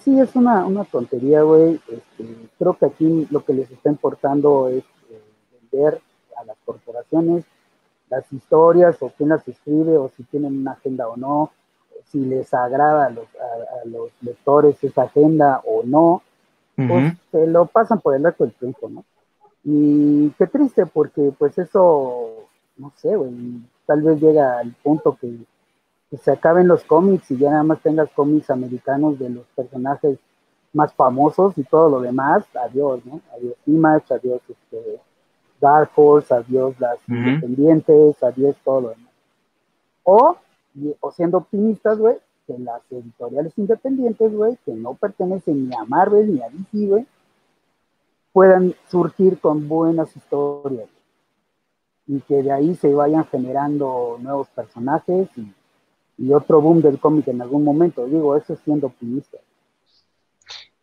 Sí, 0.00 0.18
es 0.18 0.34
una, 0.36 0.64
una 0.64 0.84
tontería, 0.84 1.42
güey. 1.42 1.80
Este, 1.88 2.48
creo 2.58 2.74
que 2.74 2.86
aquí 2.86 3.26
lo 3.30 3.44
que 3.44 3.52
les 3.54 3.70
está 3.70 3.90
importando 3.90 4.68
es 4.68 4.84
eh, 5.10 5.22
vender 5.70 6.00
a 6.36 6.44
las 6.44 6.56
corporaciones 6.64 7.44
las 8.08 8.30
historias 8.30 8.96
o 9.00 9.10
quién 9.16 9.30
las 9.30 9.46
escribe 9.48 9.96
o 9.96 10.10
si 10.14 10.22
tienen 10.24 10.58
una 10.58 10.72
agenda 10.72 11.08
o 11.08 11.16
no, 11.16 11.50
si 12.10 12.20
les 12.20 12.52
agrada 12.52 13.06
a 13.06 13.10
los, 13.10 13.24
a 13.24 13.86
los 13.86 14.10
lectores 14.20 14.84
esa 14.84 15.04
agenda 15.04 15.62
o 15.64 15.82
no 15.82 16.22
pues 16.74 17.14
se 17.30 17.46
lo 17.46 17.66
pasan 17.66 18.00
por 18.00 18.14
el 18.14 18.24
arco 18.24 18.44
del 18.44 18.54
triunfo, 18.54 18.88
¿no? 18.88 19.04
Y 19.64 20.30
qué 20.30 20.46
triste, 20.46 20.86
porque 20.86 21.32
pues 21.38 21.56
eso, 21.58 22.48
no 22.76 22.92
sé, 22.96 23.14
güey, 23.14 23.30
tal 23.86 24.02
vez 24.02 24.20
llega 24.20 24.58
al 24.58 24.72
punto 24.82 25.16
que, 25.20 25.36
se 26.16 26.30
acaben 26.30 26.68
los 26.68 26.84
cómics 26.84 27.30
y 27.30 27.38
ya 27.38 27.50
nada 27.50 27.62
más 27.62 27.80
tengas 27.80 28.10
cómics 28.10 28.50
americanos 28.50 29.18
de 29.18 29.30
los 29.30 29.46
personajes 29.56 30.18
más 30.72 30.92
famosos 30.94 31.56
y 31.56 31.64
todo 31.64 31.88
lo 31.88 32.00
demás, 32.00 32.44
adiós, 32.54 33.04
¿no? 33.04 33.20
Adiós 33.34 33.54
Image, 33.66 34.14
adiós 34.14 34.40
este, 34.48 35.00
Dark 35.60 35.90
Horse, 35.94 36.34
adiós 36.34 36.78
las 36.80 36.98
independientes, 37.08 38.22
adiós 38.22 38.56
todo 38.64 38.80
lo 38.80 38.88
demás. 38.90 39.12
O 40.04 40.36
o 41.00 41.12
siendo 41.12 41.38
optimistas, 41.38 41.98
güey, 41.98 42.16
que 42.46 42.58
las 42.58 42.80
editoriales 42.90 43.52
independientes, 43.58 44.34
güey, 44.34 44.56
que 44.64 44.72
no 44.72 44.94
pertenecen 44.94 45.68
ni 45.68 45.74
a 45.74 45.84
Marvel 45.84 46.34
ni 46.34 46.42
a 46.42 46.48
DC, 46.48 46.86
güey, 46.86 47.06
puedan 48.32 48.74
surgir 48.88 49.38
con 49.38 49.68
buenas 49.68 50.16
historias 50.16 50.88
y 52.06 52.20
que 52.20 52.42
de 52.42 52.50
ahí 52.50 52.74
se 52.74 52.92
vayan 52.94 53.24
generando 53.26 54.18
nuevos 54.20 54.48
personajes 54.48 55.28
y, 55.36 55.52
otro 56.32 56.60
boom 56.60 56.80
del 56.82 56.98
cómic 56.98 57.28
en 57.28 57.42
algún 57.42 57.64
momento. 57.64 58.06
Digo, 58.06 58.36
eso 58.36 58.56
siendo 58.64 58.88
optimista. 58.88 59.38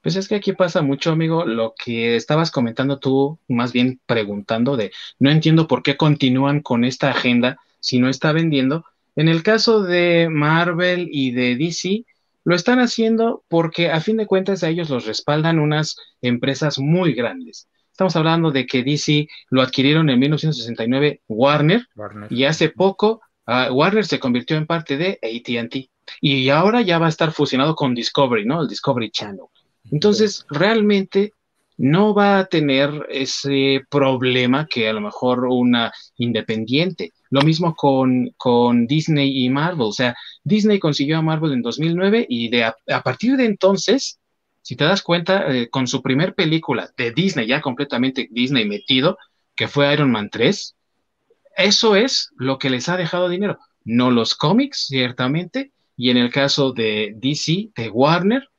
Pues 0.02 0.16
es 0.16 0.28
que 0.28 0.36
aquí 0.36 0.54
pasa 0.54 0.82
mucho, 0.82 1.12
amigo, 1.12 1.46
lo 1.46 1.74
que 1.76 2.16
estabas 2.16 2.52
comentando 2.52 3.00
tú, 3.00 3.38
más 3.48 3.74
bien 3.74 4.00
preguntando 4.06 4.78
de, 4.78 4.92
no 5.20 5.30
entiendo 5.30 5.68
por 5.68 5.84
qué 5.84 5.98
continúan 5.98 6.62
con 6.62 6.86
esta 6.86 7.10
agenda 7.10 7.58
si 7.80 8.00
no 8.00 8.10
está 8.10 8.32
vendiendo. 8.32 8.86
En 9.16 9.28
el 9.28 9.44
caso 9.44 9.84
de 9.84 10.30
Marvel 10.32 11.10
y 11.12 11.32
de 11.32 11.58
DC, 11.58 12.06
lo 12.46 12.56
están 12.56 12.80
haciendo 12.80 13.44
porque 13.50 13.92
a 13.92 14.00
fin 14.00 14.16
de 14.18 14.26
cuentas 14.26 14.64
a 14.64 14.70
ellos 14.70 14.90
los 14.90 15.06
respaldan 15.06 15.60
unas 15.60 15.98
empresas 16.22 16.80
muy 16.80 17.14
grandes. 17.14 17.68
Estamos 17.92 18.16
hablando 18.16 18.52
de 18.52 18.66
que 18.66 18.84
DC 18.84 19.28
lo 19.50 19.62
adquirieron 19.62 20.10
en 20.10 20.20
1969 20.20 21.22
Warner, 21.28 21.86
y 22.30 22.46
hace 22.46 22.70
poco 22.70 23.20
Warner 23.72 24.06
se 24.06 24.20
convirtió 24.20 24.58
en 24.58 24.68
parte 24.68 24.98
de 24.98 25.20
ATT 25.24 25.90
y 26.22 26.50
ahora 26.50 26.82
ya 26.82 27.00
va 27.00 27.08
a 27.08 27.10
estar 27.10 27.32
fusionado 27.32 27.76
con 27.76 27.96
Discovery, 27.96 28.46
¿no? 28.46 28.62
El 28.62 28.68
Discovery 28.68 29.12
Channel. 29.12 29.46
Entonces, 29.92 30.46
realmente 30.50 31.34
no 31.80 32.14
va 32.14 32.40
a 32.40 32.46
tener 32.46 33.08
ese 33.10 33.82
problema 33.90 34.68
que 34.68 34.90
a 34.90 34.94
lo 34.94 35.00
mejor 35.00 35.46
una 35.46 35.94
independiente. 36.18 37.14
Lo 37.30 37.42
mismo 37.42 37.74
con, 37.74 38.32
con 38.36 38.86
Disney 38.86 39.46
y 39.46 39.50
Marvel. 39.50 39.88
O 39.88 39.94
sea, 39.94 40.14
Disney 40.44 40.78
consiguió 40.78 41.18
a 41.18 41.22
Marvel 41.22 41.54
en 41.54 41.62
2009 41.62 42.26
y 42.28 42.50
de 42.50 42.66
a, 42.66 42.76
partir 43.02 43.38
de 43.38 43.46
entonces, 43.46 44.20
si 44.62 44.76
te 44.76 44.84
das 44.84 45.02
cuenta, 45.02 45.56
eh, 45.56 45.70
con 45.70 45.88
su 45.88 46.02
primer 46.02 46.36
película 46.36 46.90
de 46.98 47.12
Disney, 47.12 47.48
ya 47.48 47.62
completamente 47.62 48.28
Disney 48.30 48.68
metido, 48.68 49.18
que 49.56 49.70
fue 49.70 49.94
Iron 49.94 50.12
Man 50.12 50.30
3, 50.30 50.76
eso 51.60 51.96
es 51.96 52.32
lo 52.38 52.58
que 52.60 52.70
les 52.70 52.90
ha 52.90 52.98
dejado 52.98 53.30
dinero. 53.30 53.60
No 53.84 54.12
los 54.12 54.36
cómics, 54.36 54.88
ciertamente, 54.88 55.72
y 55.98 56.10
en 56.10 56.18
el 56.18 56.32
caso 56.32 56.72
de 56.72 57.14
DC, 57.18 57.70
de 57.76 57.90
Warner, 57.90 58.50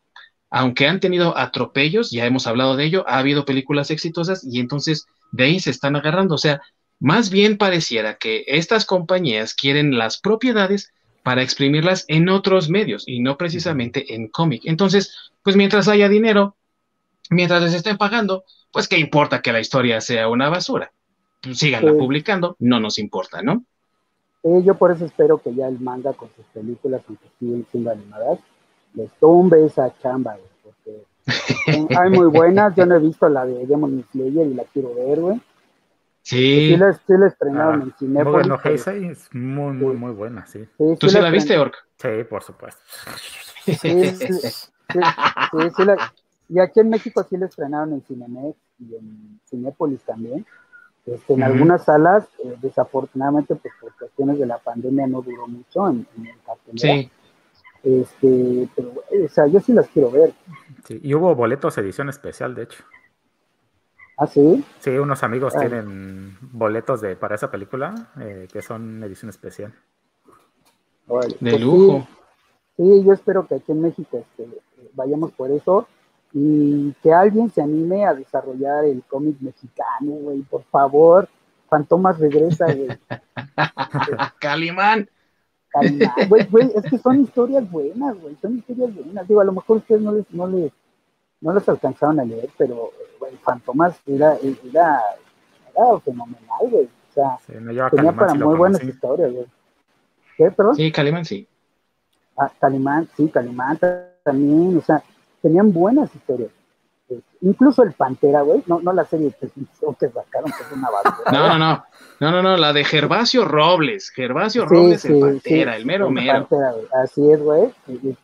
aunque 0.50 0.86
han 0.86 1.00
tenido 1.00 1.36
atropellos, 1.38 2.10
ya 2.10 2.26
hemos 2.26 2.46
hablado 2.46 2.76
de 2.76 2.84
ello, 2.84 3.04
ha 3.08 3.18
habido 3.18 3.44
películas 3.44 3.90
exitosas 3.90 4.44
y 4.44 4.58
entonces 4.58 5.06
de 5.32 5.44
ahí 5.44 5.60
se 5.60 5.70
están 5.70 5.96
agarrando. 5.96 6.34
O 6.34 6.38
sea, 6.38 6.60
más 6.98 7.30
bien 7.30 7.56
pareciera 7.56 8.16
que 8.16 8.44
estas 8.46 8.84
compañías 8.84 9.54
quieren 9.54 9.96
las 9.96 10.20
propiedades 10.20 10.92
para 11.22 11.42
exprimirlas 11.42 12.04
en 12.08 12.28
otros 12.28 12.68
medios 12.68 13.04
y 13.06 13.20
no 13.20 13.38
precisamente 13.38 14.14
en 14.14 14.28
cómic. 14.28 14.62
Entonces, 14.64 15.16
pues 15.42 15.56
mientras 15.56 15.88
haya 15.88 16.08
dinero, 16.08 16.56
mientras 17.30 17.62
les 17.62 17.74
estén 17.74 17.96
pagando, 17.96 18.44
pues 18.72 18.88
qué 18.88 18.98
importa 18.98 19.40
que 19.40 19.52
la 19.52 19.60
historia 19.60 20.00
sea 20.00 20.28
una 20.28 20.48
basura. 20.48 20.92
Síganla 21.42 21.92
publicando, 21.92 22.56
no 22.58 22.80
nos 22.80 22.98
importa, 22.98 23.42
¿no? 23.42 23.64
yo 24.42 24.74
por 24.74 24.90
eso 24.90 25.04
espero 25.04 25.38
que 25.38 25.54
ya 25.54 25.68
el 25.68 25.78
manga 25.80 26.14
con 26.14 26.30
sus 26.34 26.46
películas, 26.46 27.02
aunque 27.06 27.26
siguen 27.38 27.66
siendo 27.70 27.90
animadas, 27.90 28.38
les 28.94 29.10
tumbe 29.20 29.64
esa 29.64 29.94
chamba, 29.98 30.36
güey, 30.36 30.50
porque 30.64 31.04
hay 31.96 32.10
muy 32.10 32.26
buenas. 32.26 32.74
Yo 32.74 32.86
no 32.86 32.96
he 32.96 32.98
visto 32.98 33.28
la 33.28 33.44
de 33.44 33.66
Demon 33.66 34.04
Slayer 34.10 34.46
y 34.46 34.54
la 34.54 34.64
quiero 34.64 34.94
ver, 34.94 35.20
güey. 35.20 35.40
Sí. 36.22 36.70
Sí 36.70 36.76
la, 36.76 36.92
sí 36.92 37.12
la 37.18 37.26
estrenaron 37.26 37.80
ah, 37.80 37.84
en 37.84 37.94
cine. 37.98 38.24
Bueno, 38.24 38.58
Heisei 38.62 39.06
es 39.06 39.34
muy, 39.34 39.72
muy, 39.72 39.94
muy 39.94 40.12
buena, 40.12 40.46
sí. 40.46 40.66
¿Tú 40.98 41.08
sí 41.08 41.20
la, 41.20 41.30
viste, 41.30 41.58
Ork? 41.58 41.74
Sí, 41.96 42.08
por 42.28 42.42
supuesto. 42.42 42.80
Sí, 43.64 43.74
sí, 43.74 44.14
sí, 44.16 44.38
sí 45.76 45.84
la... 45.84 46.12
Y 46.48 46.58
aquí 46.58 46.80
en 46.80 46.88
México 46.88 47.24
sí 47.28 47.36
la 47.36 47.46
estrenaron 47.46 47.92
en 47.92 48.02
Cinemex 48.02 48.56
y 48.80 48.96
en 48.96 49.40
Cinépolis 49.48 50.00
también. 50.02 50.44
Este, 51.06 51.32
en 51.32 51.42
algunas 51.42 51.84
salas, 51.84 52.28
eh, 52.44 52.56
desafortunadamente, 52.60 53.56
pues 53.56 53.72
por 53.80 53.94
cuestiones 53.96 54.38
de 54.38 54.46
la 54.46 54.58
pandemia 54.58 55.06
no 55.06 55.22
duró 55.22 55.46
mucho 55.48 55.88
en, 55.88 56.06
en 56.16 56.26
el 56.26 56.36
cartelera. 56.44 57.02
Sí. 57.02 57.10
Este, 57.82 58.68
pero, 58.76 58.92
o 59.24 59.28
sea, 59.28 59.46
yo 59.46 59.60
sí 59.60 59.72
las 59.72 59.88
quiero 59.88 60.10
ver. 60.10 60.34
Sí, 60.84 61.00
y 61.02 61.14
hubo 61.14 61.34
boletos 61.34 61.76
edición 61.78 62.08
especial, 62.08 62.54
de 62.54 62.64
hecho. 62.64 62.84
¿Ah, 64.18 64.26
sí? 64.26 64.62
Sí, 64.80 64.90
unos 64.90 65.22
amigos 65.22 65.54
ah. 65.56 65.60
tienen 65.60 66.36
boletos 66.42 67.00
de, 67.00 67.16
para 67.16 67.34
esa 67.34 67.50
película 67.50 68.10
eh, 68.20 68.48
que 68.52 68.60
son 68.60 69.02
edición 69.02 69.30
especial. 69.30 69.72
de 71.06 71.32
pues 71.40 71.60
lujo. 71.60 72.06
Sí, 72.76 73.02
yo 73.02 73.12
espero 73.14 73.46
que 73.46 73.54
aquí 73.54 73.72
en 73.72 73.80
México 73.80 74.18
este, 74.18 74.60
vayamos 74.94 75.32
por 75.32 75.50
eso 75.50 75.88
y 76.32 76.92
que 77.02 77.12
alguien 77.12 77.50
se 77.50 77.62
anime 77.62 78.06
a 78.06 78.14
desarrollar 78.14 78.84
el 78.84 79.02
cómic 79.08 79.36
mexicano, 79.40 80.12
güey, 80.12 80.42
por 80.42 80.62
favor. 80.64 81.28
Fantomas 81.68 82.18
regresa, 82.18 82.66
güey. 82.66 82.88
Calimán. 84.40 85.08
Güey, 86.28 86.46
güey, 86.46 86.72
es 86.74 86.82
que 86.90 86.98
son 86.98 87.20
historias 87.20 87.68
buenas, 87.70 88.20
güey, 88.20 88.36
son 88.42 88.58
historias 88.58 88.94
buenas. 88.94 89.26
Digo, 89.28 89.40
a 89.40 89.44
lo 89.44 89.52
mejor 89.52 89.78
ustedes 89.78 90.00
no 90.00 90.12
les, 90.12 90.30
no 90.32 90.46
les, 90.48 90.72
no 91.40 91.54
les 91.54 91.68
alcanzaron 91.68 92.18
a 92.18 92.24
leer, 92.24 92.48
pero, 92.58 92.90
güey, 93.18 93.36
Fantomas 93.36 94.00
era, 94.06 94.34
era, 94.34 95.00
era 95.74 96.00
fenomenal, 96.04 96.70
güey. 96.70 96.84
O 96.84 97.12
sea, 97.12 97.38
tenía 97.90 98.12
para 98.12 98.34
muy 98.34 98.56
buenas 98.56 98.82
historias, 98.82 99.32
güey. 99.32 99.46
¿Qué, 100.36 100.50
perdón? 100.50 100.74
Sí, 100.74 100.90
Calimán, 100.90 101.24
sí. 101.24 101.46
Ah, 102.36 102.50
Calimán, 102.58 103.08
sí, 103.16 103.28
Calimán 103.28 103.78
también, 104.24 104.76
o 104.76 104.80
sea, 104.80 105.02
tenían 105.42 105.72
buenas 105.72 106.14
historias. 106.14 106.50
Incluso 107.40 107.82
el 107.82 107.92
Pantera, 107.92 108.42
güey, 108.42 108.62
no, 108.66 108.80
no 108.80 108.92
la 108.92 109.04
serie 109.04 109.32
que 109.32 109.48
sacaron, 109.48 110.52
que 110.52 110.62
es 110.62 110.72
una 110.72 110.90
basura. 110.90 111.32
No, 111.32 111.48
no, 111.48 111.58
no, 111.58 111.84
no, 112.20 112.30
no, 112.30 112.42
no, 112.42 112.56
la 112.56 112.72
de 112.72 112.84
Gervasio 112.84 113.44
Robles, 113.44 114.10
Gervasio 114.10 114.64
Robles, 114.64 115.04
el 115.06 115.18
Pantera, 115.18 115.76
el 115.76 115.86
mero 115.86 116.10
mero. 116.10 116.46
Así 117.02 117.28
es, 117.30 117.42
güey, 117.42 117.72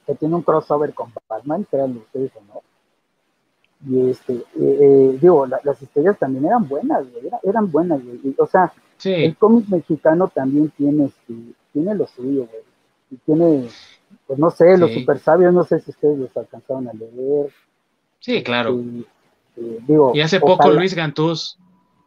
que 0.07 0.15
tiene 0.15 0.35
un 0.35 0.43
crossover 0.43 0.95
con 0.95 1.13
Batman, 1.29 1.67
créanlo 1.69 2.01
ustedes 2.01 2.31
o 2.37 2.43
no. 2.43 2.63
Y 3.89 4.11
este, 4.11 4.33
eh, 4.35 4.45
eh, 4.59 5.19
digo, 5.21 5.47
las 5.47 5.81
historias 5.81 6.19
también 6.19 6.47
eran 6.47 6.67
buenas, 6.67 7.05
güey, 7.11 7.31
eran, 7.43 7.71
buenas, 7.71 8.03
güey. 8.03 8.35
O 8.39 8.47
sea, 8.47 8.73
el 9.05 9.37
cómic 9.37 9.69
mexicano 9.69 10.29
también 10.29 10.71
tiene, 10.71 11.07
este, 11.07 11.35
tiene 11.73 11.95
lo 11.95 12.07
suyo, 12.07 12.47
güey. 12.47 12.63
Y 13.11 13.17
tiene, 13.19 13.69
pues 14.27 14.39
no 14.39 14.51
sé, 14.51 14.77
los 14.77 14.93
super 14.93 15.19
sabios, 15.19 15.55
no 15.55 15.65
sé 15.65 15.81
si 15.81 15.91
ustedes 15.91 16.19
los 16.19 16.37
alcanzaron 16.37 16.89
a 16.89 16.93
leer. 16.93 17.51
Sí, 18.19 18.43
claro. 18.43 18.81
Eh, 19.57 19.79
y 20.15 20.21
hace 20.21 20.41
poco 20.41 20.71
Luis 20.71 20.95
Gantús 20.95 21.59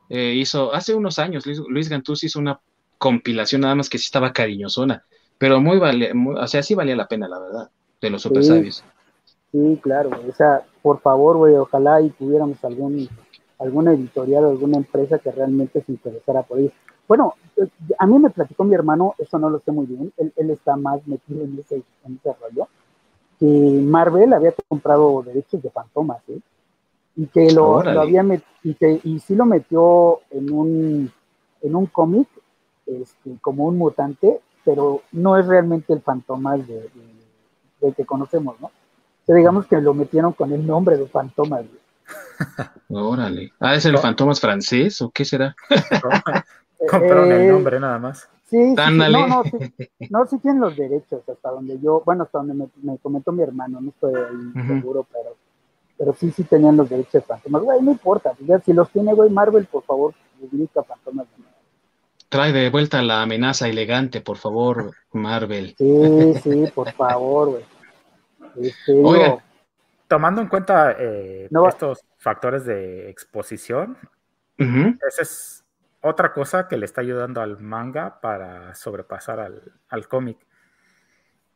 eh, 0.10 0.34
hizo, 0.36 0.74
hace 0.74 0.94
unos 0.94 1.18
años, 1.20 1.46
Luis, 1.46 1.90
Gantús 1.90 2.24
hizo 2.24 2.40
una 2.40 2.60
compilación 2.98 3.62
nada 3.62 3.76
más 3.76 3.90
que 3.90 3.98
sí 3.98 4.06
estaba 4.06 4.34
cariñosona, 4.34 5.04
pero 5.38 5.62
muy 5.62 5.78
vale, 5.80 6.12
o 6.14 6.48
sea, 6.48 6.62
sí 6.62 6.76
valía 6.76 6.96
la 6.96 7.08
pena, 7.08 7.28
la 7.28 7.40
verdad, 7.40 7.70
de 8.02 8.10
los 8.10 8.22
super 8.22 8.44
sabios. 8.44 8.84
Sí, 9.52 9.80
claro, 9.82 10.12
o 10.28 10.34
sea, 10.34 10.64
por 10.82 11.00
favor, 11.00 11.38
güey, 11.38 11.56
ojalá 11.56 12.02
y 12.02 12.10
tuviéramos 12.10 12.64
algún, 12.64 13.08
alguna 13.58 13.94
editorial 13.94 14.46
o 14.46 14.50
alguna 14.50 14.78
empresa 14.78 15.20
que 15.20 15.32
realmente 15.32 15.82
se 15.84 15.92
interesara 15.92 16.44
por 16.44 16.60
eso. 16.60 16.74
Bueno, 17.10 17.34
eh, 17.58 17.68
a 17.98 18.06
mí 18.06 18.20
me 18.20 18.30
platicó 18.30 18.64
mi 18.64 18.76
hermano, 18.76 19.16
eso 19.18 19.40
no 19.40 19.50
lo 19.50 19.60
sé 19.60 19.72
muy 19.72 19.88
bien, 19.88 20.14
él, 20.18 20.32
él 20.38 20.52
está 20.52 20.76
más 20.76 21.06
metido 21.08 21.44
en 21.44 21.58
ese, 21.60 21.82
en 22.06 22.20
ese 22.24 22.36
rollo, 22.40 22.68
que 23.40 23.82
Marvel 23.84 24.32
había 24.32 24.54
comprado 24.68 25.24
derechos 25.24 25.62
de 25.64 25.72
Fantomas, 25.72 26.22
¿eh? 26.30 26.40
y 27.16 27.26
que 27.26 27.52
lo, 27.52 27.80
había 27.80 28.24
y 28.64 28.76
que 28.76 29.02
y 29.04 29.20
sí 29.20 29.36
lo 29.36 29.46
metió 29.46 30.20
en 30.30 30.52
un 30.54 31.12
en 31.62 31.76
un 31.76 31.88
cómic 31.88 32.28
este, 32.86 33.38
como 33.42 33.66
un 33.66 33.78
mutante, 33.78 34.40
pero 34.64 35.02
no 35.12 35.36
es 35.36 35.48
realmente 35.48 35.92
el 35.92 36.02
Fantomas 36.02 36.66
de, 36.68 36.90
de, 37.82 37.94
que 37.94 38.06
conocemos, 38.06 38.56
¿no? 38.62 38.72
O 39.28 39.34
digamos 39.34 39.66
que 39.66 39.82
lo 39.82 39.94
metieron 39.94 40.34
con 40.34 40.54
el 40.54 40.66
nombre 40.66 40.96
de 40.96 41.08
Fantomas. 41.08 41.66
Órale. 42.90 43.52
Ah, 43.60 43.76
¿es 43.76 43.86
el 43.86 43.98
Fantomas 43.98 44.40
francés 44.40 45.02
o 45.02 45.10
qué 45.10 45.26
será? 45.26 45.56
Compraron 46.88 47.32
el 47.32 47.42
eh, 47.42 47.48
nombre 47.52 47.80
nada 47.80 48.00
más. 48.00 48.30
Sí, 48.50 48.58
sí, 48.76 48.98
no, 48.98 49.28
no, 49.28 49.44
sí, 49.44 49.90
no, 50.10 50.26
sí 50.26 50.40
tienen 50.40 50.62
los 50.62 50.76
derechos 50.76 51.22
hasta 51.30 51.52
donde 51.52 51.80
yo, 51.80 52.02
bueno, 52.04 52.24
hasta 52.24 52.40
donde 52.40 52.68
me, 52.82 52.98
comentó 52.98 53.32
mi 53.32 53.44
hermano, 53.44 53.80
no 53.80 53.90
estoy 53.90 54.16
ahí 54.16 54.68
seguro, 54.68 55.06
pero, 55.12 55.36
pero 55.98 56.14
sí, 56.14 56.32
sí 56.32 56.44
tenían 56.46 56.76
los 56.76 56.90
derechos 56.90 57.14
de 57.14 57.22
Fantomas. 57.22 57.62
Güey, 57.62 57.82
no 57.84 57.92
importa, 57.92 58.34
si 58.66 58.74
los 58.74 58.90
tiene, 58.90 59.14
güey, 59.14 59.30
Marvel, 59.30 59.66
por 59.66 59.84
favor, 59.84 60.16
publica 60.40 60.82
Fantomas 60.84 61.28
Trae 62.30 62.52
de 62.52 62.70
vuelta 62.70 63.02
la 63.02 63.22
amenaza 63.22 63.68
elegante, 63.68 64.22
por 64.22 64.38
favor, 64.38 64.92
Marvel. 65.14 65.76
Sí, 65.78 66.34
sí, 66.42 66.64
por 66.74 66.92
favor, 66.94 67.50
güey. 67.50 67.66
Este, 68.62 69.04
tomando 70.08 70.42
en 70.42 70.48
cuenta 70.48 70.96
eh, 70.98 71.50
estos 71.68 72.04
factores 72.18 72.66
de 72.66 73.10
exposición, 73.10 73.98
ese 74.58 75.22
es 75.22 75.59
otra 76.02 76.34
cosa 76.34 76.68
que 76.68 76.78
le 76.78 76.86
está 76.86 77.02
ayudando 77.02 77.42
al 77.42 77.60
manga 77.60 78.22
para 78.22 78.74
sobrepasar 78.76 79.40
al, 79.40 80.08
cómic. 80.08 80.38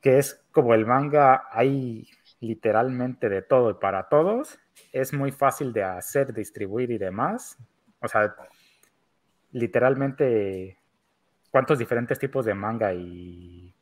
que 0.02 0.18
es 0.18 0.44
como 0.52 0.74
el 0.74 0.86
manga, 0.86 1.48
hay 1.52 2.10
literalmente 2.42 3.30
de 3.30 3.42
todo 3.42 3.72
y 3.72 3.76
para 3.76 4.10
todos. 4.10 4.60
Es 4.92 5.14
muy 5.14 5.32
fácil 5.32 5.72
de 5.72 5.84
hacer, 5.84 6.34
distribuir 6.34 6.92
y 6.92 6.98
demás. 6.98 7.58
O 8.02 8.08
sea, 8.08 8.36
literalmente, 9.52 10.78
cuántos 11.50 11.80
diferentes 11.80 12.20
tipos 12.20 12.46
de 12.46 12.54
manga 12.54 12.94
y 12.94 13.74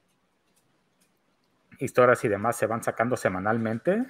historias 1.80 2.24
y 2.24 2.28
demás 2.28 2.56
se 2.56 2.68
van 2.68 2.84
sacando 2.84 3.18
semanalmente. 3.18 4.06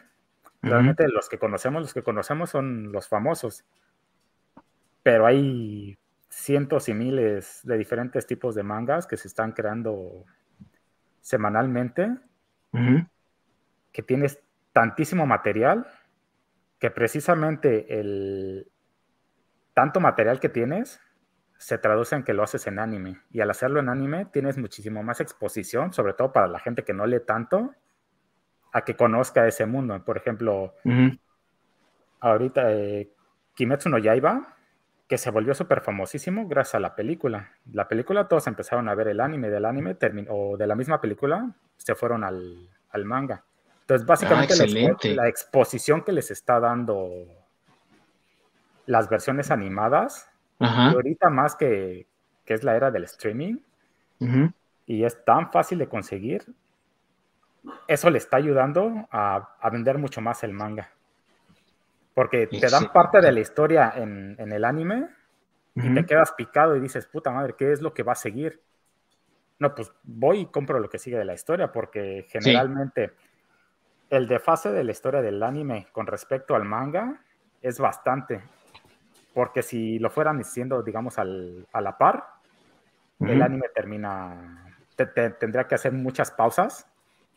Realmente 0.61 1.07
los 1.07 1.29
que 1.29 1.39
conocemos, 1.39 1.81
los 1.81 1.93
que 1.93 2.03
conocemos 2.03 2.49
son 2.49 2.91
los 2.91 3.07
famosos. 3.07 3.63
Pero 5.01 5.25
hay 5.25 5.97
cientos 6.31 6.87
y 6.87 6.93
miles 6.93 7.59
de 7.63 7.77
diferentes 7.77 8.25
tipos 8.25 8.55
de 8.55 8.63
mangas 8.63 9.05
que 9.05 9.17
se 9.17 9.27
están 9.27 9.51
creando 9.51 10.23
semanalmente, 11.19 12.09
que 13.91 14.01
tienes 14.01 14.41
tantísimo 14.71 15.25
material 15.25 15.85
que 16.79 16.89
precisamente 16.89 17.99
el 17.99 18.71
tanto 19.73 19.99
material 19.99 20.39
que 20.39 20.47
tienes 20.47 21.01
se 21.57 21.77
traduce 21.77 22.15
en 22.15 22.23
que 22.23 22.33
lo 22.33 22.43
haces 22.43 22.65
en 22.65 22.79
anime. 22.79 23.19
Y 23.29 23.41
al 23.41 23.51
hacerlo 23.51 23.81
en 23.81 23.89
anime 23.89 24.25
tienes 24.25 24.57
muchísimo 24.57 25.03
más 25.03 25.19
exposición, 25.19 25.91
sobre 25.91 26.13
todo 26.13 26.31
para 26.31 26.47
la 26.47 26.59
gente 26.59 26.83
que 26.83 26.93
no 26.93 27.05
lee 27.05 27.19
tanto, 27.27 27.75
a 28.71 28.85
que 28.85 28.95
conozca 28.95 29.45
ese 29.47 29.65
mundo. 29.65 30.03
Por 30.05 30.15
ejemplo, 30.15 30.75
ahorita 32.21 32.71
eh, 32.71 33.11
Kimetsu 33.53 33.89
no 33.89 33.97
Yaiba 33.97 34.55
que 35.11 35.17
se 35.17 35.29
volvió 35.29 35.53
súper 35.53 35.81
famosísimo 35.81 36.47
gracias 36.47 36.75
a 36.75 36.79
la 36.79 36.95
película. 36.95 37.51
La 37.73 37.89
película 37.89 38.29
todos 38.29 38.47
empezaron 38.47 38.87
a 38.87 38.95
ver 38.95 39.09
el 39.09 39.19
anime, 39.19 39.49
del 39.49 39.65
anime 39.65 39.97
o 40.29 40.55
de 40.55 40.65
la 40.65 40.73
misma 40.73 41.01
película 41.01 41.51
se 41.75 41.95
fueron 41.95 42.23
al, 42.23 42.69
manga. 43.03 43.43
Entonces, 43.81 44.07
básicamente 44.07 44.53
ah, 44.53 45.13
la, 45.13 45.27
exposición 45.27 46.05
que 46.05 46.13
les 46.13 46.31
está 46.31 46.61
dando 46.61 47.09
las 48.85 49.09
versiones 49.09 49.51
animadas, 49.51 50.29
y 50.61 50.65
ahorita 50.65 51.29
más 51.29 51.57
que, 51.57 52.07
es 52.45 52.63
la 52.63 52.77
era 52.77 52.89
del 52.89 53.03
streaming, 53.03 53.57
y 54.85 55.03
es 55.03 55.25
tan 55.25 55.51
fácil 55.51 55.77
de 55.79 55.89
conseguir, 55.89 56.45
eso 57.85 58.09
le 58.09 58.17
está 58.17 58.37
ayudando 58.37 59.09
a, 59.11 59.57
a 59.59 59.69
vender 59.71 59.97
mucho 59.97 60.21
más 60.21 60.41
el 60.45 60.53
manga. 60.53 60.89
Porque 62.13 62.47
te 62.47 62.69
dan 62.69 62.91
parte 62.91 63.21
de 63.21 63.31
la 63.31 63.39
historia 63.39 63.93
en, 63.95 64.35
el 64.37 64.65
anime 64.65 65.07
y 65.75 65.93
te 65.93 66.05
quedas 66.05 66.33
picado 66.33 66.75
y 66.75 66.79
dices, 66.81 67.05
puta 67.07 67.31
madre, 67.31 67.55
¿qué 67.57 67.71
es 67.71 67.81
lo 67.81 67.93
que 67.93 68.03
va 68.03 68.11
a 68.11 68.15
seguir? 68.15 68.61
No, 69.59 69.73
pues 69.73 69.91
voy 70.03 70.39
y 70.39 70.45
compro 70.47 70.79
lo 70.79 70.89
que 70.89 70.97
sigue 70.97 71.17
de 71.17 71.25
la 71.25 71.33
historia, 71.33 71.71
porque 71.71 72.25
generalmente 72.29 73.13
el 74.09 74.27
desfase 74.27 74.71
de 74.71 74.83
la 74.83 74.91
historia 74.91 75.21
del 75.21 75.41
anime 75.41 75.87
con 75.91 76.05
respecto 76.07 76.55
al 76.55 76.65
manga 76.65 77.21
es 77.61 77.79
bastante. 77.79 78.43
Porque 79.33 79.61
si 79.63 79.99
lo 79.99 80.09
fueran 80.09 80.37
diciendo, 80.37 80.83
digamos, 80.83 81.17
al, 81.17 81.65
a 81.71 81.79
la 81.79 81.97
par, 81.97 82.25
el 83.21 83.41
anime 83.41 83.67
termina. 83.73 84.75
tendría 84.95 85.65
que 85.65 85.75
hacer 85.75 85.93
muchas 85.93 86.31
pausas 86.31 86.87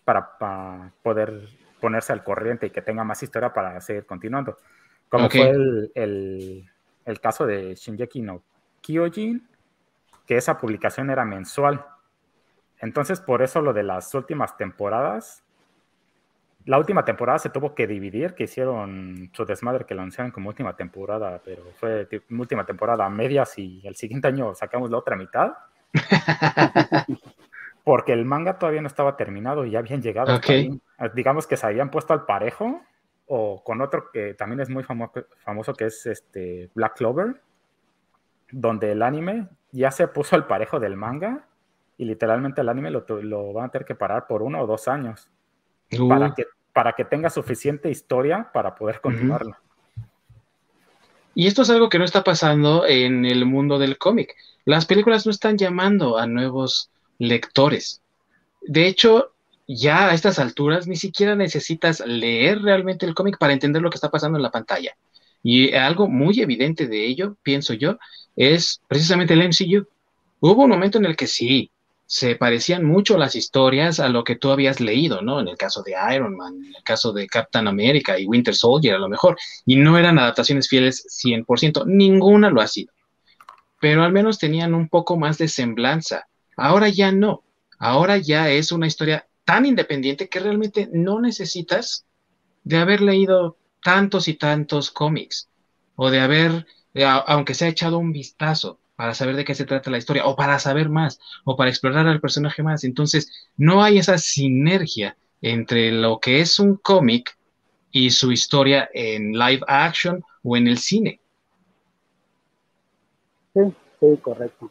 para, 0.05 0.37
para 0.39 0.91
poder 1.03 1.49
ponerse 1.85 2.15
al 2.15 2.25
corriente 2.25 2.65
y 2.65 2.71
que 2.71 2.81
tenga 2.81 3.05
más 3.05 3.23
historia 3.23 3.53
para 3.53 3.79
seguir 3.83 4.07
continuando. 4.07 4.57
Como 5.11 5.29
fue 5.29 5.51
el, 5.51 6.65
el, 7.05 7.21
caso 7.21 7.45
de 7.45 7.75
Shinjeki 7.75 8.23
no 8.23 8.43
Kyojin, 8.81 9.47
que 10.27 10.39
esa 10.39 10.57
publicación 10.57 11.11
era 11.11 11.27
mensual. 11.27 11.85
Entonces, 12.79 13.21
por 13.21 13.43
eso 13.43 13.61
lo 13.61 13.75
de 13.75 13.83
las 13.83 14.15
últimas 14.15 14.57
temporadas, 14.57 15.45
la 16.65 16.79
última 16.79 17.05
temporada 17.05 17.39
se 17.39 17.51
tuvo 17.51 17.75
que 17.75 17.87
dividir, 17.87 18.33
que 18.33 18.45
hicieron 18.45 19.31
su 19.35 19.45
desmadre 19.45 19.85
que 19.85 19.95
lo 19.95 20.01
anunciaron 20.01 20.33
como 20.33 20.49
última 20.49 20.75
temporada, 20.75 21.43
pero 21.45 21.65
fue 21.79 22.09
última 22.31 22.65
temporada 22.65 23.05
a 23.05 23.11
medias 23.11 23.59
y 23.59 23.87
el 23.87 23.95
siguiente 23.95 24.29
año 24.29 24.55
sacamos 24.55 24.91
la 24.91 24.97
otra 24.97 25.17
mitad. 25.17 25.53
porque 27.85 28.15
el 28.15 28.25
manga 28.25 28.59
todavía 28.59 28.81
no 28.81 28.89
estaba 28.89 29.17
terminado 29.17 29.67
y 29.67 29.71
ya 29.71 29.79
habían 29.79 30.03
llegado. 30.03 30.41
Digamos 31.13 31.47
que 31.47 31.57
se 31.57 31.67
habían 31.67 31.91
puesto 31.91 32.13
al 32.13 32.25
parejo 32.25 32.81
o 33.27 33.63
con 33.65 33.81
otro 33.81 34.11
que 34.13 34.35
también 34.35 34.61
es 34.61 34.71
muy 34.71 34.85
famoso, 34.85 35.27
famoso 35.39 35.75
que 35.75 35.87
es 35.87 36.07
este 36.07 36.71
Black 36.75 36.97
Clover, 36.97 37.41
donde 38.51 38.93
el 38.93 39.03
anime 39.03 39.49
ya 39.73 39.91
se 39.91 40.07
puso 40.09 40.37
al 40.37 40.47
parejo 40.47 40.79
del 40.79 40.97
manga 40.97 41.47
y 41.97 42.05
literalmente 42.05 42.61
el 42.61 42.69
anime 42.69 42.91
lo, 42.91 43.53
van 43.53 43.67
a 43.67 43.69
tener 43.71 43.87
que 43.87 43.95
parar 43.95 44.27
por 44.27 44.43
uno 44.43 44.61
o 44.61 44.67
dos 44.67 44.89
años 44.89 45.31
para, 46.09 46.29
uh. 46.29 46.35
que, 46.35 46.47
para 46.73 46.93
que 46.93 47.05
tenga 47.05 47.31
suficiente 47.31 47.91
historia 47.91 48.51
para 48.53 48.75
poder 48.75 49.01
continuarlo. 49.01 49.57
Y 51.35 51.49
esto 51.49 51.63
es 51.63 51.71
algo 51.71 51.89
que 51.89 51.99
no 51.99 52.05
está 52.05 52.23
pasando 52.23 52.87
en 52.87 53.25
el 53.25 53.45
mundo 53.45 53.79
del 53.79 53.99
cómic. 53.99 54.37
Las 54.65 54.87
películas 54.87 55.27
no 55.27 55.31
están 55.31 55.59
llamando 55.59 56.17
a 56.17 56.27
nuevos 56.27 56.91
lectores. 57.19 58.01
De 58.63 58.87
hecho, 58.87 59.34
ya 59.67 60.09
a 60.09 60.15
estas 60.15 60.39
alturas 60.39 60.87
ni 60.87 60.97
siquiera 60.97 61.35
necesitas 61.35 62.01
leer 62.07 62.63
realmente 62.63 63.07
el 63.07 63.15
cómic 63.15 63.39
para 63.39 63.53
entender 63.53 63.83
lo 63.83 63.91
que 63.91 63.97
está 63.97 64.11
pasando 64.11 64.39
en 64.39 64.43
la 64.43 64.51
pantalla. 64.51 64.97
Y 65.43 65.75
algo 65.75 66.09
muy 66.09 66.41
evidente 66.41 66.87
de 66.87 67.07
ello, 67.07 67.37
pienso 67.43 67.75
yo, 67.75 67.99
es 68.37 68.81
precisamente 68.89 69.35
el 69.35 69.43
MCU. 69.43 69.87
Hubo 70.41 70.65
un 70.65 70.71
momento 70.71 70.99
en 70.99 71.07
el 71.07 71.17
que 71.17 71.27
sí, 71.27 71.71
se 72.07 72.37
parecían 72.37 72.85
mucho 72.85 73.17
las 73.17 73.35
historias 73.35 73.99
a 73.99 74.09
lo 74.09 74.25
que 74.25 74.37
tú 74.37 74.51
habías 74.51 74.81
leído, 74.81 75.23
¿no? 75.23 75.41
En 75.41 75.49
el 75.49 75.57
caso 75.57 75.83
de 75.83 75.95
Iron 76.15 76.37
Man, 76.37 76.55
en 76.57 76.75
el 76.75 76.83
caso 76.83 77.13
de 77.13 77.27
Captain 77.27 77.67
America 77.67 78.19
y 78.19 78.27
Winter 78.27 78.55
Soldier 78.55 78.95
a 78.95 78.99
lo 78.99 79.09
mejor, 79.09 79.37
y 79.65 79.77
no 79.77 79.99
eran 79.99 80.19
adaptaciones 80.19 80.69
fieles 80.69 81.07
100%, 81.25 81.85
ninguna 81.87 82.51
lo 82.51 82.61
ha 82.61 82.69
sido, 82.69 82.93
pero 83.81 84.05
al 84.05 84.13
menos 84.13 84.39
tenían 84.39 84.75
un 84.75 84.89
poco 84.89 85.17
más 85.17 85.39
de 85.39 85.49
semblanza 85.49 86.27
Ahora 86.57 86.89
ya 86.89 87.13
no. 87.13 87.43
Ahora 87.79 88.19
ya 88.19 88.51
es 88.51 88.73
una 88.73 88.87
historia 88.87 89.27
tan 89.45 89.67
independiente 89.67 90.29
que 90.29 90.41
realmente 90.41 90.89
no 90.93 91.21
necesitas 91.21 92.07
de 92.65 92.79
haber 92.79 93.01
leído 93.01 93.57
tantos 93.83 94.29
y 94.29 94.35
tantos 94.35 94.91
cómics 94.91 95.49
o 95.97 96.11
de 96.11 96.21
haber, 96.21 96.67
aunque 97.27 97.55
se 97.55 97.67
ha 97.67 97.69
echado 97.69 97.99
un 97.99 98.13
vistazo 98.13 98.79
para 98.97 99.15
saber 99.15 99.37
de 99.37 99.45
qué 99.45 99.55
se 99.55 99.67
trata 99.67 99.91
la 99.91 99.99
historia 99.99 100.25
o 100.27 100.37
para 100.37 100.59
saber 100.59 100.89
más 100.89 101.21
o 101.45 101.57
para 101.57 101.71
explorar 101.71 102.07
al 102.07 102.21
personaje 102.21 102.63
más. 102.63 102.85
Entonces, 102.85 103.49
no 103.57 103.83
hay 103.83 103.99
esa 103.99 104.19
sinergia 104.19 105.17
entre 105.43 105.93
lo 105.93 106.21
que 106.21 106.41
es 106.41 106.59
un 106.59 106.77
cómic 106.77 107.37
y 107.91 108.11
su 108.11 108.33
historia 108.33 108.89
en 108.95 109.33
live 109.33 109.63
action 109.67 110.25
o 110.43 110.57
en 110.57 110.69
el 110.69 110.79
cine. 110.79 111.21
Sí, 113.53 113.61
sí, 114.01 114.07
correcto. 114.23 114.71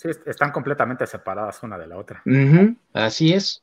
Sí, 0.00 0.08
están 0.24 0.50
completamente 0.50 1.06
separadas 1.06 1.62
una 1.62 1.76
de 1.76 1.86
la 1.86 1.98
otra. 1.98 2.22
así 2.94 3.34
es. 3.34 3.62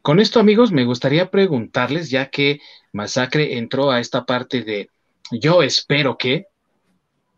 Con 0.00 0.20
esto, 0.20 0.40
amigos, 0.40 0.72
me 0.72 0.86
gustaría 0.86 1.30
preguntarles, 1.30 2.08
ya 2.08 2.30
que 2.30 2.60
Masacre 2.94 3.58
entró 3.58 3.90
a 3.90 4.00
esta 4.00 4.24
parte 4.24 4.62
de 4.62 4.88
yo 5.30 5.62
espero 5.62 6.16
que 6.16 6.46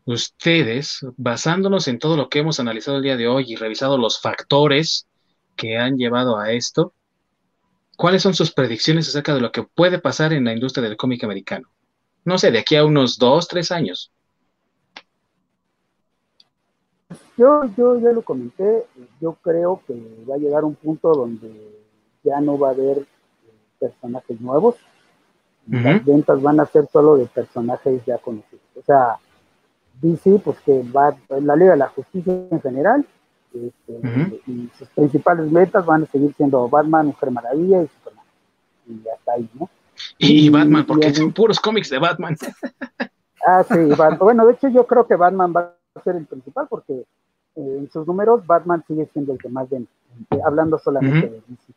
ustedes, 0.04 1.00
basándonos 1.16 1.88
en 1.88 1.98
todo 1.98 2.16
lo 2.16 2.28
que 2.28 2.38
hemos 2.38 2.60
analizado 2.60 2.98
el 2.98 3.02
día 3.02 3.16
de 3.16 3.26
hoy 3.26 3.46
y 3.48 3.56
revisado 3.56 3.98
los 3.98 4.20
factores 4.20 5.08
que 5.56 5.76
han 5.76 5.96
llevado 5.96 6.38
a 6.38 6.52
esto, 6.52 6.94
¿cuáles 7.96 8.22
son 8.22 8.34
sus 8.34 8.52
predicciones 8.52 9.08
acerca 9.08 9.34
de 9.34 9.40
lo 9.40 9.50
que 9.50 9.64
puede 9.64 9.98
pasar 9.98 10.32
en 10.32 10.44
la 10.44 10.52
industria 10.52 10.84
del 10.84 10.96
cómic 10.96 11.24
americano? 11.24 11.68
No 12.24 12.38
sé, 12.38 12.52
de 12.52 12.60
aquí 12.60 12.76
a 12.76 12.84
unos 12.84 13.18
dos, 13.18 13.48
tres 13.48 13.72
años. 13.72 14.12
Yo, 17.40 17.64
yo 17.74 17.98
ya 17.98 18.12
lo 18.12 18.20
comenté, 18.20 18.84
yo 19.18 19.32
creo 19.40 19.80
que 19.86 19.94
va 20.28 20.34
a 20.34 20.38
llegar 20.38 20.62
un 20.62 20.74
punto 20.74 21.10
donde 21.14 21.50
ya 22.22 22.38
no 22.38 22.58
va 22.58 22.68
a 22.68 22.72
haber 22.72 22.98
eh, 22.98 23.04
personajes 23.78 24.38
nuevos, 24.42 24.74
las 25.66 26.04
ventas 26.04 26.42
van 26.42 26.60
a 26.60 26.66
ser 26.66 26.86
solo 26.92 27.16
de 27.16 27.24
personajes 27.24 28.04
ya 28.04 28.18
conocidos. 28.18 28.60
O 28.76 28.82
sea, 28.82 29.16
DC, 30.02 30.42
pues 30.44 30.60
que 30.60 30.84
va, 30.94 31.16
la 31.30 31.56
Liga 31.56 31.70
de 31.70 31.78
la 31.78 31.88
Justicia 31.88 32.30
en 32.50 32.60
general, 32.60 33.06
este, 33.54 34.42
y 34.46 34.68
sus 34.76 34.88
principales 34.88 35.50
metas 35.50 35.86
van 35.86 36.02
a 36.02 36.06
seguir 36.06 36.34
siendo 36.34 36.68
Batman, 36.68 37.06
Mujer 37.06 37.30
Maravilla 37.30 37.82
y 37.82 37.88
Superman. 37.88 38.24
Y 38.86 39.02
ya 39.02 39.12
está 39.14 39.32
ahí, 39.32 39.48
¿no? 39.54 39.70
Y, 40.18 40.50
Batman, 40.50 40.84
porque 40.84 41.14
son 41.14 41.32
puros 41.32 41.58
cómics 41.58 41.88
de 41.88 42.00
Batman. 42.00 42.36
Ah, 43.46 43.64
sí, 43.66 43.78
bueno, 44.18 44.46
de 44.46 44.52
hecho 44.52 44.68
yo 44.68 44.86
creo 44.86 45.06
que 45.06 45.16
Batman 45.16 45.54
va 45.56 45.74
a 45.94 46.00
ser 46.02 46.16
el 46.16 46.26
principal 46.26 46.66
porque 46.68 47.06
eh, 47.56 47.76
en 47.80 47.90
sus 47.90 48.06
números, 48.06 48.46
Batman 48.46 48.84
sigue 48.86 49.06
siendo 49.12 49.32
el 49.32 49.38
que 49.38 49.48
más 49.48 49.68
vende, 49.68 49.88
hablando 50.44 50.78
solamente 50.78 51.28
de 51.28 51.42
DC. 51.48 51.72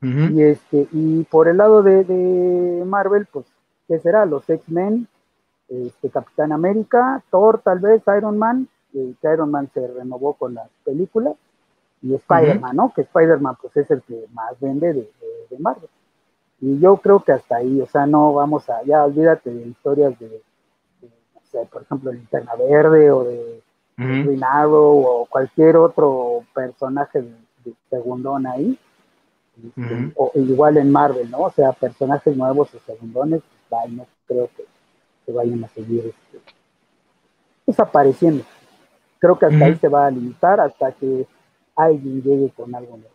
Y 0.00 0.42
este, 0.42 0.86
y 0.92 1.24
por 1.24 1.48
el 1.48 1.56
lado 1.56 1.82
de, 1.82 2.84
Marvel, 2.86 3.26
pues, 3.26 3.46
¿qué 3.88 3.98
será? 3.98 4.26
Los 4.26 4.48
X-Men, 4.48 5.08
este, 5.68 6.08
Capitán 6.08 6.52
América, 6.52 7.22
Thor, 7.30 7.60
tal 7.62 7.80
vez, 7.80 8.02
Iron 8.16 8.38
Man, 8.38 8.68
eh, 8.94 9.14
que 9.20 9.32
Iron 9.32 9.50
Man 9.50 9.68
se 9.74 9.86
renovó 9.86 10.34
con 10.34 10.54
las 10.54 10.68
películas. 10.84 11.34
y 12.00 12.14
Spider-Man, 12.14 12.76
¿no? 12.76 12.92
Que 12.94 13.02
Spider-Man 13.02 13.56
pues 13.60 13.76
es 13.76 13.90
el 13.90 14.02
que 14.02 14.26
más 14.32 14.58
vende 14.60 14.92
de, 14.92 15.58
Marvel. 15.58 15.90
Y 16.60 16.78
yo 16.78 16.96
creo 16.98 17.20
que 17.20 17.32
hasta 17.32 17.56
ahí, 17.56 17.80
o 17.80 17.86
sea, 17.86 18.06
no 18.06 18.32
vamos 18.32 18.70
a, 18.70 18.82
ya 18.84 19.04
olvídate 19.04 19.50
de 19.50 19.66
historias 19.66 20.16
de, 20.20 20.40
no 21.02 21.40
sé, 21.50 21.66
por 21.72 21.82
ejemplo, 21.82 22.12
Linterna 22.12 22.54
Verde 22.54 23.10
o 23.10 23.24
de 23.24 23.62
uh 23.98 24.70
o 24.70 25.26
cualquier 25.28 25.76
otro 25.76 26.44
personaje 26.54 27.22
de, 27.22 27.74
segundón 27.90 28.46
ahí. 28.46 28.78
Este, 29.62 30.12
o 30.14 30.30
igual 30.36 30.76
en 30.76 30.90
Marvel, 30.90 31.28
¿no? 31.30 31.40
O 31.40 31.50
sea, 31.50 31.72
personajes 31.72 32.36
nuevos 32.36 32.72
o 32.74 32.78
segundones, 32.78 33.42
pues, 33.68 33.90
no 33.90 34.06
creo 34.26 34.48
que, 34.56 34.64
que, 35.26 35.32
vayan 35.32 35.64
a 35.64 35.68
seguir 35.68 36.06
este, 36.06 36.52
desapareciendo. 37.66 38.44
Creo 39.18 39.36
que 39.36 39.46
hasta 39.46 39.64
ahí 39.64 39.74
se 39.74 39.88
va 39.88 40.06
a 40.06 40.10
limitar 40.12 40.60
hasta 40.60 40.92
que 40.92 41.26
alguien 41.74 42.22
llegue 42.22 42.50
con 42.50 42.72
algo 42.72 42.96
nuevo. 42.98 43.14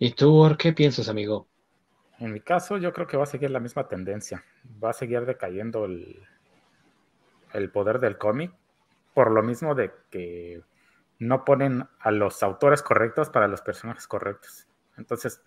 ¿Y 0.00 0.10
tú, 0.10 0.44
qué 0.58 0.72
piensas, 0.72 1.08
amigo? 1.08 1.46
En 2.18 2.32
mi 2.32 2.40
caso, 2.40 2.78
yo 2.78 2.92
creo 2.92 3.06
que 3.06 3.16
va 3.16 3.22
a 3.22 3.26
seguir 3.26 3.52
la 3.52 3.60
misma 3.60 3.86
tendencia. 3.86 4.42
Va 4.82 4.90
a 4.90 4.92
seguir 4.92 5.24
decayendo 5.24 5.84
el, 5.84 6.18
el 7.52 7.70
poder 7.70 7.98
del 8.00 8.18
cómic, 8.18 8.52
por 9.14 9.30
lo 9.30 9.42
mismo 9.42 9.74
de 9.74 9.92
que 10.10 10.62
no 11.18 11.44
ponen 11.44 11.86
a 12.00 12.10
los 12.10 12.42
autores 12.42 12.82
correctos 12.82 13.30
para 13.30 13.48
los 13.48 13.62
personajes 13.62 14.06
correctos. 14.06 14.66
Entonces, 14.96 15.42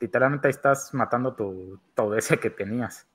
literalmente 0.00 0.48
ahí 0.48 0.50
estás 0.50 0.92
matando 0.94 1.34
tu, 1.34 1.80
todo 1.94 2.16
ese 2.16 2.38
que 2.38 2.50
tenías. 2.50 3.06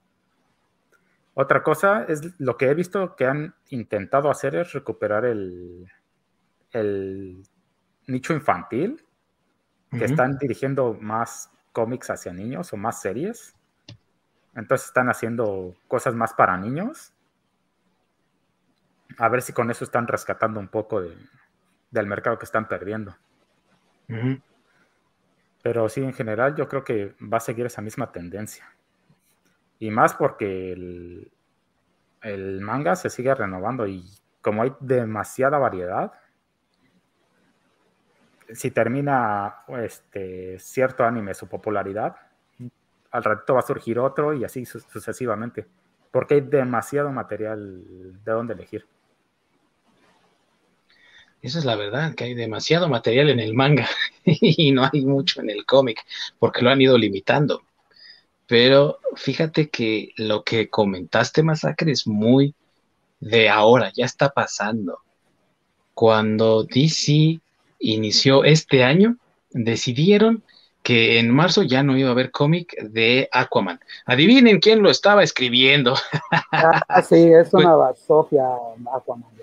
Otra 1.34 1.62
cosa 1.62 2.04
es 2.04 2.34
lo 2.40 2.56
que 2.56 2.66
he 2.66 2.74
visto 2.74 3.14
que 3.14 3.26
han 3.26 3.54
intentado 3.68 4.30
hacer 4.30 4.56
es 4.56 4.72
recuperar 4.72 5.24
el, 5.24 5.86
el 6.72 7.44
nicho 8.06 8.32
infantil, 8.32 9.04
que 9.90 10.04
están 10.04 10.36
dirigiendo 10.38 10.94
más 11.00 11.50
cómics 11.72 12.10
hacia 12.10 12.32
niños 12.32 12.72
o 12.72 12.76
más 12.76 13.00
series. 13.00 13.54
Entonces 14.54 14.88
están 14.88 15.08
haciendo 15.08 15.74
cosas 15.86 16.14
más 16.14 16.34
para 16.34 16.56
niños. 16.56 17.12
A 19.16 19.28
ver 19.28 19.42
si 19.42 19.52
con 19.52 19.70
eso 19.70 19.84
están 19.84 20.06
rescatando 20.06 20.60
un 20.60 20.68
poco 20.68 21.00
del 21.00 22.06
mercado 22.06 22.38
que 22.38 22.44
están 22.44 22.68
perdiendo. 22.68 23.16
Pero 25.62 25.88
sí, 25.88 26.02
en 26.02 26.12
general 26.12 26.54
yo 26.54 26.68
creo 26.68 26.84
que 26.84 27.14
va 27.20 27.38
a 27.38 27.40
seguir 27.40 27.66
esa 27.66 27.82
misma 27.82 28.12
tendencia. 28.12 28.70
Y 29.78 29.90
más 29.90 30.14
porque 30.14 30.72
el, 30.72 31.32
el 32.22 32.60
manga 32.60 32.96
se 32.96 33.10
sigue 33.10 33.34
renovando 33.34 33.86
y 33.86 34.04
como 34.40 34.62
hay 34.62 34.74
demasiada 34.80 35.58
variedad, 35.58 36.12
si 38.52 38.70
termina 38.70 39.56
este, 39.80 40.58
cierto 40.58 41.04
anime 41.04 41.34
su 41.34 41.48
popularidad, 41.48 42.16
al 43.10 43.24
ratito 43.24 43.54
va 43.54 43.60
a 43.60 43.66
surgir 43.66 43.98
otro 43.98 44.34
y 44.34 44.44
así 44.44 44.64
sucesivamente, 44.64 45.66
porque 46.10 46.34
hay 46.34 46.40
demasiado 46.42 47.10
material 47.10 48.22
de 48.24 48.32
donde 48.32 48.54
elegir. 48.54 48.86
Esa 51.40 51.60
es 51.60 51.64
la 51.64 51.76
verdad, 51.76 52.14
que 52.14 52.24
hay 52.24 52.34
demasiado 52.34 52.88
material 52.88 53.30
en 53.30 53.40
el 53.40 53.54
manga 53.54 53.88
y 54.24 54.72
no 54.72 54.88
hay 54.92 55.04
mucho 55.04 55.40
en 55.40 55.50
el 55.50 55.64
cómic, 55.64 56.04
porque 56.38 56.62
lo 56.62 56.70
han 56.70 56.80
ido 56.80 56.98
limitando. 56.98 57.62
Pero 58.46 58.98
fíjate 59.14 59.68
que 59.68 60.12
lo 60.16 60.42
que 60.42 60.68
comentaste, 60.68 61.42
Masacre, 61.42 61.92
es 61.92 62.06
muy 62.06 62.54
de 63.20 63.48
ahora, 63.48 63.92
ya 63.94 64.04
está 64.04 64.30
pasando. 64.30 65.00
Cuando 65.94 66.64
DC 66.64 67.40
inició 67.78 68.44
este 68.44 68.84
año, 68.84 69.16
decidieron 69.50 70.42
que 70.82 71.18
en 71.18 71.30
marzo 71.30 71.62
ya 71.62 71.82
no 71.82 71.98
iba 71.98 72.08
a 72.08 72.12
haber 72.12 72.30
cómic 72.30 72.74
de 72.80 73.28
Aquaman. 73.32 73.78
Adivinen 74.06 74.60
quién 74.60 74.82
lo 74.82 74.90
estaba 74.90 75.22
escribiendo. 75.22 75.94
Ah, 76.50 77.02
sí, 77.02 77.30
es 77.32 77.52
una 77.52 77.76
pues 77.76 77.98
Sofía 78.00 78.48
Aquaman. 78.94 79.37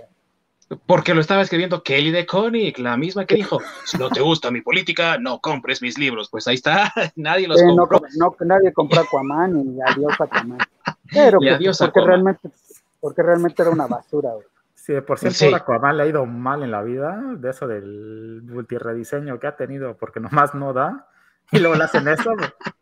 Porque 0.88 1.14
lo 1.14 1.22
estaba 1.22 1.44
escribiendo 1.44 1.84
Kelly 1.84 2.10
de 2.10 2.26
Koenig, 2.26 2.80
la 2.80 2.98
misma 2.98 3.26
que 3.26 3.36
dijo, 3.36 3.60
si 3.86 3.98
no 3.98 4.10
te 4.10 4.22
gusta 4.22 4.50
mi 4.50 4.62
política, 4.62 5.18
no 5.20 5.40
compres 5.40 5.82
mis 5.82 5.98
libros. 5.98 6.30
Pues 6.30 6.48
ahí 6.48 6.56
está, 6.56 6.92
nadie 7.16 7.48
los 7.48 7.62
compró. 7.62 8.02
No, 8.18 8.36
nadie 8.40 8.74
compró 8.74 9.02
Aquaman 9.02 9.76
y 9.76 9.80
adiós 9.82 10.20
Aquaman. 10.20 10.58
Pero 11.12 11.38
pues, 11.40 11.54
adiós 11.54 11.78
porque, 11.78 12.02
Realmente, 12.02 12.50
porque 13.00 13.22
realmente 13.22 13.62
era 13.62 13.72
una 13.72 13.86
basura. 13.86 14.32
Güey. 14.34 14.48
Sí, 14.74 14.94
por 15.02 15.20
cierto, 15.20 15.56
Aquaman 15.56 15.98
le 15.98 16.04
ha 16.04 16.08
ido 16.08 16.26
mal 16.26 16.64
en 16.64 16.72
la 16.72 16.82
vida, 16.82 17.22
de 17.38 17.50
eso 17.50 17.68
del 17.68 18.42
multirediseño 18.44 19.40
que 19.40 19.48
ha 19.48 19.56
tenido, 19.56 19.96
porque 19.98 20.20
nomás 20.20 20.56
no 20.56 20.74
da, 20.74 21.08
y 21.52 21.60
luego 21.60 21.76
le 21.76 21.84
hacen 21.84 22.08
eso. 22.08 22.32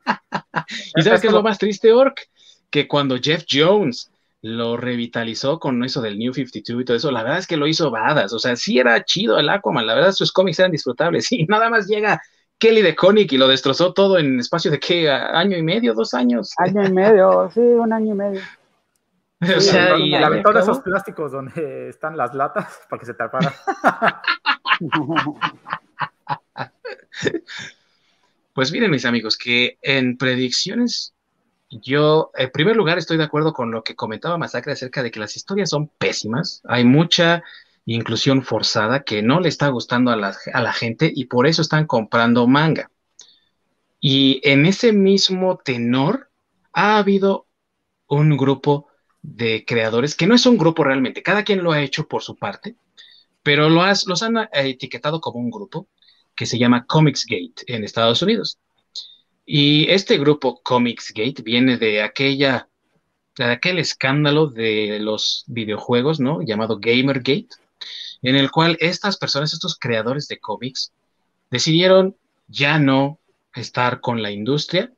¿Y 0.96 1.02
sabes 1.02 1.22
qué 1.22 1.28
es 1.28 1.34
lo 1.34 1.44
más 1.44 1.58
triste, 1.58 1.92
Ork? 1.92 2.30
Que 2.70 2.88
cuando 2.88 3.18
Jeff 3.22 3.44
Jones 3.50 4.10
lo 4.44 4.76
revitalizó 4.76 5.58
con 5.58 5.82
eso 5.86 6.02
del 6.02 6.20
New 6.20 6.34
52 6.34 6.82
y 6.82 6.86
todo 6.86 6.98
eso, 6.98 7.12
la 7.12 7.24
verdad 7.24 7.40
es 7.40 7.48
que 7.48 7.56
lo 7.56 7.66
hizo 7.66 7.90
badas, 7.90 8.34
o 8.34 8.40
sea, 8.40 8.58
sí 8.58 8.78
era 8.78 9.06
chido 9.06 9.40
el 9.40 9.48
Aquaman, 9.50 9.88
la 9.88 9.96
verdad 9.96 10.12
sus 10.12 10.34
cómics 10.34 10.60
eran 10.60 10.74
disfrutables, 10.74 11.28
y 11.32 11.46
nada 11.46 11.70
más 11.70 11.88
llega 11.88 12.22
Kelly 12.60 12.82
de 12.82 12.94
Koenig 12.94 13.32
y 13.32 13.38
lo 13.38 13.48
destrozó 13.48 13.94
todo 13.94 14.20
en 14.20 14.42
espacio 14.42 14.70
de 14.70 14.80
qué, 14.80 15.10
año 15.10 15.58
y 15.58 15.64
medio, 15.64 15.94
dos 15.94 16.14
años. 16.14 16.52
Año 16.58 16.86
y 16.86 16.92
medio, 16.92 17.50
sí, 17.54 17.62
un 17.62 17.94
año 17.94 18.14
y 18.14 18.18
medio. 18.18 18.42
o 19.58 19.62
sea, 19.62 19.98
y 19.98 20.10
la 20.10 20.30
de 20.30 20.44
esos 20.60 20.80
plásticos 20.80 21.32
donde 21.32 21.88
están 21.90 22.18
las 22.18 22.34
latas 22.34 22.82
para 22.90 23.00
que 23.00 23.06
se 23.06 23.14
tapara. 23.14 23.54
pues 28.54 28.74
miren, 28.74 28.92
mis 28.92 29.06
amigos, 29.06 29.38
que 29.38 29.78
en 29.82 30.18
predicciones, 30.18 31.13
yo, 31.82 32.32
en 32.36 32.52
primer 32.52 32.76
lugar, 32.76 32.98
estoy 32.98 33.18
de 33.18 33.24
acuerdo 33.24 33.54
con 33.54 33.72
lo 33.72 33.84
que 33.84 33.96
comentaba 33.96 34.38
Masacre 34.38 34.74
acerca 34.74 35.04
de 35.04 35.12
que 35.12 35.20
las 35.20 35.36
historias 35.36 35.70
son 35.70 35.88
pésimas. 35.88 36.62
Hay 36.66 36.84
mucha 36.84 37.44
inclusión 37.86 38.44
forzada 38.44 39.04
que 39.04 39.22
no 39.22 39.40
le 39.40 39.50
está 39.50 39.68
gustando 39.70 40.12
a 40.12 40.16
la, 40.16 40.74
gente 40.74 41.12
y 41.14 41.26
por 41.26 41.48
eso 41.48 41.62
están 41.62 41.86
comprando 41.86 42.48
manga. 42.48 42.90
Y 44.00 44.42
en 44.44 44.66
ese 44.66 44.94
mismo 44.94 45.58
tenor, 45.58 46.30
ha 46.74 46.98
habido 46.98 47.48
un 48.08 48.36
grupo 48.36 48.88
de 49.22 49.64
creadores, 49.66 50.16
que 50.16 50.28
no 50.28 50.36
es 50.36 50.46
un 50.46 50.58
grupo 50.58 50.84
realmente, 50.84 51.24
cada 51.24 51.44
quien 51.44 51.64
lo 51.64 51.72
ha 51.72 51.82
hecho 51.82 52.08
por 52.08 52.24
su 52.24 52.36
parte, 52.36 52.76
pero 53.42 53.70
lo 53.70 53.84
los 53.86 54.24
han 54.24 54.38
eh, 54.38 54.50
etiquetado 54.54 55.22
como 55.22 55.40
un 55.40 55.52
grupo 55.52 55.88
que 56.36 56.46
se 56.46 56.58
llama 56.58 56.86
Comicsgate 56.86 57.64
en 57.68 57.84
Estados 57.84 58.22
Unidos. 58.22 58.60
Y 59.46 59.90
este 59.90 60.18
grupo 60.18 60.62
Comicsgate 60.64 61.42
viene 61.44 61.78
de 61.78 62.02
aquella 62.02 62.70
de 63.38 63.46
aquel 63.46 63.80
escándalo 63.80 64.48
de 64.48 65.00
los 65.00 65.44
videojuegos, 65.48 66.20
¿no? 66.20 66.44
Llamado 66.44 66.80
Gamergate, 66.80 67.50
en 68.22 68.36
el 68.36 68.52
cual 68.52 68.78
estas 68.80 69.18
personas, 69.18 69.54
estos 69.54 69.78
creadores 69.78 70.28
de 70.28 70.40
cómics, 70.40 70.94
decidieron 71.50 72.16
ya 72.48 72.78
no 72.78 73.20
estar 73.56 74.02
con 74.02 74.22
la 74.22 74.32
industria 74.32 74.94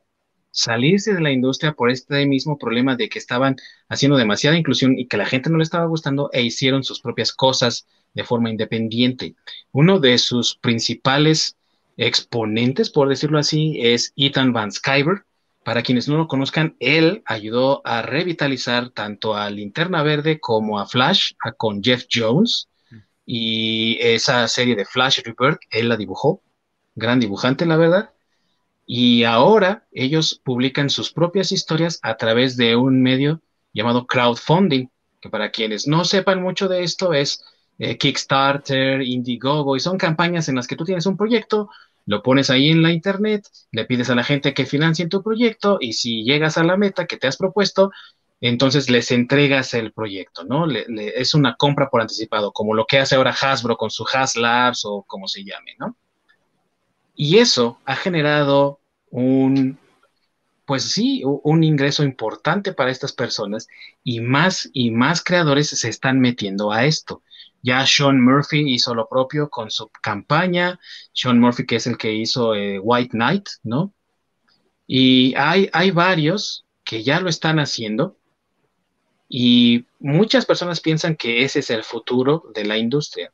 salirse 0.56 1.12
de 1.12 1.20
la 1.20 1.30
industria 1.30 1.74
por 1.74 1.90
este 1.90 2.26
mismo 2.26 2.56
problema 2.56 2.96
de 2.96 3.10
que 3.10 3.18
estaban 3.18 3.56
haciendo 3.90 4.16
demasiada 4.16 4.56
inclusión 4.56 4.98
y 4.98 5.06
que 5.06 5.18
la 5.18 5.26
gente 5.26 5.50
no 5.50 5.58
le 5.58 5.64
estaba 5.64 5.84
gustando 5.84 6.30
e 6.32 6.42
hicieron 6.42 6.82
sus 6.82 7.00
propias 7.02 7.32
cosas 7.32 7.86
de 8.14 8.24
forma 8.24 8.48
independiente. 8.48 9.34
Uno 9.72 10.00
de 10.00 10.16
sus 10.16 10.56
principales 10.56 11.58
exponentes, 11.96 12.90
por 12.90 13.08
decirlo 13.08 13.38
así, 13.38 13.78
es 13.80 14.12
Ethan 14.16 14.52
Van 14.52 14.70
Skyver. 14.72 15.24
Para 15.64 15.82
quienes 15.82 16.08
no 16.08 16.16
lo 16.16 16.28
conozcan, 16.28 16.76
él 16.78 17.22
ayudó 17.26 17.82
a 17.84 18.02
revitalizar 18.02 18.90
tanto 18.90 19.34
a 19.34 19.50
Linterna 19.50 20.02
Verde 20.02 20.38
como 20.38 20.78
a 20.78 20.86
Flash, 20.86 21.32
con 21.56 21.82
Jeff 21.82 22.04
Jones. 22.12 22.68
Y 23.24 23.98
esa 24.00 24.46
serie 24.46 24.76
de 24.76 24.84
Flash 24.84 25.20
Rebirth, 25.24 25.60
él 25.70 25.88
la 25.88 25.96
dibujó. 25.96 26.42
Gran 26.94 27.18
dibujante, 27.18 27.66
la 27.66 27.76
verdad. 27.76 28.10
Y 28.86 29.24
ahora 29.24 29.88
ellos 29.90 30.40
publican 30.44 30.88
sus 30.90 31.10
propias 31.12 31.50
historias 31.50 31.98
a 32.02 32.16
través 32.16 32.56
de 32.56 32.76
un 32.76 33.02
medio 33.02 33.42
llamado 33.72 34.06
crowdfunding, 34.06 34.86
que 35.20 35.28
para 35.28 35.50
quienes 35.50 35.88
no 35.88 36.04
sepan 36.04 36.40
mucho 36.40 36.68
de 36.68 36.84
esto 36.84 37.12
es 37.12 37.42
eh, 37.78 37.98
Kickstarter, 37.98 39.02
Indiegogo, 39.02 39.76
y 39.76 39.80
son 39.80 39.98
campañas 39.98 40.48
en 40.48 40.56
las 40.56 40.66
que 40.66 40.76
tú 40.76 40.84
tienes 40.84 41.06
un 41.06 41.16
proyecto, 41.16 41.70
lo 42.06 42.22
pones 42.22 42.50
ahí 42.50 42.70
en 42.70 42.82
la 42.82 42.92
internet, 42.92 43.48
le 43.72 43.84
pides 43.84 44.10
a 44.10 44.14
la 44.14 44.24
gente 44.24 44.54
que 44.54 44.64
financien 44.64 45.08
tu 45.08 45.22
proyecto 45.22 45.78
y 45.80 45.92
si 45.92 46.24
llegas 46.24 46.56
a 46.56 46.64
la 46.64 46.76
meta 46.76 47.06
que 47.06 47.16
te 47.16 47.26
has 47.26 47.36
propuesto, 47.36 47.90
entonces 48.40 48.90
les 48.90 49.10
entregas 49.10 49.74
el 49.74 49.92
proyecto, 49.92 50.44
¿no? 50.44 50.66
es 50.70 51.34
una 51.34 51.56
compra 51.56 51.88
por 51.90 52.00
anticipado, 52.00 52.52
como 52.52 52.74
lo 52.74 52.86
que 52.86 52.98
hace 52.98 53.16
ahora 53.16 53.34
Hasbro 53.38 53.76
con 53.76 53.90
su 53.90 54.04
Haslabs 54.04 54.84
o 54.84 55.02
como 55.02 55.26
se 55.26 55.42
llame, 55.42 55.74
¿no? 55.78 55.96
Y 57.14 57.38
eso 57.38 57.80
ha 57.86 57.96
generado 57.96 58.78
un, 59.10 59.78
pues 60.66 60.82
sí, 60.84 61.22
un 61.24 61.64
ingreso 61.64 62.04
importante 62.04 62.74
para 62.74 62.90
estas 62.90 63.12
personas 63.12 63.68
y 64.04 64.20
más 64.20 64.68
y 64.74 64.90
más 64.90 65.24
creadores 65.24 65.70
se 65.70 65.88
están 65.88 66.20
metiendo 66.20 66.72
a 66.72 66.84
esto. 66.84 67.22
Ya 67.66 67.84
Sean 67.84 68.20
Murphy 68.20 68.74
hizo 68.74 68.94
lo 68.94 69.08
propio 69.08 69.50
con 69.50 69.72
su 69.72 69.90
campaña. 70.00 70.78
Sean 71.12 71.40
Murphy, 71.40 71.66
que 71.66 71.76
es 71.76 71.88
el 71.88 71.98
que 71.98 72.14
hizo 72.14 72.54
eh, 72.54 72.78
White 72.78 73.10
Knight, 73.10 73.48
¿no? 73.64 73.92
Y 74.86 75.34
hay, 75.34 75.68
hay 75.72 75.90
varios 75.90 76.64
que 76.84 77.02
ya 77.02 77.18
lo 77.18 77.28
están 77.28 77.58
haciendo. 77.58 78.18
Y 79.28 79.84
muchas 79.98 80.46
personas 80.46 80.80
piensan 80.80 81.16
que 81.16 81.42
ese 81.42 81.58
es 81.58 81.70
el 81.70 81.82
futuro 81.82 82.44
de 82.54 82.64
la 82.64 82.78
industria. 82.78 83.32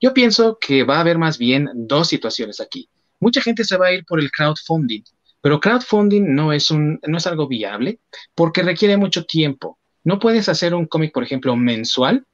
Yo 0.00 0.14
pienso 0.14 0.56
que 0.58 0.84
va 0.84 0.96
a 0.96 1.00
haber 1.00 1.18
más 1.18 1.36
bien 1.36 1.68
dos 1.74 2.08
situaciones 2.08 2.62
aquí. 2.62 2.88
Mucha 3.20 3.42
gente 3.42 3.64
se 3.64 3.76
va 3.76 3.88
a 3.88 3.92
ir 3.92 4.06
por 4.06 4.18
el 4.18 4.30
crowdfunding, 4.30 5.02
pero 5.42 5.60
crowdfunding 5.60 6.34
no 6.34 6.54
es, 6.54 6.70
un, 6.70 6.98
no 7.06 7.18
es 7.18 7.26
algo 7.26 7.46
viable 7.46 8.00
porque 8.34 8.62
requiere 8.62 8.96
mucho 8.96 9.26
tiempo. 9.26 9.78
No 10.04 10.18
puedes 10.18 10.48
hacer 10.48 10.74
un 10.74 10.86
cómic, 10.86 11.12
por 11.12 11.22
ejemplo, 11.22 11.54
mensual 11.54 12.24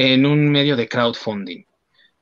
en 0.00 0.26
un 0.26 0.48
medio 0.48 0.76
de 0.76 0.88
crowdfunding. 0.88 1.64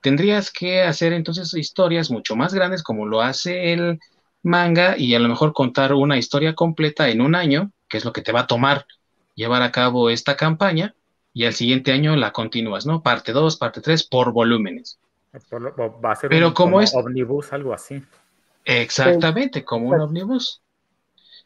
Tendrías 0.01 0.51
que 0.51 0.81
hacer 0.81 1.13
entonces 1.13 1.53
historias 1.53 2.11
mucho 2.11 2.35
más 2.35 2.55
grandes 2.55 2.83
como 2.83 3.05
lo 3.05 3.21
hace 3.21 3.75
el 3.75 4.01
manga 4.43 4.97
y 4.97 5.15
a 5.15 5.19
lo 5.19 5.29
mejor 5.29 5.53
contar 5.53 5.93
una 5.93 6.17
historia 6.17 6.55
completa 6.55 7.11
en 7.11 7.21
un 7.21 7.35
año, 7.35 7.73
que 7.87 7.99
es 7.99 8.07
lo 8.07 8.15
que 8.15 8.23
te 8.23 8.33
va 8.33 8.41
a 8.41 8.47
tomar 8.47 8.87
llevar 9.35 9.61
a 9.61 9.73
cabo 9.73 10.09
esta 10.09 10.39
campaña, 10.39 10.95
y 11.35 11.45
al 11.45 11.53
siguiente 11.53 11.93
año 11.93 12.17
la 12.17 12.33
continúas, 12.33 12.87
¿no? 12.87 13.03
Parte 13.03 13.33
2, 13.33 13.59
parte 13.59 13.83
3, 13.83 14.05
por 14.05 14.33
volúmenes. 14.33 14.99
Va 15.35 16.13
a 16.13 16.17
ser 16.17 16.31
Pero 16.31 16.49
un, 16.49 16.55
como, 16.55 16.81
es 16.81 16.95
omnibus, 16.95 17.53
algo 17.53 17.75
así. 17.75 18.03
Exactamente, 18.65 19.67
como 19.67 19.91
un 19.91 20.01
omnibus. 20.01 20.63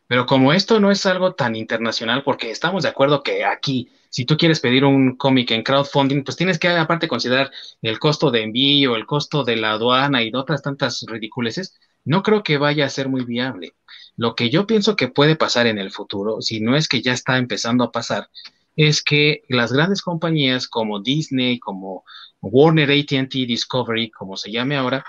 Pero 0.07 0.27
como 0.27 0.53
esto 0.53 0.79
no 0.79 0.93
es 0.93 1.05
algo 1.07 1.35
tan 1.35 1.57
internacional, 1.57 2.23
porque 2.23 2.53
estamos 2.53 2.85
de 2.85 2.91
acuerdo 2.91 3.25
que 3.25 3.45
aquí, 3.45 3.91
si 4.11 4.25
tú 4.25 4.37
quieres 4.37 4.61
pedir 4.61 4.85
un 4.85 5.17
cómic 5.17 5.53
en 5.53 5.63
crowdfunding, 5.63 6.25
pues 6.25 6.37
tienes 6.37 6.59
que 6.59 6.69
aparte 6.69 7.09
considerar 7.09 7.51
el 7.81 7.99
costo 7.99 8.31
de 8.31 8.43
envío, 8.43 8.97
el 8.97 9.07
costo 9.07 9.45
de 9.45 9.57
la 9.57 9.73
aduana 9.73 10.23
y 10.23 10.33
otras 10.35 10.63
tantas 10.63 11.05
ridiculeces, 11.07 11.79
no 12.05 12.23
creo 12.23 12.43
que 12.43 12.59
vaya 12.59 12.85
a 12.87 12.91
ser 12.91 13.09
muy 13.09 13.25
viable. 13.25 13.75
Lo 14.17 14.35
que 14.35 14.51
yo 14.51 14.67
pienso 14.67 14.97
que 14.97 15.09
puede 15.09 15.37
pasar 15.37 15.69
en 15.69 15.79
el 15.79 15.93
futuro, 15.93 16.43
si 16.43 16.61
no 16.61 16.77
es 16.77 16.89
que 16.89 17.03
ya 17.03 17.13
está 17.13 17.39
empezando 17.39 17.85
a 17.85 17.93
pasar, 17.93 18.29
es 18.77 19.03
que 19.03 19.43
las 19.49 19.73
grandes 19.73 20.03
compañías 20.03 20.67
como 20.67 21.01
Disney, 21.01 21.59
como 21.61 22.05
Warner 22.41 22.91
ATT 22.91 23.33
Discovery, 23.33 24.11
como 24.11 24.37
se 24.37 24.51
llame 24.51 24.77
ahora, 24.77 25.05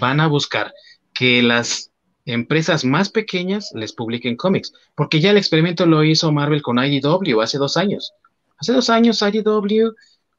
van 0.00 0.20
a 0.20 0.26
buscar 0.26 0.72
que 1.14 1.42
las 1.42 1.91
empresas 2.24 2.84
más 2.84 3.08
pequeñas 3.08 3.72
les 3.74 3.92
publiquen 3.92 4.36
cómics, 4.36 4.72
porque 4.94 5.20
ya 5.20 5.30
el 5.30 5.36
experimento 5.36 5.86
lo 5.86 6.04
hizo 6.04 6.32
Marvel 6.32 6.62
con 6.62 6.78
IDW 6.78 7.40
hace 7.40 7.58
dos 7.58 7.76
años. 7.76 8.12
Hace 8.58 8.72
dos 8.72 8.90
años 8.90 9.22
IDW 9.22 9.94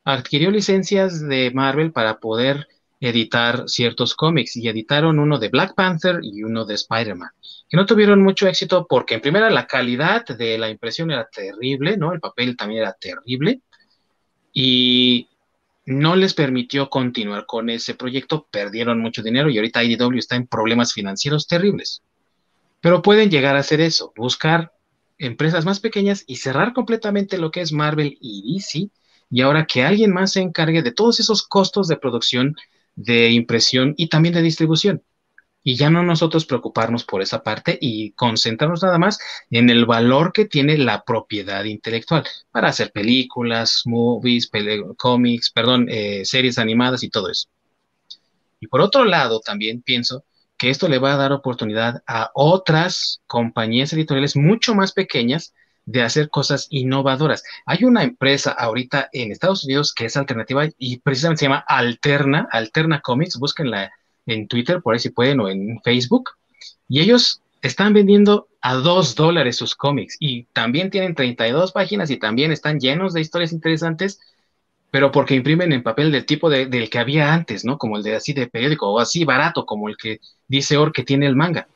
adquirió 0.05 0.51
licencias 0.51 1.21
de 1.27 1.51
Marvel 1.51 1.91
para 1.91 2.19
poder 2.19 2.67
editar 2.99 3.67
ciertos 3.67 4.15
cómics 4.15 4.55
y 4.55 4.67
editaron 4.69 5.19
uno 5.19 5.37
de 5.37 5.49
Black 5.49 5.75
Panther 5.75 6.19
y 6.23 6.43
uno 6.43 6.63
de 6.63 6.75
Spider-Man, 6.75 7.31
que 7.67 7.75
no 7.75 7.85
tuvieron 7.85 8.21
mucho 8.21 8.47
éxito 8.47 8.87
porque 8.87 9.15
en 9.15 9.21
primera 9.21 9.49
la 9.49 9.67
calidad 9.67 10.25
de 10.25 10.57
la 10.57 10.69
impresión 10.69 11.11
era 11.11 11.27
terrible, 11.27 11.97
¿no? 11.97 12.13
El 12.13 12.21
papel 12.21 12.55
también 12.55 12.81
era 12.81 12.93
terrible 12.93 13.61
y 14.53 15.27
no 15.85 16.15
les 16.15 16.33
permitió 16.33 16.89
continuar 16.89 17.45
con 17.45 17.69
ese 17.69 17.93
proyecto, 17.93 18.47
perdieron 18.49 18.99
mucho 18.99 19.21
dinero 19.21 19.49
y 19.49 19.57
ahorita 19.57 19.83
IDW 19.83 20.17
está 20.17 20.35
en 20.35 20.47
problemas 20.47 20.93
financieros 20.93 21.47
terribles. 21.47 22.01
Pero 22.81 23.01
pueden 23.01 23.29
llegar 23.29 23.55
a 23.55 23.59
hacer 23.59 23.81
eso, 23.81 24.13
buscar 24.15 24.73
empresas 25.17 25.65
más 25.65 25.79
pequeñas 25.79 26.23
y 26.27 26.37
cerrar 26.37 26.73
completamente 26.73 27.37
lo 27.37 27.51
que 27.51 27.61
es 27.61 27.71
Marvel 27.71 28.17
y 28.19 28.53
DC 28.53 28.89
y 29.29 29.41
ahora 29.41 29.65
que 29.65 29.83
alguien 29.83 30.13
más 30.13 30.33
se 30.33 30.41
encargue 30.41 30.81
de 30.83 30.91
todos 30.91 31.19
esos 31.19 31.43
costos 31.43 31.87
de 31.87 31.97
producción 31.97 32.55
de 32.95 33.31
impresión 33.31 33.93
y 33.97 34.07
también 34.07 34.35
de 34.35 34.41
distribución. 34.41 35.01
Y 35.63 35.75
ya 35.75 35.89
no 35.89 36.03
nosotros 36.03 36.45
preocuparnos 36.45 37.05
por 37.05 37.21
esa 37.21 37.41
parte 37.41 37.77
y 37.79 38.11
concentrarnos 38.11 38.83
nada 38.83 38.97
más 38.97 39.19
en 39.49 39.69
el 39.69 39.85
valor 39.85 40.33
que 40.33 40.45
tiene 40.45 40.77
la 40.77 41.03
propiedad 41.03 41.63
intelectual 41.63 42.25
para 42.51 42.67
hacer 42.67 42.91
películas, 42.91 43.83
movies, 43.85 44.49
cómics, 44.97 45.49
perdón, 45.51 45.87
eh, 45.89 46.25
series 46.25 46.57
animadas 46.57 47.03
y 47.03 47.09
todo 47.09 47.29
eso. 47.29 47.47
Y 48.59 48.67
por 48.67 48.81
otro 48.81 49.05
lado, 49.05 49.39
también 49.39 49.81
pienso 49.81 50.23
que 50.57 50.69
esto 50.69 50.87
le 50.87 50.99
va 50.99 51.13
a 51.13 51.17
dar 51.17 51.33
oportunidad 51.33 52.03
a 52.07 52.31
otras 52.33 53.21
compañías 53.27 53.91
editoriales 53.93 54.35
mucho 54.35 54.75
más 54.75 54.93
pequeñas 54.93 55.53
de 55.85 56.01
hacer 56.01 56.29
cosas 56.29 56.67
innovadoras. 56.69 57.43
Hay 57.65 57.83
una 57.83 58.03
empresa 58.03 58.51
ahorita 58.51 59.09
en 59.11 59.31
Estados 59.31 59.65
Unidos 59.65 59.93
que 59.93 60.05
es 60.05 60.15
alternativa 60.15 60.65
y 60.77 60.99
precisamente 60.99 61.39
se 61.39 61.45
llama 61.45 61.65
Alterna, 61.67 62.47
Alterna 62.51 63.01
Comics, 63.01 63.37
búsquenla 63.37 63.91
en 64.25 64.47
Twitter, 64.47 64.81
por 64.81 64.93
ahí 64.93 64.99
si 64.99 65.09
pueden, 65.09 65.39
o 65.39 65.49
en 65.49 65.79
Facebook, 65.83 66.31
y 66.87 67.01
ellos 67.01 67.41
están 67.61 67.93
vendiendo 67.93 68.47
a 68.61 68.75
dos 68.75 69.15
dólares 69.15 69.55
sus 69.55 69.75
cómics 69.75 70.17
y 70.19 70.43
también 70.53 70.89
tienen 70.89 71.15
32 71.15 71.71
páginas 71.71 72.09
y 72.11 72.17
también 72.17 72.51
están 72.51 72.79
llenos 72.79 73.13
de 73.13 73.21
historias 73.21 73.53
interesantes, 73.53 74.19
pero 74.91 75.11
porque 75.11 75.35
imprimen 75.35 75.71
en 75.71 75.81
papel 75.81 76.11
del 76.11 76.25
tipo 76.25 76.49
de, 76.49 76.65
del 76.65 76.89
que 76.89 76.99
había 76.99 77.33
antes, 77.33 77.65
¿no? 77.65 77.77
Como 77.77 77.97
el 77.97 78.03
de 78.03 78.15
así 78.15 78.33
de 78.33 78.47
periódico 78.47 78.91
o 78.91 78.99
así 78.99 79.25
barato 79.25 79.65
como 79.65 79.89
el 79.89 79.97
que 79.97 80.19
dice 80.47 80.77
Or 80.77 80.91
que 80.91 81.03
tiene 81.03 81.25
el 81.25 81.35
manga. 81.35 81.67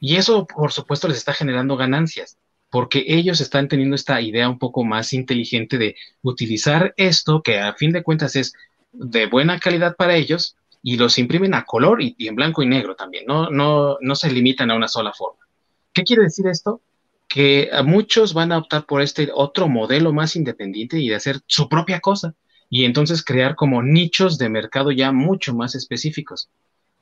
Y 0.00 0.16
eso, 0.16 0.46
por 0.46 0.72
supuesto, 0.72 1.08
les 1.08 1.18
está 1.18 1.32
generando 1.32 1.76
ganancias 1.76 2.36
porque 2.70 3.04
ellos 3.08 3.40
están 3.40 3.68
teniendo 3.68 3.96
esta 3.96 4.20
idea 4.20 4.48
un 4.48 4.58
poco 4.58 4.84
más 4.84 5.12
inteligente 5.12 5.76
de 5.76 5.96
utilizar 6.22 6.94
esto, 6.96 7.42
que 7.42 7.58
a 7.58 7.74
fin 7.74 7.92
de 7.92 8.02
cuentas 8.02 8.36
es 8.36 8.54
de 8.92 9.26
buena 9.26 9.58
calidad 9.58 9.96
para 9.96 10.14
ellos, 10.14 10.56
y 10.82 10.96
los 10.96 11.18
imprimen 11.18 11.54
a 11.54 11.64
color 11.64 12.02
y, 12.02 12.14
en 12.18 12.34
blanco 12.34 12.62
y 12.62 12.66
negro 12.66 12.94
también, 12.94 13.24
no, 13.26 13.50
no, 13.50 13.98
no 14.00 14.14
se 14.14 14.30
limitan 14.30 14.70
a 14.70 14.76
una 14.76 14.88
sola 14.88 15.12
forma. 15.12 15.46
¿Qué 15.92 16.04
quiere 16.04 16.22
decir 16.22 16.46
esto? 16.46 16.80
Que 17.28 17.70
muchos 17.84 18.34
van 18.34 18.52
a 18.52 18.58
optar 18.58 18.86
por 18.86 19.02
este 19.02 19.30
otro 19.32 19.68
modelo 19.68 20.12
más 20.12 20.36
independiente 20.36 20.98
y 20.98 21.08
de 21.08 21.16
hacer 21.16 21.40
su 21.46 21.68
propia 21.68 22.00
cosa, 22.00 22.34
y 22.68 22.84
entonces 22.84 23.24
crear 23.24 23.56
como 23.56 23.82
nichos 23.82 24.38
de 24.38 24.48
mercado 24.48 24.92
ya 24.92 25.12
mucho 25.12 25.54
más 25.54 25.74
específicos. 25.74 26.48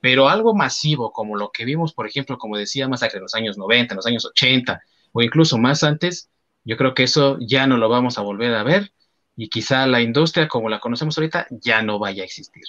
Pero 0.01 0.29
algo 0.29 0.55
masivo, 0.55 1.13
como 1.13 1.37
lo 1.37 1.51
que 1.51 1.65
vimos, 1.65 1.93
por 1.93 2.07
ejemplo, 2.07 2.39
como 2.39 2.57
decía 2.57 2.89
Masacre 2.89 3.19
en 3.19 3.25
los 3.25 3.35
años 3.35 3.59
90, 3.59 3.95
en 3.95 3.97
los 3.97 4.07
años 4.07 4.25
80, 4.25 4.81
o 5.13 5.23
incluso 5.23 5.59
más 5.59 5.83
antes, 5.83 6.31
yo 6.65 6.77
creo 6.77 6.95
que 6.95 7.03
eso 7.03 7.39
ya 7.41 7.67
no 7.67 7.77
lo 7.77 7.89
vamos 7.89 8.19
a 8.19 8.23
volver 8.23 8.55
a 8.55 8.63
ver 8.63 8.93
y 9.37 9.49
quizá 9.49 9.87
la 9.87 10.01
industria 10.01 10.49
como 10.49 10.69
la 10.69 10.81
conocemos 10.81 11.17
ahorita 11.17 11.47
ya 11.51 11.83
no 11.83 11.99
vaya 11.99 12.23
a 12.23 12.27
existir. 12.27 12.65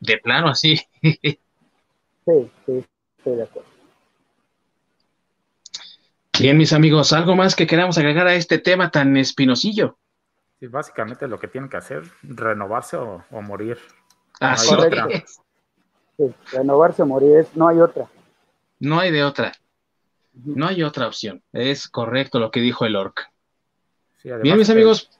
De 0.00 0.18
plano 0.18 0.48
así. 0.48 0.76
sí, 1.02 1.38
sí, 2.24 2.84
estoy 3.18 3.36
de 3.36 3.42
acuerdo. 3.42 3.70
Bien, 6.40 6.56
mis 6.56 6.72
amigos, 6.72 7.12
¿algo 7.12 7.36
más 7.36 7.54
que 7.54 7.66
queramos 7.66 7.98
agregar 7.98 8.26
a 8.26 8.34
este 8.34 8.58
tema 8.58 8.90
tan 8.90 9.14
espinosillo? 9.18 9.98
Sí, 10.58 10.68
básicamente 10.68 11.28
lo 11.28 11.38
que 11.38 11.48
tienen 11.48 11.68
que 11.68 11.76
hacer, 11.76 12.02
renovarse 12.22 12.96
o, 12.96 13.22
morir. 13.42 13.78
Ah, 14.40 14.56
sí, 14.56 14.74
renovarse 16.52 17.02
o 17.02 17.06
morir, 17.06 17.46
no 17.54 17.68
hay 17.68 17.80
otra. 17.80 18.08
No 18.78 18.98
hay 18.98 19.10
de 19.10 19.22
otra. 19.22 19.52
No 20.32 20.66
hay 20.66 20.82
otra 20.82 21.06
opción. 21.06 21.42
Es 21.52 21.88
correcto 21.88 22.38
lo 22.38 22.50
que 22.50 22.60
dijo 22.60 22.86
el 22.86 22.96
orc. 22.96 23.30
Bien, 24.24 24.56
mis 24.56 24.70
amigos. 24.70 25.10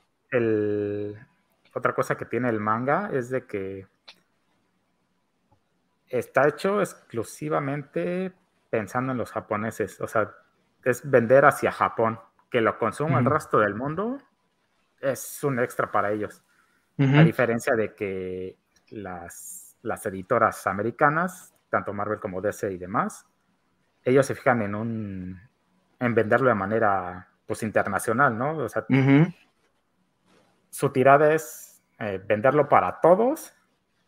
otra 1.74 1.94
cosa 1.94 2.16
que 2.16 2.24
tiene 2.24 2.48
el 2.48 2.60
manga 2.60 3.10
es 3.12 3.28
de 3.28 3.44
que 3.44 3.86
está 6.10 6.46
hecho 6.48 6.80
exclusivamente 6.80 8.32
pensando 8.68 9.12
en 9.12 9.18
los 9.18 9.32
japoneses. 9.32 10.00
O 10.00 10.06
sea, 10.06 10.34
es 10.84 11.08
vender 11.08 11.44
hacia 11.46 11.72
Japón. 11.72 12.20
Que 12.50 12.60
lo 12.60 12.78
consuma 12.78 13.20
el 13.20 13.26
resto 13.26 13.60
del 13.60 13.76
mundo 13.76 14.18
es 15.00 15.44
un 15.44 15.60
extra 15.60 15.90
para 15.90 16.10
ellos. 16.10 16.42
A 16.98 17.22
diferencia 17.22 17.74
de 17.76 17.94
que 17.94 18.58
las, 18.90 19.78
las 19.80 20.04
editoras 20.04 20.66
americanas, 20.66 21.54
tanto 21.70 21.94
Marvel 21.94 22.20
como 22.20 22.42
DC 22.42 22.72
y 22.72 22.76
demás, 22.76 23.24
ellos 24.04 24.26
se 24.26 24.34
fijan 24.34 24.60
en 24.60 24.74
un 24.74 25.40
en 25.98 26.14
venderlo 26.14 26.48
de 26.48 26.54
manera 26.54 27.28
pues 27.46 27.62
internacional, 27.62 28.36
¿no? 28.36 28.56
O 28.58 28.68
sea, 28.68 28.84
su 30.70 30.90
tirada 30.90 31.32
es 31.32 31.82
eh, 31.98 32.22
venderlo 32.26 32.68
para 32.68 33.00
todos, 33.00 33.54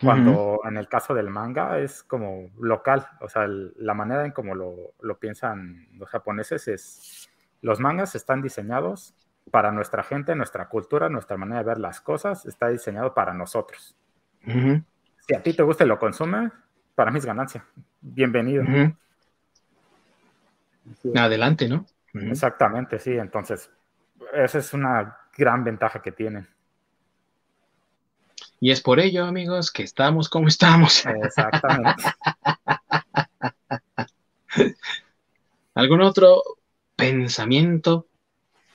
cuando 0.03 0.61
en 0.65 0.77
el 0.77 0.89
caso 0.89 1.15
del 1.15 1.31
manga 1.31 1.79
es 1.79 2.03
como 2.03 2.51
local, 2.59 3.07
o 3.21 3.29
sea, 3.29 3.47
la 3.47 3.95
manera 3.95 4.25
en 4.25 4.33
como 4.33 4.55
lo, 4.55 4.95
lo, 5.01 5.19
piensan 5.19 5.87
los 5.99 6.09
japoneses 6.09 6.69
es, 6.69 7.31
los 7.61 7.81
mangas 7.81 8.15
están 8.15 8.43
diseñados 8.43 9.15
para 9.51 9.73
nuestra 9.73 10.03
gente, 10.03 10.35
nuestra 10.35 10.69
cultura, 10.69 11.09
nuestra 11.09 11.37
manera 11.37 11.61
de 11.61 11.67
ver 11.67 11.79
las 11.79 12.01
cosas, 12.01 12.47
está 12.47 12.69
diseñado 12.69 13.15
para 13.15 13.35
nosotros. 13.35 13.97
Si 14.45 15.35
a 15.35 15.43
ti 15.43 15.55
te 15.55 15.63
gusta 15.63 15.85
y 15.85 15.87
lo 15.87 15.99
consume, 15.99 16.51
para 16.95 17.11
mí 17.11 17.19
es 17.19 17.27
ganancia. 17.27 17.65
Bienvenido. 18.01 18.65
Adelante, 21.17 21.69
¿no? 21.69 21.87
Exactamente, 22.15 22.99
sí. 22.99 23.13
Entonces, 23.13 23.71
esa 24.33 24.59
es 24.59 24.75
una 24.75 25.17
gran 25.37 25.65
ventaja 25.65 26.03
que 26.03 26.13
tienen. 26.13 26.49
Y 28.63 28.71
es 28.71 28.81
por 28.81 29.01
ello, 29.01 29.25
amigos, 29.25 29.73
que 29.73 29.83
estamos 29.83 30.29
como 30.29 30.47
estamos. 30.47 31.05
Exactamente. 31.05 32.05
¿Algún 35.75 36.01
otro 36.01 36.45
pensamiento 36.95 38.07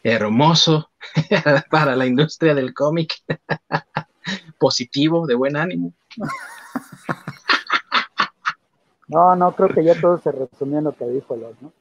hermoso 0.04 0.92
para 1.72 1.96
la 1.96 2.06
industria 2.06 2.54
del 2.54 2.74
cómic? 2.74 3.14
Positivo, 4.60 5.26
de 5.26 5.36
buen 5.36 5.56
ánimo. 5.56 5.94
No, 9.08 9.38
no, 9.38 9.54
creo 9.54 9.70
que 9.70 9.86
ya 9.86 9.98
todo 10.02 10.18
se 10.18 10.34
resumió 10.34 10.80
en 10.80 10.84
lo 10.84 10.92
que 10.98 11.06
dijo 11.06 11.38
los, 11.38 11.62
¿no? 11.62 11.72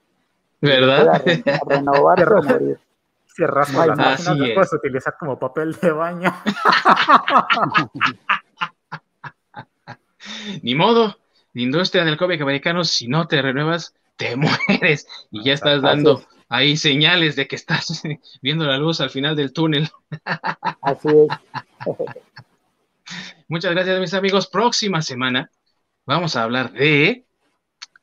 ¿Verdad? 0.61 1.25
renovar 1.67 2.33
o 2.33 2.43
morir. 2.45 2.79
Si 3.37 3.45
raspa 3.45 3.87
la 3.87 3.95
máquina, 3.95 4.55
puedes 4.55 4.73
utilizar 4.73 5.15
como 5.21 5.39
papel 5.39 5.75
de 5.75 5.93
baño. 5.93 6.35
Ni 10.63 10.75
modo, 10.75 11.19
la 11.53 11.63
industria 11.63 12.07
del 12.07 12.17
cómic 12.17 12.41
americano, 12.41 12.83
si 12.83 13.09
no 13.09 13.29
te 13.29 13.43
renuevas, 13.43 13.95
te 14.17 14.37
mueres. 14.37 15.07
Y 15.31 15.45
ya 15.45 15.53
estás 15.53 15.83
dando 15.83 16.25
ahí 16.49 16.79
señales 16.79 17.37
de 17.37 17.47
que 17.47 17.57
estás 17.57 18.03
viendo 18.43 18.65
la 18.65 18.79
luz 18.79 19.03
al 19.03 19.11
final 19.11 19.37
del 19.37 19.53
túnel. 19.53 19.91
Así 20.81 21.09
es. 21.09 21.29
Muchas 23.49 23.73
gracias, 23.73 24.01
mis 24.01 24.15
amigos. 24.15 24.47
Próxima 24.47 25.03
semana 25.03 25.51
vamos 26.07 26.37
a 26.37 26.43
hablar 26.43 26.73
de 26.73 27.27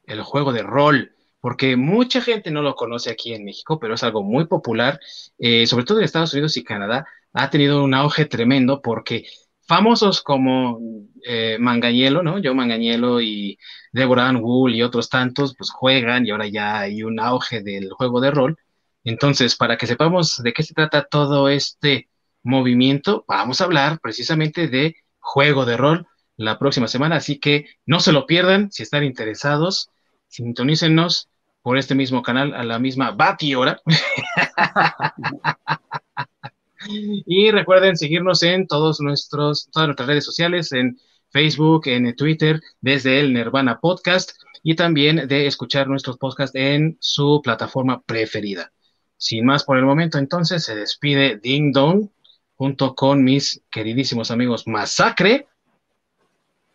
el 0.05 0.22
juego 0.22 0.53
de 0.53 0.61
rol, 0.61 1.12
porque 1.44 1.76
mucha 1.76 2.22
gente 2.22 2.52
no 2.52 2.61
lo 2.61 2.74
conoce 2.74 3.11
aquí 3.11 3.34
en 3.34 3.44
México, 3.44 3.78
pero 3.78 3.95
es 3.95 4.03
algo 4.03 4.24
muy 4.24 4.45
popular, 4.45 4.98
eh, 5.38 5.68
sobre 5.68 5.84
todo 5.84 5.98
en 5.98 6.06
Estados 6.06 6.32
Unidos 6.32 6.56
y 6.56 6.64
Canadá, 6.64 7.06
ha 7.34 7.49
tenido 7.49 7.84
un 7.84 7.94
auge 7.94 8.24
tremendo 8.24 8.82
porque 8.82 9.26
famosos 9.68 10.22
como 10.22 10.80
eh, 11.26 11.57
Mangañelo, 11.60 12.24
¿no? 12.24 12.38
Yo 12.40 12.56
Mangañelo 12.56 13.20
y 13.20 13.60
Deborah 13.91 14.30
Ann 14.30 14.38
Wool 14.38 14.74
y 14.74 14.84
otros 14.84 15.10
tantos, 15.10 15.53
pues 15.57 15.70
juegan 15.70 16.26
y 16.26 16.32
ahora 16.32 16.48
ya 16.48 16.80
hay 16.80 17.03
un 17.03 17.20
auge 17.20 17.61
del 17.61 17.91
juego 17.91 18.22
de 18.22 18.32
rol. 18.32 18.57
Entonces, 19.03 19.57
para 19.57 19.76
que 19.78 19.86
sepamos 19.86 20.41
de 20.41 20.53
qué 20.53 20.64
se 20.64 20.74
trata 20.74 21.03
todo 21.03 21.49
este 21.49 22.07
movimiento, 22.41 23.26
vamos 23.28 23.60
a 23.60 23.65
hablar 23.65 23.99
precisamente 23.99 24.70
de 24.70 24.95
juego 25.20 25.65
de 25.65 25.76
rol 25.76 26.07
la 26.38 26.57
próxima 26.57 26.88
semana, 26.88 27.18
así 27.18 27.38
que 27.38 27.65
no 27.86 27.99
se 27.99 28.14
lo 28.14 28.28
pierdan 28.28 28.72
si 28.72 28.82
están 28.84 29.03
interesados, 29.03 29.90
sintonícenos 30.30 31.28
por 31.64 31.77
este 31.77 31.95
mismo 31.95 32.22
canal 32.22 32.53
a 32.53 32.64
la 32.64 32.77
misma 32.77 33.11
bati 33.11 33.56
hora. 33.56 33.81
y 37.26 37.49
recuerden 37.49 37.98
seguirnos 37.98 38.44
en 38.44 38.68
todos 38.68 38.99
nuestros, 38.99 39.69
todas 39.72 39.88
nuestras 39.88 40.07
redes 40.07 40.26
sociales, 40.26 40.72
en 40.73 40.99
Facebook, 41.31 41.88
en 41.88 42.14
Twitter, 42.15 42.61
desde 42.81 43.19
el 43.19 43.34
Nirvana 43.34 43.80
Podcast 43.80 44.34
y 44.61 44.76
también 44.76 45.27
de 45.27 45.48
escuchar 45.48 45.88
nuestros 45.88 46.18
podcasts 46.18 46.56
en 46.56 46.98
su 46.99 47.41
plataforma 47.41 48.02
preferida. 48.02 48.72
Sin 49.18 49.45
más 49.45 49.64
por 49.64 49.77
el 49.77 49.85
momento, 49.85 50.18
entonces 50.18 50.65
se 50.65 50.76
despide 50.76 51.38
Ding 51.38 51.73
Dong 51.73 52.10
junto 52.56 52.94
con 52.94 53.23
mis 53.23 53.61
queridísimos 53.72 54.31
amigos 54.31 54.68
Masacre 54.68 55.48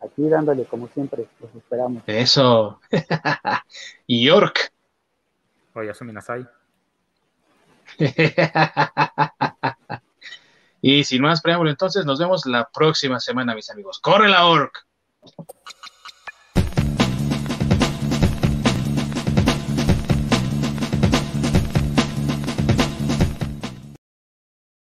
Aquí 0.01 0.29
dándole 0.29 0.65
como 0.65 0.89
siempre, 0.89 1.27
los 1.41 1.55
esperamos. 1.55 2.03
Eso. 2.07 2.81
y 4.07 4.29
Oye, 5.79 5.93
Minasai. 6.01 6.45
y 10.83 11.05
sin 11.05 11.23
más 11.23 11.41
preámbulo, 11.41 11.71
entonces 11.71 12.05
nos 12.05 12.19
vemos 12.19 12.47
la 12.47 12.69
próxima 12.69 13.21
semana, 13.21 13.55
mis 13.55 13.71
amigos. 13.71 14.01
¡Corre 14.01 14.29
la 14.29 14.47
Orc! 14.47 14.85